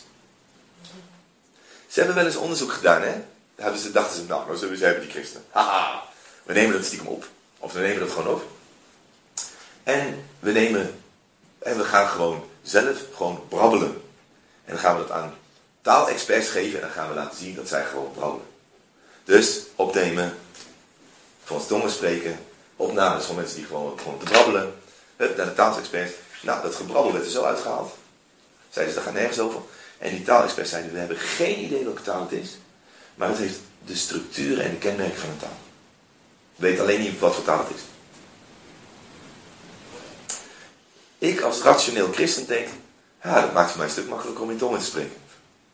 Ze 1.88 1.99
hebben 1.99 2.15
wel 2.15 2.26
eens 2.26 2.36
onderzoek 2.36 2.71
gedaan, 2.71 3.01
hè? 3.01 3.11
Daar 3.55 3.65
hebben 3.65 3.82
ze, 3.82 3.91
dachten 3.91 4.15
ze, 4.15 4.26
nou, 4.28 4.45
nou 4.45 4.57
zullen 4.57 4.78
we 4.78 4.86
hebben 4.86 5.03
die 5.03 5.11
christen. 5.11 5.43
Haha, 5.49 6.03
we 6.43 6.53
nemen 6.53 6.76
dat 6.76 6.86
stiekem 6.86 7.07
op. 7.07 7.28
Of 7.57 7.73
we 7.73 7.80
nemen 7.80 7.99
dat 7.99 8.11
gewoon 8.11 8.34
op. 8.34 8.43
En 9.84 10.26
we 10.39 10.51
nemen, 10.51 11.03
en 11.59 11.78
we 11.78 11.84
gaan 11.84 12.07
gewoon 12.07 12.49
zelf 12.61 12.97
gewoon 13.15 13.47
brabbelen. 13.47 14.01
En 14.65 14.73
dan 14.73 14.78
gaan 14.78 14.95
we 14.95 15.01
dat 15.01 15.11
aan 15.11 15.34
taalexperts 15.82 16.49
geven 16.49 16.76
en 16.76 16.82
dan 16.82 16.95
gaan 16.95 17.09
we 17.09 17.15
laten 17.15 17.38
zien 17.38 17.55
dat 17.55 17.67
zij 17.67 17.86
gewoon 17.86 18.11
brabbelen. 18.11 18.47
Dus 19.23 19.61
opnemen, 19.76 20.38
het 21.43 21.67
tongen 21.67 21.91
spreken, 21.91 22.39
opnames 22.76 23.26
van 23.26 23.36
mensen 23.36 23.55
die 23.55 23.65
gewoon, 23.65 23.99
gewoon 23.99 24.19
te 24.19 24.26
brabbelen. 24.26 24.73
Hup, 25.15 25.38
naar 25.38 25.45
de 25.45 25.53
taalexperts. 25.53 26.13
Nou, 26.45 26.61
dat 26.61 26.75
gebrabbel 26.75 27.13
werd 27.13 27.25
er 27.25 27.31
zo 27.31 27.43
uitgehaald. 27.43 27.93
Zeiden 28.69 28.93
ze, 28.93 28.99
daar 28.99 29.09
gaat 29.09 29.19
nergens 29.19 29.39
over. 29.39 29.59
En 29.97 30.09
die 30.09 30.23
taalexperts 30.23 30.69
zeiden, 30.69 30.91
we 30.91 30.97
hebben 30.97 31.17
geen 31.17 31.59
idee 31.59 31.83
welke 31.83 32.01
taal 32.01 32.21
het 32.21 32.31
is. 32.31 32.57
Maar 33.15 33.29
het 33.29 33.37
heeft 33.37 33.59
de 33.85 33.95
structuur 33.95 34.59
en 34.59 34.69
de 34.69 34.77
kenmerken 34.77 35.19
van 35.19 35.29
een 35.29 35.37
taal. 35.37 35.57
We 36.55 36.67
weten 36.67 36.81
alleen 36.83 37.01
niet 37.01 37.19
wat 37.19 37.35
voor 37.35 37.43
taal 37.43 37.57
het 37.67 37.75
is. 37.75 37.81
Ik 41.17 41.41
als 41.41 41.61
rationeel 41.61 42.11
christen 42.11 42.47
denk, 42.47 42.67
ja, 43.23 43.41
dat 43.41 43.53
maakt 43.53 43.69
voor 43.69 43.77
mij 43.77 43.87
een 43.87 43.91
stuk 43.91 44.07
makkelijker 44.07 44.43
om 44.43 44.51
in 44.51 44.57
tongen 44.57 44.79
te 44.79 44.85
spreken. 44.85 45.17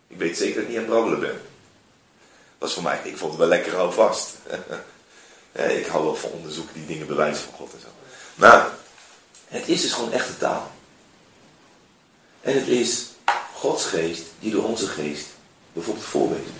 Ik 0.08 0.18
weet 0.18 0.38
zeker 0.38 0.56
dat 0.56 0.64
ik 0.64 0.70
niet 0.70 0.78
aan 0.78 0.84
het 0.84 0.92
brabbelen 0.92 1.20
ben. 1.20 1.42
Is 2.60 2.74
voor 2.74 2.84
mij, 2.84 3.00
ik 3.04 3.18
vond 3.18 3.32
het 3.32 3.40
wel 3.40 3.50
lekker 3.50 3.76
hou 3.76 3.94
vast. 3.94 4.36
ik 5.82 5.86
hou 5.86 6.04
wel 6.04 6.16
van 6.16 6.30
onderzoeken 6.30 6.74
die 6.74 6.86
dingen 6.86 7.08
bewijzen 7.08 7.44
van 7.44 7.54
God 7.54 7.74
en 7.74 7.80
zo. 7.80 7.88
Maar 8.36 8.80
het 9.52 9.68
is 9.68 9.82
dus 9.82 9.92
gewoon 9.92 10.12
echte 10.12 10.38
taal. 10.38 10.72
En 12.42 12.54
het 12.56 12.68
is 12.68 13.06
Gods 13.54 13.86
geest 13.86 14.24
die 14.40 14.52
door 14.52 14.64
onze 14.64 14.88
geest 14.88 15.26
bijvoorbeeld 15.74 16.06
voorbeelden. 16.06 16.54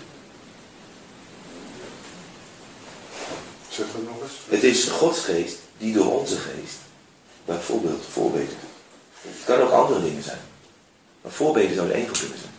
Zeg 3.68 3.86
dat 3.92 4.02
nog 4.02 4.22
eens. 4.22 4.32
Het 4.48 4.62
is 4.62 4.88
Gods 4.88 5.18
geest 5.18 5.58
die 5.78 5.94
door 5.94 6.20
onze 6.20 6.36
geest 6.36 6.76
bijvoorbeeld 7.44 8.04
voorbeelden. 8.12 8.56
Het 9.12 9.44
kan 9.44 9.60
ook 9.60 9.70
andere 9.70 10.02
dingen 10.02 10.22
zijn. 10.22 10.40
Maar 11.22 11.32
voorbeelden 11.32 11.74
zouden 11.74 11.96
één 11.96 12.06
van 12.06 12.18
kunnen 12.18 12.38
zijn. 12.38 12.52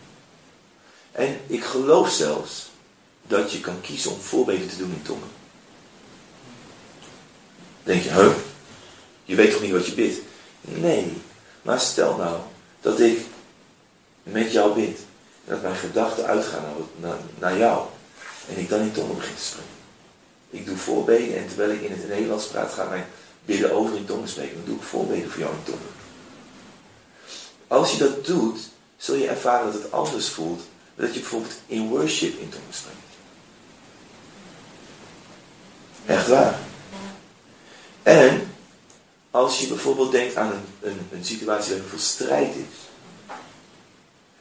En 1.12 1.40
ik 1.46 1.64
geloof 1.64 2.10
zelfs 2.10 2.70
dat 3.22 3.52
je 3.52 3.60
kan 3.60 3.80
kiezen 3.80 4.10
om 4.10 4.20
voorbeelden 4.20 4.68
te 4.68 4.76
doen 4.76 4.92
in 4.92 5.02
tongen. 5.02 5.28
denk 7.82 8.02
je, 8.02 8.10
huh? 8.10 8.32
Je 9.24 9.34
weet 9.34 9.50
toch 9.50 9.60
niet 9.60 9.72
wat 9.72 9.86
je 9.86 9.94
bidt? 9.94 10.20
Nee, 10.60 11.12
maar 11.62 11.80
stel 11.80 12.16
nou 12.16 12.40
dat 12.80 13.00
ik 13.00 13.20
met 14.22 14.52
jou 14.52 14.74
bid. 14.74 14.98
En 15.44 15.52
dat 15.52 15.62
mijn 15.62 15.76
gedachten 15.76 16.26
uitgaan 16.26 16.64
naar, 16.96 17.16
naar, 17.38 17.58
jou. 17.58 17.86
En 18.48 18.58
ik 18.58 18.68
dan 18.68 18.80
in 18.80 18.92
tongen 18.92 19.16
begin 19.16 19.34
te 19.34 19.42
spreken. 19.42 19.70
Ik 20.50 20.66
doe 20.66 20.76
voorbeden 20.76 21.36
en 21.36 21.48
terwijl 21.48 21.70
ik 21.70 21.80
in 21.80 21.90
het 21.90 22.08
Nederlands 22.08 22.46
praat, 22.46 22.72
gaat 22.72 22.90
mijn 22.90 23.06
bidden 23.44 23.72
over 23.72 23.96
in 23.96 24.04
tongen 24.04 24.28
spreken. 24.28 24.54
Dan 24.54 24.64
doe 24.64 24.76
ik 24.76 24.82
voorbeden 24.82 25.30
voor 25.30 25.40
jou 25.40 25.54
in 25.54 25.62
tongen. 25.64 25.92
Als 27.68 27.92
je 27.92 27.98
dat 27.98 28.26
doet, 28.26 28.58
zul 28.96 29.14
je 29.14 29.28
ervaren 29.28 29.72
dat 29.72 29.82
het 29.82 29.92
anders 29.92 30.28
voelt. 30.28 30.62
Dat 30.94 31.14
je 31.14 31.20
bijvoorbeeld 31.20 31.54
in 31.66 31.88
worship 31.88 32.38
in 32.40 32.48
tongen 32.48 32.66
spreekt. 32.70 32.98
Echt 36.06 36.28
waar. 36.28 36.58
En 38.02 38.53
als 39.34 39.60
je 39.60 39.66
bijvoorbeeld 39.66 40.10
denkt 40.10 40.36
aan 40.36 40.52
een, 40.52 40.90
een, 40.90 41.08
een 41.12 41.24
situatie 41.24 41.72
waarin 41.72 41.88
veel 41.88 41.98
strijd 41.98 42.54
is. 42.54 42.88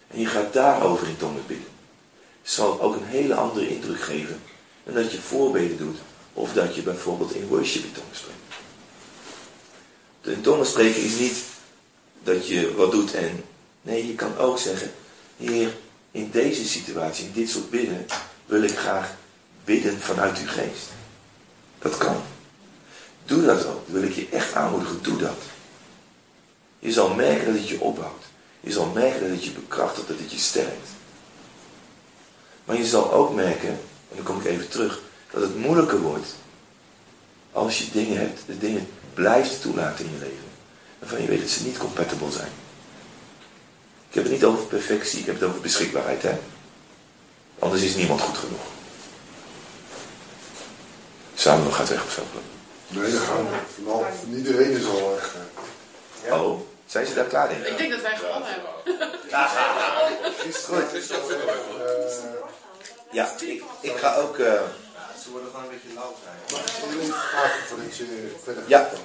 En 0.08 0.20
je 0.20 0.26
gaat 0.26 0.54
daarover 0.54 1.08
in 1.08 1.18
tongen 1.18 1.44
bidden. 1.48 1.68
Zal 2.41 2.72
het 2.72 2.82
ook 2.82 2.96
een 2.96 3.06
hele 3.06 3.36
andere 3.36 3.70
indruk 3.70 4.02
geven. 4.02 4.41
Dan 4.84 4.94
dat 4.94 5.12
je 5.12 5.22
voorbeden 5.22 5.78
doet. 5.78 5.98
Of 6.34 6.54
dat 6.54 6.76
je 6.76 6.82
bijvoorbeeld 6.82 7.36
in 7.36 7.48
worship 7.48 7.84
in 7.84 7.91
tongen 7.91 8.16
spreekt. 8.16 8.38
In 10.22 10.41
tongen 10.41 10.66
spreken 10.66 11.04
is 11.04 11.20
niet 11.20 11.38
dat 12.24 12.48
je 12.48 12.76
wat 12.76 12.91
doet 12.91 13.14
en... 13.14 13.44
Nee, 13.82 14.08
je 14.08 14.16
kan 14.16 14.38
ook 14.38 14.60
zeggen... 14.60 14.91
Heer, 15.38 15.76
in 16.12 16.30
deze 16.32 16.68
situatie, 16.68 17.26
in 17.26 17.34
dit 17.34 17.50
soort 17.50 17.70
bidden... 17.70 18.06
wil 18.46 18.64
ik 18.64 18.78
graag 18.78 19.16
bidden 19.64 20.00
vanuit 20.00 20.38
uw 20.38 20.48
geest. 20.48 20.88
Dat 21.80 21.98
kan. 21.98 22.33
Doe 23.34 23.46
dat 23.46 23.66
ook. 23.66 23.88
Wil 23.88 24.04
ik 24.04 24.14
je 24.14 24.28
echt 24.32 24.54
aanmoedigen. 24.54 25.00
Doe 25.02 25.18
dat. 25.18 25.38
Je 26.80 26.92
zal 26.92 27.14
merken 27.14 27.46
dat 27.46 27.56
het 27.56 27.68
je 27.68 27.82
opbouwt. 27.82 28.24
Je 28.60 28.72
zal 28.72 28.86
merken 28.86 29.22
dat 29.22 29.30
het 29.30 29.44
je 29.44 29.52
bekrachtigt, 29.52 30.08
dat 30.08 30.20
het 30.20 30.32
je 30.32 30.38
sterkt. 30.38 30.88
Maar 32.66 32.78
je 32.78 32.86
zal 32.86 33.12
ook 33.12 33.34
merken, 33.36 33.70
en 33.70 34.16
dan 34.16 34.24
kom 34.24 34.40
ik 34.40 34.46
even 34.46 34.70
terug, 34.70 35.02
dat 35.32 35.42
het 35.42 35.58
moeilijker 35.58 36.02
wordt 36.02 36.28
als 37.52 37.78
je 37.78 37.92
dingen 37.92 38.18
hebt, 38.18 38.42
de 38.46 38.58
dingen 38.58 38.88
blijft 39.14 39.62
toelaten 39.62 40.06
in 40.06 40.12
je 40.12 40.20
leven. 40.20 40.50
Waarvan 41.00 41.22
je 41.22 41.28
weet 41.28 41.42
dat 41.42 41.50
ze 41.50 41.64
niet 41.64 41.78
compatible 41.78 42.32
zijn. 42.32 42.52
Ik 44.10 44.14
heb 44.16 44.24
het 44.24 44.34
niet 44.34 44.44
over 44.44 44.66
perfectie, 44.66 45.20
ik 45.20 45.26
heb 45.26 45.40
het 45.40 45.50
over 45.50 45.62
beschikbaarheid. 45.62 46.22
Hè? 46.22 46.40
Anders 47.60 47.82
is 47.82 47.96
niemand 47.96 48.22
goed 48.22 48.38
genoeg. 48.38 48.62
Samen 51.36 51.74
gaat 51.74 51.90
weg 51.90 52.06
of 52.06 52.12
zo. 52.12 52.22
Nee, 52.94 53.12
dat 53.12 53.22
gaan 53.22 53.46
we. 53.50 53.56
Van, 53.86 54.04
van 54.20 54.34
iedereen 54.36 54.72
is 54.72 54.86
al 54.86 55.10
weg. 55.12 55.36
Hallo? 56.30 56.68
Zijn 56.86 57.06
ze 57.06 57.14
daar 57.14 57.26
klaar 57.26 57.52
in? 57.52 57.68
Ik 57.68 57.78
denk 57.78 57.91
dat 57.91 58.02
wij 58.02 58.18
gewonnen 58.18 58.50
hebben. 58.50 58.72
Gisteren. 60.38 60.88
Ja, 63.12 63.32
ik, 63.39 63.64
ik 63.82 63.96
ga 63.98 64.16
ook... 64.16 64.38
Uh... 64.38 64.62
Ze 65.24 65.32
worden 65.32 65.50
gewoon 65.50 65.66
een 65.66 65.72
beetje 65.72 65.94
lauw 65.96 66.16
zijn. 66.24 66.38
Mag 66.52 66.62
ik 66.94 67.02
even 67.02 67.14
vragen 67.16 67.66
voordat 67.68 67.98
je 67.98 68.32
verder 68.44 68.64
Ja. 68.68 68.80
gaat? 68.80 68.98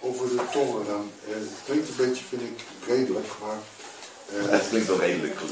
Over 0.00 0.28
de 0.28 0.42
tongen 0.52 0.86
dan. 0.86 1.10
Eh, 1.28 1.34
het 1.34 1.48
klinkt 1.64 1.88
een 1.88 1.96
beetje, 1.96 2.24
vind 2.28 2.42
ik, 2.42 2.60
redelijk, 2.86 3.26
maar... 3.40 3.56
eh, 4.44 4.50
Het 4.50 4.68
klinkt 4.68 4.86
wel 4.88 4.98
redelijk 5.00 5.38
goed. 5.38 5.50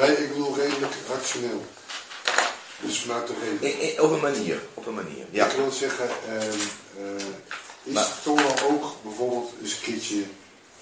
nee, 0.00 0.16
ik 0.16 0.28
bedoel 0.28 0.56
redelijk 0.56 0.92
rationeel. 1.14 1.64
Dus 2.86 2.98
vanuit 3.00 3.26
de 3.26 3.34
reden. 3.60 4.02
Op 4.04 4.10
een 4.10 4.20
manier, 4.20 4.60
op 4.74 4.86
een 4.86 4.94
manier. 4.94 5.26
Ja. 5.30 5.46
Ik 5.46 5.56
wil 5.56 5.70
zeggen, 5.70 6.08
ehm, 6.28 6.58
eh, 6.98 7.24
is 7.82 7.92
Maar- 7.92 8.08
ook 8.70 8.96
bijvoorbeeld 9.02 9.52
eens 9.62 9.72
een 9.72 9.80
keertje 9.80 10.22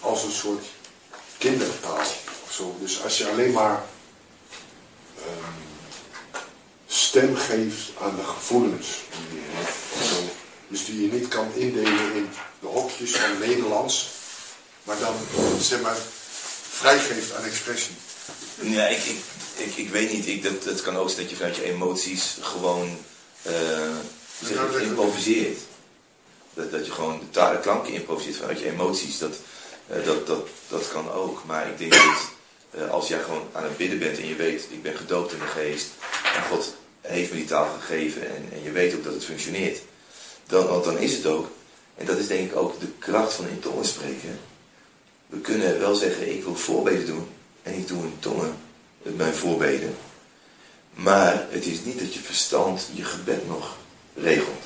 als 0.00 0.22
een 0.24 0.32
soort 0.32 0.64
kindertaal 1.38 1.98
of 2.46 2.52
zo? 2.52 2.76
Dus 2.80 3.02
als 3.02 3.18
je 3.18 3.28
alleen 3.28 3.52
maar 3.52 3.82
ehm, 5.18 5.50
stem 6.86 7.36
geeft 7.36 7.90
aan 8.00 8.16
de 8.16 8.24
gevoelens 8.24 8.86
die 9.28 9.40
je 9.40 9.46
hebt 9.50 9.76
of 10.00 10.04
zo. 10.06 10.14
Dus 10.68 10.84
die 10.84 11.02
je 11.02 11.12
niet 11.12 11.28
kan 11.28 11.52
indelen 11.54 12.14
in 12.14 12.28
de 12.60 12.66
hokjes 12.66 13.10
van 13.16 13.38
Nederlands, 13.38 14.08
maar 14.82 14.98
dan 14.98 15.14
zeg 15.60 15.80
maar 15.80 15.96
vrijgeeft 16.70 17.34
aan 17.34 17.44
expressie. 17.44 17.94
Ja, 18.60 18.86
ik, 18.86 19.04
ik, 19.04 19.16
ik, 19.56 19.76
ik 19.76 19.90
weet 19.90 20.12
niet. 20.12 20.26
Ik, 20.26 20.42
dat, 20.42 20.64
het 20.64 20.82
kan 20.82 20.96
ook 20.96 21.08
zijn 21.08 21.20
dat 21.20 21.30
je 21.30 21.36
vanuit 21.36 21.56
je 21.56 21.64
emoties 21.64 22.36
gewoon 22.40 22.98
zeg 23.42 24.56
zeggen- 24.56 24.82
improviseert. 24.82 25.58
Dat, 26.54 26.70
dat 26.70 26.86
je 26.86 26.92
gewoon 26.92 27.20
de 27.32 27.58
klanken 27.62 27.92
improviseert 27.92 28.36
vanuit 28.36 28.58
je 28.58 28.70
emoties. 28.70 29.18
Dat, 29.18 29.34
eh, 29.86 30.04
dat, 30.04 30.26
dat, 30.26 30.48
dat 30.68 30.88
kan 30.88 31.10
ook. 31.10 31.42
Maar 31.46 31.68
ik 31.68 31.78
denk 31.78 31.92
dat 31.92 32.30
eh, 32.70 32.90
als 32.90 33.08
jij 33.08 33.22
gewoon 33.22 33.46
aan 33.52 33.64
het 33.64 33.76
bidden 33.76 33.98
bent 33.98 34.18
en 34.18 34.28
je 34.28 34.34
weet, 34.34 34.66
ik 34.70 34.82
ben 34.82 34.96
gedoopt 34.96 35.32
in 35.32 35.38
de 35.38 35.46
geest. 35.46 35.86
En 36.36 36.42
God 36.42 36.74
heeft 37.00 37.30
me 37.30 37.36
die 37.36 37.46
taal 37.46 37.68
gegeven 37.80 38.22
en, 38.36 38.48
en 38.52 38.62
je 38.62 38.70
weet 38.70 38.94
ook 38.94 39.04
dat 39.04 39.12
het 39.14 39.24
functioneert. 39.24 39.80
Dan, 40.46 40.66
want 40.66 40.84
dan 40.84 40.98
is 40.98 41.12
het 41.12 41.26
ook. 41.26 41.50
En 41.94 42.06
dat 42.06 42.18
is 42.18 42.26
denk 42.26 42.50
ik 42.50 42.56
ook 42.56 42.80
de 42.80 42.88
kracht 42.98 43.32
van 43.32 43.48
in 43.48 43.60
tongen 43.60 43.84
spreken. 43.84 44.38
We 45.26 45.38
kunnen 45.38 45.78
wel 45.78 45.94
zeggen, 45.94 46.30
ik 46.32 46.44
wil 46.44 46.56
voorbeden 46.56 47.06
doen. 47.06 47.28
En 47.62 47.74
ik 47.74 47.88
doe 47.88 48.02
in 48.02 48.16
tongen 48.18 48.56
mijn 49.02 49.34
voorbeden. 49.34 49.96
Maar 50.94 51.46
het 51.50 51.66
is 51.66 51.84
niet 51.84 51.98
dat 51.98 52.14
je 52.14 52.20
verstand 52.20 52.88
je 52.94 53.04
gebed 53.04 53.48
nog 53.48 53.76
regelt. 54.14 54.62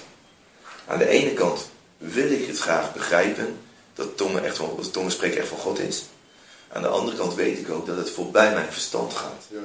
Aan 0.86 0.98
de 0.98 1.08
ene 1.08 1.32
kant 1.32 1.68
wil 1.98 2.30
ik 2.30 2.46
het 2.46 2.58
graag 2.58 2.92
begrijpen 2.92 3.58
dat 3.94 4.16
tongen, 4.16 4.44
echt 4.44 4.56
van, 4.56 4.72
dat 4.76 4.92
tongen 4.92 5.10
spreken 5.10 5.38
echt 5.40 5.48
van 5.48 5.58
God 5.58 5.78
is. 5.78 6.04
Aan 6.72 6.82
de 6.82 6.88
andere 6.88 7.16
kant 7.16 7.34
weet 7.34 7.58
ik 7.58 7.70
ook 7.70 7.86
dat 7.86 7.96
het 7.96 8.10
voorbij 8.10 8.52
mijn 8.52 8.72
verstand 8.72 9.12
gaat. 9.12 9.44
Ja, 9.48 9.58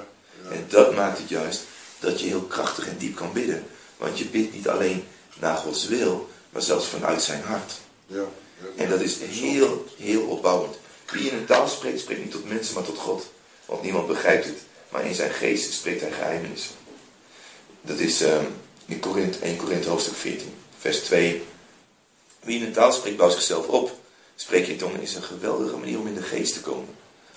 ja. 0.44 0.56
En 0.56 0.66
dat 0.70 0.96
maakt 0.96 1.18
het 1.18 1.30
juist 1.30 1.62
dat 2.00 2.20
je 2.20 2.28
heel 2.28 2.42
krachtig 2.42 2.88
en 2.88 2.98
diep 2.98 3.16
kan 3.16 3.34
bidden. 3.34 3.66
Want 3.98 4.18
je 4.18 4.26
bidt 4.26 4.54
niet 4.54 4.68
alleen 4.68 5.08
naar 5.40 5.58
Gods 5.58 5.88
wil, 5.88 6.30
maar 6.50 6.62
zelfs 6.62 6.86
vanuit 6.88 7.22
zijn 7.22 7.44
hart. 7.44 7.74
ja. 8.08 8.24
En 8.76 8.90
dat 8.90 9.02
is 9.02 9.18
heel, 9.20 9.86
heel 9.98 10.22
opbouwend. 10.22 10.76
Wie 11.12 11.30
in 11.30 11.38
een 11.38 11.46
taal 11.46 11.68
spreekt, 11.68 12.00
spreekt 12.00 12.22
niet 12.22 12.32
tot 12.32 12.50
mensen, 12.50 12.74
maar 12.74 12.84
tot 12.84 12.98
God. 12.98 13.32
Want 13.72 13.84
niemand 13.84 14.08
begrijpt 14.08 14.46
het. 14.46 14.58
Maar 14.90 15.06
in 15.06 15.16
zijn 15.16 15.32
geest 15.32 15.74
spreekt 15.74 16.02
hij 16.02 16.12
geheimenissen. 16.12 16.76
Dat 17.82 18.00
is 18.00 18.22
uh, 18.22 18.42
in 18.86 19.00
Korinthe, 19.00 19.40
1 19.40 19.58
Korinthe 19.58 19.90
hoofdstuk 19.90 20.16
14, 20.16 20.54
vers 20.80 21.00
2. 21.00 21.44
Wie 22.40 22.60
in 22.60 22.66
een 22.66 22.72
taal 22.72 22.92
spreekt, 22.92 23.18
bouwt 23.18 23.32
zichzelf 23.34 23.68
op. 23.68 24.00
Spreek 24.36 24.66
je 24.66 24.76
tongen 24.76 25.02
is 25.02 25.16
een 25.16 25.24
geweldige 25.24 25.78
manier 25.78 26.00
om 26.00 26.08
in 26.08 26.14
de 26.14 26.22
geest 26.22 26.54
te 26.54 26.62
komen. 26.62 26.96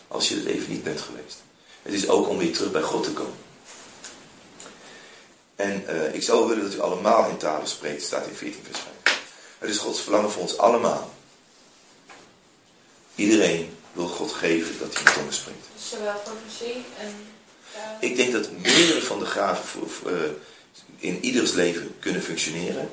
Als 0.09 0.29
je 0.29 0.35
het 0.35 0.45
even 0.45 0.71
niet 0.71 0.83
bent 0.83 1.01
geweest. 1.01 1.43
Het 1.83 1.93
is 1.93 2.09
ook 2.09 2.29
om 2.29 2.39
weer 2.39 2.53
terug 2.53 2.73
bij 2.73 2.83
God 2.83 3.05
te 3.05 3.13
komen. 3.13 3.39
En 5.57 5.85
uh, 5.89 6.15
ik 6.15 6.23
zou 6.23 6.49
willen 6.49 6.65
dat 6.65 6.75
u 6.75 6.81
allemaal 6.81 7.29
in 7.29 7.37
talen 7.37 7.69
spreekt, 7.69 8.03
staat 8.03 8.27
in 8.27 8.35
14 8.35 8.63
vers 8.65 8.79
5. 9.05 9.21
Het 9.59 9.71
is 9.71 9.79
Gods 9.79 10.01
verlangen 10.01 10.31
voor 10.31 10.43
ons 10.43 10.59
allemaal. 10.59 11.11
Iedereen 13.15 13.77
wil 13.95 14.09
God 14.09 14.33
geven 14.33 14.79
dat 14.79 14.95
hij 14.95 15.03
in 15.03 15.13
tongen 15.13 15.33
spreekt. 15.33 15.67
Dus 15.75 15.89
zowel 15.89 16.21
profetie 16.25 16.85
en... 16.99 17.15
Ik 18.01 18.17
denk 18.17 18.33
dat 18.33 18.51
meerdere 18.51 19.03
van 19.03 19.19
de 19.19 19.27
gaven 19.27 19.89
voor, 19.89 20.11
uh, 20.11 20.19
in 20.99 21.25
ieders 21.25 21.53
leven 21.53 21.95
kunnen 21.99 22.23
functioneren. 22.23 22.91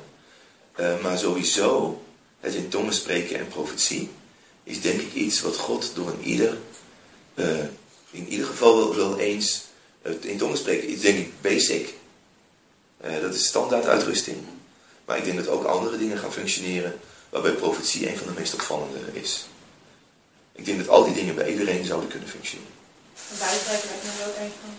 Uh, 0.80 1.00
maar 1.00 1.18
sowieso, 1.18 2.02
het 2.40 2.54
in 2.54 2.68
tongen 2.68 2.92
spreken 2.92 3.38
en 3.38 3.48
profetie, 3.48 4.10
is 4.64 4.80
denk 4.80 5.00
ik 5.00 5.14
iets 5.14 5.40
wat 5.40 5.56
God 5.56 5.90
door 5.94 6.08
een 6.08 6.22
ieder, 6.22 6.58
uh, 7.34 7.58
in 8.10 8.28
ieder 8.28 8.46
geval 8.46 8.76
wel, 8.76 8.96
wel 8.96 9.18
eens, 9.18 9.64
in 10.20 10.38
tongen 10.38 10.58
spreken 10.58 10.88
is 10.88 11.00
denk 11.00 11.18
ik 11.18 11.40
basic. 11.40 11.94
dat 13.20 13.34
is 13.34 13.46
standaard 13.46 13.86
uitrusting. 13.86 14.36
Maar 15.04 15.18
ik 15.18 15.24
denk 15.24 15.36
dat 15.36 15.48
ook 15.48 15.64
andere 15.64 15.98
dingen 15.98 16.18
gaan 16.18 16.32
functioneren, 16.32 17.00
waarbij 17.30 17.52
profetie 17.52 18.08
een 18.08 18.16
van 18.16 18.26
de 18.26 18.40
meest 18.40 18.54
opvallende 18.54 18.98
is. 19.12 19.46
Ik 20.52 20.64
denk 20.64 20.78
dat 20.78 20.88
al 20.88 21.04
die 21.04 21.14
dingen 21.14 21.34
bij 21.34 21.50
iedereen 21.50 21.84
zouden 21.84 22.08
kunnen 22.08 22.28
functioneren. 22.28 22.72
Bijspreken 23.38 23.88
lijkt 23.88 24.04
me 24.04 24.24
ook 24.26 24.36
een 24.36 24.52
van. 24.60 24.70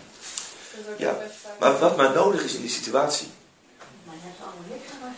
Ja, 0.98 1.18
maar 1.58 1.78
wat 1.78 1.96
maar 1.96 2.14
nodig 2.14 2.44
is 2.44 2.54
in 2.54 2.60
die 2.60 2.70
situatie. 2.70 3.28
Maar 4.04 4.14
dat 4.22 4.32
is 4.34 4.44
allemaal 4.44 4.64
niks 4.70 4.84
aan 5.02 5.14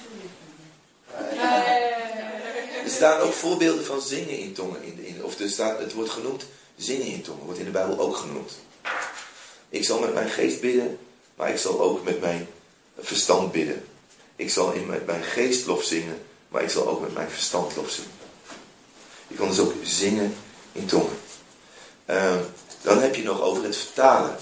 Er 2.84 2.90
staan 2.90 3.20
ook 3.20 3.32
voorbeelden 3.32 3.84
van 3.84 4.00
zingen 4.00 4.38
in 4.38 4.52
tongen. 4.52 4.82
In 4.82 4.96
de, 4.96 5.06
in, 5.06 5.24
of 5.24 5.38
er 5.38 5.50
staat, 5.50 5.78
het 5.78 5.92
wordt 5.92 6.10
genoemd 6.10 6.44
zingen 6.76 7.06
in 7.06 7.22
tongen. 7.22 7.44
Wordt 7.44 7.58
in 7.58 7.64
de 7.64 7.70
Bijbel 7.70 7.98
ook 7.98 8.16
genoemd. 8.16 8.52
Ik 9.68 9.84
zal 9.84 9.98
met 9.98 10.14
mijn 10.14 10.30
geest 10.30 10.60
bidden, 10.60 10.98
maar 11.34 11.50
ik 11.50 11.58
zal 11.58 11.80
ook 11.80 12.04
met 12.04 12.20
mijn 12.20 12.48
verstand 12.98 13.52
bidden. 13.52 13.84
Ik 14.36 14.50
zal 14.50 14.72
in 14.72 14.86
met 14.86 15.06
mijn 15.06 15.22
geest 15.22 15.66
lof 15.66 15.84
zingen, 15.84 16.22
maar 16.48 16.62
ik 16.62 16.70
zal 16.70 16.88
ook 16.88 17.00
met 17.00 17.14
mijn 17.14 17.30
verstand 17.30 17.76
lof 17.76 17.90
zingen. 17.90 18.10
Je 19.28 19.34
kan 19.34 19.48
dus 19.48 19.58
ook 19.58 19.72
zingen 19.82 20.34
in 20.76 20.86
tongen. 20.86 21.18
Uh, 22.06 22.36
dan 22.82 23.00
heb 23.00 23.14
je 23.14 23.22
nog 23.22 23.40
over 23.40 23.64
het 23.64 23.76
vertalen. 23.76 24.36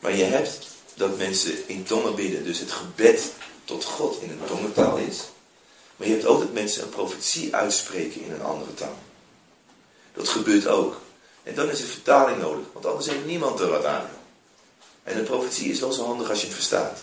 Maar 0.00 0.16
je 0.16 0.24
hebt 0.24 0.66
dat 0.94 1.18
mensen 1.18 1.68
in 1.68 1.84
tongen 1.84 2.14
bidden, 2.14 2.44
dus 2.44 2.58
het 2.58 2.72
gebed 2.72 3.32
tot 3.64 3.84
God 3.84 4.22
in 4.22 4.30
een 4.30 4.46
tongentaal 4.46 4.96
is. 4.96 5.20
Maar 5.96 6.06
je 6.06 6.12
hebt 6.12 6.26
ook 6.26 6.38
dat 6.38 6.52
mensen 6.52 6.82
een 6.82 6.88
profetie 6.88 7.54
uitspreken 7.54 8.24
in 8.24 8.32
een 8.32 8.42
andere 8.42 8.74
taal. 8.74 8.98
Dat 10.14 10.28
gebeurt 10.28 10.66
ook. 10.66 11.00
En 11.42 11.54
dan 11.54 11.70
is 11.70 11.80
een 11.80 11.86
vertaling 11.86 12.38
nodig, 12.38 12.64
want 12.72 12.86
anders 12.86 13.06
heeft 13.06 13.24
niemand 13.24 13.60
er 13.60 13.68
wat 13.68 13.84
aan. 13.84 14.08
En 15.02 15.18
een 15.18 15.24
profetie 15.24 15.70
is 15.70 15.80
wel 15.80 15.92
zo 15.92 16.04
handig 16.04 16.30
als 16.30 16.40
je 16.40 16.46
het 16.46 16.54
verstaat. 16.54 17.00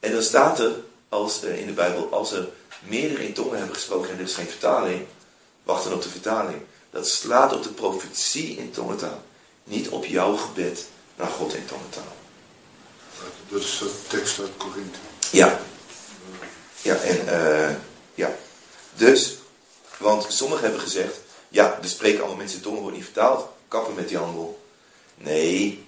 En 0.00 0.12
dan 0.12 0.22
staat 0.22 0.58
er 0.58 0.72
als, 1.08 1.42
in 1.42 1.66
de 1.66 1.72
Bijbel, 1.72 2.08
als 2.10 2.32
er 2.32 2.48
meerdere 2.80 3.26
in 3.26 3.32
tongen 3.32 3.56
hebben 3.56 3.74
gesproken 3.74 4.10
en 4.10 4.16
er 4.16 4.24
is 4.24 4.34
geen 4.34 4.48
vertaling, 4.48 5.06
wacht 5.62 5.84
dan 5.84 5.92
op 5.92 6.02
de 6.02 6.08
vertaling. 6.08 6.62
Dat 6.90 7.08
slaat 7.08 7.52
op 7.54 7.62
de 7.62 7.72
profetie 7.72 8.56
in 8.56 8.70
tongentaal. 8.70 9.22
Niet 9.64 9.88
op 9.88 10.04
jouw 10.04 10.36
gebed 10.36 10.86
naar 11.16 11.28
God 11.30 11.54
in 11.54 11.66
tongentaal. 11.66 12.16
Dat 13.48 13.60
is 13.60 13.78
de 13.78 13.92
tekst 14.08 14.38
uit 14.38 14.56
Korinthe. 14.56 14.98
Ja. 15.30 15.60
Ja, 16.82 16.96
en 16.96 17.24
uh, 17.24 17.76
ja. 18.14 18.34
Dus, 18.94 19.36
want 19.98 20.26
sommigen 20.28 20.64
hebben 20.64 20.80
gezegd, 20.80 21.16
ja, 21.48 21.78
er 21.82 21.88
spreken 21.88 22.18
allemaal 22.18 22.36
mensen 22.36 22.56
in 22.56 22.62
tongen, 22.62 22.80
wordt 22.80 22.96
niet 22.96 23.04
vertaald. 23.04 23.48
Kappen 23.68 23.94
met 23.94 24.08
die 24.08 24.16
handel. 24.16 24.62
Nee, 25.14 25.86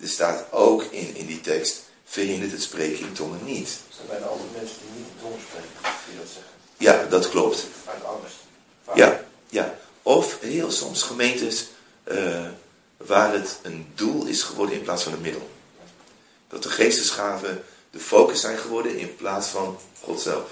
er 0.00 0.08
staat 0.08 0.52
ook 0.52 0.82
in, 0.82 1.16
in 1.16 1.26
die 1.26 1.40
tekst, 1.40 1.82
verhindert 2.04 2.52
het 2.52 2.62
spreken 2.62 3.06
in 3.06 3.12
tongen 3.12 3.44
niet. 3.44 3.68
Er 3.68 3.94
zijn 3.94 4.06
bijna 4.08 4.26
altijd 4.26 4.52
mensen 4.56 4.76
die 4.80 4.90
niet 4.96 5.08
in 5.14 5.22
tongen 5.22 5.40
spreken, 5.48 5.98
die 6.08 6.18
dat 6.18 6.26
zeggen. 6.26 6.52
Ja, 6.76 7.04
dat 7.10 7.28
klopt. 7.28 7.66
Uit 7.86 8.04
angst. 8.04 8.34
Ja, 8.94 9.24
ja. 9.48 9.78
Of 10.02 10.40
heel 10.40 10.70
soms 10.70 11.02
gemeentes 11.02 11.66
uh, 12.04 12.46
waar 12.96 13.32
het 13.32 13.58
een 13.62 13.86
doel 13.94 14.26
is 14.26 14.42
geworden 14.42 14.74
in 14.74 14.82
plaats 14.82 15.02
van 15.02 15.12
een 15.12 15.20
middel. 15.20 15.50
Dat 16.48 16.62
de 16.62 16.70
geestesgaven 16.70 17.64
de 17.90 17.98
focus 17.98 18.40
zijn 18.40 18.58
geworden 18.58 18.98
in 18.98 19.16
plaats 19.16 19.48
van 19.48 19.78
God 20.00 20.20
zelf. 20.20 20.50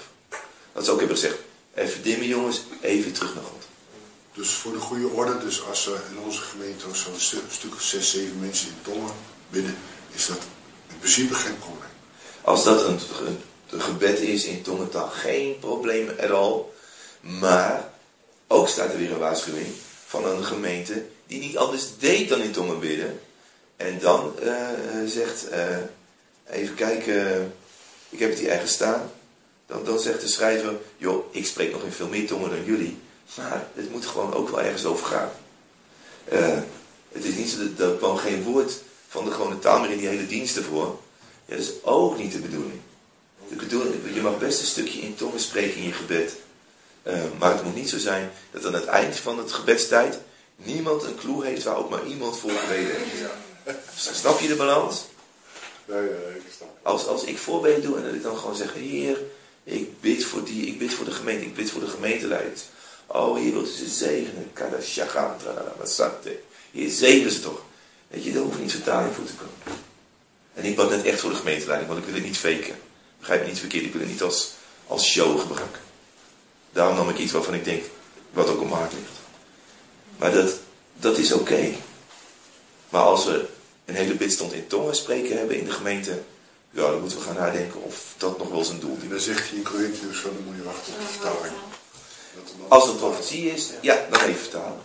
Dat 0.73 0.85
ze 0.85 0.91
ook 0.91 0.99
hebben 0.99 1.17
gezegd, 1.17 1.37
even 1.73 2.03
dimmen 2.03 2.27
jongens, 2.27 2.61
even 2.81 3.13
terug 3.13 3.35
naar 3.35 3.43
God. 3.43 3.63
Dus 4.33 4.49
voor 4.49 4.71
de 4.71 4.79
goede 4.79 5.07
orde, 5.07 5.37
dus 5.37 5.65
als 5.67 5.87
er 5.87 6.01
in 6.11 6.19
onze 6.19 6.41
gemeente 6.41 6.85
zo'n 6.91 7.19
stuk, 7.19 7.43
stuk 7.49 7.73
of 7.73 7.81
zes, 7.81 8.09
zeven 8.09 8.39
mensen 8.39 8.67
in 8.67 8.93
tongen 8.93 9.11
bidden, 9.49 9.77
is 10.11 10.27
dat 10.27 10.37
in 10.89 10.97
principe 10.97 11.33
geen 11.33 11.57
probleem. 11.57 11.89
Als 12.41 12.63
dat 12.63 12.83
een, 12.83 12.99
gebed 13.79 14.19
is 14.19 14.45
in 14.45 14.61
tongentaal, 14.61 15.07
geen 15.07 15.59
probleem 15.59 16.09
at 16.19 16.31
all. 16.31 16.61
Maar 17.19 17.90
ook 18.51 18.67
staat 18.67 18.91
er 18.91 18.97
weer 18.97 19.11
een 19.11 19.17
waarschuwing 19.17 19.67
van 20.05 20.25
een 20.25 20.43
gemeente 20.43 21.05
die 21.27 21.39
niet 21.39 21.57
anders 21.57 21.87
deed 21.99 22.29
dan 22.29 22.41
in 22.41 22.51
tongen 22.51 22.79
bidden. 22.79 23.19
En 23.75 23.99
dan 23.99 24.33
uh, 24.43 24.69
zegt, 25.05 25.51
uh, 25.51 25.77
even 26.49 26.75
kijken, 26.75 27.53
ik 28.09 28.19
heb 28.19 28.29
het 28.29 28.39
hier 28.39 28.49
ergens 28.49 28.71
staan. 28.71 29.11
Dan, 29.65 29.83
dan 29.83 29.99
zegt 29.99 30.21
de 30.21 30.27
schrijver, 30.27 30.73
joh, 30.97 31.35
ik 31.35 31.45
spreek 31.45 31.71
nog 31.71 31.83
in 31.83 31.91
veel 31.91 32.07
meer 32.07 32.27
tongen 32.27 32.49
dan 32.49 32.65
jullie. 32.65 32.97
Maar 33.37 33.67
het 33.73 33.91
moet 33.91 34.05
gewoon 34.05 34.33
ook 34.33 34.49
wel 34.49 34.61
ergens 34.61 34.85
over 34.85 35.05
gaan. 35.05 35.31
Uh, 36.31 36.59
het 37.11 37.25
is 37.25 37.35
niet 37.35 37.49
zo 37.49 37.57
dat 37.75 38.01
er 38.01 38.17
geen 38.17 38.43
woord 38.43 38.81
van 39.07 39.25
de 39.25 39.31
gewone 39.31 39.59
taal 39.59 39.79
meer 39.79 39.91
in 39.91 39.97
die 39.97 40.07
hele 40.07 40.27
dienst 40.27 40.57
ervoor. 40.57 40.99
Ja, 41.45 41.55
dat 41.55 41.65
is 41.65 41.71
ook 41.83 42.17
niet 42.17 42.31
de. 42.31 42.39
De 43.49 43.55
bedoeling, 43.55 43.95
je 44.13 44.21
mag 44.21 44.39
best 44.39 44.59
een 44.59 44.65
stukje 44.65 44.99
in 44.99 45.15
tongen 45.15 45.39
spreken 45.39 45.75
in 45.75 45.83
je 45.83 45.93
gebed. 45.93 46.35
Uh, 47.03 47.13
maar 47.39 47.53
het 47.53 47.63
moet 47.63 47.75
niet 47.75 47.89
zo 47.89 47.97
zijn 47.97 48.31
dat 48.51 48.65
aan 48.65 48.73
het 48.73 48.85
eind 48.85 49.15
van 49.15 49.37
het 49.37 49.51
gebedstijd 49.51 50.19
niemand 50.55 51.03
een 51.03 51.15
clue 51.15 51.45
heeft 51.45 51.63
waar 51.63 51.77
ook 51.77 51.89
maar 51.89 52.05
iemand 52.05 52.37
voor 52.37 52.51
gebeden 52.51 52.95
heeft. 52.95 54.17
Snap 54.17 54.39
je 54.39 54.47
de 54.47 54.55
balans? 54.55 55.05
Ja, 55.85 55.95
ja, 55.95 56.35
ik 56.35 56.51
snap. 56.55 56.69
Als, 56.81 57.07
als 57.07 57.23
ik 57.23 57.37
voorbeden 57.37 57.81
doe 57.81 57.97
en 57.97 58.03
dat 58.03 58.13
ik 58.13 58.23
dan 58.23 58.37
gewoon 58.37 58.55
zeg, 58.55 58.73
Heer, 58.73 59.17
ik 59.63 60.01
bid 60.01 60.25
voor 60.25 60.43
die, 60.43 60.65
ik 60.67 60.79
bid 60.79 60.93
voor 60.93 61.05
de 61.05 61.11
gemeente, 61.11 61.45
ik 61.45 61.53
bid 61.53 61.71
voor 61.71 61.81
de 61.81 61.87
gemeenteleiders. 61.87 62.61
Oh, 63.07 63.37
Heer, 63.37 63.51
wilt 63.51 63.67
u 63.67 63.71
ze 63.71 63.89
zegenen? 63.89 64.49
Kadashagam, 64.53 65.37
tralalamasante. 65.37 66.39
Heer, 66.71 66.89
zegen 66.89 67.31
ze 67.31 67.39
toch. 67.39 67.61
Weet 68.07 68.23
je, 68.23 68.33
daar 68.33 68.43
hoeft 68.43 68.59
niet 68.59 68.71
vertaling 68.71 69.15
voor 69.15 69.25
te 69.25 69.33
komen. 69.33 69.81
En 70.53 70.65
ik 70.65 70.75
bad 70.75 70.89
net 70.89 71.05
echt 71.05 71.19
voor 71.19 71.29
de 71.29 71.35
gemeenteleiding, 71.35 71.89
want 71.89 72.01
ik 72.01 72.05
wil 72.05 72.15
het 72.15 72.25
niet 72.29 72.37
faken. 72.37 72.79
Begrijp 73.19 73.41
me 73.41 73.47
niet 73.47 73.59
verkeerd, 73.59 73.85
ik 73.85 73.91
wil 73.91 74.01
het 74.01 74.09
niet 74.09 74.21
als, 74.21 74.51
als 74.87 75.05
show 75.05 75.39
gebruiken. 75.39 75.81
Daarom 76.71 76.95
nam 76.95 77.09
ik 77.09 77.17
iets 77.17 77.31
waarvan 77.31 77.53
ik 77.53 77.63
denk, 77.63 77.83
wat 78.31 78.49
ook 78.49 78.61
op 78.61 78.69
mijn 78.69 78.79
hart 78.79 78.93
ligt. 78.93 79.19
Maar 80.17 80.31
dat, 80.31 80.59
dat 80.93 81.17
is 81.17 81.31
oké. 81.31 81.41
Okay. 81.41 81.77
Maar 82.89 83.01
als 83.01 83.25
we 83.25 83.47
een 83.85 83.95
hele 83.95 84.15
bidstond 84.15 84.53
in 84.53 84.67
tongen 84.67 84.95
spreken 84.95 85.37
hebben 85.37 85.57
in 85.57 85.65
de 85.65 85.71
gemeente, 85.71 86.21
ja, 86.71 86.81
dan 86.81 86.99
moeten 86.99 87.17
we 87.17 87.23
gaan 87.23 87.35
nadenken 87.35 87.83
of 87.83 88.13
dat 88.17 88.37
nog 88.37 88.49
wel 88.49 88.63
zijn 88.63 88.79
doel 88.79 88.97
is. 89.01 89.09
Dan 89.09 89.19
zegt 89.19 89.49
hij 89.49 89.57
in 89.57 89.63
Corinthië 89.63 90.13
zo, 90.13 90.33
dan 90.33 90.43
moet 90.45 90.55
je 90.55 90.63
wachten 90.63 90.93
op 90.93 90.99
de 90.99 91.05
vertaling. 91.05 91.53
Als 92.67 92.83
het 92.83 92.91
een 92.91 92.99
profetie 92.99 93.51
is, 93.51 93.69
ja, 93.81 94.05
dan 94.09 94.21
even 94.21 94.41
vertalen. 94.41 94.81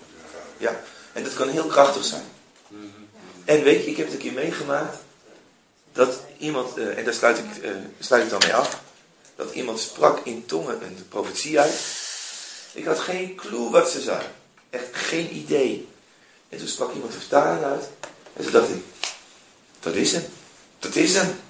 Ja, 0.56 0.80
en 1.12 1.22
dat 1.22 1.34
kan 1.34 1.48
heel 1.48 1.66
krachtig 1.66 2.04
zijn. 2.04 2.24
En 3.44 3.62
weet 3.62 3.84
je, 3.84 3.90
ik 3.90 3.96
heb 3.96 4.06
het 4.06 4.14
een 4.14 4.20
keer 4.20 4.32
meegemaakt 4.32 4.96
dat 5.92 6.20
iemand, 6.38 6.78
uh, 6.78 6.98
en 6.98 7.04
daar 7.04 7.14
sluit 7.14 7.38
ik, 7.38 7.64
uh, 7.64 7.70
sluit 7.98 8.22
ik 8.22 8.30
dan 8.30 8.40
mee 8.44 8.54
af, 8.54 8.80
dat 9.36 9.54
iemand 9.54 9.80
sprak 9.80 10.20
in 10.24 10.46
tongen 10.46 10.82
een 10.82 11.08
profetie 11.08 11.60
uit. 11.60 12.04
Ik 12.72 12.84
had 12.84 12.98
geen 12.98 13.34
clue 13.34 13.70
wat 13.70 13.90
ze 13.90 14.00
zei. 14.00 14.22
Echt 14.70 14.88
geen 14.92 15.36
idee. 15.36 15.88
En 16.48 16.58
toen 16.58 16.68
sprak 16.68 16.94
iemand 16.94 17.12
de 17.12 17.18
vertaling 17.18 17.64
uit. 17.64 17.88
En 18.32 18.42
toen 18.42 18.52
dacht 18.52 18.68
ik, 18.68 18.82
dat 19.80 19.94
is 19.94 20.12
hem. 20.12 20.24
Dat 20.78 20.94
is 20.94 21.14
hem. 21.14 21.40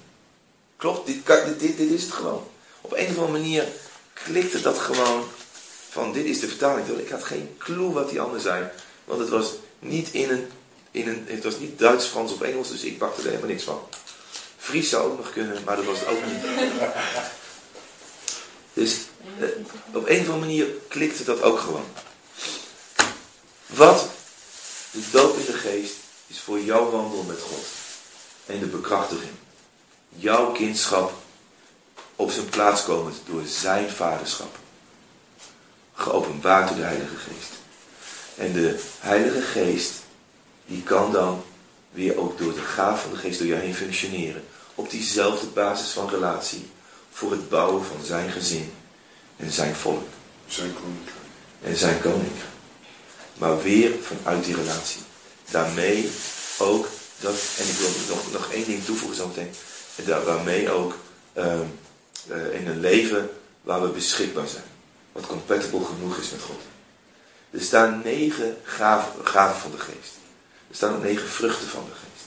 Klopt, 0.77 1.07
dit, 1.07 1.25
dit, 1.59 1.77
dit, 1.77 1.91
is 1.91 2.03
het 2.03 2.11
gewoon. 2.11 2.47
Op 2.81 2.93
een 2.93 3.07
of 3.07 3.17
andere 3.17 3.31
manier 3.31 3.67
klikte 4.13 4.61
dat 4.61 4.77
gewoon 4.77 5.23
van 5.89 6.13
dit 6.13 6.25
is 6.25 6.39
de 6.39 6.47
vertaling. 6.47 6.87
Ik 6.87 7.09
had 7.09 7.23
geen 7.23 7.55
clue 7.57 7.91
wat 7.91 8.09
die 8.09 8.21
ander 8.21 8.39
zei. 8.39 8.69
Want 9.05 9.19
het 9.19 9.29
was 9.29 9.53
niet 9.79 10.11
in 10.11 10.29
een, 10.29 10.47
in 10.91 11.07
een 11.07 11.25
het 11.27 11.43
was 11.43 11.59
niet 11.59 11.79
Duits, 11.79 12.05
Frans 12.05 12.31
of 12.31 12.41
Engels, 12.41 12.69
dus 12.69 12.83
ik 12.83 12.97
bakte 12.97 13.21
er 13.21 13.27
helemaal 13.27 13.49
niks 13.49 13.63
van. 13.63 13.79
Fries 14.57 14.89
zou 14.89 15.11
ook 15.11 15.17
nog 15.17 15.31
kunnen, 15.31 15.63
maar 15.65 15.75
dat 15.75 15.85
was 15.85 15.99
het 15.99 16.07
ook 16.07 16.25
niet. 16.25 16.43
Op 19.97 20.07
een 20.07 20.19
of 20.19 20.29
andere 20.29 20.39
manier 20.39 20.67
klikte 20.87 21.23
dat 21.23 21.41
ook 21.41 21.59
gewoon. 21.59 21.85
Wat 23.65 24.09
de 24.91 25.09
doop 25.11 25.37
in 25.37 25.45
de 25.45 25.53
geest 25.53 25.95
is 26.27 26.39
voor 26.39 26.59
jouw 26.59 26.89
wandel 26.89 27.23
met 27.23 27.41
God. 27.41 27.65
En 28.45 28.59
de 28.59 28.65
bekrachtiging. 28.65 29.31
Jouw 30.09 30.51
kindschap 30.51 31.13
op 32.15 32.31
zijn 32.31 32.49
plaats 32.49 32.83
komend 32.83 33.15
door 33.25 33.41
zijn 33.45 33.89
vaderschap. 33.89 34.57
Geopenbaard 35.93 36.67
door 36.67 36.77
de 36.77 36.83
Heilige 36.83 37.15
Geest. 37.15 37.51
En 38.35 38.53
de 38.53 38.79
Heilige 38.99 39.41
Geest, 39.41 39.93
die 40.65 40.83
kan 40.83 41.11
dan 41.11 41.43
weer 41.91 42.17
ook 42.17 42.37
door 42.37 42.53
de 42.53 42.61
gaaf 42.61 43.01
van 43.01 43.11
de 43.11 43.17
Geest 43.17 43.39
door 43.39 43.47
jou 43.47 43.61
heen 43.61 43.75
functioneren. 43.75 44.43
Op 44.75 44.89
diezelfde 44.89 45.47
basis 45.47 45.89
van 45.89 46.09
relatie. 46.09 46.69
Voor 47.11 47.31
het 47.31 47.49
bouwen 47.49 47.85
van 47.85 48.05
zijn 48.05 48.31
gezin 48.31 48.73
en 49.37 49.51
zijn 49.51 49.75
volk. 49.75 50.07
Zijn 50.47 50.73
koninkrijk. 50.73 51.17
En 51.63 51.75
zijn 51.75 52.01
koninkrijk. 52.01 52.51
Maar 53.37 53.61
weer 53.61 53.91
vanuit 54.01 54.45
die 54.45 54.55
relatie. 54.55 55.01
Daarmee 55.51 56.09
ook 56.57 56.87
dat, 57.19 57.35
en 57.57 57.67
ik 57.67 57.75
wil 57.75 57.89
nog, 58.09 58.31
nog 58.31 58.51
één 58.51 58.65
ding 58.65 58.85
toevoegen 58.85 59.17
zo 59.17 59.27
meteen. 59.27 59.51
En 59.95 60.05
daar, 60.05 60.23
waarmee 60.23 60.71
ook 60.71 60.95
ehm, 61.33 61.65
eh, 62.27 62.53
in 62.53 62.67
een 62.67 62.79
leven 62.79 63.29
waar 63.61 63.81
we 63.81 63.87
beschikbaar 63.87 64.47
zijn. 64.47 64.63
Wat 65.11 65.27
compatible 65.27 65.85
genoeg 65.85 66.17
is 66.17 66.31
met 66.31 66.41
God. 66.41 66.61
Er 67.49 67.61
staan 67.61 68.01
negen 68.03 68.57
gaven, 68.63 69.27
gaven 69.27 69.61
van 69.61 69.71
de 69.71 69.79
geest. 69.79 70.13
Er 70.69 70.75
staan 70.75 70.95
ook 70.95 71.03
negen 71.03 71.27
vruchten 71.27 71.67
van 71.67 71.85
de 71.85 71.95
geest. 71.95 72.25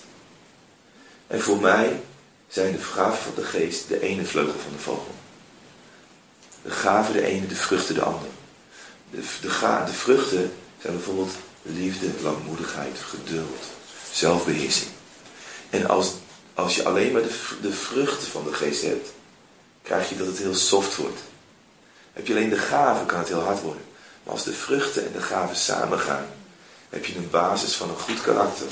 En 1.27 1.41
voor 1.41 1.61
mij 1.61 2.01
zijn 2.49 2.73
de 2.73 2.83
gaven 2.83 3.23
van 3.23 3.35
de 3.35 3.45
geest 3.45 3.89
de 3.89 4.01
ene 4.01 4.25
vleugel 4.25 4.59
van 4.59 4.73
de 4.73 4.79
vogel. 4.79 5.15
De 6.63 6.71
gaven 6.71 7.13
de 7.13 7.25
ene, 7.25 7.47
de 7.47 7.57
vruchten 7.57 7.95
de 7.95 8.03
andere. 8.03 8.31
De, 9.11 9.23
de, 9.41 9.83
de 9.87 9.93
vruchten 9.93 10.53
zijn 10.81 10.95
bijvoorbeeld 10.95 11.33
liefde, 11.63 12.07
langmoedigheid, 12.23 12.99
geduld, 12.99 13.65
zelfbeheersing. 14.13 14.91
En 15.71 15.89
als, 15.89 16.13
als 16.55 16.77
je 16.77 16.85
alleen 16.85 17.13
maar 17.13 17.23
de, 17.23 17.39
de 17.61 17.73
vruchten 17.73 18.29
van 18.29 18.45
de 18.45 18.53
geest 18.53 18.83
hebt, 18.83 19.09
krijg 19.83 20.09
je 20.09 20.17
dat 20.17 20.27
het 20.27 20.39
heel 20.39 20.55
soft 20.55 20.97
wordt. 20.97 21.21
Heb 22.13 22.27
je 22.27 22.33
alleen 22.33 22.51
de 22.51 22.59
gaven, 22.59 23.07
kan 23.07 23.19
het 23.19 23.29
heel 23.29 23.41
hard 23.41 23.61
worden. 23.61 23.85
Maar 24.23 24.33
als 24.33 24.45
de 24.45 24.53
vruchten 24.53 25.07
en 25.07 25.13
de 25.13 25.23
gaven 25.23 25.57
samengaan, 25.57 26.27
heb 26.89 27.05
je 27.05 27.17
een 27.17 27.31
basis 27.31 27.75
van 27.75 27.89
een 27.89 27.99
goed 27.99 28.21
karakter. 28.21 28.67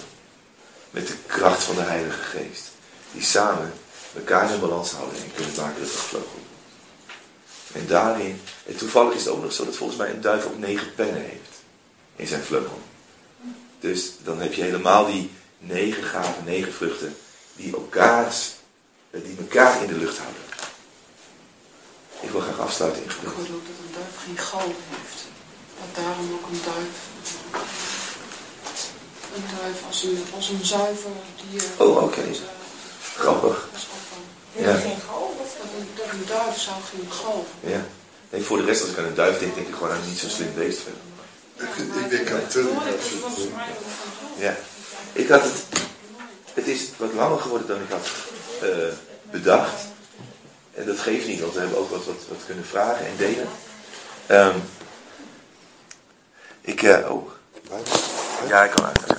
Met 0.91 1.07
de 1.07 1.15
kracht 1.27 1.63
van 1.63 1.75
de 1.75 1.83
Heilige 1.83 2.23
Geest. 2.23 2.71
Die 3.13 3.23
samen 3.23 3.73
elkaar 4.17 4.53
in 4.53 4.61
balans 4.61 4.91
houden 4.91 5.19
en 5.19 5.35
kunnen 5.35 5.55
maken 5.57 5.81
dat 5.81 5.91
het 5.91 6.01
vleugel. 6.01 6.48
En 7.73 7.87
daarin, 7.87 8.41
en 8.67 8.77
toevallig 8.77 9.15
is 9.15 9.25
het 9.25 9.33
ook 9.33 9.43
nog 9.43 9.53
zo 9.53 9.65
dat 9.65 9.77
volgens 9.77 9.99
mij 9.99 10.11
een 10.11 10.21
duif 10.21 10.47
ook 10.47 10.59
negen 10.59 10.95
pennen 10.95 11.23
heeft. 11.23 11.57
In 12.17 12.27
zijn 12.27 12.43
vleugel. 12.43 12.81
Dus 13.81 14.13
dan 14.23 14.41
heb 14.41 14.53
je 14.53 14.63
helemaal 14.63 15.07
die 15.07 15.31
negen 15.59 16.03
gaven, 16.03 16.45
negen 16.45 16.73
vruchten, 16.73 17.17
die 17.57 17.75
elkaars, 17.75 18.51
die 19.11 19.37
elkaar 19.39 19.83
in 19.83 19.89
de 19.89 19.99
lucht 19.99 20.19
houden. 20.19 20.43
Ik 22.21 22.31
wil 22.31 22.41
graag 22.41 22.59
afsluiten 22.59 23.03
in 23.03 23.09
Ik 23.09 23.17
hoorde 23.37 23.53
ook 23.53 23.67
dat 23.67 23.77
een 23.87 23.93
duif 23.93 24.25
geen 24.25 24.39
gal 24.39 24.75
heeft. 24.89 25.25
Dat 25.79 26.05
daarom 26.05 26.33
ook 26.33 26.49
een 26.51 26.61
duif. 26.65 26.97
Een 29.35 29.45
duif 29.61 29.87
als 29.87 30.03
een, 30.03 30.25
als 30.35 30.49
een 30.49 30.65
zuiver 30.65 31.11
dier. 31.51 31.63
Oh, 31.77 32.03
oké. 32.03 32.21
Eh, 32.21 32.37
Grappig. 33.17 33.69
Ja. 34.59 34.75
geen 34.75 35.01
gal? 35.07 35.35
Wat 35.39 35.47
Dat 35.95 36.13
een, 36.13 36.25
duif 36.27 36.59
zou 36.59 36.77
geen 36.91 37.13
gal 37.13 37.47
Ja. 37.61 37.85
Nee, 38.31 38.43
voor 38.43 38.59
de 38.59 38.65
rest, 38.65 38.81
als 38.81 38.91
ik 38.91 38.99
aan 38.99 39.05
een 39.05 39.15
duif 39.15 39.39
denk, 39.39 39.55
denk 39.55 39.69
ik 39.69 39.75
gewoon 39.75 39.91
aan 39.91 40.01
een 40.01 40.09
niet 40.09 40.19
zo 40.19 40.29
slim 40.29 40.55
beest 40.55 40.81
verder. 40.81 41.01
Ik 42.05 42.11
denk 42.11 42.31
aan. 42.31 42.41
Ja. 44.39 44.57
Ik 45.13 45.29
had 45.29 45.43
het, 45.43 45.65
het 46.55 46.67
is 46.67 46.89
wat 46.97 47.13
langer 47.13 47.39
geworden 47.39 47.67
dan 47.67 47.81
ik 47.81 47.91
had 47.91 48.09
eh, 48.61 48.95
bedacht. 49.31 49.87
En 50.75 50.87
dat 50.87 50.99
geeft 50.99 51.27
niet, 51.27 51.41
want 51.41 51.53
we 51.53 51.61
hebben 51.61 51.79
ook 51.79 51.91
wat, 51.91 52.05
wat, 52.05 52.27
wat 52.29 52.39
kunnen 52.47 52.65
vragen 52.65 53.07
en 53.07 53.17
delen. 53.17 53.49
Ehm, 54.27 54.57
ik, 56.61 56.83
eh, 56.83 57.11
oh. 57.11 57.31
Ja, 58.49 58.65
ik 58.65 58.71
kan 58.71 58.85
uit. 58.85 59.19